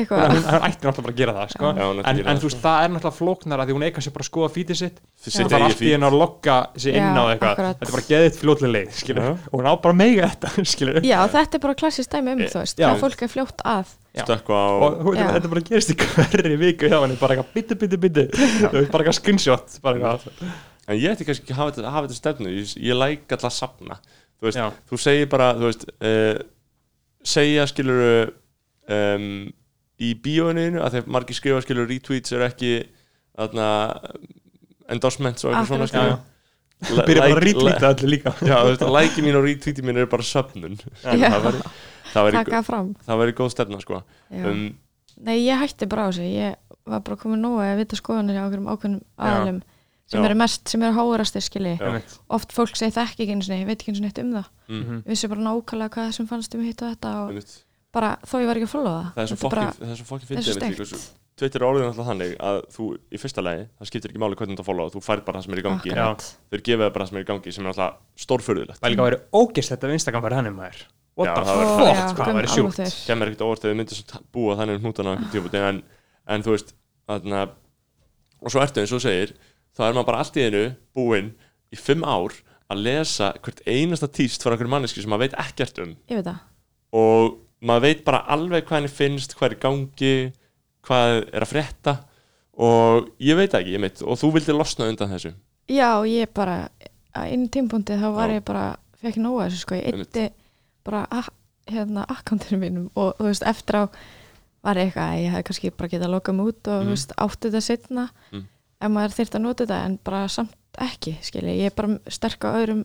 eitthvað. 0.01 0.21
Hún, 0.33 0.45
hún 0.47 0.63
ætti 0.67 0.87
náttúrulega 0.87 1.03
bara 1.03 1.13
að 1.13 1.19
gera 1.19 1.33
það 1.37 1.51
sko. 1.53 1.71
Já, 1.73 1.83
að 1.83 1.99
en, 1.99 2.07
en 2.13 2.25
það, 2.25 2.39
þú 2.41 2.47
veist, 2.49 2.61
það 2.63 2.77
er 2.85 2.93
náttúrulega 2.93 3.17
flóknara 3.19 3.67
því 3.67 3.75
hún 3.77 3.85
eiga 3.87 4.03
sér 4.03 4.15
bara 4.15 4.25
að 4.25 4.29
skoða 4.29 4.49
fítið 4.55 4.79
sitt. 4.79 5.01
Og 5.03 5.35
það 5.37 5.55
er 5.57 5.65
allt 5.67 5.83
í 5.83 5.91
henni 5.93 6.07
að 6.09 6.17
logga 6.17 6.55
sig 6.85 6.97
inn 6.97 7.19
á 7.19 7.23
eitthvað. 7.27 7.61
þetta 7.63 7.87
er 7.87 7.93
bara 7.93 8.05
geðið 8.09 8.39
fljótlega 8.39 8.73
leið 8.73 9.03
og 9.53 9.57
hún 9.59 9.69
á 9.69 9.73
bara 9.83 9.93
að 9.93 9.99
meiga 10.01 10.31
þetta 10.33 10.65
skilur. 10.73 10.99
Já, 11.05 11.19
þetta 11.35 11.59
er 11.59 11.63
bara 11.67 11.77
klassist 11.83 12.13
dæmi 12.13 12.33
um, 12.33 12.43
þú 12.47 12.63
veist 12.63 12.81
Já. 12.81 12.87
hvað 12.89 13.03
fólk 13.05 13.25
er 13.27 13.33
fljótt 13.35 13.63
að. 13.73 13.93
Og 14.13 15.15
þetta 15.17 15.53
bara 15.53 15.65
gerist 15.69 15.93
í 15.93 15.97
hverri 16.01 16.57
viku 16.61 16.89
hjá 16.89 16.99
henni 16.99 17.17
bara 17.21 17.37
eitthvað 17.37 17.55
bitu, 17.55 17.77
bitu, 17.81 18.01
bitu 18.01 18.25
bara 18.33 19.01
eitthvað 19.01 19.17
screenshot 19.17 19.77
bara 19.85 19.97
eitthvað. 20.01 20.53
En 20.83 20.99
ég 20.99 21.13
ætti 21.15 21.25
kannski 21.27 21.45
ekki 21.45 21.55
að 21.55 21.61
hafa 21.61 21.73
þetta, 21.77 21.93
hafa 21.95 22.09
þetta 22.09 22.17
stefnu 22.19 22.53
Ég, 22.53 22.97
læk 22.99 23.31
alltaf 23.31 23.49
að 23.49 23.55
safna. 23.55 23.97
Þú 24.91 24.99
segir 24.99 25.29
bara 25.31 25.53
Þú 25.55 25.69
veist, 25.69 25.85
uh, 26.03 26.41
segja 27.23 27.67
skilur 27.69 28.33
um, 28.89 29.27
Í 30.03 30.09
bíóinu 30.19 30.81
að 30.83 30.97
þegar 30.97 31.11
margir 31.15 31.37
skrifa 31.37 31.61
skilur 31.63 31.85
Retweets 31.87 32.33
er 32.35 32.41
ekki 32.49 32.71
þarna, 33.37 33.67
Endorsements 34.91 35.45
og 35.45 35.53
eitthvað 35.53 35.87
svona 35.93 36.21
Þú 36.83 36.97
byrja 37.07 37.21
bara 37.23 37.35
að 37.37 37.41
retweeta 37.45 37.89
allir 37.93 38.09
líka. 38.11 38.33
Já, 38.49 38.57
þú 38.59 38.71
veist, 38.73 38.81
læki 38.97 39.23
mín 39.23 39.37
og 39.39 39.45
retweeti 39.45 39.85
mín 39.85 39.99
er 40.01 40.07
bara 40.11 40.25
söfnun. 40.27 40.73
Já. 40.99 41.29
Það 41.31 41.45
væri- 41.45 41.61
það 42.11 42.25
væri 42.27 42.37
taka 42.41 42.55
það 42.57 42.65
fram. 42.67 42.89
Það 43.07 43.21
væri 43.21 43.35
góð 43.37 43.51
stefna 43.53 43.79
sko. 43.79 43.99
Um, 44.33 44.65
Nei, 45.23 45.37
ég 45.45 45.61
hætti 45.61 45.87
bara 45.87 46.07
á 46.07 46.11
þessu. 46.11 46.25
Ég 46.27 46.57
var 46.91 47.03
bara 47.07 47.19
komin 47.21 47.39
nóg 47.45 47.61
að 47.63 47.79
vita 47.79 47.99
skoðanir 47.99 48.35
hjá 48.35 48.43
okkur 48.49 48.65
ákveðnum 48.73 48.99
aðalum 49.15 49.61
sem 50.11 50.21
Já. 50.21 50.25
eru 50.29 50.35
mest, 50.35 50.67
sem 50.67 50.83
eru 50.83 50.93
háurastir 50.97 51.41
skilji. 51.41 51.77
Oft 52.29 52.51
fólk 52.53 52.75
segir 52.75 52.91
það 52.93 53.07
ekki 53.13 53.29
einu 53.31 53.41
sinni, 53.45 53.61
ég 53.63 53.67
veit 53.67 53.79
ekki 53.81 53.91
einu 53.93 53.99
sinni 54.01 54.11
eitt 54.11 54.19
um 54.23 54.33
það. 54.33 54.47
Mm, 54.69 54.83
Mhm. 54.83 55.03
vissi 55.07 55.27
bara 55.29 55.41
nákvæmlega 55.41 55.89
hvað 55.95 56.07
þessum 56.11 56.27
fannst 56.27 56.55
um 56.55 56.63
hitt 56.63 56.81
og 56.81 56.91
þetta 56.95 57.09
og 57.23 57.29
einmitt. 57.31 57.63
bara 57.93 58.17
þó 58.25 58.35
ég 58.41 58.47
var 58.47 58.55
ekki 58.57 58.67
að 58.67 58.73
followa 58.75 59.01
það. 59.03 59.13
Það 59.13 59.23
er 59.23 59.27
svo 59.27 59.37
fokkin 59.43 59.73
Það 59.73 59.91
er 59.91 59.95
svo 59.95 60.05
fokkin 60.11 60.27
þetta 60.27 60.39
er 60.39 60.43
svo 60.43 60.97
fyndið 60.97 61.09
Twitter 61.35 61.63
er 61.63 61.65
orðin 61.65 61.87
alltaf 61.89 62.05
þannig 62.05 62.37
að 62.37 62.57
þú 62.69 62.85
í 63.09 63.17
fyrsta 63.17 63.41
lagi, 63.41 63.63
það 63.81 63.87
skiptir 63.89 64.11
ekki 64.11 64.19
máli 64.21 64.35
hvernig 64.37 64.57
þú 64.59 64.65
follow 64.67 64.89
þú 64.93 64.99
færð 65.01 65.23
bara 65.25 65.39
það 65.39 65.43
sem 65.43 65.53
er 65.53 65.57
í 65.57 65.63
gangi. 65.65 65.89
Þeir 66.53 66.61
gefa 66.61 66.83
þér 66.83 66.93
bara 66.93 67.05
það 67.05 67.09
sem 67.09 67.17
er 67.17 67.23
í 67.23 67.29
gangi 67.31 67.53
sem 67.53 67.65
er 67.65 67.69
alltaf 67.73 67.93
stórfurðulegt. 68.21 68.77
Það 68.79 68.85
er 68.85 68.93
líka 68.93 69.01
að 69.01 69.09
vera 69.09 69.21
ógist 69.33 69.69
þetta 69.73 69.83
af 69.89 69.93
Instagram 69.97 70.21
fyrir 70.27 70.37
henni 70.37 70.51
maður. 70.53 70.83
What 71.17 71.27
Já, 71.27 71.33
the 71.33 71.45
fuck, 71.45 72.17
hvað 72.17 72.29
alveg 72.33 72.49
sjúkt? 72.53 73.05
kemur 73.07 73.27
ekkert 73.33 73.41
óvart 73.41 73.61
þegar 73.61 73.73
þið 73.73 73.79
myndir 73.81 74.21
búa 74.33 74.55
þannig 74.57 74.75
um 74.77 74.81
hnútana 74.85 75.09
á 75.09 75.13
einhvern 75.13 75.31
tímapunkti, 75.33 75.57
en, 75.69 75.83
en 76.27 76.43
þú 76.43 76.49
veist 76.53 76.73
þarna, 77.09 77.41
og 78.43 78.49
svo 78.53 78.61
ertu 78.61 78.81
eins 78.81 78.93
og 78.93 79.01
segir 79.01 79.33
þá 79.77 79.81
er 79.87 79.93
maður 79.97 80.05
bara 80.11 80.19
allt 80.23 80.37
í 80.37 80.45
einu 80.47 80.63
búinn 80.95 81.31
í 81.73 81.79
fimm 81.79 82.03
ár 82.05 82.33
að 82.71 82.83
lesa 82.85 83.33
hvert 83.43 83.61
einasta 83.67 84.07
tíst 84.07 84.41
frá 84.43 84.53
einhverjum 84.53 84.73
manneski 84.75 85.01
sem 85.03 85.09
maður 85.11 85.27
veit 85.27 85.39
ekkert 85.45 85.79
um 85.83 85.95
ég 86.09 86.19
veit 86.21 86.25
það 86.29 86.39
og 86.93 87.37
maður 87.63 87.85
veit 87.87 88.03
bara 88.05 88.23
alveg 88.35 88.65
hvað 88.67 88.79
henni 88.81 88.91
finnst 88.93 89.35
hvað 89.37 89.49
er 89.49 89.55
í 89.55 89.61
gangi, 89.63 90.15
hvað 90.85 91.13
er 91.33 91.45
að 91.45 91.51
frétta 91.53 91.93
og 92.53 93.07
ég 93.23 93.37
veit 93.39 93.53
ekki, 93.57 93.73
ég 93.73 93.81
veit, 93.81 94.01
og 94.05 94.17
þú 94.19 94.29
vildi 94.35 94.53
losna 94.55 94.89
undan 94.91 95.09
þessu 95.15 95.33
Já, 95.71 96.03
ég 96.05 96.29
bara 96.35 96.67
inn 97.31 97.45
í 97.47 97.49
tímpúndi 97.53 97.95
þá 97.97 98.09
var 98.13 98.29
Já. 98.29 98.35
ég 98.39 98.43
bara 98.45 98.65
fekk 99.01 99.17
nóga 99.23 99.47
þessu 99.47 99.61
sko, 99.63 99.77
ég 99.79 99.87
Einmitt. 99.89 100.11
eitti 100.11 100.33
bara 100.85 101.05
a- 101.09 101.31
hérna 101.71 102.03
akkantinu 102.11 102.59
mínum 102.59 102.89
og 102.99 103.13
þú 103.17 103.29
veist, 103.29 103.45
eftir 103.47 103.77
á 103.79 103.83
var 104.63 104.75
ég 104.75 104.89
eitthvað, 104.91 105.09
að 105.13 105.21
ég 105.23 105.31
hefði 105.31 105.45
kannski 105.47 105.71
bara 105.77 105.89
getað 105.93 106.07
að 106.09 106.13
loka 106.17 106.33
mig 106.33 106.45
út 106.51 106.67
og 106.67 106.81
Mhm. 106.81 106.85
þú 106.87 106.93
veist, 106.93 107.13
átti 107.17 107.49
þetta 107.49 107.61
setna 107.61 108.09
Mm. 108.33 108.45
Ef 108.83 108.91
maður 108.91 109.15
þyrfti 109.17 109.39
að 109.39 109.43
nota 109.45 109.63
þetta 109.65 109.79
en 109.87 109.97
bara 110.03 110.21
samt 110.31 110.79
ekki, 110.83 111.15
skilji, 111.23 111.55
ég 111.61 111.71
er 111.71 111.75
bara 111.77 111.99
sterk 112.11 112.45
á 112.45 112.49
öðrum 112.59 112.83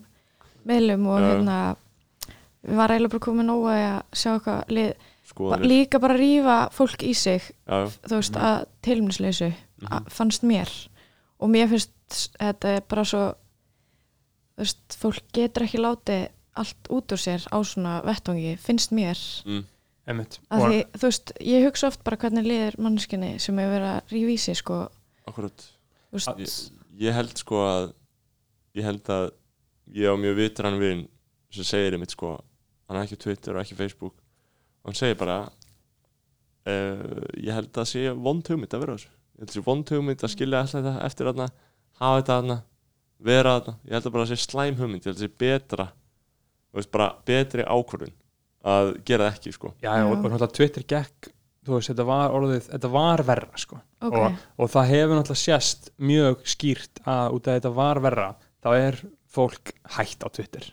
meðlum 0.69 1.07
og 1.09 1.19
Já. 1.21 1.27
hérna 1.29 1.57
við 2.67 2.75
var 2.79 2.91
eiginlega 2.93 3.13
bara 3.15 3.25
komið 3.27 3.47
nóga 3.49 3.75
að 3.79 4.19
sjá 4.19 4.29
eitthvað 4.35 4.73
lið, 4.77 4.89
ba- 5.39 5.59
líka 5.63 6.01
bara 6.03 6.17
rífa 6.19 6.57
fólk 6.75 7.03
í 7.07 7.13
sig 7.15 7.41
já, 7.65 7.77
þú 8.09 8.15
veist, 8.19 8.35
að 8.39 8.65
tilmnisleysu 8.85 9.51
Mhm. 9.79 10.09
fannst 10.11 10.43
mér. 10.43 10.67
Og 11.39 11.47
mér 11.49 11.69
finnst 11.71 12.35
þetta 12.39 12.75
er 12.75 12.81
bara 12.81 13.05
svo 13.07 13.21
þú 14.57 14.63
veist, 14.65 14.97
fólk 14.99 15.23
getur 15.33 15.63
ekki 15.63 15.79
látið 15.79 16.27
allt 16.59 16.89
út 16.91 17.13
úr 17.15 17.21
sér 17.21 17.45
á 17.47 17.57
svona 17.63 18.01
vettvangi, 18.03 18.57
finnst 18.59 18.91
mér. 18.91 19.15
Mm, 19.45 19.63
því, 20.51 20.83
þú 20.97 21.05
veist, 21.07 21.31
ég 21.39 21.63
hugsa 21.65 21.87
oft 21.87 22.03
bara 22.03 22.17
hvernig 22.17 22.43
liður 22.45 22.77
mannskinni 22.83 23.39
sem 23.39 23.55
hefur 23.55 23.77
verið 23.79 23.93
að 23.95 24.11
rífa 24.11 24.33
í 24.33 24.37
sig 24.39 24.55
sko, 24.57 24.89
akkurat 25.27 25.65
ég, 26.13 26.53
ég 26.99 27.15
held 27.15 27.37
sko 27.37 27.61
að 27.65 27.91
ég 28.77 28.85
held 28.85 29.13
að 29.13 29.29
ég 29.93 30.09
á 30.09 30.15
mjög 30.19 30.37
vitran 30.37 30.79
vinn 30.81 31.05
sem 31.53 31.65
segir 31.65 31.97
einmitt 31.97 32.13
sko 32.13 32.35
hann 32.89 32.97
er 32.97 33.05
ekki 33.05 33.19
Twitter 33.21 33.55
og 33.55 33.63
ekki 33.63 33.77
Facebook 33.77 34.15
og 34.81 34.91
hann 34.91 34.97
segir 34.97 35.17
bara 35.19 35.39
uh, 36.69 37.23
ég 37.37 37.53
held 37.53 37.77
að 37.77 37.89
sé 37.91 38.05
vond 38.15 38.45
hugmynd 38.49 38.73
að 38.73 38.83
vera 38.83 38.97
þessu. 38.97 39.09
Ég 39.09 39.43
held 39.43 39.51
að 39.51 39.57
sé 39.57 39.65
vond 39.65 39.93
hugmynd 39.93 40.25
að 40.25 40.33
skilja 40.33 40.61
alltaf 40.63 40.83
þetta 40.83 41.07
eftir 41.07 41.29
þarna 41.29 41.47
hafa 41.99 42.19
þetta 42.19 42.37
þarna, 42.39 42.57
vera 43.29 43.55
þarna. 43.57 43.75
Ég 43.85 43.97
held 43.97 44.09
að 44.09 44.15
bara 44.15 44.25
að 44.25 44.31
sé 44.31 44.39
slæm 44.45 44.79
hugmynd 44.79 45.03
ég 45.03 45.11
held 45.11 45.19
að 45.19 45.25
sé 45.25 45.31
betra 45.43 45.89
veist, 46.75 46.91
bara 46.93 47.09
betri 47.27 47.65
ákvörðun 47.65 48.15
að 48.69 48.93
gera 49.07 49.27
það 49.27 49.37
ekki 49.37 49.55
sko. 49.55 49.73
Já, 49.79 49.91
já, 49.95 50.05
og 50.05 50.17
náttúrulega 50.17 50.55
Twitter 50.57 50.87
gekk 50.95 51.31
þú 51.67 51.75
veist, 51.77 51.91
þetta 51.91 52.05
var 52.07 52.35
orðið, 52.39 52.67
þetta 52.73 52.91
var 52.95 53.23
verra 53.27 53.59
sko. 53.59 53.79
ok, 54.01 54.17
og, 54.19 54.35
og 54.57 54.69
það 54.73 54.91
hefur 54.93 55.15
náttúrulega 55.19 55.43
sést 55.43 55.89
mjög 55.99 56.43
skýrt 56.55 57.01
að 57.05 57.37
út 57.37 57.47
af 57.49 57.57
þetta 57.59 57.73
var 57.79 57.99
verra 58.05 58.29
þá 58.63 58.69
er 58.79 58.99
fólk 59.29 59.73
hætt 59.93 60.23
á 60.25 60.27
Twitter 60.33 60.63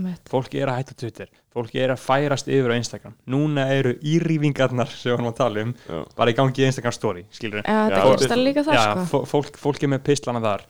mitt 0.00 0.30
fólk 0.32 0.54
er 0.56 0.70
að 0.72 0.78
hætta 0.80 0.94
á 0.96 1.00
Twitter. 1.02 1.28
Fólk 1.56 1.74
er 1.76 1.92
að 1.92 2.00
færast 2.00 2.48
yfir 2.48 2.72
á 2.72 2.76
Instagram. 2.76 3.14
Núna 3.32 3.66
eru 3.72 3.92
írýfingarnar 4.04 4.88
sem 4.92 5.10
við 5.10 5.14
varum 5.16 5.28
að 5.30 5.36
tala 5.38 5.62
um 5.66 5.74
já, 5.76 6.00
bara 6.16 6.32
í 6.32 6.36
gangi 6.36 6.64
í 6.64 6.66
Instagram 6.70 6.94
story 6.96 7.24
skilur 7.32 7.62
það 7.64 8.76
já, 8.76 8.84
sko. 8.86 9.04
fó- 9.12 9.26
fólk, 9.34 9.56
fólk 9.60 9.84
er 9.84 9.92
með 9.92 10.02
pislana 10.08 10.40
þar 10.44 10.64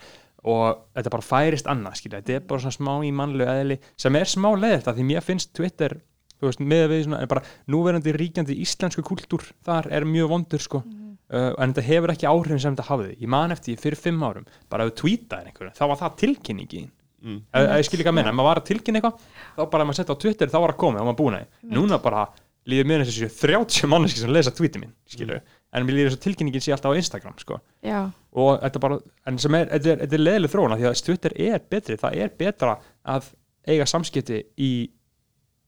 og 0.46 0.82
þetta 0.94 1.10
bara 1.16 1.26
færist 1.26 1.70
annað 1.70 1.96
skilur, 2.00 2.20
þetta 2.22 2.36
er 2.40 2.44
bara 2.50 2.62
svona 2.66 2.76
smá 2.78 2.92
í 3.06 3.12
mannlegu 3.18 3.50
eðli 3.50 3.78
sem 3.98 4.18
er 4.20 4.30
smá 4.30 4.50
leðilt 4.54 4.90
að 4.90 4.98
því 5.00 5.06
mér 5.10 5.26
finnst 5.26 5.54
Twitter 5.58 5.96
þú 6.40 6.50
veist, 6.50 6.62
með 6.74 6.86
við 6.92 7.02
svona, 7.06 7.22
er 7.24 7.30
bara 7.30 7.44
núverandi 7.72 8.14
ríkjandi 8.16 8.58
íslensku 8.64 9.04
kultúr 9.06 9.44
þar 9.66 9.90
er 9.94 10.08
mjög 10.08 10.32
vondur 10.34 10.62
sko. 10.62 10.82
Uh, 11.26 11.50
en 11.58 11.72
þetta 11.74 11.82
hefur 11.88 12.12
ekki 12.12 12.28
áhrifin 12.30 12.60
sem 12.62 12.76
þetta 12.76 12.86
hafði. 12.86 13.16
Ég 13.18 13.30
man 13.34 13.54
eftir 13.54 13.80
fyrir 13.82 13.98
fimm 13.98 14.20
árum, 14.22 14.46
bara 14.70 14.86
ef 14.86 14.92
þú 14.92 15.00
tweetaðir 15.00 15.50
einhverju, 15.50 15.72
þá 15.74 15.84
var 15.90 15.98
það 16.04 16.20
tilkynningi 16.22 16.84
mm, 17.26 17.38
ef 17.50 17.66
ef 17.66 17.80
ég 17.80 17.88
skil 17.88 18.00
ekki 18.00 18.12
að 18.12 18.18
menna, 18.18 18.32
ef 18.32 18.38
maður 18.38 18.50
var 18.50 18.60
að 18.60 18.68
tilkynna 18.70 19.00
eitthvað 19.00 19.28
þá 19.56 19.62
bara 19.72 19.84
ef 19.84 19.88
maður 19.90 19.98
setja 20.00 20.16
á 20.16 20.22
Twitter, 20.22 20.52
þá 20.52 20.58
var 20.62 20.74
að 20.74 20.80
koma 20.82 21.02
og 21.02 21.08
maður 21.08 21.18
búin 21.20 21.38
að 21.38 21.46
því. 21.46 21.70
núna 21.76 21.98
bara 22.02 22.26
líður 22.66 22.88
mér 22.90 23.02
eins 23.02 23.12
og 23.12 23.16
séu 23.16 23.32
30 23.40 23.90
manneski 23.90 24.22
sem 24.22 24.32
lesa 24.34 24.52
tweetið 24.54 24.82
mín, 24.82 24.94
skilur 25.10 25.42
en 25.76 25.86
mér 25.86 25.98
líður 25.98 26.10
eins 26.10 26.18
og 26.18 26.22
tilkynningin 26.24 26.64
sé 26.64 26.74
alltaf 26.74 26.94
á 26.94 26.98
Instagram 26.98 27.36
sko. 27.40 27.58
Já, 27.84 27.98
og 28.36 28.60
þetta 28.62 28.82
bara, 28.82 28.98
en 29.28 29.40
sem 29.42 29.56
er 29.58 29.70
þetta 29.72 29.92
er, 29.92 30.04
þetta 30.04 30.18
er 30.18 30.24
leðileg 30.24 30.52
þróuna 30.52 30.78
því 30.80 30.88
að 30.90 31.02
Twitter 31.08 31.36
er 31.46 31.66
betri. 31.74 31.98
Það 32.00 32.20
er 32.22 32.32
betra 32.40 32.76
að 33.14 33.30
eiga 33.66 33.88
samskipti 33.90 34.40
í 34.62 34.70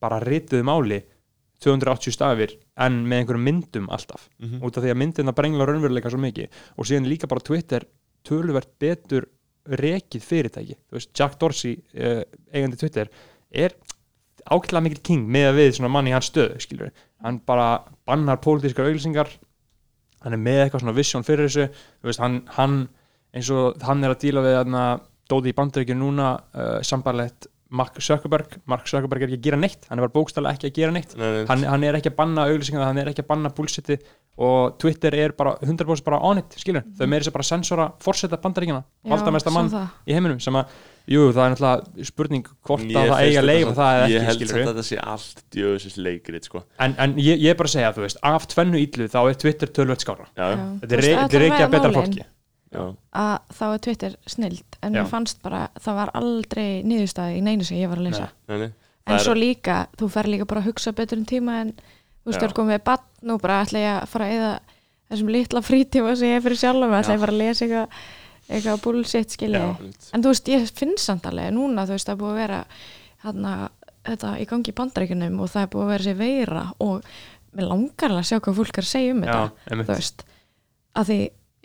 bara 0.00 0.20
rituðu 0.22 0.66
máli 0.66 1.00
280 1.64 2.14
stafir 2.14 2.54
en 2.78 3.00
með 3.08 3.22
einhverjum 3.22 3.46
myndum 3.48 3.88
alltaf. 3.90 4.28
Mhm. 4.38 4.62
út 4.62 4.76
af 4.76 4.84
því 4.84 4.92
að 4.92 5.00
myndina 5.02 5.34
brengla 5.34 5.66
raunveruleika 5.66 6.10
svo 6.10 6.20
mikið. 6.22 6.48
Og 6.78 6.86
síðan 6.86 7.08
líka 7.10 7.28
bara 7.28 7.40
Twitter 7.40 7.84
töluvert 8.24 8.70
betur 8.78 9.26
rekið 9.68 10.22
fyrirtæki. 10.22 10.76
Þú 10.88 10.96
veist, 10.96 11.10
Jack 11.18 11.38
Dorsey 11.38 11.76
uh, 11.94 12.22
eigandi 12.54 12.78
Twitter 12.78 13.08
er 13.50 13.74
ákveðlega 14.48 14.84
mikil 14.86 15.02
king 15.02 15.26
með 15.28 15.50
að 15.50 15.58
við 15.58 15.74
svona 15.76 15.92
mann 15.92 16.08
í 16.08 16.14
hans 16.14 16.30
stöðu 16.30 16.60
skilur, 16.62 16.92
hann 17.20 17.40
bara 17.44 17.82
bannar 18.08 18.40
pólitískar 18.40 18.88
auglýsingar. 18.88 19.28
Hann 20.22 20.34
er 20.34 20.40
með 20.40 20.62
eitthvað 20.62 20.82
svona 20.82 20.96
vision 20.96 21.26
fyrir 21.26 21.48
þessu. 21.48 21.68
Þú 22.00 22.08
veist, 22.08 22.22
hann, 22.22 22.40
hann 22.56 22.78
eins 23.34 23.50
og 23.54 23.82
hann 23.84 24.02
er 24.04 24.14
að 24.14 24.22
díla 24.24 24.42
við 24.46 24.56
þarna 24.56 24.84
dóði 25.28 25.52
í 25.52 25.56
bandaríkjum 25.58 26.00
núna 26.00 26.30
uh, 26.38 26.78
sambarlegt 26.86 27.50
Mark 27.70 27.98
Zuckerberg 28.00 28.54
Mark 28.64 28.86
Zuckerberg 28.88 29.22
er 29.22 29.28
ekki 29.28 29.38
að 29.40 29.44
gera 29.44 29.58
neitt, 29.60 29.82
hann 29.90 29.98
er 30.00 30.06
bara 30.06 30.14
bókstælega 30.14 30.56
ekki 30.56 30.70
að 30.70 30.78
gera 30.78 30.92
neitt. 30.94 31.10
Nei, 31.18 31.26
nei, 31.34 31.42
hann, 31.50 31.64
hann 31.68 31.84
er 31.84 31.98
ekki 31.98 32.08
að 32.12 32.16
banna 32.16 32.46
auglýsingar, 32.48 32.86
hann 32.88 33.00
er 33.02 33.10
ekki 33.12 33.24
að 33.24 33.28
banna 33.28 33.50
bullshiti 33.52 33.98
og 34.38 34.76
Twitter 34.78 35.12
er 35.18 35.32
bara 35.36 35.56
100% 35.60 36.04
bara 36.06 36.20
on 36.24 36.38
it, 36.40 36.54
skilur, 36.62 36.84
þau 36.96 37.08
meiri 37.10 37.26
sér 37.26 37.34
bara 37.34 37.44
sensora 37.48 37.88
forseta 38.00 38.38
bandaríkjana, 38.40 38.84
já, 39.02 39.10
valdamesta 39.12 39.50
mann 39.52 39.68
það. 39.72 39.88
í 40.06 40.14
heiminum 40.16 40.38
sem 40.40 40.54
að, 40.60 40.76
jú, 41.10 41.24
það 41.34 41.42
er 41.44 41.52
náttúrulega 41.56 42.06
spurning 42.12 42.46
hvort 42.62 42.86
að 42.86 43.10
það 43.10 43.22
eiga 43.26 43.42
leif 43.44 43.64
samt- 43.66 43.80
það. 43.82 43.98
ég 43.98 44.16
ekki, 44.22 44.26
held 44.30 44.38
skilur 44.46 44.62
að 44.62 44.70
þetta 44.70 44.86
sé 44.88 45.00
allt 45.02 45.44
djöfisins 45.58 45.98
leikrit 46.06 46.48
sko. 46.48 46.62
En, 46.78 46.94
en 47.02 47.16
ég, 47.18 47.42
ég 47.42 47.50
er 47.50 47.58
bara 47.58 47.68
að 47.72 47.74
segja, 47.74 47.92
þú 47.98 48.06
veist, 48.06 48.22
af 48.30 48.46
tvennu 48.54 48.78
illu 48.86 49.10
þá 49.10 49.20
er 49.26 49.40
Twitter 49.42 49.74
tölvöld 49.74 50.06
skára 50.06 50.30
þetta 50.38 50.94
er, 50.94 51.04
er 51.04 51.22
að 51.26 51.38
reykja 51.42 51.68
betra 51.74 51.92
fólki. 51.98 52.22
já, 52.22 52.30
að 52.72 53.38
þá 53.58 53.62
er 53.74 53.78
Twitter 53.78 54.16
snild 54.26 54.78
en 54.82 54.92
mér 54.92 55.06
fannst 55.08 55.42
bara, 55.42 55.68
það 55.80 55.94
var 55.94 56.10
aldrei 56.14 56.82
niðurstaði 56.84 57.38
í 57.38 57.42
neinu 57.42 57.64
sem 57.64 57.78
ég 57.78 57.88
var 57.88 57.98
að 57.98 58.08
lesa. 58.10 58.28
Nei, 58.48 58.58
nei 58.58 58.64
en 59.08 59.14
Það 59.14 59.18
er- 59.18 59.24
svo 59.24 59.34
líka, 59.34 59.76
þú 59.96 60.08
fer 60.10 60.24
líka 60.28 60.44
bara 60.46 60.60
að 60.60 60.66
hugsa 60.68 60.92
betur 60.92 61.18
um 61.18 61.24
tíma 61.24 61.60
en 61.62 61.72
þú 61.72 62.26
veist, 62.28 62.40
þú 62.40 62.44
er 62.44 62.52
komið 62.52 62.74
með 62.76 62.84
bann 62.84 63.30
og 63.32 63.40
bara 63.40 63.62
ætla 63.64 63.78
ég 63.80 64.02
að 64.02 64.08
fara 64.08 64.26
eða 64.28 64.50
þessum 65.10 65.30
litla 65.32 65.60
frítíma 65.64 66.16
sem 66.16 66.28
ég 66.28 66.36
er 66.36 66.42
fyrir 66.44 66.60
sjálf 66.60 66.84
ætla 66.84 67.14
ég 67.14 67.16
að 67.16 67.24
fara 67.24 67.32
að 67.32 67.38
lesa 67.38 67.64
eitthvað 67.64 67.88
eitthvað 68.48 68.82
bullshit 68.82 69.30
skilji. 69.30 69.58
Já. 69.60 69.76
en 70.12 70.22
þú 70.22 70.28
veist, 70.28 70.48
ég 70.48 70.68
finn 70.76 70.94
samt 70.98 71.24
alveg 71.28 71.52
núna 71.52 71.86
þú 71.88 71.96
veist, 71.96 72.06
það 72.08 72.12
er 72.14 72.20
búið 72.20 72.30
að 72.32 72.40
vera 72.42 72.60
hana, 73.24 73.70
þetta 74.04 74.34
í 74.40 74.46
gangi 74.48 74.68
í 74.72 74.76
bandaríkunum 74.76 75.40
og 75.40 75.48
það 75.52 75.62
er 75.62 75.72
búið 75.72 75.84
að 75.84 75.92
vera 75.94 76.04
sér 76.04 76.16
veira 76.20 76.62
og 76.80 77.02
mér 77.56 77.68
langar 77.68 78.10
að 78.12 78.24
sjá 78.28 78.38
hvað 78.40 78.56
fólk 78.60 78.78
er 78.78 78.84
að 78.84 78.92
segja 78.92 79.12
um 79.14 79.22
þetta 79.24 79.34
þú 79.88 79.96
veist, 79.96 80.24
að 80.94 81.04
því 81.08 81.18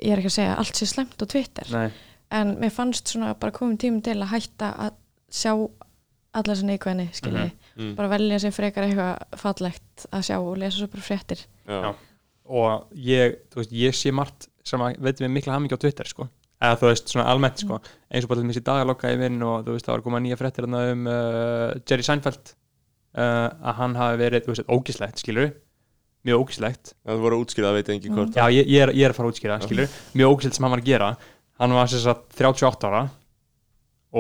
ég 0.04 0.14
er 0.14 0.22
ekki 0.22 0.32
að 0.32 0.38
segja 0.38 0.58
allt 0.60 0.80
sé 0.80 0.90
slemt 0.90 1.16
á 1.18 1.26
Twitter 1.26 1.72
nei, 1.74 1.88
en 2.36 2.58
mér 2.62 2.74
fannst 2.76 3.14
svona 3.14 3.34
bara 3.40 3.56
komið 3.56 3.80
tímum 3.86 4.04
til 4.06 4.20
að 4.20 4.32
hætta 4.36 4.74
að 4.88 5.00
sjá 5.34 5.54
alla 6.34 6.54
þessi 6.56 6.68
neikvæðni 6.68 7.06
skilji, 7.14 7.50
mm, 7.78 7.92
bara 7.98 8.12
velja 8.16 8.40
sér 8.42 8.56
frekar 8.56 8.88
eitthvað 8.88 9.38
fallegt 9.40 10.06
að 10.10 10.26
sjá 10.30 10.38
og 10.40 10.56
lesa 10.62 10.80
svo 10.80 10.90
bara 10.94 11.06
fréttir. 11.06 11.44
Já, 11.68 11.76
Já. 11.84 11.92
og 12.60 12.96
ég, 12.98 13.38
þú 13.54 13.62
veist, 13.62 13.76
ég 13.84 13.98
sé 13.98 14.14
margt 14.16 14.48
sem 14.66 14.82
að 14.82 14.98
veitum 15.04 15.28
við 15.28 15.36
mikla 15.36 15.58
hamingi 15.58 15.78
á 15.78 15.84
Twitter 15.84 16.10
sko. 16.10 16.28
Eða 16.64 16.80
þú 16.80 16.90
veist, 16.90 17.12
svona 17.12 17.28
almennt 17.30 17.62
sko. 17.62 17.80
Eins 18.10 18.26
og 18.26 18.32
bara 18.32 18.42
til 18.42 18.50
mér 18.50 18.60
í 18.62 18.66
dag 18.66 18.82
að 18.82 18.90
lokka 18.90 19.14
í 19.14 19.20
vinn 19.20 19.46
og 19.46 19.68
þú 19.68 19.76
veist, 19.76 19.86
það 19.86 19.98
var 19.98 20.06
komað 20.08 20.26
nýja 20.26 20.40
fréttir 20.40 20.66
þarna 20.66 20.84
um 20.94 21.08
uh, 21.12 21.68
Jerry 21.84 22.08
Seinfeld 22.08 22.54
uh, 22.54 23.50
að 23.52 23.78
hann 23.82 23.98
hafi 24.00 24.22
verið, 24.24 24.46
þú 24.48 24.56
veist, 24.56 24.70
ógislegt, 24.74 25.22
skilur 25.22 25.52
mjög 26.28 26.44
ógislegt 26.44 26.94
það 27.04 27.24
voru 27.26 27.38
að 27.38 27.44
útskýra 27.46 27.70
það 27.70 27.80
veit 27.80 27.92
engi 27.94 28.14
hvort 28.14 28.38
já, 28.38 28.44
ég, 28.54 28.70
ég, 28.70 28.86
er, 28.86 28.94
ég 28.96 29.08
er 29.08 29.14
að 29.14 29.20
fara 29.20 29.30
að 29.30 29.34
útskýra, 29.34 29.58
skilur 29.64 29.98
mjög 30.20 30.36
ógislegt 30.36 30.58
sem 30.58 30.68
hann 30.68 30.76
var 30.76 30.84
að 30.84 30.92
gera. 30.92 31.10
Hann 31.62 31.76
var 31.78 31.92
sem 31.92 32.02
sagt 32.04 32.40
38 32.40 32.90
ára 32.90 33.04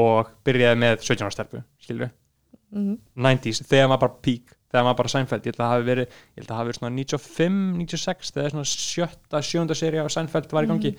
og 0.03 0.33
byrjaði 0.45 0.81
með 0.83 0.97
17 1.05 1.23
ára 1.25 1.35
stelpu, 1.35 1.63
skilur 1.81 2.11
mm. 2.73 2.93
90s, 3.27 3.63
þegar 3.69 3.89
maður 3.91 4.05
bara 4.05 4.21
peak 4.27 4.55
þegar 4.73 4.87
maður 4.87 4.99
bara 5.03 5.13
Seinfeld, 5.13 5.45
ég 5.45 5.53
held 5.53 5.59
að 5.59 5.63
það 5.63 5.73
hafi 5.73 5.87
verið 5.89 6.07
ég 6.07 6.39
held 6.39 6.47
að 6.47 6.53
það 6.53 6.59
hafi 6.59 6.69
verið 6.71 6.79
svona 6.79 6.95
95, 6.97 7.59
96 7.83 8.33
þegar 8.33 8.55
svona 8.55 8.71
sjötta, 8.71 9.43
sjönda 9.45 9.77
seri 9.77 10.01
á 10.01 10.07
Seinfeld 10.09 10.55
var 10.55 10.65
í 10.65 10.71
gangi. 10.71 10.93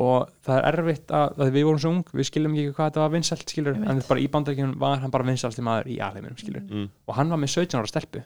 Og 0.00 0.28
það 0.46 0.60
er 0.60 0.76
erfitt 0.80 1.12
að, 1.18 1.32
að 1.42 1.48
við 1.56 1.64
vorum 1.66 1.80
svo 1.82 1.90
ung, 1.90 2.10
við 2.14 2.28
skiljum 2.28 2.52
ekki 2.54 2.74
hvað 2.76 2.90
þetta 2.92 3.02
var 3.02 3.14
vinsælt 3.16 3.52
skilur, 3.52 3.74
Einmitt. 3.74 3.90
en 3.90 4.02
bara 4.06 4.22
í 4.22 4.28
bandaríkjum 4.30 4.74
var 4.78 5.00
hann 5.02 5.12
bara 5.12 5.26
vinsælsti 5.26 5.64
maður 5.66 5.90
í 5.90 5.96
alheiminum 6.06 6.38
skilur 6.38 6.62
mm. 6.62 6.84
og 7.10 7.16
hann 7.18 7.34
var 7.34 7.40
með 7.42 7.56
17 7.56 7.80
ára 7.80 7.90
stelpu 7.90 8.22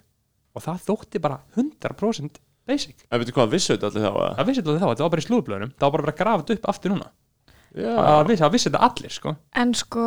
og 0.54 0.64
það 0.64 0.86
þótti 0.88 1.20
bara 1.22 1.40
100% 1.58 2.40
basic, 2.68 3.04
en 3.10 3.20
veitu 3.20 3.34
hvað, 3.36 3.52
vissu 3.52 3.74
þetta 3.74 3.90
allir 3.90 4.06
þá 4.06 4.10
að 4.14 4.34
það 4.38 4.48
vissi 4.48 4.62
þetta 4.62 4.74
þá, 4.78 4.86
þetta 4.86 5.04
var 5.04 5.12
bara 5.14 5.22
í 5.22 5.26
slúðblöðunum 5.28 5.72
það 5.74 5.84
var 5.84 5.94
bara 5.94 6.02
að 6.02 6.08
vera 6.08 6.18
grafið 6.20 6.56
upp 6.56 6.68
aftur 6.72 6.94
núna. 6.94 7.10
Já, 7.74 7.90
það 7.98 8.28
vissi, 8.28 8.40
það 8.40 8.52
vissi 8.54 8.70
þetta 8.70 8.88
allir 8.88 9.14
sko. 9.14 9.32
En 9.60 9.72
sko, 9.74 10.04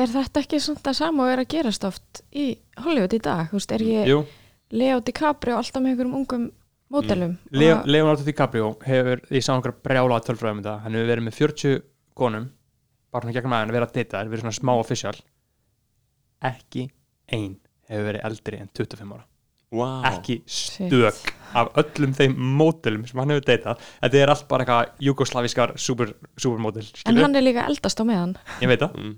er 0.00 0.12
þetta 0.14 0.40
ekki 0.40 0.60
svona 0.64 0.84
það 0.86 0.96
sama 1.00 1.26
og 1.26 1.32
er 1.34 1.42
að 1.42 1.50
gerast 1.52 1.84
oft 1.84 2.22
í 2.32 2.46
Hollywood 2.80 3.16
í 3.16 3.20
dag, 3.26 3.50
þú 3.50 3.60
veist, 3.60 3.74
er 3.76 3.84
ég 3.84 4.08
Jú, 4.08 4.22
Leo 4.80 5.02
DiCaprio 5.04 5.58
alltaf 5.60 5.84
með 5.84 5.92
einhverjum 5.92 6.16
ungum 6.16 6.46
módelum? 6.90 7.36
Leo, 7.52 7.76
og, 7.76 7.90
Leonardo 7.92 8.24
DiCaprio 8.24 8.72
hefur, 8.86 9.20
ég 9.36 9.44
sá 9.44 9.52
einhver 9.52 9.76
brjála 9.84 10.22
tölfræðum 10.24 10.62
um 10.62 10.64
þetta, 10.64 10.78
hann 10.86 10.96
hefur 10.96 11.12
verið 11.12 11.28
með 11.28 11.40
40 11.42 11.82
konum, 12.16 12.48
bara 13.12 13.26
svona 13.26 13.36
gegnum 13.36 13.56
aðeins 13.58 13.76
verið 13.76 13.90
að 13.90 13.98
deyta 13.98 14.16
þær, 14.16 14.32
verið 14.32 14.46
svona 14.46 14.60
smá 14.62 14.72
official. 14.78 15.16
Ekki 16.50 16.86
ein 17.36 17.58
hefur 17.90 18.08
verið 18.08 18.30
eldri 18.30 18.62
en 18.64 18.72
25 18.80 19.18
ára 19.18 19.26
wow. 19.74 20.00
ekki 20.10 20.40
stök 20.50 21.34
af 21.56 21.70
öllum 21.82 22.14
þeim 22.14 22.34
módelum 22.58 23.06
sem 23.08 23.20
hann 23.20 23.32
hefur 23.34 23.46
deytað 23.48 23.84
þetta 23.86 24.20
er 24.22 24.32
allt 24.34 24.48
bara 24.50 24.66
eitthvað 24.66 25.06
jugoslavískar 25.08 25.74
super, 25.80 26.12
supermódel, 26.38 26.86
en 26.86 27.02
skilur, 27.02 27.22
hann 27.24 27.38
er 27.38 27.46
líka 27.46 27.66
eldast 27.66 28.02
á 28.02 28.04
meðan. 28.06 28.36
Ég 28.62 28.70
veit 28.70 28.82
það. 28.84 28.98
Mm. 28.98 29.14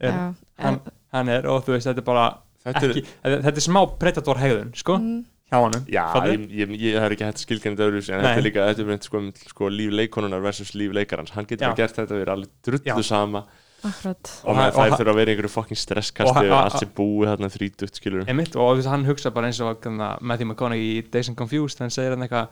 er, 0.00 0.14
Já, 0.14 0.22
hann, 0.64 0.80
en, 0.80 0.96
hann 1.16 1.34
er, 1.36 1.50
og 1.50 1.66
þú 1.66 1.76
veist, 1.76 1.90
þetta 1.90 2.02
er 2.02 2.08
bara 2.08 2.24
þetta 2.64 2.86
er 2.86 2.94
ekki, 2.94 3.04
þetta, 3.12 3.42
þetta 3.46 3.62
er 3.62 3.66
smá 3.68 3.80
predator 4.02 4.42
hegðun, 4.42 4.74
sko, 4.82 4.98
mm, 4.98 5.22
hjá 5.50 5.58
honum. 5.60 5.86
Já, 5.90 6.04
ég, 6.30 6.44
ég, 6.58 6.76
ég 6.88 7.00
hef 7.04 7.16
ekki 7.16 7.28
hægt 7.28 7.66
þetta 7.66 7.86
öðru 7.86 8.02
en 8.02 8.10
Nei. 8.10 8.26
þetta 8.26 8.36
er 8.36 8.46
líka, 8.46 8.68
þetta 8.70 8.84
er 8.84 8.90
mynd 8.90 9.08
sko, 9.08 9.24
sko 9.54 9.72
líf 9.74 9.96
leikonunar 10.02 10.44
versus 10.44 10.74
líf 10.78 10.94
leikarans 10.96 11.34
hann 11.34 11.48
getur 11.48 11.70
bara 11.70 11.82
gert 11.82 12.02
þetta 12.02 12.18
við 12.18 12.32
alveg 12.34 12.54
drullu 12.66 12.94
Já. 12.94 12.98
sama 13.06 13.46
akkurat. 13.84 14.32
Og, 14.44 14.54
með 14.54 14.60
hann- 14.60 14.72
þær 14.72 14.80
hann- 14.82 14.98
þurfa 15.00 15.12
að 15.12 15.20
vera 15.20 15.30
í 15.30 15.34
einhverju 15.34 15.52
fokkin 15.54 15.80
stresskasti 15.80 16.30
Og 16.30 16.36
hann- 16.36 16.52
allt 16.56 16.78
sem 16.78 16.90
búið 16.96 17.30
þarna 17.30 17.50
þrítugt 17.56 18.00
skilur 18.00 18.26
Einmitt, 18.28 18.56
og 18.56 18.72
þú 18.72 18.76
veist, 18.80 18.88
hann 18.88 19.04
hugsa 19.04 19.30
bara 19.34 19.46
eins 19.46 19.60
og 19.60 19.80
kanna, 19.80 20.16
Matthew 20.20 20.46
McConaughey 20.46 20.98
í 20.98 21.10
Days 21.10 21.28
and 21.28 21.36
Confused 21.36 21.78
hann 21.78 21.90
segir 21.90 22.10
hann 22.16 22.22
eitthvað 22.26 22.48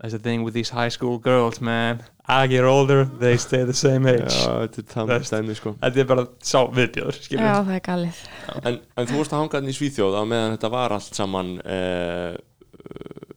That's 0.00 0.12
the 0.12 0.18
thing 0.18 0.44
with 0.44 0.54
these 0.54 0.70
high 0.70 0.88
school 0.88 1.18
girls, 1.18 1.60
man. 1.60 2.02
I 2.26 2.46
get 2.46 2.64
older, 2.64 3.04
they 3.04 3.36
stay 3.36 3.64
the 3.64 3.74
same 3.74 4.06
Já, 4.06 4.14
age. 4.14 4.72
þetta 4.72 5.04
er 5.04 5.10
er- 5.12 5.26
stæmi 5.28 5.54
sko. 5.54 5.74
Þetta 5.82 5.96
er 6.00 6.04
bara 6.04 6.24
sá 6.40 6.64
viðbjöður, 6.72 7.18
Já, 7.28 7.60
það 7.60 7.74
er 7.74 7.80
galið. 7.80 8.20
En, 8.64 8.80
en 8.96 9.06
þú 9.06 9.18
vorst 9.18 9.34
að 9.34 9.40
hanga 9.42 9.58
þarna 9.58 9.68
í 9.68 9.76
Svíþjóð 9.76 10.16
á 10.16 10.22
meðan 10.24 10.56
þetta 10.56 10.70
var 10.70 10.94
allt 10.96 11.14
saman 11.20 11.60
uh, 11.60 12.32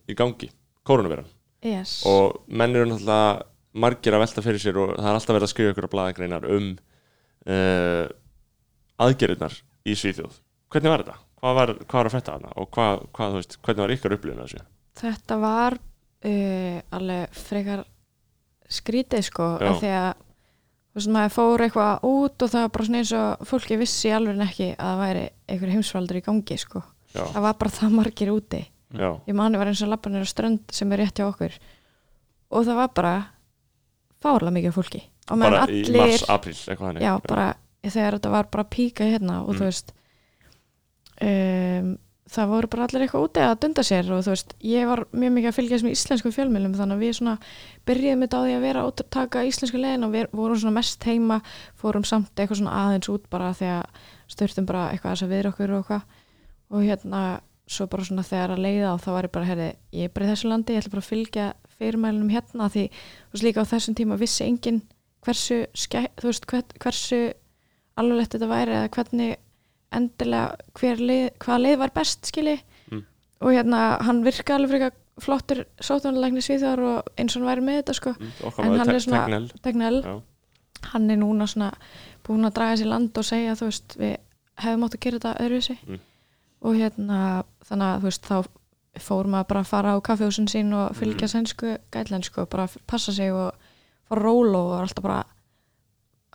í 0.07 0.15
gangi, 0.15 0.49
koronaviran 0.87 1.27
yes. 1.65 2.03
og 2.07 2.43
menn 2.47 2.75
eru 2.75 2.87
náttúrulega 2.93 3.43
margir 3.83 4.15
að 4.15 4.23
velta 4.23 4.43
fyrir 4.45 4.61
sér 4.63 4.79
og 4.79 4.95
það 4.95 5.09
er 5.09 5.17
alltaf 5.17 5.35
verið 5.35 5.47
að 5.47 5.53
skrifa 5.53 5.73
ykkur 5.73 5.87
á 5.89 5.93
blaðagreinar 5.95 6.47
um 6.53 6.71
uh, 7.47 8.05
aðgerðirnar 9.03 9.57
í 9.85 9.95
Svíþjóð. 9.97 10.37
Hvernig 10.73 10.93
var 10.93 11.03
þetta? 11.03 11.17
Hvað 11.43 11.57
var, 11.59 11.73
hvað 11.83 11.99
var 11.99 12.09
að 12.09 12.15
fætta 12.15 12.37
hana 12.37 12.53
og 12.55 12.69
hvað, 12.71 13.01
hvað, 13.15 13.39
veist, 13.39 13.57
hvernig 13.65 13.83
var 13.83 13.93
ykkar 13.97 14.15
upplifun 14.15 14.43
af 14.43 14.51
þessu? 14.51 14.67
þetta 14.99 15.39
var 15.41 15.77
uh, 15.77 16.77
alveg 16.93 17.37
frekar 17.37 17.83
skrítið 18.73 19.25
sko 19.27 19.49
af 19.61 19.81
því 19.81 19.93
að 19.97 20.09
þú 20.13 20.99
veist 20.99 21.13
maður 21.15 21.35
fór 21.35 21.63
eitthvað 21.65 22.07
út 22.09 22.45
og 22.45 22.51
það 22.53 22.65
var 22.65 22.73
bara 22.75 22.87
svona 22.87 23.01
eins 23.01 23.13
og 23.17 23.47
fólki 23.49 23.79
vissi 23.81 24.13
alveg 24.13 24.43
ekki 24.45 24.69
að 24.73 24.89
það 24.91 25.01
væri 25.03 25.23
einhver 25.49 25.73
heimsfaldur 25.73 26.19
í 26.19 26.25
gangi 26.25 26.57
sko. 26.61 26.83
Já, 27.13 27.23
það 27.35 27.45
var 27.45 27.55
bara 27.61 27.73
það 27.77 27.95
margir 27.99 28.33
úti. 28.33 28.61
Já, 28.93 29.09
ég 29.25 29.37
mani 29.37 29.57
var 29.57 29.71
eins 29.71 29.81
og 29.85 29.89
lappanir 29.89 30.25
á 30.25 30.29
strönd 30.29 30.73
sem 30.73 30.91
er 30.93 31.01
rétt 31.01 31.17
hjá 31.17 31.25
okkur. 31.25 31.55
Og 32.53 32.67
það 32.67 32.77
var 32.77 32.93
bara 32.93 33.13
fárlega 34.21 34.53
mikið 34.53 34.77
fólki 34.77 35.01
og 35.31 35.39
bara 35.39 35.63
í 35.67 35.83
allir 35.83 35.97
mars, 36.01 36.23
apríl, 36.29 36.55
eitthvað 36.57 36.87
hannig 36.89 37.03
já, 37.05 37.13
bara 37.27 37.45
þegar 37.83 38.17
þetta 38.17 38.31
var 38.33 38.49
bara 38.51 38.63
píka 38.71 39.03
hérna 39.07 39.41
og 39.43 39.53
Mm. 39.53 39.59
þú 39.59 39.67
veist 39.69 39.93
um, 41.21 41.93
það 42.33 42.49
voru 42.49 42.69
bara 42.71 42.85
allir 42.87 43.03
eitthvað 43.05 43.25
úti 43.27 43.41
að 43.43 43.55
dunda 43.61 43.83
sér 43.85 44.07
og 44.15 44.23
þú 44.25 44.31
veist, 44.33 44.53
ég 44.65 44.87
var 44.89 45.03
mjög 45.13 45.33
mikið 45.35 45.49
að 45.51 45.57
fylgjast 45.59 45.85
með 45.85 45.95
íslensku 45.97 46.31
fjölmjölum 46.33 46.75
þannig 46.79 46.97
að 46.97 47.03
við 47.03 47.15
svona 47.19 47.33
byrjuðum 47.89 48.23
þetta 48.25 48.39
á 48.39 48.43
því 48.47 48.53
að 48.57 48.63
vera 48.67 48.83
að 48.87 49.03
taka 49.13 49.43
íslensku 49.49 49.81
leiðin 49.83 50.07
og 50.07 50.13
við 50.15 50.27
vorum 50.39 50.61
svona 50.63 50.77
mest 50.79 51.03
heima 51.09 51.39
fórum 51.79 52.07
samt 52.07 52.31
eitthvað 52.39 52.61
svona 52.63 52.77
aðeins 52.87 53.11
út 53.13 53.27
bara 53.29 53.51
að 53.53 53.63
störtum 54.33 54.65
bara 54.69 54.87
eitthvað 54.95 55.25
að 55.27 55.33
viðra 55.35 55.51
okkur 55.53 55.75
og 55.77 55.83
eitthvað 55.83 56.07
og 56.73 56.87
hérna 56.87 57.23
svo 57.73 57.85
bara 57.91 58.03
svona 58.07 58.25
þegar 58.27 58.55
að 58.55 58.63
leiða 58.65 58.89
og 58.95 59.03
þá 59.03 59.09
var 59.13 59.27
ég 59.27 59.31
bara 59.35 59.45
herri, 59.51 59.67
ég 59.93 60.09
er 60.09 60.13
bara 60.15 60.25
í 60.25 60.31
þessu 60.33 60.49
landi, 60.49 60.73
ég 60.73 60.81
ætla 60.81 60.91
bara 60.95 61.03
að 61.03 61.11
fylgja 61.11 61.45
fyrirmælunum 61.77 62.31
hérna 62.33 62.67
því 62.73 62.83
þú 62.89 63.35
veist 63.37 63.45
líka 63.45 63.63
á 63.63 63.71
þessum 63.71 63.95
tíma 63.99 64.17
vissi 64.19 64.43
enginn 64.47 64.81
hversu, 65.25 65.65
veist, 66.23 66.45
hver, 66.49 66.63
hversu 66.79 67.33
alveglegt 67.97 68.33
þetta 68.35 68.49
væri 68.49 68.71
eða 68.77 68.89
hvernig 68.95 69.35
endilega 69.93 70.55
hver 70.79 70.97
leið, 71.01 71.27
hvað 71.43 71.61
leið 71.67 71.77
var 71.83 71.91
best 71.95 72.25
skili 72.31 72.57
Mm. 72.91 73.03
og 73.41 73.51
hérna 73.53 74.01
hann 74.03 74.23
virka 74.25 74.55
alveg 74.55 74.69
frekar 74.71 74.91
flottur 75.21 75.63
sótunarlækni 75.81 76.41
sviðar 76.41 76.79
og 76.81 77.03
eins 77.17 77.35
og 77.35 77.41
hann 77.43 77.49
væri 77.51 77.61
með 77.67 77.77
þetta 77.83 77.93
sko 77.93 78.15
Mm, 78.19 78.31
En 78.57 78.77
hann 78.79 78.89
er 78.89 78.99
svona- 78.99 79.27
Já. 80.03 80.21
hann 80.91 81.11
er 81.11 81.15
núna 81.17 81.47
svona 81.47 81.73
búin 82.23 82.45
að 82.45 82.53
draga 82.53 82.75
sér 82.77 82.87
land 82.89 83.17
og 83.17 83.23
segja 83.23 83.53
þú 83.55 83.65
veist, 83.69 83.95
við 83.97 84.17
hefum 84.57 84.83
átt 84.83 84.95
að 84.95 84.99
gera 84.99 85.19
þetta 85.19 85.39
öðruvísi 85.39 85.77
Mm. 85.87 85.99
og 86.63 86.75
hérna 86.75 87.43
þannig 87.65 87.95
að 87.95 87.99
þú 87.99 88.03
veist, 88.03 88.23
þá 88.23 88.45
fór 88.99 89.25
maður 89.25 89.47
bara 89.47 89.59
að 89.61 89.65
fara 89.67 89.93
á 89.95 90.01
kaffehúsin 90.01 90.47
sín 90.47 90.73
og 90.73 90.95
fylgja 90.95 91.27
Mm. 91.27 91.45
sænsku 91.45 91.77
gætlen 91.91 92.23
sko, 92.23 92.45
bara 92.45 92.67
passa 92.87 93.11
sig 93.11 93.31
og 93.31 93.53
róló 94.19 94.61
og 94.73 94.80
alltaf 94.81 95.03
bara 95.03 95.23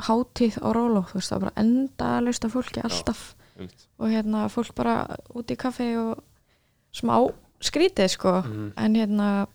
hátíð 0.08 0.58
á 0.62 0.68
róló, 0.72 1.02
þú 1.10 1.18
veist, 1.18 1.30
það 1.32 1.38
var 1.40 1.44
bara 1.48 1.60
enda 1.64 2.08
að 2.18 2.44
af 2.44 2.52
fólki 2.54 2.82
alltaf 2.84 3.34
einmitt. 3.58 3.86
og 3.98 4.08
hérna 4.12 4.48
fólk 4.48 4.74
bara 4.74 5.16
út 5.34 5.50
í 5.50 5.56
kaffi 5.58 5.96
og 5.98 6.22
smá 6.94 7.16
skrítið 7.60 8.08
sko 8.10 8.42
Mhm. 8.42 8.72
en 8.76 8.94
hérna 8.94 9.46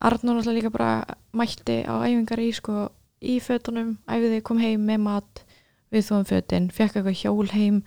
Arnur 0.00 0.34
náttúrulega 0.40 0.56
líka 0.56 0.70
bara 0.72 1.04
mætti 1.36 1.84
á 1.84 1.92
æfingar 2.08 2.40
í 2.40 2.52
sko 2.54 2.88
í 3.20 3.36
fötunum, 3.38 3.98
æfiði 4.08 4.42
kom 4.42 4.58
heim 4.58 4.80
með 4.88 4.98
mat 5.00 5.42
við 5.92 6.06
þóðum 6.08 6.26
fötin, 6.30 6.70
fekk 6.72 6.96
eitthvað 6.96 7.20
hjól 7.20 7.50
heim 7.52 7.82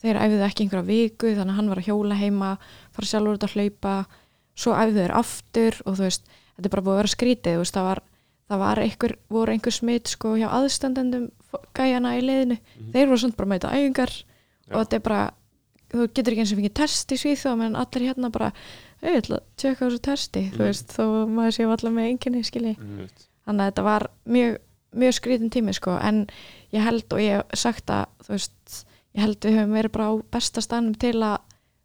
þeir 0.00 0.14
æfiði 0.20 0.44
ekki 0.46 0.62
einhverja 0.62 0.86
viku 0.86 1.26
þannig 1.34 1.50
að 1.50 1.56
hann 1.56 1.68
var 1.72 1.78
að 1.78 1.88
hjóla 1.88 2.14
heima 2.20 2.58
fara 2.92 3.06
sjálfur 3.10 3.34
út 3.34 3.46
að 3.48 3.54
hlaupa 3.56 4.06
svo 4.54 4.72
æfiði 4.78 5.00
þeir 5.02 5.14
aftur 5.18 5.74
og 5.86 5.96
þú 5.96 6.02
veist, 6.06 6.22
þetta 6.56 6.66
er 6.66 6.74
bara 6.76 6.82
búið 6.86 6.94
að 6.94 7.00
vera 7.02 7.14
skrítið 7.16 7.56
þú 7.56 7.58
veist, 7.64 7.74
það 7.74 7.88
var, 7.90 8.02
það 8.50 8.58
var 8.58 8.78
einhver, 8.78 9.16
voru 9.30 9.52
einhver 9.52 9.72
smitt 9.74 10.08
sko 10.08 10.36
hjá 10.38 10.48
aðstandendum 10.50 11.30
gæjana 11.74 12.16
í 12.18 12.22
leiðinu, 12.22 12.58
Mhm. 12.78 12.92
þeir 12.92 13.06
voru 13.08 13.18
svona 13.18 13.36
bara 13.36 13.48
mæta 13.48 13.70
æfingar 13.72 14.12
Já. 14.68 14.74
og 14.74 14.86
þetta 14.86 14.94
er 14.94 15.00
bara 15.00 15.30
þú 15.90 16.08
getur 16.12 16.32
ekki 16.32 16.40
eins 16.42 16.52
og 16.52 16.58
fengið 16.58 16.74
test 16.74 17.12
í 17.12 17.16
Svíþjóð 17.16 17.56
menn 17.58 17.76
allir 17.76 18.02
hérna 18.12 18.30
bara, 18.32 18.52
"Hey, 19.00 19.14
ég 19.14 19.22
ætla 19.22 19.36
að 19.38 19.42
tjekka 19.56 19.86
á 19.86 19.88
þessu 19.88 20.00
testi, 20.00 20.50
þú 20.50 20.58
Mm. 20.58 20.66
veist, 20.66 20.88
þó 20.88 21.04
maður 21.28 21.54
sé 21.54 21.64
allar 21.64 21.92
með 21.92 22.10
enginni, 22.10 22.42
skilji, 22.44 22.76
Einmitt. 22.78 23.26
þannig 23.46 23.60
að 23.60 23.70
þetta 23.72 23.82
var 23.84 24.10
mjög, 24.26 24.58
mjög 24.94 25.14
skrítin 25.14 25.50
tími, 25.50 25.72
sko, 25.74 25.98
en 26.02 26.26
ég 26.72 26.82
held 26.82 27.12
og 27.12 27.18
ég 27.20 27.36
hef 27.36 27.44
sagt 27.54 27.86
að, 27.86 28.06
þú 28.24 28.28
veist 28.28 28.84
ég 29.14 29.20
held 29.20 29.40
við 29.40 29.54
höfum 29.56 29.72
verið 29.82 29.92
bara 29.92 30.04
á 30.10 30.22
besta 30.30 30.60
stannum 30.60 30.94
til 30.94 31.12
að 31.14 31.38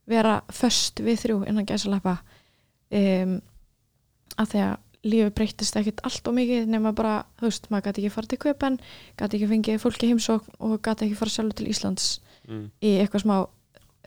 vera 0.07 0.41
föst 0.49 0.95
við 0.95 1.17
þrjú 1.21 1.47
innan 1.47 1.65
gæsalappa 1.65 2.19
um, 2.91 3.41
að 4.37 4.47
því 4.49 4.59
að 4.59 4.77
lífið 5.03 5.31
breytist 5.33 5.75
ekkit 5.79 6.01
allt 6.05 6.27
og 6.29 6.35
mikið 6.37 6.67
nema 6.69 6.91
bara, 6.93 7.23
þú 7.39 7.47
veist, 7.49 7.69
maður 7.73 7.87
gæti 7.89 8.01
ekki 8.03 8.13
fara 8.13 8.27
til 8.27 8.37
köpen 8.43 8.79
gæti 9.17 9.39
ekki 9.39 9.47
fengið 9.49 9.79
fólki 9.81 10.09
heimsókn 10.11 10.53
og 10.59 10.75
gæti 10.85 11.07
ekki 11.07 11.17
fara 11.17 11.29
sjálfur 11.37 11.57
til 11.61 11.67
Íslands 11.73 12.19
Mm. 12.49 12.71
í 12.81 12.97
eitthvað 12.97 13.21
smá 13.21 13.35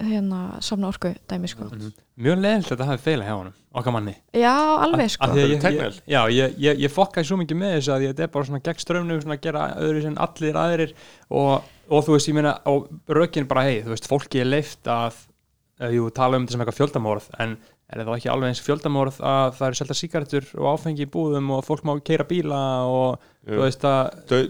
hérna 0.02 0.60
samna 0.60 0.88
orku 0.90 1.12
dæmi 1.30 1.46
sko 1.48 1.64
Mhm. 1.70 1.92
mjög 2.18 2.40
leðilt 2.42 2.66
að 2.66 2.70
þetta 2.76 2.86
hafi 2.88 3.02
feila 3.04 3.24
hjá 3.24 3.36
honum 3.38 3.52
okkar 3.74 3.92
manni 3.94 4.14
já 4.34 4.50
alveg 4.82 5.10
sko 5.10 5.24
Af 5.24 5.30
því 5.30 5.42
að 5.44 5.50
ég, 5.54 5.62
ég, 5.62 6.00
já, 6.08 6.20
ég, 6.28 6.54
ég, 6.58 6.78
ég 6.82 6.90
fokkaði 6.90 7.24
svo 7.28 7.36
mikið 7.38 7.56
með 7.60 7.76
þessu 7.78 7.92
að 7.94 8.02
ég, 8.02 8.10
þetta 8.14 8.22
er 8.26 8.32
bara 8.34 8.44
svona 8.44 8.62
gegn 8.66 8.82
strömmnum 8.82 9.20
svona 9.22 9.36
að 9.38 9.40
gera 9.46 9.62
öðru 9.78 10.02
sem 10.02 10.16
allir 10.18 10.54
aðrir 10.64 10.92
og, 11.30 11.62
og 11.90 12.04
þú 12.04 12.12
veist, 12.16 12.28
ég 12.28 12.34
meina 12.34 12.58
og 12.66 12.88
rökin 13.08 13.46
bara, 13.46 13.62
hei, 13.62 13.82
þú 13.82 13.94
veist, 13.94 14.08
fólki 14.10 14.40
er 14.42 14.50
leift 14.50 14.82
að, 14.90 15.14
jú, 15.94 16.10
tala 16.10 16.36
um 16.36 16.46
þetta 16.46 16.52
sem 16.52 16.60
eitthvað 16.66 16.80
fjöldamorð 16.82 17.30
en 17.38 17.56
er 17.92 18.00
það 18.00 18.16
ekki 18.16 18.30
alveg 18.32 18.48
eins 18.50 18.62
fjöldamorð 18.64 19.18
að 19.20 19.50
það 19.58 19.66
eru 19.68 19.76
selta 19.78 19.94
sígarettur 19.98 20.46
og 20.56 20.66
áfengi 20.72 21.04
í 21.04 21.10
búðum 21.14 21.50
og 21.54 21.64
fólk 21.66 21.82
má 21.84 21.92
keira 22.02 22.24
bíla 22.26 22.60
og 22.88 23.18
Jú. 23.44 23.58
þú 23.58 23.60
veist 23.60 23.82
að 23.84 24.04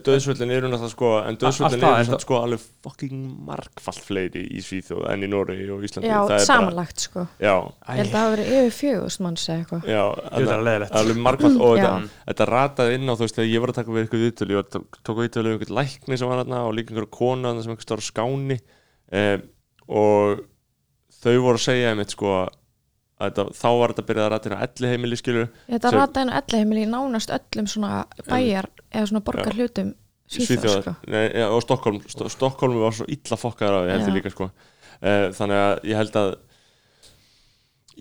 Dauðsföllin 0.06 0.52
eru 0.54 0.68
náttúrulega 0.70 0.92
sko 0.92 1.08
en 1.26 1.34
það, 1.42 1.58
eru 1.98 2.18
sko 2.22 2.34
alveg 2.38 2.60
fucking 2.86 3.24
margfalt 3.48 3.98
fleiri 4.06 4.44
í 4.54 4.62
Svíþjóð 4.62 5.08
en 5.10 5.26
í 5.26 5.28
Noregi 5.32 5.66
og 5.74 5.82
Íslandi. 5.82 6.06
Já, 6.12 6.20
samanlagt 6.46 7.02
sko. 7.02 7.24
Já, 7.42 7.56
ég 7.58 7.98
held 7.98 8.06
að 8.06 8.14
það 8.14 8.22
hafi 8.22 8.36
verið 8.36 8.54
yfir 8.60 8.76
fjögust 8.78 9.20
manns 9.26 9.48
eða 9.48 9.58
eitthvað. 9.64 9.82
Já 9.90 10.04
það 10.30 10.52
er 10.54 10.62
leiðilegt. 10.68 10.94
alveg 11.02 11.18
margfalt. 11.26 11.58
Og 11.58 11.74
þetta, 11.74 11.94
þetta 12.30 12.46
rataði 12.54 12.94
inn 13.00 13.10
á 13.10 13.14
þú 13.18 13.24
veist 13.26 13.34
þegar 13.40 13.50
ég 13.50 13.64
var 13.64 13.72
að 13.74 13.78
taka 13.80 13.90
við 13.96 14.02
eitthvað 14.04 14.24
viðtölu 14.28 14.52
ég 14.54 14.62
tók- 14.78 15.18
viðtölu 15.24 15.46
um 15.50 15.58
einhvern 15.58 15.78
lækni 15.82 16.14
þetta, 23.28 23.46
þá 23.58 23.68
var 23.80 23.92
þetta 23.92 24.04
að 24.04 24.08
byrja 24.10 24.24
að 24.24 24.32
rata 24.34 24.50
inn 24.50 24.56
á 24.56 24.64
elli 24.66 24.92
heimili 24.92 25.18
skilur 25.20 25.50
þetta 25.66 25.90
Sem- 25.92 25.98
rataði 26.00 26.28
nú 26.30 26.38
elli 26.40 26.62
heimili 26.62 26.86
í 26.86 26.90
nánast 26.90 27.34
öllum 27.34 27.68
svona 27.70 27.92
bæjar 28.28 28.70
eða 28.92 29.10
svona 29.10 29.24
borgar 29.26 29.58
hlutum 29.58 29.94
Svíþjóð 30.24 30.80
sko. 30.80 30.94
Og 31.52 31.62
Stokkólm 31.64 32.00
Sto 32.08 32.30
Stokkólm 32.32 32.78
var 32.80 32.96
svo 32.96 33.06
illa 33.12 33.38
fokkaður 33.38 33.76
á 33.76 33.80
því 33.84 33.92
held 33.92 34.08
ég 34.08 34.16
líka 34.16 34.32
sko. 34.32 34.48
Uh, 35.04 35.28
þannig 35.36 35.60
að 35.60 35.74
ég 35.90 36.00
held 36.00 36.18
að 36.20 36.30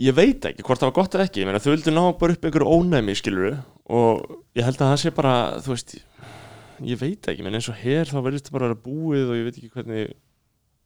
ég 0.07 0.15
veit 0.17 0.47
ekki 0.49 0.65
hvort 0.65 0.81
það 0.81 0.89
var 0.89 0.97
gott 1.01 1.17
eða 1.17 1.27
ekki. 1.27 1.43
Ég 1.43 1.49
meina 1.49 1.61
þau 1.61 1.71
vildu 1.73 1.93
ná 1.93 2.03
bara 2.21 2.37
upp 2.37 2.47
einhverju 2.47 2.77
ónæmi 2.77 3.15
skiluru 3.19 3.53
og 3.91 4.23
ég 4.55 4.65
held 4.65 4.79
að 4.79 4.93
það 4.93 5.01
sé 5.03 5.13
bara 5.15 5.33
þú 5.59 5.73
veist 5.75 5.95
ég 6.83 6.99
veit 6.99 7.29
ekki, 7.29 7.43
menn 7.45 7.59
eins 7.59 7.69
og 7.69 7.79
hér 7.83 8.07
þá 8.09 8.19
verðist 8.23 8.47
það 8.47 8.55
bara 8.55 8.69
að 8.69 8.73
vera 8.73 8.85
búið 8.87 9.25
og 9.27 9.37
ég 9.37 9.49
veit 9.49 9.59
ekki 9.59 9.73
hvernig 9.75 10.15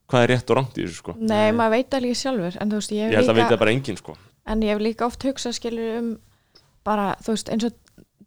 hvað 0.08 0.24
er 0.24 0.34
rétt 0.34 0.52
og 0.52 0.58
rangt 0.58 0.78
í 0.80 0.84
þessu 0.88 1.02
sko. 1.04 1.16
Nei, 1.22 1.52
maður 1.56 1.78
veit 1.78 2.00
líka 2.02 2.22
sjálfur 2.24 2.58
en 2.58 2.74
þú 2.74 2.82
veist, 2.82 2.96
ég 2.96 3.14
ég 3.14 3.20
held 3.22 3.32
að 3.32 3.40
veit 3.40 3.52
það 3.52 3.62
bara 3.62 3.76
enginn 3.76 4.02
sko 4.02 4.18
en 4.48 4.62
ég 4.64 4.74
hef 4.76 4.82
líka 4.82 5.06
oft 5.06 5.24
hugsað 5.28 5.54
skilur 5.60 5.98
um 6.00 6.14
bara, 6.88 7.16
þú 7.22 7.34
veist, 7.36 7.50
eins 7.54 7.64
og 7.68 7.74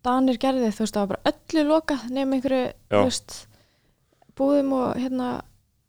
Danir 0.05 0.39
gerði, 0.41 0.71
þú 0.73 0.85
veist, 0.85 0.95
það 0.97 1.07
var 1.07 1.11
bara 1.17 1.33
öllu 1.35 1.63
lokað 1.69 2.05
nefn 2.11 2.33
einhverju, 2.39 2.73
þú 2.91 3.01
veist 3.05 3.35
búðum 4.39 4.73
og 4.77 4.95
hérna 5.01 5.31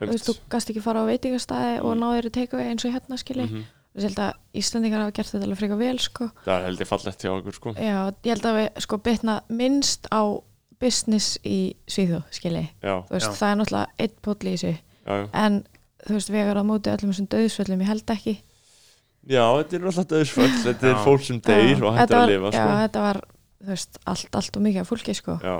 þú 0.01 0.09
veist, 0.11 0.27
þú 0.27 0.35
gast 0.51 0.71
ekki 0.73 0.81
fara 0.83 1.03
á 1.03 1.09
veitingastæði 1.09 1.75
og 1.83 1.93
Mm. 1.95 2.01
náður 2.03 2.27
í 2.27 2.31
takeaway 2.37 2.67
eins 2.71 2.85
og 2.85 2.91
hérna 2.95 3.17
skilji 3.21 3.45
Mhm. 3.47 3.63
ég 3.95 4.01
held 4.03 4.19
að 4.19 4.33
Íslandingar 4.55 4.99
hafa 5.03 5.11
gert 5.11 5.27
þetta 5.31 5.43
alveg 5.43 5.57
frekar 5.57 5.77
vel 5.77 5.99
sko. 5.99 6.29
það 6.45 6.59
er 6.59 6.65
held 6.65 6.79
ég 6.79 6.87
fallegt 6.87 7.21
hjá 7.21 7.31
okkur 7.31 7.53
sko 7.53 7.73
já, 7.75 8.11
ég 8.23 8.31
held 8.31 8.45
að 8.45 8.55
við 8.59 8.81
sko 8.81 8.97
bitna 8.97 9.41
minnst 9.49 10.07
á 10.11 10.21
business 10.79 11.37
í 11.45 11.75
Svíþjóð 11.87 12.23
skilji, 12.31 12.69
já, 12.81 13.03
þú 13.07 13.11
veist, 13.11 13.29
Já. 13.29 13.37
það 13.39 13.51
er 13.51 13.55
náttúrulega 13.55 13.87
eitt 13.99 14.21
pótli 14.21 14.49
í 14.53 14.57
þessu, 14.57 14.77
já, 15.05 15.13
já. 15.21 15.29
en 15.33 15.63
þú 16.07 16.13
veist, 16.17 16.29
við 16.29 16.49
erum 16.51 16.65
á 16.67 16.71
móti 16.71 16.89
öllum 16.89 17.11
þessum 17.13 17.27
döðsvöllum, 17.27 17.79
ég 17.81 17.87
held 17.87 18.05
ekki 18.07 18.41
já, 19.30 19.43
þetta 19.60 19.77
er 19.77 19.85
alltaf 19.91 20.07
döðsföll 20.11 20.49
þetta 20.64 20.89
er 20.89 20.95
Já. 20.95 21.03
fólk 21.06 21.26
sem 21.27 21.39
deyr 21.45 21.76
Já, 21.76 21.84
og 21.85 21.98
hættir 21.99 22.18
að 22.18 22.31
lifa 22.31 22.49
já, 22.52 22.57
sko. 22.57 22.80
þetta 22.81 23.03
var, 23.06 23.22
þú 23.61 23.72
veist, 23.76 24.02
allt, 24.14 24.35
allt 24.41 24.57
og 24.57 24.65
mikið 24.65 24.81
af 24.81 24.89
fólki 24.89 25.15
sko. 25.18 25.38
já, 25.43 25.56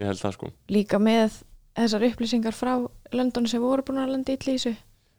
ég 0.00 0.10
held 0.10 0.22
það 0.22 0.36
sko. 0.38 0.50
Líka 0.72 1.00
með 1.02 1.38
þessar 1.74 2.06
upplýsingar 2.08 2.56
frá 2.56 2.74
löndunum 3.12 3.50
sem 3.50 3.62
voru 3.62 3.84
búin 3.86 4.02
að 4.02 4.12
landa 4.14 4.34
í 4.34 4.38
þessu. 4.40 4.74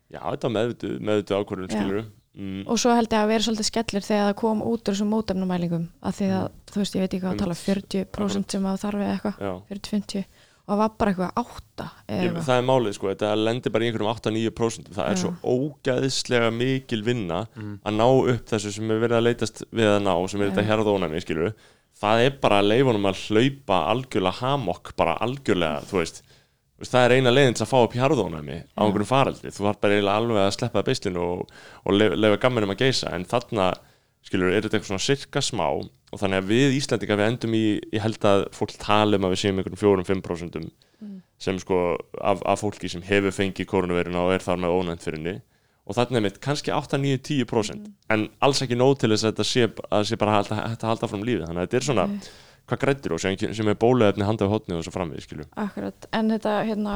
Já, 0.10 0.22
þetta 0.22 0.48
var 0.48 0.56
meðvitu, 0.56 0.91
meðvitu 1.02 1.36
ákvörðun 1.36 1.70
Já. 1.70 1.76
skilur 1.76 2.03
mm, 2.38 2.66
og 2.70 2.80
svo 2.80 2.94
held 2.95 3.10
ég 3.12 3.22
að 3.22 3.32
vera 3.34 3.45
svolítið 3.48 3.70
skellir 3.72 4.06
þegar 4.06 4.28
það 4.30 4.36
kom 4.41 4.62
út 4.66 4.82
úr 4.82 4.94
þessum 4.94 5.14
mótefnumælingum 5.14 5.88
að 6.06 6.20
því 6.20 6.28
að, 6.40 6.45
þú 6.72 6.82
veist, 6.82 6.95
ég 6.95 7.06
veit 7.06 7.10
ekki 7.10 7.24
hvað 7.24 7.34
að 7.34 7.41
tala 7.41 7.57
40% 7.62 8.56
sem 8.56 8.68
að 8.70 8.82
þarf 8.86 9.02
eða 9.02 9.16
eitthvað, 9.16 9.40
Já, 9.41 9.53
40-50 9.72 10.28
og 10.65 10.71
það 10.73 10.79
var 10.81 10.93
bara 10.97 11.11
eitthvað 11.13 11.39
átta 11.41 11.87
eða? 12.09 12.23
Ég, 12.25 12.37
það 12.47 12.57
er 12.61 12.65
málið 12.69 12.93
sko, 12.97 13.09
þetta 13.13 13.31
lendir 13.37 13.71
bara 13.75 13.85
í 13.85 13.89
einhverjum 13.91 14.11
8-9% 14.15 14.91
það 14.95 15.09
er 15.11 15.15
Já. 15.15 15.21
svo 15.21 15.31
ógæðislega 15.55 16.51
mikil 16.55 17.01
vinna 17.05 17.47
Mm. 17.55 17.79
að 17.85 17.95
ná 17.99 18.05
upp 18.33 18.45
þessu 18.49 18.71
sem 18.73 18.91
er 18.91 18.99
verið 19.03 19.17
að 19.19 19.25
leitast 19.29 19.63
við 19.71 19.89
að 19.93 20.03
ná 20.05 20.13
sem 20.29 20.41
er 20.41 20.47
Já. 20.49 20.51
þetta 20.55 20.67
hérðónami, 20.69 21.21
skilur 21.21 21.53
það 22.01 22.25
er 22.25 22.31
bara 22.41 22.59
að 22.61 22.69
leifunum 22.73 23.05
að 23.11 23.21
hlaupa 23.29 23.77
algjörlega 23.93 24.39
hamokk, 24.41 24.95
bara 24.97 25.17
algjörlega 25.21 25.83
þú 25.89 26.01
veist, 26.01 26.21
Þú 26.75 26.83
veist, 26.83 26.91
það 26.91 27.05
er 27.05 27.13
eina 27.15 27.31
leiðin 27.31 27.53
til 27.55 27.63
að 27.63 27.69
fá 27.71 27.77
upp 27.85 27.93
hérðónami 27.95 28.55
á 28.75 28.81
einhverjum 28.83 29.07
faraldri. 29.07 29.47
Þú 29.55 29.63
var 29.63 29.77
bara 29.79 29.93
eiginlega 29.95 30.15
alveg 30.19 30.39
að 30.43 30.55
sleppa 30.57 30.81
beislinu 30.83 31.21
og, 31.23 31.51
og 31.87 31.93
lefa 31.95 32.37
gamminum 32.43 32.73
að 32.73 32.81
geisa 32.81 33.13
en 33.15 33.23
þarna, 33.23 33.69
skilur, 34.27 34.51
er 34.51 34.65
þetta 34.65 34.75
eitthvað 34.81 34.89
svona 34.91 35.05
sirka 35.05 35.39
smá 35.39 35.63
og 36.15 36.21
þannig 36.21 36.39
að 36.39 36.51
við 36.53 36.77
Íslandingar 36.77 37.19
við 37.19 37.29
endum 37.31 37.55
í, 37.57 37.65
ég 37.91 38.03
held 38.05 38.27
að 38.29 38.45
fólk 38.55 38.75
tala 38.79 39.19
um 39.19 39.27
að 39.27 39.35
við 39.35 39.41
séum 39.41 39.59
einhverjum 39.59 39.81
4-5% 40.05 40.69
sem 41.45 41.59
sko 41.59 41.79
af, 42.23 42.39
af 42.47 42.61
fólki 42.63 42.87
sem 42.87 43.03
hefur 43.03 43.35
fengið 43.35 43.67
koronaviruna 43.67 44.23
og 44.23 44.31
er 44.37 44.45
þar 44.45 44.61
með 44.63 44.77
ónænt 44.77 45.03
fyrir 45.03 45.19
henni. 45.19 45.35
Og 45.85 45.97
þarna 45.97 46.17
er 46.17 46.23
mitt 46.25 46.39
kannski 46.41 46.71
8-9-10% 46.73 47.91
en 48.15 48.23
alls 48.47 48.63
ekki 48.63 48.77
nóg 48.79 48.95
til 49.01 49.11
þess 49.11 49.27
að 49.27 49.33
þetta 49.33 49.47
sé, 49.49 49.67
að 49.91 50.07
sé 50.09 50.17
bara 50.21 50.37
hægt 50.39 50.53
að, 50.55 50.63
að 50.71 50.87
halda 50.89 51.09
fram 51.11 51.27
lífið. 51.27 51.43
Þannig 51.49 51.61
að 51.61 51.67
þetta 51.67 51.77
er 51.81 51.87
svona, 51.89 52.07
Nei. 52.13 52.31
hvað 52.71 52.81
grættir 52.85 53.13
og 53.13 53.21
sem, 53.21 53.37
sem 53.59 53.69
er 53.69 53.77
bóluefni 53.83 54.25
handað 54.25 54.55
hótni 54.55 54.79
og 54.79 54.87
svo 54.87 54.95
framvið 54.95 55.27
skilju 55.27 55.49
Akkurat, 55.61 56.07
en 56.15 56.31
þetta 56.33 56.55
hérna 56.71 56.95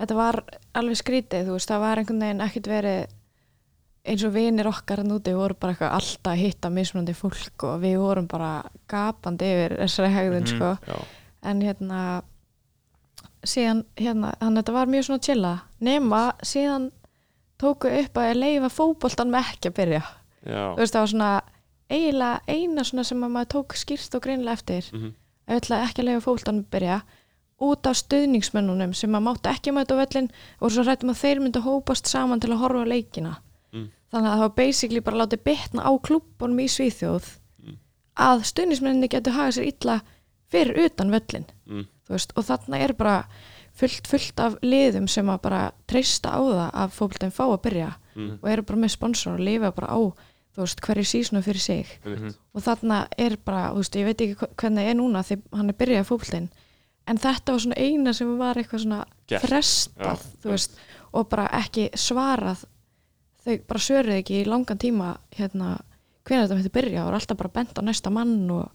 þetta 0.00 0.16
var 0.16 0.40
alveg 0.76 1.00
skrítið 1.00 1.48
þú 1.48 1.56
veist, 1.56 1.70
það 1.70 1.84
var 1.84 2.00
einhvern 2.00 2.24
veginn 2.24 2.44
ekkert 2.46 2.70
verið 2.70 3.15
eins 4.06 4.22
og 4.24 4.32
vinir 4.34 4.68
okkar 4.70 5.02
hann 5.02 5.10
úti 5.16 5.32
voru 5.34 5.54
bara 5.58 5.72
eitthvað 5.74 5.94
alltaf 5.98 6.32
að 6.32 6.40
hitta 6.44 6.70
mismunandi 6.70 7.14
fólk 7.18 7.64
og 7.68 7.80
við 7.82 7.96
vorum 7.98 8.26
bara 8.30 8.50
gapandi 8.88 9.44
yfir 9.44 9.76
þessari 9.82 10.12
hegðun 10.14 10.46
Mhm. 10.46 10.52
sko. 10.54 10.70
Já, 10.86 10.96
en 11.50 11.60
hérna 11.62 12.22
síðan 13.46 13.84
hérna, 13.96 14.32
þannig 14.40 14.58
að 14.58 14.62
þetta 14.62 14.72
var 14.76 14.86
mjög 14.86 15.04
svona 15.08 15.22
chilla. 15.26 15.52
Nema 15.80 16.22
síðan 16.42 16.88
tóku 17.62 17.90
upp 18.04 18.14
að 18.20 18.34
leifa 18.40 18.70
fótboltan 18.72 19.30
með 19.32 19.52
ekki 19.52 19.70
að 19.70 19.76
byrja. 19.80 20.02
Já, 20.46 20.62
þú 20.74 20.80
veist 20.82 20.94
það 20.96 21.00
var 21.04 21.12
svona 21.12 21.42
eiginlega 21.90 22.40
eina 22.48 22.82
svona 22.84 23.04
sem 23.04 23.22
að 23.22 23.30
maður 23.36 23.52
tók 23.54 23.76
skýrt 23.78 24.14
og 24.18 24.22
greinlega 24.26 24.52
eftir. 24.58 24.90
Mhm, 24.92 25.12
að 25.48 25.60
ætla 25.60 25.82
ekki 25.86 26.02
að 26.02 26.08
leifa 26.10 26.24
fótboltan 26.26 26.60
að 26.64 26.70
byrja 26.74 27.02
út 27.60 27.86
af 27.86 27.96
stuðningsmönnunum 27.96 28.94
sem 28.94 29.12
að 29.16 29.22
máttu 29.24 29.48
ekki 29.48 29.72
mæta 29.72 29.94
á 29.96 30.00
völlin 30.02 30.30
og 30.60 30.70
svo 30.70 30.82
rættum 30.84 31.10
að 31.10 31.20
þeir 31.22 31.40
myndu 31.40 31.62
hópast 31.64 32.06
saman 32.06 32.40
til 32.40 32.50
að 32.52 32.58
horfa 32.60 32.84
leikina. 32.84 33.30
Mm. 33.30 33.45
Þannig 34.16 34.30
að 34.32 34.36
það 34.38 34.44
var 34.46 34.54
basically 34.58 35.02
bara 35.06 35.20
látið 35.24 35.42
bitna 35.46 35.84
á 35.86 35.92
klúbunum 36.08 36.62
í 36.64 36.68
Svíþjóð 36.72 37.34
Mm. 37.66 37.76
að 38.16 38.44
stuðningsmenninni 38.52 39.08
getur 39.12 39.36
hagað 39.36 39.54
sér 39.58 39.68
illa 39.70 39.94
fyrir 40.52 40.78
utan 40.86 41.10
völlin 41.12 41.46
mm, 41.66 41.86
veist, 42.08 42.32
og 42.36 42.44
þarna 42.46 42.78
er 42.84 42.92
bara 42.94 43.16
fullt, 43.76 44.06
fullt 44.08 44.40
af 44.40 44.54
liðum 44.62 45.08
sem 45.10 45.26
að 45.28 45.40
bara 45.42 45.62
treysta 45.90 46.30
á 46.32 46.40
það 46.40 46.70
að 46.70 46.94
fótboltinn 46.96 47.34
fá 47.34 47.44
að 47.48 47.62
byrja 47.66 47.88
mm, 48.14 48.30
og 48.42 48.48
eru 48.52 48.62
bara 48.68 48.82
með 48.84 48.94
sponsor 48.94 49.34
og 49.36 49.42
lifa 49.44 49.72
bara 49.76 49.90
á 49.92 50.00
veist, 50.56 50.80
hverju 50.80 51.04
sísonu 51.04 51.42
fyrir 51.44 51.60
sig 51.60 51.90
einmitt. 52.06 52.38
og 52.54 52.62
þarna 52.64 53.00
er 53.18 53.36
bara, 53.44 53.72
veist, 53.76 53.96
ég 53.98 54.06
veit 54.08 54.20
ekki 54.24 54.38
hvernig 54.54 54.86
það 54.86 54.92
er 54.92 54.96
núna 55.00 55.24
þegar 55.26 55.58
hann 55.58 55.72
er 55.74 55.78
byrjað 55.82 56.08
fótboltinn 56.12 56.48
en 57.06 57.20
þetta 57.22 57.52
var 57.52 57.60
svona 57.66 57.76
eina 57.82 58.14
sem 58.16 58.30
var 58.38 58.56
eitthvað 58.62 58.84
svona 58.86 59.02
Gert. 59.28 59.42
frestað, 59.44 60.24
veist 60.46 60.78
og 61.12 61.28
bara 61.28 61.50
ekki 61.58 61.90
svarað 61.98 62.64
þau 63.46 63.58
bara 63.70 63.84
svöruð 63.86 64.18
ekki 64.20 64.40
í 64.42 64.48
langan 64.50 64.80
tíma 64.82 65.12
hérna, 65.38 65.76
hvernig 66.26 66.48
þetta 66.48 66.58
myndi 66.58 66.74
byrja 66.80 67.04
og 67.06 67.12
er 67.14 67.20
alltaf 67.20 67.38
bara 67.44 67.54
bent 67.60 67.78
á 67.78 67.82
næsta 67.86 68.10
mann 68.10 68.34
og, 68.50 68.66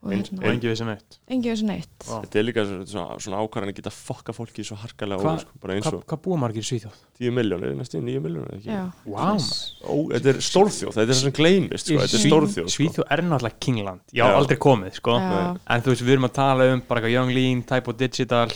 og 0.00 0.12
hérna, 0.14 0.38
og 0.40 0.46
engi 0.48 0.68
við 0.70 0.76
sem 0.80 0.88
eitt. 0.92 1.16
Engi 1.28 1.50
þessu 1.50 1.66
neitt 1.68 2.04
Vá. 2.08 2.18
Þetta 2.24 2.38
er 2.40 2.44
líka 2.46 2.62
svona, 2.64 2.84
svona, 2.88 3.16
svona 3.20 3.40
ákvarðan 3.44 3.72
að 3.72 3.78
geta 3.80 3.90
fokka 3.92 4.32
fólki 4.36 4.64
svo 4.64 4.76
harkalega 4.80 5.20
Hva- 5.20 5.32
óður 5.34 5.42
sko, 5.44 5.58
bara 5.60 5.74
eins 5.76 5.84
Hvað 5.88 5.98
og 5.98 6.04
hva 6.12 6.18
búa 6.24 6.38
margir 6.40 6.64
í 6.64 6.68
Svíþjóð? 6.70 6.98
10 7.20 7.34
miljónir, 7.36 7.74
næstu 7.76 8.00
9 8.00 8.22
miljónir 8.24 8.62
Já, 8.64 8.78
Ó, 9.04 9.94
þetta 10.14 10.32
er 10.32 10.40
stórþjóð, 10.44 10.94
þetta 10.96 11.04
er 11.04 11.10
það 11.12 11.20
sem 11.20 11.34
gleymist 11.40 11.90
sko, 11.90 11.98
þetta 12.00 12.16
er 12.20 12.24
stórþjóð 12.26 12.68
sko. 12.68 12.76
Svíþjóð 12.78 13.08
er 13.16 13.22
náttúrulega 13.28 13.60
Kingland. 13.66 14.04
Ég 14.16 14.24
á 14.24 14.28
Já. 14.32 14.36
aldrei 14.40 14.58
komið, 14.64 14.92
sko. 15.00 15.16
Já, 15.20 15.40
En 15.76 15.84
þú 15.84 15.92
veist, 15.94 16.04
við 16.08 16.16
erum 16.16 16.28
að 16.30 16.36
tala 16.40 16.68
um 16.72 16.82
bara 16.88 17.00
eitthvað 17.00 17.16
Young 17.18 17.34
Lean, 17.36 17.62
Typo 17.68 17.92
Digital 17.92 18.48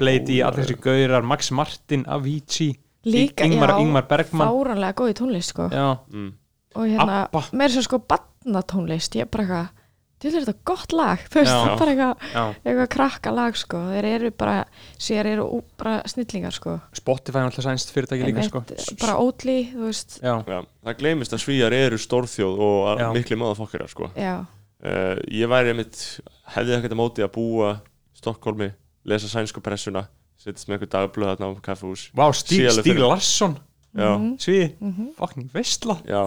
Blady, 0.00 0.38
já, 0.40 0.46
allir 0.48 0.64
þessi 0.66 0.80
gaurar 0.84 1.22
Max 1.26 1.50
Martin, 1.52 2.04
Avicii 2.08 2.72
líka, 3.04 3.44
Ingmar, 3.48 3.74
já, 3.74 3.80
Ingmar 3.84 4.06
Bergman. 4.10 4.48
fáranlega 4.48 4.96
góð 5.00 5.12
í 5.12 5.18
tónlist 5.20 5.54
sko. 5.54 5.68
Já, 5.72 5.98
mm, 6.12 6.32
og 6.74 6.86
hérna, 6.86 7.20
Abba. 7.26 7.44
með 7.52 7.68
þess 7.68 7.80
að 7.82 7.86
sko 7.88 8.00
batnatónlist, 8.12 9.16
ég 9.16 9.26
er 9.26 9.30
bara 9.30 9.44
eitthvað 9.44 9.68
til 10.20 10.34
er 10.36 10.44
þetta 10.44 10.64
gott 10.68 10.92
lag, 10.92 11.22
þú 11.32 11.38
veist, 11.40 11.50
það 11.50 11.70
er 11.70 11.78
bara 11.80 11.92
eitthvað 11.94 12.56
eitthvað 12.60 12.88
krakka 12.92 13.32
lag 13.32 13.56
sko. 13.56 13.78
Þeir 13.94 14.08
eru 14.10 14.30
bara, 14.36 14.56
sér 15.00 15.30
eru 15.30 15.46
bara 15.80 15.94
snillingar 16.12 16.52
sko. 16.52 16.76
Spotify 16.92 17.40
er 17.40 17.46
náttúrulega 17.48 17.70
sænst 17.70 17.94
fyrirtæki 17.94 18.28
líka, 18.28 18.44
sko. 18.50 18.62
bara 19.00 19.16
ótli, 19.16 19.58
þú 19.72 19.86
veist. 19.88 20.18
Já, 20.20 20.34
já, 20.44 20.60
það 20.84 20.98
gleymist 21.00 21.36
að 21.36 21.44
svíjar 21.46 21.76
eru 21.78 22.00
stórþjóð 22.00 22.64
og 22.68 23.04
miklu 23.16 23.40
maður 23.40 23.62
fokkar 23.62 23.86
sko. 23.88 24.10
já, 24.12 24.34
uh, 24.44 25.16
ég 25.32 25.48
væri 25.48 25.72
einmitt 25.72 26.04
hefði 26.52 26.76
ekkert 26.76 26.96
að 26.98 27.00
móti 27.00 27.24
að 27.24 27.32
búa 27.38 27.72
í 27.80 28.20
Stokkólmi, 28.20 28.68
lesa 29.08 29.30
sænsku 29.32 29.62
pressuna 29.64 30.04
setjast 30.40 30.68
með 30.70 30.78
eitthvað 30.78 30.92
dagblöð 30.96 31.30
þarna 31.34 31.50
á 31.52 31.52
kaffehús 31.68 32.06
Vá, 32.16 32.24
alveg 32.30 32.40
Stíg 32.40 32.86
fyrir- 32.86 33.06
Larsson. 33.08 33.58
Mhm. 33.90 34.26
Svíði, 34.38 34.68
fucking 35.18 35.48
veistla 35.52 35.96
já, 36.06 36.20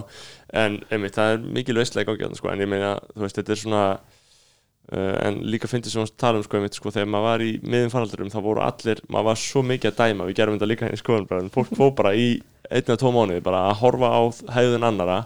en 0.54 0.82
einmitt 0.92 1.16
það 1.16 1.30
er 1.34 1.46
mikil 1.56 1.78
veistlega 1.80 2.04
í 2.04 2.10
gangi 2.12 2.26
þarna, 2.26 2.36
sko, 2.42 2.50
en 2.52 2.60
ég 2.60 2.68
meina, 2.68 2.90
þú 3.16 3.24
veist, 3.24 3.38
þetta 3.40 3.54
er 3.56 3.62
svona 3.62 3.84
uh, 4.92 5.28
en 5.30 5.38
líka 5.48 5.70
fyndið 5.72 5.94
sem 5.94 6.04
við 6.04 6.12
tala 6.20 6.42
um 6.42 6.44
sko, 6.44 6.60
einmitt, 6.60 6.76
sko, 6.76 6.92
þegar 6.92 7.08
maður 7.14 7.28
var 7.30 7.44
í 7.46 7.52
miðum 7.64 7.94
faraldurum 7.94 8.32
þá 8.34 8.40
voru 8.44 8.64
allir, 8.66 9.00
maður 9.08 9.30
var 9.32 9.40
svo 9.40 9.64
mikið 9.64 9.92
að 9.94 10.02
dæma 10.04 10.28
við 10.28 10.36
gerum 10.42 10.58
þetta 10.60 10.70
líka 10.74 10.92
í 10.92 11.00
skoðan, 11.00 11.30
bara, 11.32 11.46
en 11.46 11.54
fólk 11.56 11.72
fór 11.80 11.94
bara 11.96 12.12
í 12.20 12.28
einn 12.70 12.84
eða 12.84 13.00
tvo 13.00 13.14
mánuði, 13.16 13.42
bara 13.48 13.64
að 13.72 13.80
horfa 13.80 14.12
á 14.12 14.22
hæðun 14.60 14.88
annara 14.92 15.18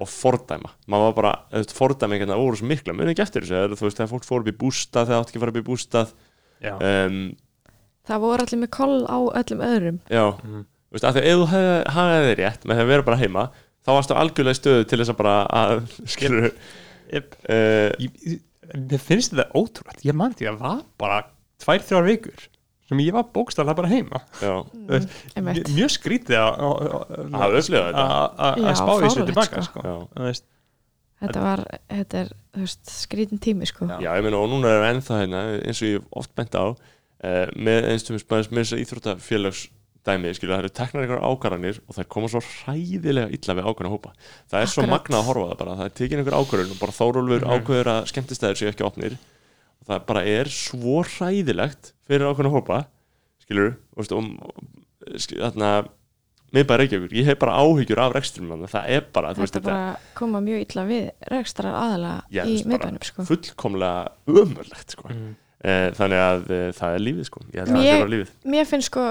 og 0.00 0.08
fordæma. 0.08 0.70
Maður 0.86 1.06
var 1.10 1.14
bara, 1.18 1.34
þú 1.50 1.58
veist, 1.64 1.74
fordæmingarna 1.74 2.36
voru 2.38 2.56
svo 2.60 2.66
mikla 2.70 2.94
munið 2.94 3.14
ekki 3.16 3.22
eftir 3.26 3.42
þessu, 3.50 3.76
þú 3.80 3.86
veist, 3.88 3.98
þegar 3.98 4.10
fólk 4.14 4.26
fór 4.30 4.42
upp 4.44 4.50
í 4.54 4.58
bústað 4.62 5.06
þegar 5.10 5.20
átt 5.24 5.30
ekki 5.32 5.40
að 5.40 5.44
fara 5.44 5.54
upp 5.56 5.60
í 5.60 5.68
bústað 5.70 6.12
um, 6.78 7.20
það 8.10 8.22
voru 8.26 8.44
allir 8.46 8.60
með 8.64 8.70
koll 8.76 8.98
á 9.06 9.18
öllum 9.40 9.64
öðrum 9.70 9.98
já, 10.10 10.24
Mhm. 10.42 10.60
þú 10.90 10.92
veist, 10.98 11.04
af 11.08 11.14
því 11.14 11.20
að 11.22 11.30
ef 11.30 11.40
þú 11.40 11.46
hagaði 11.94 12.28
þig 12.30 12.38
rétt 12.42 12.64
með 12.66 12.76
því 12.76 12.84
að 12.84 12.92
vera 12.92 13.06
bara 13.08 13.20
heima 13.22 13.44
þá 13.80 13.90
varstu 13.96 14.14
algjörlega 14.20 14.56
í 14.56 14.60
stöðu 14.60 14.86
til 14.90 14.98
þess 15.00 15.12
að 15.14 15.20
bara 15.22 15.34
að, 15.46 15.82
skilur 16.06 16.52
Yep. 17.10 17.34
uh, 17.50 17.90
Ég- 17.98 18.40
Mér 18.70 19.00
finnst 19.02 19.32
þetta 19.34 19.50
ótrúlega 19.58 20.04
Ég 20.06 20.14
man 20.14 20.32
því 20.38 20.46
að 20.46 20.58
það 20.58 20.60
var 20.62 20.82
bara 20.98 21.16
tvær, 21.58 21.80
þrjár 21.82 22.04
vikur 22.06 22.44
sem 22.90 22.98
ég 23.02 23.12
var 23.14 23.24
bókstaflega 23.34 23.74
bara 23.76 23.88
heima 23.90 24.20
já, 24.42 24.52
veist, 24.86 25.08
einmitt. 25.36 25.66
Mjög- 25.74 25.90
skrítið 25.96 26.38
að 26.38 26.54
Að 26.60 27.56
upplifa 27.58 27.82
þetta. 27.88 28.04
að- 28.04 28.38
að 28.38 28.56
Já, 28.56 28.66
að 28.70 28.78
spá 28.78 28.92
þessu 29.02 29.26
tilbaka 29.26 29.62
sko. 29.62 29.80
sko. 29.80 30.08
Þú 30.14 31.26
þetta 31.26 31.42
var, 31.44 31.64
þetta 31.90 32.14
er, 32.24 32.28
þú 32.54 32.60
veist, 32.64 32.84
skrítin 32.94 33.38
tími 33.42 33.66
sko 33.68 33.86
Já. 33.86 33.98
ég 34.16 34.22
meina 34.24 34.38
og 34.40 34.48
núna 34.50 34.70
erum 34.70 34.82
við 34.86 34.94
ennþá 34.94 35.18
hérna 35.20 35.42
eins 35.66 35.82
og 35.82 35.86
ég 35.88 35.98
hef 35.98 36.06
oft 36.12 36.34
bent 36.34 36.54
á 36.54 36.64
uh, 37.24 37.46
með 37.56 37.90
einstum 37.92 38.18
með 38.50 38.64
þess 38.64 38.74
að 38.76 38.82
íþróttafélags 38.84 39.62
dæmi, 40.00 40.30
skilur, 40.32 40.54
það 40.56 40.62
eru 40.64 40.70
teknar 40.78 41.02
einhverjar 41.04 41.26
ákvarðanir 41.28 41.78
og 41.84 41.96
það 41.98 42.06
koma 42.14 42.28
svo 42.32 42.40
hræðilega 42.40 43.34
illa 43.36 43.56
við 43.58 43.66
ákvarðan 43.68 43.92
hópa 43.92 44.12
það 44.48 44.62
er 44.62 44.70
svo 44.72 44.80
Akkurat. 44.80 44.92
magnað 44.94 45.18
að 45.20 45.26
horfa 45.28 45.42
á 45.44 45.48
það 45.50 45.58
bara 45.60 45.74
það 45.76 45.84
er 45.90 45.94
tekin 46.00 46.22
einhver 46.22 46.36
ákvarðan 46.40 46.72
og 46.72 46.78
bara 46.80 46.94
Þórólfur 46.96 47.44
Mhm. 47.44 47.52
ákveður 47.58 47.90
að 47.92 48.06
skemmtistæður 48.08 48.56
séu 48.60 48.70
ekki 48.72 48.86
opnir 48.88 49.16
og 49.20 49.84
það 49.90 50.06
bara 50.08 50.22
er 50.24 50.48
svo 50.48 51.02
hræðilegt 51.04 51.92
fyrir 52.08 52.26
ákvarðan 52.30 52.56
hópa 52.56 52.78
skilur, 53.44 53.76
og, 53.96 54.08
skil, 55.20 55.38
þarna 55.44 55.70
mér 56.50 56.64
bara 56.66 56.82
Reykjavíkur, 56.82 57.12
ég 57.20 57.28
hef 57.28 57.38
bara 57.38 57.60
áhyggjur 57.60 58.00
af 58.00 58.16
þannig 58.48 58.66
að 58.70 58.74
það 58.74 58.88
er 58.96 59.04
bara, 59.12 59.34
þú 59.36 59.44
veist, 59.44 59.54
þetta 59.54 59.68
bara 59.68 60.00
koma 60.18 60.40
mjög 60.40 60.64
illa 60.64 60.84
við 60.88 61.04
rekstrar 61.30 61.76
aðalega 61.76 62.24
Já, 62.32 62.42
í 62.48 62.56
miðbænum 62.64 63.04
sko 63.06 63.26
fullkomlega 63.28 64.08
ömurlegt 64.26 64.96
sko. 64.96 65.08
mm. 65.12 65.36
Eh, 65.64 65.90
þannig 65.92 66.20
að 66.24 66.50
uh, 66.50 66.72
það 66.72 66.94
er 66.96 67.02
lífið 67.04 67.24
sko. 67.28 67.40
ég 67.52 67.58
held 67.60 67.68
að 67.68 67.74
Mér- 67.74 67.84
það 67.84 67.92
sé 67.92 68.00
bara 68.00 68.12
lífið. 68.14 68.28
mér 68.54 68.64
finnst 68.70 68.86
sko 68.88 69.02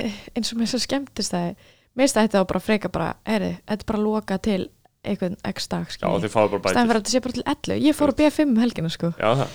eh, 0.00 0.12
eins 0.36 0.52
og 0.54 0.58
þess 0.62 0.74
að 0.78 0.84
skemmtist 0.86 1.32
það 1.34 1.48
mér 1.50 2.06
finnst 2.06 2.16
þetta 2.16 2.44
bara 2.48 2.60
freka 2.60 2.88
bara 2.88 3.08
eri, 3.26 3.50
þetta 3.68 3.84
er 3.84 3.88
bara 3.92 4.00
loka 4.00 4.38
til 4.38 4.70
einhvern 5.04 5.36
x 5.44 5.68
dag 5.68 5.86
fyrir 5.90 6.08
að 6.08 6.94
þetta 6.94 7.10
sé 7.10 7.20
bara 7.20 7.32
til 7.36 7.44
11 7.44 7.84
ég 7.84 7.96
fór 7.98 8.12
á 8.12 8.16
B5 8.16 8.40
um 8.48 8.56
helgina 8.62 8.88
sko. 8.92 9.12
Já, 9.20 9.46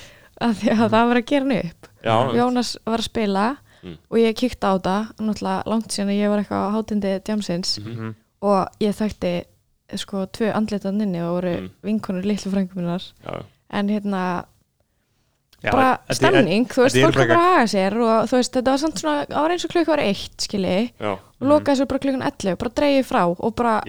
að 0.42 0.54
því 0.62 0.70
að 0.76 0.90
það 0.94 1.08
var 1.10 1.18
að 1.22 1.26
gera 1.26 1.46
hann 1.46 1.58
upp. 1.66 1.88
Já, 2.04 2.16
Jónas 2.38 2.76
var 2.86 3.00
að 3.00 3.10
spila 3.10 3.58
Mm. 3.86 3.98
og 4.10 4.18
ég 4.18 4.34
kíkti 4.34 4.66
á 4.66 4.74
það 4.82 5.12
náttúrulega 5.22 5.68
langt 5.70 5.92
síðan 5.94 6.10
að 6.10 6.18
ég 6.18 6.30
var 6.32 6.40
eitthvað 6.42 6.64
á 6.66 6.74
hátindi 6.74 7.22
Jamsins 7.28 7.78
Mhm. 7.86 8.16
og 8.42 8.68
ég 8.82 8.96
þekkti 8.98 9.34
sko 10.02 10.26
tvö 10.26 10.54
andlitan 10.56 11.02
inni 11.02 11.20
og 11.22 11.36
voru 11.42 11.54
Mm. 11.62 11.70
vinkonur 11.84 12.24
litlu 12.26 12.50
frengum 12.52 12.76
minnar. 12.82 13.02
Já, 13.24 13.44
en 13.70 13.88
hérna 13.90 14.46
bara 15.72 15.98
þetta 15.98 16.10
er- 16.10 16.16
stemning, 16.20 16.66
þú 16.68 16.82
veist, 16.86 16.96
þetta 16.96 17.08
er 17.08 17.12
fólk 17.12 17.16
var 17.16 17.28
bara 17.28 17.40
að 17.40 17.56
haga 17.56 17.68
sér 17.76 17.98
og 18.06 18.30
þú 18.30 18.36
veist, 18.40 18.54
þetta 18.60 18.72
var 18.76 18.78
samt 18.86 19.00
svona, 19.04 19.26
það 19.26 19.42
var 19.42 19.52
eins 19.56 19.66
og 19.66 19.72
klukk 19.76 19.88
var 19.88 20.00
eitt, 20.06 20.38
skilji, 20.50 20.92
já, 21.00 21.12
og 21.16 21.48
lokaði 21.54 21.78
svo 21.82 21.86
bara 21.88 22.00
klukkan 22.00 22.28
11, 22.32 22.56
bara 22.58 22.76
dreigið 22.82 23.06
frá 23.06 23.24
og 23.40 23.56
bara, 23.56 23.80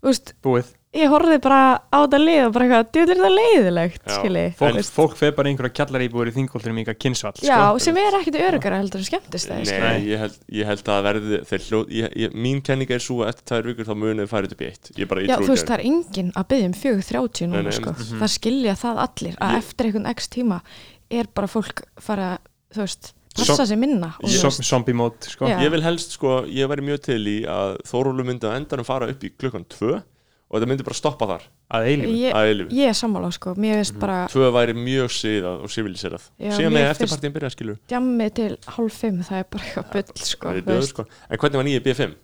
þú 0.00 0.06
veist, 0.12 0.34
Búið. 0.42 0.76
ég 0.90 1.06
horfði 1.06 1.36
bara 1.38 1.78
á 1.86 1.98
þetta 2.02 2.18
lið 2.18 2.40
og 2.48 2.52
bara 2.56 2.64
eitthvað, 2.66 2.86
djúður 2.90 3.18
þetta 3.20 3.28
leiðilegt 3.36 4.00
Já. 4.08 4.14
skilji, 4.18 4.54
fólk, 4.58 4.80
fólk 4.90 5.12
fer 5.20 5.30
bara 5.36 5.46
einhverja 5.52 5.70
kjallaríbúir 5.78 6.30
í 6.32 6.34
þingoltunum 6.34 6.80
í 6.80 6.82
eitthvað 6.82 6.98
kynnsvall 7.04 7.36
já, 7.46 7.58
sko. 7.70 7.78
sem 7.78 7.96
er 8.02 8.16
ekkit 8.18 8.38
örugara 8.42 8.80
heldur 8.80 8.98
en 8.98 9.06
skemmtist 9.06 9.46
það, 9.52 9.70
Nei, 9.70 10.00
ég 10.10 10.18
held, 10.18 10.34
ég 10.50 10.66
held 10.66 10.82
að 10.82 10.90
það 10.90 11.06
verði 11.06 11.40
þeir 11.46 11.62
hljóð, 11.68 11.94
ég, 11.94 12.16
ég, 12.24 12.34
mín 12.34 12.58
kenning 12.66 12.90
er 12.90 12.98
svo 12.98 13.20
að 13.22 13.28
eftir 13.36 13.44
tvær 13.52 13.68
vikur 13.70 13.86
þá 13.86 13.94
munið 14.02 14.28
farið 14.34 14.52
upp 14.56 14.60
í 14.66 14.66
eitt 14.72 14.90
ég 14.98 15.06
bara, 15.12 15.20
ég 15.22 15.30
Já, 15.30 15.36
trúi 15.38 15.46
þú 15.46 15.54
veist, 15.54 15.68
það 15.70 15.78
er 15.78 15.86
enginn 15.92 16.32
að 16.34 16.48
byggja 16.50 16.66
um 16.66 16.74
4.30 16.82 17.46
Nei, 17.46 17.62
núna, 17.62 17.70
sko. 17.78 17.90
mhm. 17.94 18.18
Það 18.24 18.34
skilja 18.34 18.74
það 18.82 19.04
allir 19.06 19.36
að 19.38 19.54
Ég- 19.54 19.62
eftir 19.62 19.86
einhvern 19.92 20.10
x 20.16 20.28
tíma 20.34 20.60
er 21.10 21.26
bara 21.34 21.46
fólk 21.50 21.82
fara, 22.00 22.38
þú 22.74 22.84
veist, 22.84 23.12
passa 23.36 23.66
sig 23.66 23.78
minna 23.78 24.12
zombie 24.26 24.94
mót 24.96 25.28
sko. 25.30 25.46
Ég 25.46 25.70
vil 25.70 25.82
helst 25.82 26.16
sko, 26.16 26.40
ég 26.50 26.68
væri 26.70 26.82
mjög 26.86 27.02
til 27.08 27.20
í 27.30 27.36
að 27.48 27.76
Þórólu 27.88 28.24
myndi 28.26 28.46
að 28.48 28.56
endanum 28.60 28.84
fara 28.88 29.08
upp 29.10 29.22
í 29.24 29.30
klukkan 29.38 29.64
tvö 29.70 30.00
og 30.50 30.58
þetta 30.58 30.66
myndi 30.66 30.82
bara 30.86 30.98
stoppa 30.98 31.26
þar 31.30 31.44
að 31.70 31.84
eilífu 31.92 32.14
ég, 32.18 32.32
að 32.34 32.48
eilífi 32.50 32.78
ég 32.80 32.88
er 32.90 32.96
sammála, 32.98 33.28
sko 33.36 33.52
mér 33.54 33.76
veist 33.78 33.94
bara 34.02 34.24
tvö 34.32 34.48
væri 34.56 34.74
mjög 34.74 35.12
síðað 35.14 35.60
og 35.62 35.70
civiliserað 35.70 36.24
Já, 36.42 36.50
síðan 36.56 36.74
með 36.74 36.82
finnst- 36.82 36.96
eftirpartíðin 36.96 37.34
byrja 37.36 37.50
skilur 37.54 37.78
djammið 37.92 38.32
til 38.40 38.50
hálf 38.74 38.98
fimm, 39.04 39.20
það 39.22 39.38
er 39.38 39.46
bara 39.54 39.68
eitthvað 39.68 39.92
bull, 39.94 40.26
sko, 40.26 40.82
sko. 40.90 41.06
en 41.30 41.38
hvernig 41.38 41.60
var 41.62 41.68
nýja 41.70 41.84
B5? 41.86 42.16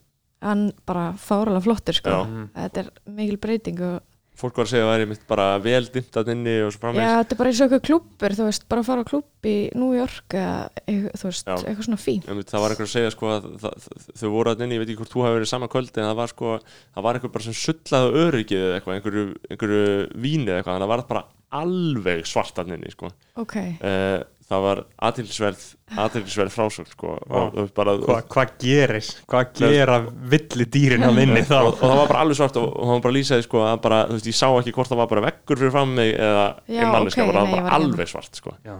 hann 0.42 0.64
bara 0.86 1.04
fáralega 1.22 1.62
flottur, 1.68 1.94
sko 2.00 2.10
Já. 2.10 2.18
Mhm. 2.26 2.48
þetta 2.58 2.82
er 2.82 2.90
mikil 3.14 3.38
breyting 3.46 3.80
og 3.80 4.02
fólk 4.36 4.58
var 4.60 4.66
að 4.66 4.72
segja 4.72 4.84
að 4.84 4.90
það 4.90 4.94
væri 4.94 5.08
mitt 5.10 5.22
bara 5.30 5.46
vel 5.64 5.82
dimmt 5.94 6.18
að 6.20 6.30
inni 6.34 6.54
og 6.64 6.72
svo 6.72 6.76
já, 6.76 6.82
framvegis 6.82 7.12
þetta 7.16 7.34
er 7.36 7.40
bara 7.40 7.52
eins 7.52 7.60
og 7.60 7.66
eitthvað 7.66 7.84
klúppur, 7.88 8.36
þú 8.36 8.48
veist, 8.48 8.66
bara 8.70 8.82
að 8.82 8.88
fara 8.90 9.04
á 9.04 9.10
klúpp 9.10 9.48
í 9.48 9.54
New 9.76 9.92
York 9.96 10.36
eða, 10.36 10.56
eitthvað, 10.82 11.16
þú 11.22 11.30
veist, 11.30 11.46
Já. 11.46 11.54
eitthvað 11.56 11.88
svona 11.88 12.02
fín 12.02 12.26
Einmitt, 12.26 12.50
það 12.52 12.64
var 12.64 12.74
einhver 12.74 12.88
að 12.88 12.92
segja 12.92 13.14
sko 13.14 13.32
að 13.32 13.48
það, 13.64 13.88
þau 14.20 14.28
voru 14.34 14.52
að 14.52 14.66
inni, 14.66 14.76
ég 14.76 14.82
veit 14.84 14.92
ekki 14.92 15.00
hvort 15.02 15.14
þú 15.14 15.24
hafi 15.26 15.38
verið 15.38 15.52
sama 15.52 15.70
kvöldi 15.72 16.02
en 16.02 16.10
það 16.10 16.20
var 16.20 16.34
sko, 16.34 16.52
það 16.96 17.08
var 17.08 17.18
einhver 17.20 17.34
bara 17.36 17.46
sem 17.48 17.58
sullaði 17.62 18.12
á 18.12 18.18
öryggið 18.26 18.66
eða 18.66 18.78
eitthvað, 18.80 18.98
einhverju, 19.00 19.26
einhverju 19.50 19.88
víni 20.26 20.50
eða 20.50 20.60
eitthvað, 20.60 20.76
þannig 20.76 20.86
að 20.86 20.86
það 20.86 20.94
var 20.96 21.06
bara 21.14 21.24
alveg 21.56 22.26
svart 22.26 22.58
að 22.60 22.72
inni 22.74 22.90
sko. 22.92 23.10
ok, 23.38 23.56
uh, 23.78 24.18
það 24.46 24.62
var 24.62 24.80
aðtilsverð 25.08 25.62
aðtilsverð 26.02 26.52
frásögn 26.54 26.88
sko 26.90 27.14
og, 27.16 27.56
og 27.58 27.70
bara 27.74 27.96
hvað 27.98 28.28
hva 28.30 28.44
gerir 28.62 29.08
hvað 29.26 29.48
gera 29.58 29.96
villi 30.34 30.66
dýrin 30.70 31.06
hann 31.06 31.18
inni 31.22 31.42
þá 31.50 31.56
og, 31.64 31.72
og 31.72 31.82
það 31.82 31.96
var 32.00 32.10
bara 32.12 32.22
alveg 32.22 32.38
svart 32.38 32.60
og, 32.60 32.68
og 32.70 32.92
hann 32.92 33.02
bara 33.02 33.16
lýsaði 33.16 33.46
sko 33.46 33.64
að 33.66 33.80
bara, 33.88 34.00
þú 34.10 34.18
veist, 34.18 34.30
ég 34.30 34.38
sá 34.38 34.46
ekki 34.50 34.76
hvort 34.76 34.92
það 34.92 35.02
var 35.02 35.10
bara 35.14 35.24
veggur 35.26 35.62
fyrir 35.62 35.74
fram 35.74 35.96
mig 35.98 36.14
eða 36.14 36.46
ok, 36.54 36.78
bara, 36.78 37.02
nei, 37.02 37.12
það 37.16 37.32
var 37.32 37.40
var 37.40 37.58
ekki 37.58 37.76
alveg 37.80 38.12
svart 38.12 38.40
sko 38.42 38.54
Já. 38.66 38.76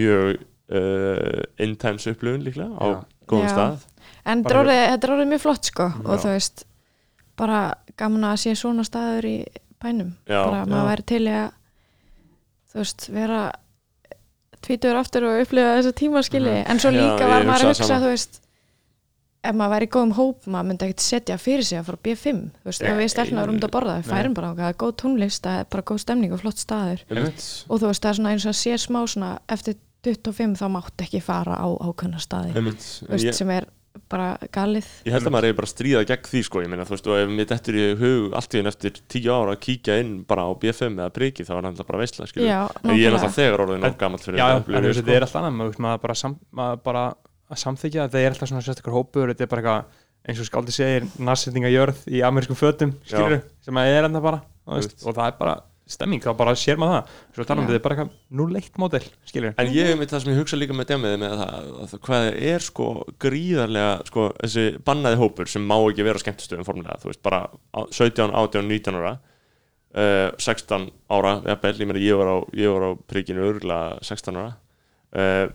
mjög 0.00 0.26
uh, 0.40 1.40
intense 1.68 2.16
upplifun 2.16 2.44
líklega 2.48 2.72
á 2.80 2.86
Já. 2.88 2.98
góðum 3.28 3.48
Já. 3.48 3.54
stað 3.54 3.88
En 4.30 4.42
Bara 4.44 4.52
er 4.52 4.60
orðið, 4.60 4.82
þetta 4.84 5.06
er 5.06 5.12
orðið 5.14 5.28
mjög 5.30 5.40
flott 5.46 5.68
sko 5.68 5.84
Já. 5.88 6.00
og 6.04 6.20
þú 6.20 6.34
veist, 6.34 6.66
bara 7.40 7.60
gaman 8.00 8.28
að 8.28 8.42
sé 8.42 8.52
svona 8.56 8.84
staður 8.84 9.28
í 9.28 9.38
bænum 9.80 10.14
Já, 10.28 10.40
bara 10.44 10.64
maður 10.68 10.90
væri 10.90 11.06
til 11.12 11.24
að 11.28 11.46
þú 12.70 12.80
veist, 12.82 13.06
vera 13.12 13.40
tvítur 14.66 14.96
aftur 15.00 15.24
og 15.24 15.40
upplifa 15.42 15.76
þessa 15.78 15.92
tímaskili 15.96 16.54
Mhm. 16.60 16.70
en 16.70 16.78
svo 16.78 16.90
Já, 16.90 17.00
líka 17.00 17.24
ég 17.24 17.28
var 17.28 17.42
maður 17.48 17.64
að 17.64 17.68
hugsa, 17.74 17.84
sama. 17.86 18.00
þú 18.06 18.10
veist 18.14 18.40
ef 19.42 19.54
maður 19.56 19.72
væri 19.72 19.86
í 19.86 19.90
góðum 19.94 20.12
hóp, 20.18 20.44
maður 20.46 20.66
myndi 20.68 20.84
ekkert 20.84 21.00
setja 21.00 21.36
fyrir 21.40 21.64
sig 21.64 21.78
að 21.80 21.84
fara 21.88 21.96
á 21.96 22.04
B5, 22.04 22.40
þú 22.60 22.64
veist, 22.68 22.82
ef 22.82 22.96
við 22.98 23.08
stelna 23.10 23.44
um 23.48 23.54
þetta 23.56 23.68
að 23.70 23.74
borða, 23.76 23.94
við 24.02 24.10
færum 24.10 24.34
bara 24.34 24.68
er 24.68 24.74
góð 24.74 24.92
tónlist, 25.00 25.40
það 25.46 25.60
er 25.60 25.64
bara 25.70 25.82
góð 25.82 25.98
stemning 26.04 26.32
og 26.32 26.40
flott 26.42 26.58
staður 26.60 27.00
Einmitt. 27.10 27.64
og 27.70 27.80
þú 27.80 27.86
veist, 27.88 28.02
það 28.04 28.10
er 28.10 28.18
svona 28.20 28.32
eins 28.34 28.44
og 28.44 28.52
að 28.52 28.60
sé 28.60 28.74
smá 28.76 29.00
svona 29.08 29.38
eftir 29.48 29.74
25 30.04 30.56
þá 30.60 30.66
mátt 30.70 30.96
ekki 31.04 31.22
fara 31.22 31.56
á 31.56 31.68
ákveðna 31.80 32.20
staði, 32.20 32.52
veist, 32.52 33.24
ég, 33.24 33.34
sem 33.34 33.50
er 33.50 33.64
bara 34.10 34.26
galið. 34.52 34.88
Ég 35.06 35.14
held 35.14 35.28
að 35.28 35.34
maður 35.34 35.48
er 35.48 35.56
bara 35.58 35.68
að 35.68 35.72
stríða 35.72 36.02
gegn 36.08 36.28
því 36.30 36.42
sko, 36.46 36.62
ég 36.64 36.70
meina 36.72 36.86
þú 36.88 36.94
veist 36.96 37.08
og 37.10 37.18
ef 37.20 37.30
mér 37.30 37.48
dettur 37.50 37.78
í 37.78 37.84
hug 38.00 38.36
allt 38.38 38.56
í 38.56 38.60
enn 38.60 38.70
eftir 38.70 39.00
tíu 39.12 39.30
ára 39.32 39.54
að 39.54 39.62
kíkja 39.66 39.98
inn 40.02 40.12
bara 40.28 40.46
á 40.46 40.50
B5 40.60 40.90
eða 40.90 41.14
priki 41.14 41.46
þá 41.46 41.52
er 41.56 41.68
hann 41.68 41.80
bara 41.80 42.02
veistla 42.02 42.28
skilur 42.30 42.50
Já, 42.50 42.60
en 42.82 42.94
ég 42.96 43.06
er 43.06 43.14
náttúrulega 43.14 43.38
þegar 43.38 43.64
orðin 43.66 43.88
og 43.88 43.96
gammal 44.00 44.22
fyrir 44.22 44.42
já, 44.42 44.46
en 44.50 44.66
þú 44.66 44.74
veist, 44.74 45.00
sko. 45.00 45.06
þetta 45.06 45.16
er 45.16 45.26
alltaf 45.26 45.40
annað 45.40 45.58
maður, 45.60 45.80
maður 45.86 46.04
bara, 46.04 46.18
sam, 46.18 46.36
maður 46.60 46.84
bara 46.90 47.06
að 47.50 47.62
samþykja 47.64 48.06
þetta 48.06 48.22
er 48.24 48.34
alltaf 48.34 48.52
svona 48.52 48.66
sérstakar 48.66 48.96
hópur 48.98 49.32
þetta 49.32 49.46
er 49.46 49.52
bara 49.54 49.64
eitthvað, 49.64 50.04
eins 50.30 50.42
og 50.42 50.50
skáldi 50.50 50.74
segir 50.74 51.08
narsendinga 51.22 51.72
jörð 51.72 52.04
í 52.10 52.22
amerískum 52.26 52.58
fötum 52.58 52.94
skilur, 53.06 53.40
sem 53.64 53.80
að 53.80 53.94
er 53.94 54.10
enda 54.10 54.22
bara 54.24 54.42
og 54.70 55.14
það 55.14 55.26
er 55.26 55.38
bara 55.38 55.56
stemming, 55.90 56.22
þá 56.24 56.30
bara 56.38 56.54
sér 56.58 56.78
maður 56.80 56.96
það. 56.96 57.14
Svo 57.34 57.42
við, 57.42 57.48
þetta 57.50 57.76
er 57.78 57.84
bara 57.86 57.96
eitthvað 57.96 58.12
0-1 58.40 58.80
módel 58.82 59.02
skilur, 59.30 59.54
En 59.60 59.72
ég 59.74 59.96
með 59.98 60.12
það 60.14 60.24
sem 60.24 60.32
ég 60.32 60.40
hugsa 60.40 60.60
líka 60.60 60.76
með 60.78 60.90
demiði 60.92 61.20
með 61.24 61.34
það, 61.40 61.70
að 61.84 61.90
það 61.94 62.02
hvað 62.08 62.28
er 62.50 62.66
sko 62.66 62.86
gríðarlega 63.26 63.96
sko 64.10 64.28
þessi 64.40 64.66
bannaði 64.86 65.20
hópur 65.20 65.50
sem 65.50 65.66
má 65.66 65.76
ekki 65.80 66.06
vera 66.06 66.22
skemmtistöðum 66.22 66.68
formulega, 66.68 67.00
þú 67.02 67.10
veist, 67.12 67.22
bara 67.26 67.42
á- 67.50 67.90
17, 67.90 68.30
18, 68.30 68.70
19 68.70 69.00
ára 69.00 69.16
uh, 69.94 70.30
16 70.38 70.90
ára, 71.10 71.34
jafnvel, 71.46 71.74
ég 71.80 71.90
meina 71.90 72.04
ég 72.04 72.20
var 72.20 72.30
á, 72.30 72.36
ég 72.56 72.70
var 72.74 72.86
á 72.86 72.90
prikinu 73.10 73.46
örgulega 73.48 73.98
16 74.06 74.38
ára 74.38 74.52
uh, 75.16 75.50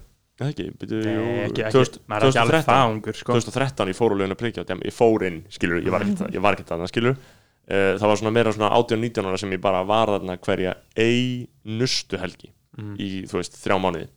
ekki, 0.46 0.68
byrju, 0.82 1.00
Nei, 1.06 1.14
jú, 1.16 1.26
ekki, 1.48 1.64
ekki, 1.70 1.78
2000 1.80 2.02
maður 2.12 2.26
er 2.26 2.32
ekki 2.34 2.42
alveg 2.44 2.66
2013 2.66 2.68
það 2.74 2.92
ungur 2.92 3.20
sko. 3.20 3.38
2013 3.40 3.92
ég 3.94 4.00
fór 4.00 4.16
úr 4.16 4.36
prikja 4.40 4.66
á 4.66 4.70
demi, 4.72 4.88
ég 4.90 4.96
fór 4.96 5.26
inn, 5.30 5.42
skilur, 5.54 5.80
ég 5.80 5.94
var 5.96 6.04
ekkert 6.04 6.36
ég 6.36 6.44
var 6.44 6.58
ekkert 6.58 6.74
þarna, 6.74 6.90
skilur 6.92 7.16
uh, 7.16 7.35
það 7.66 8.06
var 8.12 8.20
svona 8.22 8.34
meira 8.36 8.52
svona 8.54 8.70
18-19 8.78 9.26
ára 9.32 9.38
sem 9.42 9.52
ég 9.56 9.62
bara 9.64 9.84
var 9.88 10.12
þarna 10.16 10.38
hverja 10.38 10.76
einustu 10.96 12.20
helgi 12.22 12.52
Mm. 12.76 12.98
í, 13.00 13.06
þú 13.24 13.38
veist, 13.40 13.54
þrjá 13.64 13.78
mánuði 13.80 14.08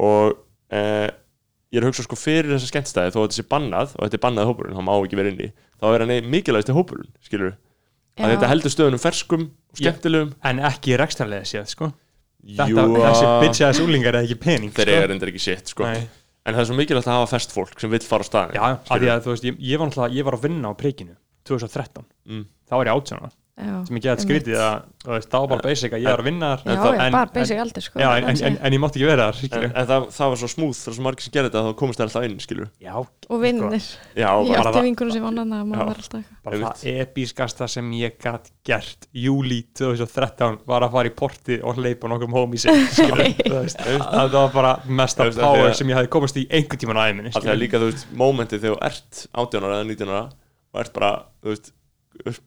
og 0.00 0.30
uh, 0.72 1.08
ég 1.68 1.76
er 1.76 1.84
að 1.84 1.90
hugsa 1.90 2.04
sko 2.06 2.16
fyrir 2.16 2.54
þessa 2.54 2.70
skemmtstæði 2.70 3.12
þó 3.12 3.18
að 3.20 3.24
þetta 3.26 3.36
sé 3.36 3.44
bannað 3.50 3.90
og 3.98 4.06
þetta 4.06 4.16
er 4.16 4.22
bannað 4.22 4.48
hópurinn, 4.48 4.76
hann 4.78 4.86
má 4.88 4.94
ekki 5.04 5.18
vera 5.20 5.28
inni 5.34 5.48
þá 5.82 5.84
er 5.90 6.04
hann 6.06 6.30
mikilvægst 6.32 6.70
í 6.72 6.76
hópurinn, 6.78 7.10
skilur 7.28 7.52
að 8.16 8.32
þetta 8.32 8.48
heldur 8.54 8.72
stöðunum 8.72 9.02
ferskum 9.04 9.44
og 9.52 9.82
skemmtilegum 9.82 10.32
en 10.48 10.62
ekki 10.70 10.96
rekstrarlega 10.96 11.44
séð 11.50 11.68
sko. 11.74 11.90
þetta, 12.40 12.68
Jú, 12.72 12.86
þessi 12.96 13.28
að- 13.28 13.44
bitchaðis 13.44 13.82
úlingar 13.84 14.16
er 14.16 14.24
ekki 14.30 14.40
pening 14.46 14.72
þeir 14.72 14.88
sko. 14.88 14.96
eiga 14.96 15.10
reyndar 15.12 15.28
ekki 15.34 15.44
sitt 15.44 15.74
sko. 15.74 15.84
Nei. 15.84 16.08
en 16.46 16.54
það 16.56 16.60
er 16.64 16.70
svo 16.72 16.78
mikilvægt 16.80 17.10
að 17.12 17.18
hafa 17.20 17.30
fest 17.36 17.52
fólk 17.52 17.76
sem 17.84 17.92
vill 17.92 18.00
fara 18.08 18.24
á 18.24 18.28
staðin 18.32 18.56
já, 18.56 18.64
að 18.88 19.20
þú 19.28 19.34
veist, 19.36 19.44
ég, 19.44 19.60
ég, 19.60 19.78
var 19.84 20.08
ég 20.08 20.24
var 20.24 20.38
að 20.40 20.48
vinna 20.48 20.72
á 20.72 20.74
prikinu 20.76 21.16
2013, 21.48 22.06
mm. 22.30 22.44
þá 22.68 22.76
var 22.78 22.90
ég 22.90 23.00
18 23.00 23.18
ára. 23.20 23.34
Já, 23.54 23.74
sem 23.86 23.98
ég 24.00 24.02
gett 24.02 24.22
skrítið 24.24 24.56
að 24.58 25.12
veist, 25.12 25.28
þá 25.30 25.36
var 25.36 25.50
bara 25.52 25.62
basic 25.62 25.92
að 25.94 26.00
ég 26.02 26.08
var 26.10 26.20
að 26.24 26.26
vinna 26.26 26.46
þar. 26.58 26.72
Já, 26.74 27.04
En 27.04 27.14
bara 27.14 27.30
basic 27.30 27.60
aldur 27.62 27.84
sko, 27.84 28.00
já, 28.02 28.08
en, 28.18 28.24
en, 28.32 28.40
en, 28.48 28.56
en 28.66 28.74
ég 28.74 28.82
mátti 28.82 28.98
ekki 28.98 29.06
vera 29.12 29.28
þar 29.30 29.66
en, 29.68 29.74
það, 29.90 30.06
það 30.16 30.32
var 30.32 30.40
svo 30.40 30.48
smúð 30.50 30.72
það 30.74 30.88
var 30.90 30.96
svo 30.96 31.04
margir 31.06 31.26
sem 31.28 31.34
gerði 31.36 31.52
þetta 31.52 31.62
að 31.62 31.68
þá 31.68 31.76
komist 31.84 32.00
það 32.00 32.08
alltaf 32.08 32.26
inn 32.26 32.42
skilur 32.42 32.72
já, 32.82 32.96
og 32.98 33.44
vinnir, 33.44 33.86
já, 34.18 34.26
ég 34.48 34.58
átti 34.58 34.84
vingunum 34.88 35.14
sem 35.14 35.26
vann 35.28 35.38
að 35.44 35.54
maður 35.70 35.90
var 35.92 36.02
alltaf 36.02 36.18
eitthvað. 36.18 36.42
Bara 36.48 36.60
það 36.64 37.00
episkasta 37.04 37.70
sem 37.76 37.94
ég 38.00 38.18
gætt 38.26 38.50
gert 38.66 39.08
júli 39.14 39.60
2013 39.78 40.60
var 40.66 40.88
að 40.88 40.96
fara 40.98 41.12
í 41.12 41.16
porti 41.22 41.62
og 41.62 41.78
hleypa 41.78 42.10
þú 43.38 43.60
veist. 43.60 43.78
það 43.86 44.34
var 44.34 44.54
bara 44.58 44.78
af 44.82 45.28
því 45.30 45.38
power 45.38 45.68
að- 45.68 45.76
sem 45.78 45.94
ég 45.94 46.00
hefði 46.02 46.16
komast 46.18 46.42
í 46.42 46.48
einhvern 46.50 46.82
tíman 46.82 47.04
að 47.30 47.38
það 47.38 47.54
er 47.54 47.62
líka 47.62 47.78
þú 47.78 47.92
veist 47.92 48.10
mómentið 48.18 48.66
þegar 48.66 48.74
þú 48.74 48.88
ert 48.90 49.28
18 49.44 49.68
ára 49.68 49.78
eða 49.78 49.92
19 49.94 50.10
ára 50.10 50.24
og 50.74 50.82
ert 50.82 50.92
bara 50.96 51.14
þú 51.40 51.54
veist 51.54 51.72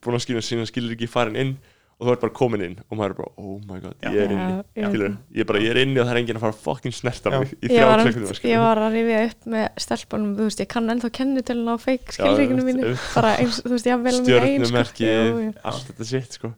búin 0.04 0.16
að 0.18 0.24
skilja 0.24 0.44
sína 0.44 0.68
skilur 0.68 0.94
ekki 0.94 1.08
farin 1.10 1.36
inn 1.38 1.58
og 1.98 2.06
þú 2.06 2.12
ert 2.12 2.22
bara 2.22 2.34
komin 2.38 2.62
inn 2.62 2.74
og 2.84 2.98
maður 2.98 3.12
er 3.12 3.16
bara 3.18 3.32
oh 3.42 3.54
my 3.66 3.80
god 3.82 4.04
ég 4.06 4.18
er 4.22 4.34
inni 4.34 4.86
skilur 4.86 5.14
ég 5.34 5.42
er 5.42 5.48
bara 5.48 5.62
ég 5.64 5.72
er 5.72 5.80
inni 5.82 5.98
og 5.98 6.06
það 6.06 6.12
er 6.12 6.20
enginn 6.20 6.38
að 6.38 6.44
fara 6.44 6.58
fucking 6.62 6.94
snerta 6.94 7.32
Já. 7.32 7.38
mig 7.42 7.54
í 7.58 7.70
þrjá 7.72 7.86
var, 7.88 8.02
klukkutíma 8.04 8.28
ég 8.30 8.40
skilur 8.40 8.62
var 8.62 8.80
að 8.84 8.96
rifja 8.98 9.22
upp 9.26 9.48
með 9.54 9.66
stelpunum, 9.84 10.34
þú 10.38 10.48
veist, 10.48 10.62
ég 10.62 10.70
kann 10.74 10.92
ennþá 10.94 11.10
kennitölun 11.18 11.72
á 11.74 11.76
feik 11.82 12.14
skilríkinu 12.14 12.66
mínu, 12.68 12.92
bara 13.16 13.32
eins, 13.42 13.58
þú 13.64 13.74
veist, 13.74 13.88
ég 13.90 14.04
vel 14.04 14.18
með 14.20 14.20
einn 14.20 14.28
sko. 14.28 14.28
stjörnumerki 14.28 15.08
Jú, 15.08 15.40
jú. 15.48 15.54
allt 15.72 15.90
þetta 15.90 16.08
sitt 16.12 16.38
sko. 16.38 16.52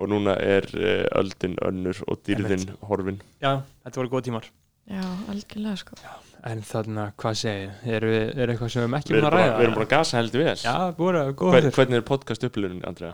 Og 0.00 0.08
núna 0.08 0.34
er 0.40 0.66
uh, 0.80 1.20
öldin 1.20 1.58
önnur 1.62 1.98
og 2.08 2.22
dýrðin 2.24 2.70
horfin. 2.88 3.20
Já, 3.44 3.60
þetta 3.84 4.00
voru 4.00 4.12
góð 4.16 4.30
tímar 4.30 4.48
já, 4.90 5.04
algjörlega 5.30 5.76
sko. 5.80 5.98
En 6.50 6.62
þannig 6.64 7.00
að 7.04 7.10
hvað 7.20 7.34
segið, 7.42 7.72
er, 7.94 8.06
er 8.10 8.52
eitthvað 8.52 8.70
sem 8.72 8.80
við 8.80 8.84
erum 8.86 8.94
ekki 8.96 9.12
við 9.12 9.18
búin 9.18 9.28
að 9.28 9.34
ræða? 9.36 9.56
við 9.56 9.64
erum 9.66 9.74
bara 9.76 9.86
að 9.86 9.90
gasa 9.94 10.16
heldur 10.18 10.44
vel. 10.46 10.54
Já, 10.64 10.76
voru 10.96 11.24
góð 11.36 11.54
Hver, 11.54 11.66
Hver, 11.66 11.74
hvernig 11.76 11.98
er 12.00 12.06
podcast 12.08 12.46
upplifun 12.48 12.80
Andrea? 12.88 13.10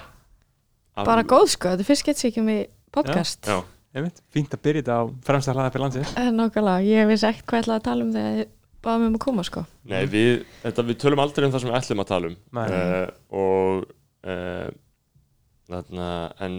Af- 0.97 1.09
bara 1.09 1.24
góð 1.27 1.48
sko, 1.53 1.73
þetta 1.74 1.85
er 1.85 1.89
fyrst 1.90 2.07
gett 2.07 2.20
sér 2.20 2.31
ekki 2.31 2.44
með 2.47 2.61
podcast. 2.94 3.51
Já, 3.51 3.59
einmitt, 3.98 4.23
fínt 4.32 4.55
að 4.55 4.62
byrja 4.69 4.85
þetta 4.85 4.97
á 4.97 5.03
fremsta 5.27 5.57
hlaða 5.57 5.74
fyrir 5.74 5.85
landsins. 5.86 6.15
Eh, 6.23 6.31
nákvæmlega, 6.39 6.86
ég 6.86 7.11
vissi 7.11 7.28
ekkert 7.28 7.51
hvað 7.51 7.59
ég 7.59 7.66
ætlaði 7.66 7.81
að 7.82 7.89
tala 7.90 8.07
um 8.07 8.15
þegar 8.15 8.39
ég 8.40 8.55
baða 8.86 9.03
mig 9.03 9.11
um 9.11 9.19
að 9.19 9.24
koma 9.27 9.44
sko. 9.51 9.66
Nei, 9.90 10.01
við, 10.15 10.32
þetta, 10.62 10.86
við 10.86 11.01
tölum 11.03 11.23
aldrei 11.27 11.47
um 11.48 11.53
það 11.57 11.65
sem 11.65 11.73
við 11.73 11.78
ætlum 11.82 12.05
að 12.05 12.11
tala 12.15 12.31
um. 12.31 12.36
Uh, 12.62 13.07
og 13.43 13.86
uh, 14.31 14.69
þarna, 15.66 16.11
en 16.47 16.59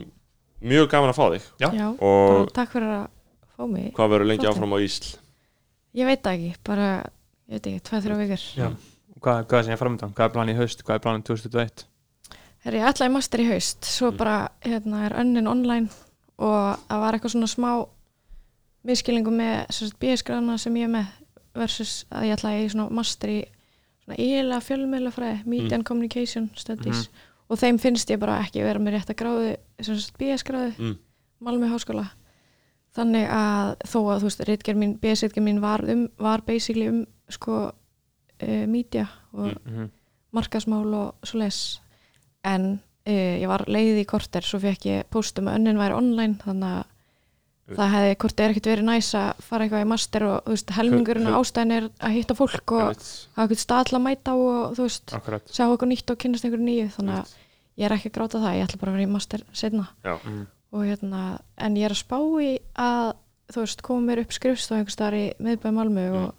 mjög 0.67 0.89
gaman 0.91 1.13
að 1.15 1.21
fá 1.21 1.25
þig. 1.31 1.47
Já. 1.63 1.69
og 1.95 2.33
bara 2.35 2.57
takk 2.59 2.75
fyrir 2.75 2.91
að 2.99 3.05
fá 3.57 3.63
mig 3.67 3.91
hvað 3.97 4.11
verður 4.13 4.29
lengi 4.31 4.47
áfram 4.49 4.73
á 4.73 4.77
Ísl? 4.85 5.17
Ég 5.97 6.05
veit 6.05 6.29
ekki, 6.29 6.53
bara, 6.67 6.87
ég 7.49 7.57
veit 7.57 7.67
ekki, 7.71 7.83
tveið, 7.89 8.03
þrjá 8.07 8.17
vikur. 8.21 8.43
Já. 8.57 8.67
hvað, 9.19 9.43
hvað 9.49 9.59
er 9.59 9.63
sem 9.63 9.73
ég 9.73 9.79
framöndan, 9.81 10.13
hvað 10.13 10.25
er 10.29 10.33
planið 10.35 10.53
í 10.53 10.57
haust? 10.61 10.83
Hvað 10.85 10.95
er 10.99 11.05
planið 11.07 11.23
2021 11.31 11.85
Herri, 12.67 12.79
ég 12.81 12.87
ætlaði 12.89 13.11
master 13.13 13.39
í 13.39 13.47
haust, 13.47 13.85
svo 13.85 14.11
Mm. 14.11 14.17
bara 14.17 14.49
hérna 14.65 15.05
er 15.05 15.13
önnin 15.21 15.47
online 15.47 15.89
og 16.37 16.77
það 16.89 16.99
var 17.01 17.13
eitthvað 17.17 17.33
svona 17.33 17.47
smá 17.47 17.71
miskilningu 18.87 19.31
með 19.33 19.93
BS-grána 19.99 20.57
sem 20.59 20.73
ég 20.75 20.83
er 20.87 20.91
með 20.93 21.07
versus 21.57 22.05
að 22.11 22.27
ég 22.29 22.35
ætlaði 22.37 22.65
í 22.65 22.69
svona 22.71 22.89
master 22.93 23.29
í 23.29 23.39
svona 24.05 24.17
ílega 24.21 24.61
fjölmiðlafræði, 24.63 25.45
Media 25.45 25.67
Mm. 25.67 25.73
and 25.73 25.85
Communication 25.85 26.49
Studies. 26.55 27.09
Og 27.49 27.57
þeim 27.57 27.79
finnst 27.79 28.09
ég 28.09 28.19
bara 28.19 28.41
ekki 28.43 28.61
vera 28.63 28.79
með 28.79 28.93
rétt 28.97 29.09
að 29.09 29.19
gráðu 29.21 29.57
BS 30.17 30.43
gráðu 30.43 30.73
Mm. 30.77 30.97
Háskóla 31.71 32.09
þannig 32.97 33.29
að 33.29 33.75
þó 33.91 33.97
að 34.11 34.19
þú 34.23 34.27
veist 34.29 34.43
ritgerð 34.49 34.81
mín, 34.81 34.97
BS-ritgerð 35.01 35.45
mín 35.47 35.61
var, 35.63 35.83
um, 35.93 36.07
var 36.17 36.41
basically 36.47 36.87
um 36.89 37.03
sko 37.29 37.57
uh, 37.69 38.65
media 38.67 39.07
og 39.33 39.53
Mhm. 39.65 39.89
markasmál 40.33 40.93
og 40.93 41.15
svo 41.25 41.39
les 41.39 41.79
en 42.43 42.79
uh, 43.07 43.11
ég 43.41 43.47
var 43.47 43.63
leið 43.67 44.01
í 44.03 44.05
korter 44.05 44.41
svo 44.45 44.59
fekk 44.59 44.85
ég 44.85 45.03
póstum 45.13 45.47
að 45.49 45.55
önnin 45.61 45.79
væri 45.79 45.95
online 45.97 46.35
þannig 46.43 46.77
að 46.77 46.85
það 47.77 47.89
hefði 47.91 48.11
hvort 48.21 48.39
er 48.39 48.49
ekkert 48.53 48.67
verið 48.71 48.85
næs 48.87 49.07
að 49.19 49.39
fara 49.43 49.65
eitthvað 49.65 49.81
í 49.83 49.87
master 49.91 50.23
og 50.23 50.37
þú 50.45 50.53
veist, 50.53 50.69
helmingurinn 50.77 51.27
á 51.27 51.35
ástæðin 51.35 51.73
er 51.75 51.87
að 51.99 52.13
hitta 52.15 52.35
fólk 52.39 52.71
og 52.71 52.83
hafa 52.93 53.43
eitthvað 53.43 53.59
stað 53.59 53.89
til 53.89 53.97
að 53.97 54.05
mæta 54.05 54.35
og 54.39 54.77
þú 54.77 54.85
veist, 54.85 55.13
Akkurat. 55.17 55.43
sjá 55.51 55.65
eitthvað 55.67 55.91
nýtt 55.91 56.13
og 56.13 56.17
kynnast 56.23 56.45
einhverju 56.47 56.63
nýju 56.69 56.85
þannig 56.95 57.17
að 57.17 57.33
ég 57.77 57.85
er 57.89 57.95
ekki 57.97 58.07
að 58.11 58.15
gráta 58.19 58.39
það, 58.39 58.55
ég 58.55 58.63
ætla 58.69 58.79
bara 58.79 58.91
að 58.91 58.95
vera 58.95 59.07
í 59.07 59.11
master 59.17 59.43
setna 59.51 59.87
Já, 60.07 60.15
og 60.77 60.85
hérna, 60.85 61.23
en 61.57 61.77
ég 61.79 61.87
er 61.87 61.95
að 61.95 62.03
spá 62.03 62.17
í 62.43 62.51
að 62.77 63.15
þú 63.51 63.63
veist, 63.63 63.83
koma 63.85 64.05
mér 64.09 64.23
upp 64.23 64.33
skrifstof 64.35 64.77
einhvers 64.77 64.97
staðar 64.97 65.17
í 65.17 65.25
miðbæði 65.43 65.75
Malmö 65.77 66.05
og 66.19 66.33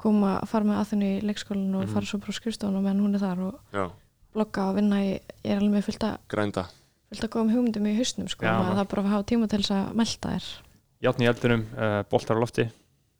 koma 0.00 0.34
að 0.40 0.50
fara 0.50 0.68
með 0.68 0.80
aðþunni 0.80 1.12
í 1.14 1.22
leikskólan 1.24 1.78
og 1.80 1.92
fara 1.92 2.08
svo 2.08 2.20
bara 2.22 2.34
á 2.36 2.38
skrifstofan 2.38 2.76
og 2.76 2.84
meðan 2.84 3.04
hún 3.04 3.16
er 3.16 3.22
þar 3.22 3.44
og 3.46 3.76
já, 3.76 3.84
blogga 4.36 4.66
og 4.70 4.76
vinna 4.76 5.00
í, 5.02 5.14
ég 5.16 5.54
er 5.54 5.62
alveg 5.62 5.72
með 5.78 5.86
fullt 5.88 6.06
að 6.10 6.18
grænda. 6.34 6.66
fullt 7.12 7.24
að 7.26 7.32
góðum 7.32 7.54
hugmyndum 7.54 7.88
í 7.88 7.94
hausnum 7.96 8.28
sko, 8.28 8.44
Já, 8.44 8.52
það 8.76 8.84
bara 8.92 9.06
að 9.06 9.14
hafa 9.14 9.28
tíma 9.32 9.48
til 9.48 9.62
þess 9.62 9.74
að 9.78 9.96
melta 10.02 10.34
þér. 10.34 10.50
Játni 11.06 11.26
í 11.26 11.30
eldunum, 11.32 11.64
uh, 11.76 11.98
boltar 12.12 12.40
á 12.40 12.42
lofti 12.44 12.68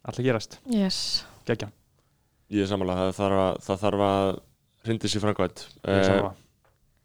Allir 0.06 0.28
gerast, 0.28 0.60
yes, 0.70 1.00
geggja 1.48 1.72
Ég 2.52 2.62
er 2.62 2.70
samanlega, 2.70 3.08
það 3.10 3.16
þarf 3.18 3.40
að, 3.42 3.56
það 3.66 3.80
þarf 3.82 4.04
að 4.06 4.28
hrindi 4.86 5.10
sér 5.10 5.24
framkvæmt. 5.24 5.64
Ég 5.80 5.88
er 5.90 5.98
uh, 5.98 6.06
sammála. 6.06 6.36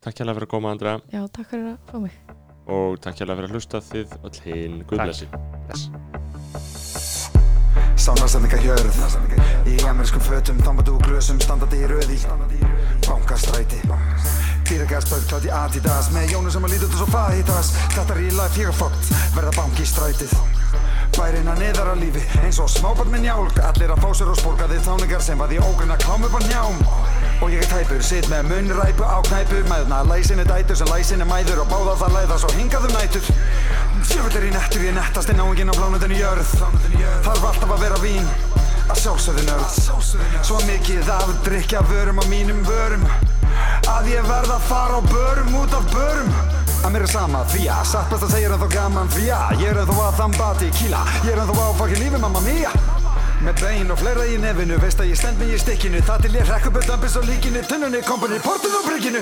Takk 0.06 0.22
hérlega 0.22 0.38
fyrir 0.38 0.50
að 0.50 0.54
koma 0.54 0.76
Andrea. 0.76 1.02
Já, 1.10 1.24
takk 1.34 1.50
fyrir 1.50 1.72
að 1.72 1.82
fá 1.90 1.98
mig 2.04 2.41
og 2.72 3.00
takk 3.04 3.22
hérlega 3.22 3.42
fyrir 3.42 3.50
að 3.50 3.58
hlusta 3.58 3.82
þið 3.92 4.16
öll 4.28 4.38
hinn 4.46 4.78
Guðblessi 4.90 5.28
Bless. 5.68 5.90
Sánarstendinga 8.02 8.58
hjörð 8.64 9.02
Í 9.70 9.78
amerískum 9.86 10.24
fötum, 10.26 10.62
þambatu 10.66 10.96
og 10.98 11.06
glösum 11.06 11.42
Standandi 11.44 11.84
í 11.84 11.92
röði. 11.92 12.18
Bankastræti 13.06 13.84
Týragasbögg 14.72 15.26
klátt 15.28 15.44
í 15.44 15.50
Adidas 15.52 16.08
Með 16.16 16.30
Jónu 16.32 16.52
sem 16.54 16.64
að 16.64 16.72
líta 16.72 16.88
út 16.88 16.94
og 16.96 17.02
svo 17.02 17.08
fahitas 17.12 17.72
Þetta 17.92 18.14
er 18.14 18.20
í 18.24 18.28
life, 18.32 18.60
ég 18.62 18.70
er 18.70 18.76
fókt 18.78 19.10
Verða 19.36 19.52
banki 19.58 19.84
í 19.84 19.88
strætið. 19.90 20.36
Bærin 21.18 21.50
að 21.52 21.60
neðar 21.60 21.90
að 21.92 22.04
lífi 22.06 22.22
Eins 22.40 22.60
og 22.64 22.70
smábarn 22.72 23.12
með 23.12 23.26
njálk 23.26 23.60
Allir 23.68 23.92
að 23.92 24.06
fá 24.06 24.14
sér 24.16 24.32
og 24.32 24.40
spólka 24.40 24.70
þið 24.72 24.86
þáningar 24.86 25.26
Sem 25.26 25.44
að 25.44 25.52
því 25.52 25.60
ógrinna 25.66 25.98
klám 26.00 26.24
upp 26.24 26.38
á 26.40 26.42
njám. 26.46 26.80
Og 27.42 27.52
ég 27.52 27.66
er 27.66 27.68
tæpur, 27.74 28.06
sitt 28.06 28.30
með 28.32 28.48
munræpu 28.48 29.04
á 29.04 29.20
knæpu 29.28 29.60
Mæðuna 29.68 30.00
læsinni 30.08 30.48
dætur 30.48 30.80
sem 30.80 30.94
læsinni 30.94 31.28
mæður 31.28 31.66
Og 31.66 31.70
báða 31.74 31.98
það 32.06 32.16
læða 32.16 32.40
svo 32.46 32.54
hingaðum 32.56 32.96
nætur. 32.96 33.28
Sjöfull 34.08 34.40
er 34.40 34.48
í 34.48 34.54
nettur, 34.56 34.88
ég 34.88 34.96
nettast 34.96 35.34
í 35.34 35.36
náingin 35.36 35.74
á 35.74 35.76
plánundinu 35.76 36.22
jörð. 36.22 36.56
Þarf 37.28 37.50
alltaf 37.52 37.76
að 37.76 37.84
vera 37.90 38.00
vín 38.06 38.32
Að 38.88 39.04
sjálfsögðu 39.04 39.46
nörd. 39.52 40.42
Svo 40.48 40.64
mikið 40.70 41.12
af 41.18 41.36
drikja 41.44 41.84
vörum 41.92 42.24
á 42.24 42.26
mínum 42.32 42.64
vörum 42.68 43.08
Að 43.90 44.10
ég 44.12 44.26
verð 44.28 44.52
að 44.54 44.66
fara 44.70 44.98
á 44.98 45.02
börum 45.10 45.56
út 45.62 45.74
af 45.74 45.86
börum. 45.94 46.30
Að 46.82 46.94
mér 46.94 47.06
er 47.06 47.12
sama 47.12 47.42
því 47.50 47.68
að 47.70 47.84
satt 47.92 48.10
best 48.10 48.26
að 48.26 48.32
segja 48.34 48.50
er 48.50 48.54
ennþá 48.56 48.70
gaman 48.74 49.10
því 49.14 49.26
að 49.36 49.60
Ég 49.62 49.70
er 49.70 49.80
ennþá 49.84 50.06
að 50.08 50.16
þambati 50.18 50.70
kíla 50.80 51.02
Ég 51.22 51.30
er 51.34 51.42
ennþá 51.44 51.66
á 51.70 51.78
fokkin 51.78 52.02
lífi 52.02 52.22
mamma 52.22 52.42
mía. 52.46 52.72
Með 53.46 53.62
bein 53.62 53.94
og 53.94 54.00
fleira 54.02 54.26
í 54.30 54.40
nefinu 54.42 54.80
Veist 54.82 55.02
að 55.02 55.12
ég 55.12 55.20
stend 55.22 55.38
mig 55.42 55.54
í 55.54 55.60
stikkinu 55.62 56.02
Það 56.08 56.26
til 56.26 56.34
ég 56.40 56.50
rekk 56.50 56.70
upp 56.72 56.80
öll 56.82 56.94
ömpis 56.96 57.18
og 57.22 57.28
líkinu 57.30 57.62
Tunnunni, 57.70 58.02
kompani, 58.06 58.42
portinu 58.46 58.82
og 58.82 58.90
brygginu. 58.90 59.22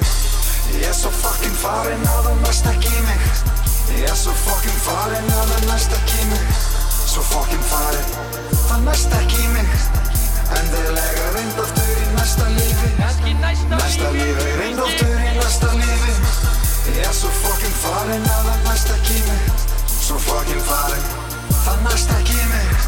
Ég 0.69 0.87
er 0.87 0.95
svo 0.95 1.11
fokkin 1.19 1.55
farin 1.59 2.07
að 2.07 2.29
það 2.29 2.41
næst 2.45 2.71
ekki 2.71 2.91
í 2.93 3.05
mig. 3.07 3.29
Ég 3.97 4.07
er 4.11 4.17
svo 4.23 4.35
fokkin 4.45 4.81
farin 4.85 5.31
að 5.35 5.53
það 5.53 5.69
næst 5.71 5.95
ekki 5.99 6.19
í 6.23 6.27
mig. 6.31 6.63
Svo 7.09 7.25
fokkin 7.33 7.63
farin 7.71 8.11
Það 8.69 8.83
næst 8.87 9.19
ekki 9.19 9.43
í 9.43 9.53
mig. 9.57 9.77
Endilega 10.59 11.31
reynd 11.35 11.63
aftur 11.65 11.88
næsta 12.19 12.45
lífi 12.57 12.89
Næsta 13.69 14.11
lífi, 14.11 14.47
reynd 14.59 14.79
aftur 14.85 15.19
í 15.23 15.31
næsta 15.39 15.69
lífi 15.79 16.13
Ég 16.89 17.03
er 17.07 17.13
svo 17.13 17.29
fokkin 17.41 17.75
farin 17.83 18.25
að 18.35 18.47
það 18.47 18.63
næst 18.67 18.93
ekki 18.95 19.17
í 19.19 19.25
mig 19.27 19.43
Svo 19.87 20.17
fokkin 20.27 20.63
farin 20.67 21.05
Það 21.63 21.83
næst 21.87 22.15
ekki 22.19 22.39
í 22.43 22.47
mig 22.53 22.87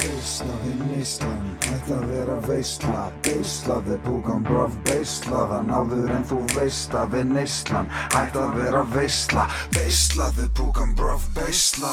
Veisla 0.00 0.54
við 0.62 0.78
neyslan, 0.88 1.40
hætt 1.64 1.88
að 1.92 2.04
vera 2.08 2.36
veisla. 2.46 3.02
Beisla 3.24 3.76
við 3.84 3.98
búkan 4.06 4.44
braf 4.46 4.76
beisla 4.88 5.42
Það 5.50 5.66
náður 5.68 6.14
en 6.16 6.24
þú 6.30 6.40
veist 6.54 6.96
að 6.96 7.16
við 7.16 7.28
neyslan 7.34 7.92
Hætt 8.14 8.40
að 8.40 8.56
vera 8.60 8.82
veisla. 8.94 9.46
Veisla 9.76 10.30
við 10.38 10.50
búkan 10.60 10.96
braf 10.96 11.28
beisla 11.36 11.92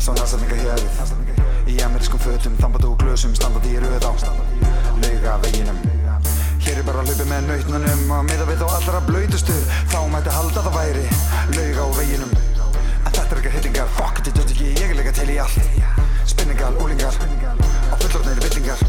Svo 0.00 0.16
næstafninga 0.16 0.62
hérið 0.64 1.39
Í 1.70 1.76
amerískum 1.86 2.18
fötum, 2.18 2.56
þambatu 2.58 2.88
og 2.90 2.98
glösum 2.98 3.34
Standandi 3.38 3.76
í 3.76 3.78
röð 3.78 4.02
á 4.02 4.10
Lauga 5.00 5.36
veginum. 5.44 5.76
Hér 6.64 6.80
er 6.80 6.86
bara 6.86 7.04
hlaupi 7.04 7.26
með 7.30 7.46
nautnunum 7.46 8.10
Og 8.16 8.24
miða 8.26 8.48
við 8.48 8.58
þá 8.64 8.66
allra 8.78 9.02
blöytustu 9.06 9.54
Þá 9.92 10.00
mætti 10.10 10.34
halda 10.34 10.64
það 10.66 10.78
væri 10.78 11.04
Lauga 11.54 11.86
á 11.86 11.88
veginum. 12.00 12.34
En 13.06 13.14
þetta 13.14 13.28
er 13.28 13.42
ekki 13.42 13.54
hittingar 13.54 13.94
Fuck 14.00 14.18
þetta 14.18 14.34
döð 14.40 14.52
ekki, 14.56 14.74
ég 14.80 14.90
er 14.90 14.98
líka 14.98 15.14
til 15.14 15.30
í 15.30 15.38
allt. 15.46 15.70
Spinningal, 16.34 16.74
úlingar 16.82 17.22
Og 17.22 17.96
fullorðnir 18.02 18.42
villingar 18.48 18.86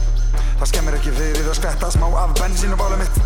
Það 0.58 0.68
skemmir 0.74 0.98
ekki 0.98 1.16
fyrir 1.22 1.54
að 1.54 1.58
skvetta 1.62 1.94
smá 1.94 2.10
af 2.26 2.38
bensín 2.42 2.74
og 2.74 2.82
bála 2.82 2.98
mitt. 3.02 3.22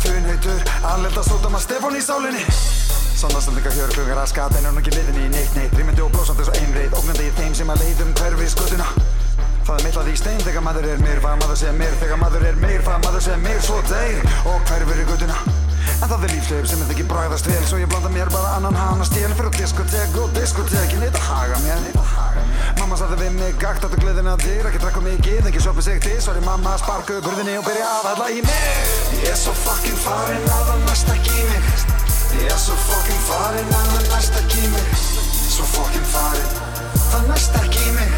Funhautur, 0.00 0.68
aðlelda 0.80 1.28
sóta 1.28 1.52
maður 1.52 1.66
Stefán 1.68 1.98
í 1.98 2.04
sálinni 2.04 2.87
Sannastendinga 3.18 3.72
hjörglugar 3.74 4.20
að 4.22 4.28
skata 4.30 4.60
en 4.60 4.68
hún 4.68 4.76
ekki 4.78 4.92
liðinni 4.94 5.24
í 5.26 5.30
neitt 5.32 5.56
neitt. 5.58 5.72
Rýmandi 5.74 6.04
og 6.04 6.12
blósandi 6.14 6.44
svo 6.46 6.54
einreið 6.54 6.94
Ógnandi 7.00 7.26
í 7.26 7.32
þeim 7.34 7.56
sem 7.58 7.72
að 7.74 7.82
leiðum 7.82 8.12
hverfi 8.20 8.50
skutuna 8.52 8.86
Það 9.66 9.74
er 9.74 9.86
mittlað 9.88 10.10
í 10.12 10.18
stein 10.22 10.44
þegar 10.46 10.64
maður 10.68 10.86
er 10.92 11.02
meir 11.02 11.22
Hvað 11.24 11.40
maður 11.42 11.58
sé 11.64 11.72
meir 11.80 11.96
þegar 11.98 12.22
maður 12.22 12.46
er 12.52 12.60
meir 12.62 12.84
Hvað 12.86 13.08
maður 13.08 13.26
sé 13.26 13.40
meir 13.42 13.64
svo 13.66 13.80
deyr 13.90 14.22
Og 14.44 14.62
hverfur 14.70 15.02
í 15.02 15.08
gutuna 15.10 15.67
En 15.98 16.06
það 16.06 16.26
er 16.28 16.34
lífsleif 16.34 16.68
sem 16.70 16.82
þetta 16.82 16.94
ekki 16.94 17.06
bragðast 17.10 17.48
vel. 17.50 17.60
Svo 17.68 17.80
ég 17.80 17.90
blanda 17.90 18.10
mér 18.12 18.30
bara 18.34 18.54
annan 18.58 18.78
hana 18.78 19.06
stél 19.08 19.32
Fyrir 19.38 19.54
diskotek 19.56 20.18
og 20.22 20.32
diskotekin. 20.36 21.04
Þetta 21.06 21.24
haga 21.26 21.60
mér 21.64 21.86
Mamma 22.78 22.98
sagði 23.00 23.18
við 23.24 23.38
mig 23.38 23.56
Gagt 23.58 23.84
að 23.86 23.94
þú 23.96 24.02
gleðina 24.04 24.36
þér 24.42 24.68
Ekki 24.70 24.82
drekka 24.84 25.04
mikið, 25.04 25.48
ekki 25.50 25.62
soppa 25.64 25.84
sig 25.84 26.02
til. 26.04 26.16
Sorry 26.22 26.44
mamma, 26.46 26.76
sparka 26.80 27.18
upp 27.18 27.30
hurðinni 27.30 27.58
og 27.60 27.66
byrja 27.66 27.88
að 27.98 28.10
hella 28.12 28.30
í 28.34 28.42
mig. 28.46 28.90
Ég 29.18 29.30
er 29.32 29.38
svo 29.40 29.54
fucking 29.64 29.98
farin 30.04 30.50
að 30.54 30.66
það 30.72 30.84
næst 30.86 31.14
ekki 31.16 31.36
í 31.36 31.46
mig. 31.52 31.70
Ég 32.38 32.52
er 32.52 32.60
svo 32.62 32.78
fucking 32.86 33.24
farin 33.30 33.72
að 33.80 33.94
það 33.94 34.12
næst 34.14 34.42
ekki 34.44 34.64
í 34.64 34.74
mig. 34.76 35.26
Svo 35.58 35.64
fucking 35.74 36.04
farin 36.12 36.68
Það 37.10 37.24
næst 37.30 37.56
ekki 37.58 37.80
í 37.82 37.94
mig 37.96 38.12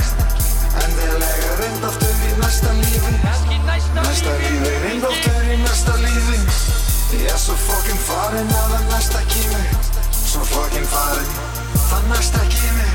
Endilega 0.82 1.54
reynd 1.60 1.86
aftur 1.88 2.26
í 2.26 2.34
næsta 2.42 2.74
lífi. 2.80 3.14
Næsta 3.22 4.36
lífi, 4.42 4.76
reynd 4.84 5.08
aftur 5.12 5.48
í 5.48 5.58
næsta 5.64 5.96
lífi 6.04 6.79
Ég 7.10 7.26
er 7.26 7.38
svo 7.42 7.54
fokkin 7.58 7.98
farinn 8.06 8.50
að 8.54 8.68
það 8.70 8.84
næst 8.92 9.14
ekki 9.18 9.40
í 9.42 9.48
mig. 9.50 9.70
Svo 10.14 10.44
fokkin 10.46 10.84
farinn, 10.92 11.32
það 11.88 12.04
næst 12.12 12.36
ekki 12.38 12.60
í 12.68 12.70
mig. 12.76 12.92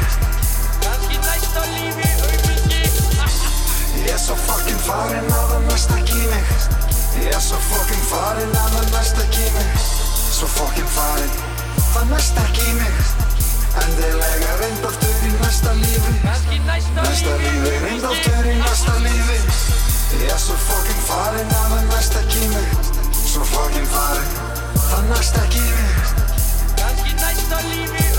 Ganski 0.85 1.19
næst 1.25 1.57
á 1.59 1.63
lífi, 1.73 2.07
auðvitað. 2.23 3.35
Ég 3.99 4.13
er 4.13 4.21
svo 4.23 4.37
fokkin 4.45 4.79
farinn 4.85 5.27
að 5.35 5.51
það 5.51 5.67
næst 5.67 5.91
ekki 5.97 6.15
í 6.21 6.29
mig. 6.31 6.55
Ég 7.25 7.35
er 7.35 7.43
svo 7.43 7.59
fokkin 7.67 8.07
farinn 8.13 8.55
að 8.61 8.77
það 8.77 8.89
næst 8.95 9.21
ekki 9.25 9.43
í 9.43 9.53
mig. 9.57 9.85
Svo 10.39 10.51
fokkin 10.55 10.89
farinn, 10.95 11.37
það 11.91 12.09
næst 12.15 12.41
ekki 12.45 12.71
í 12.71 12.79
mig. 12.79 13.13
Endilega 13.83 14.57
reyndaftur 14.63 15.23
í 15.27 15.35
næsta 15.43 15.75
lífi. 15.83 16.17
Næsta 16.23 17.39
lífi, 17.43 17.79
reyndaftur 17.83 18.47
í 18.47 18.59
næsta 18.63 18.99
lífi. 19.03 19.41
Ég 20.23 20.29
er 20.31 20.39
svo 20.39 20.55
fokkin 20.69 21.07
farinn 21.11 21.57
að 21.59 21.73
það 21.75 21.89
næst 21.91 22.21
ekki 22.23 22.45
í 22.47 22.53
mig 22.55 22.94
svo 23.35 23.43
flókin 23.43 23.87
fari 23.91 24.23
Það 24.79 25.07
næst 25.11 25.39
ekki 25.43 25.63
við. 25.67 26.11
Kanski 26.79 27.15
næsta 27.19 27.63
lífi. 27.67 28.14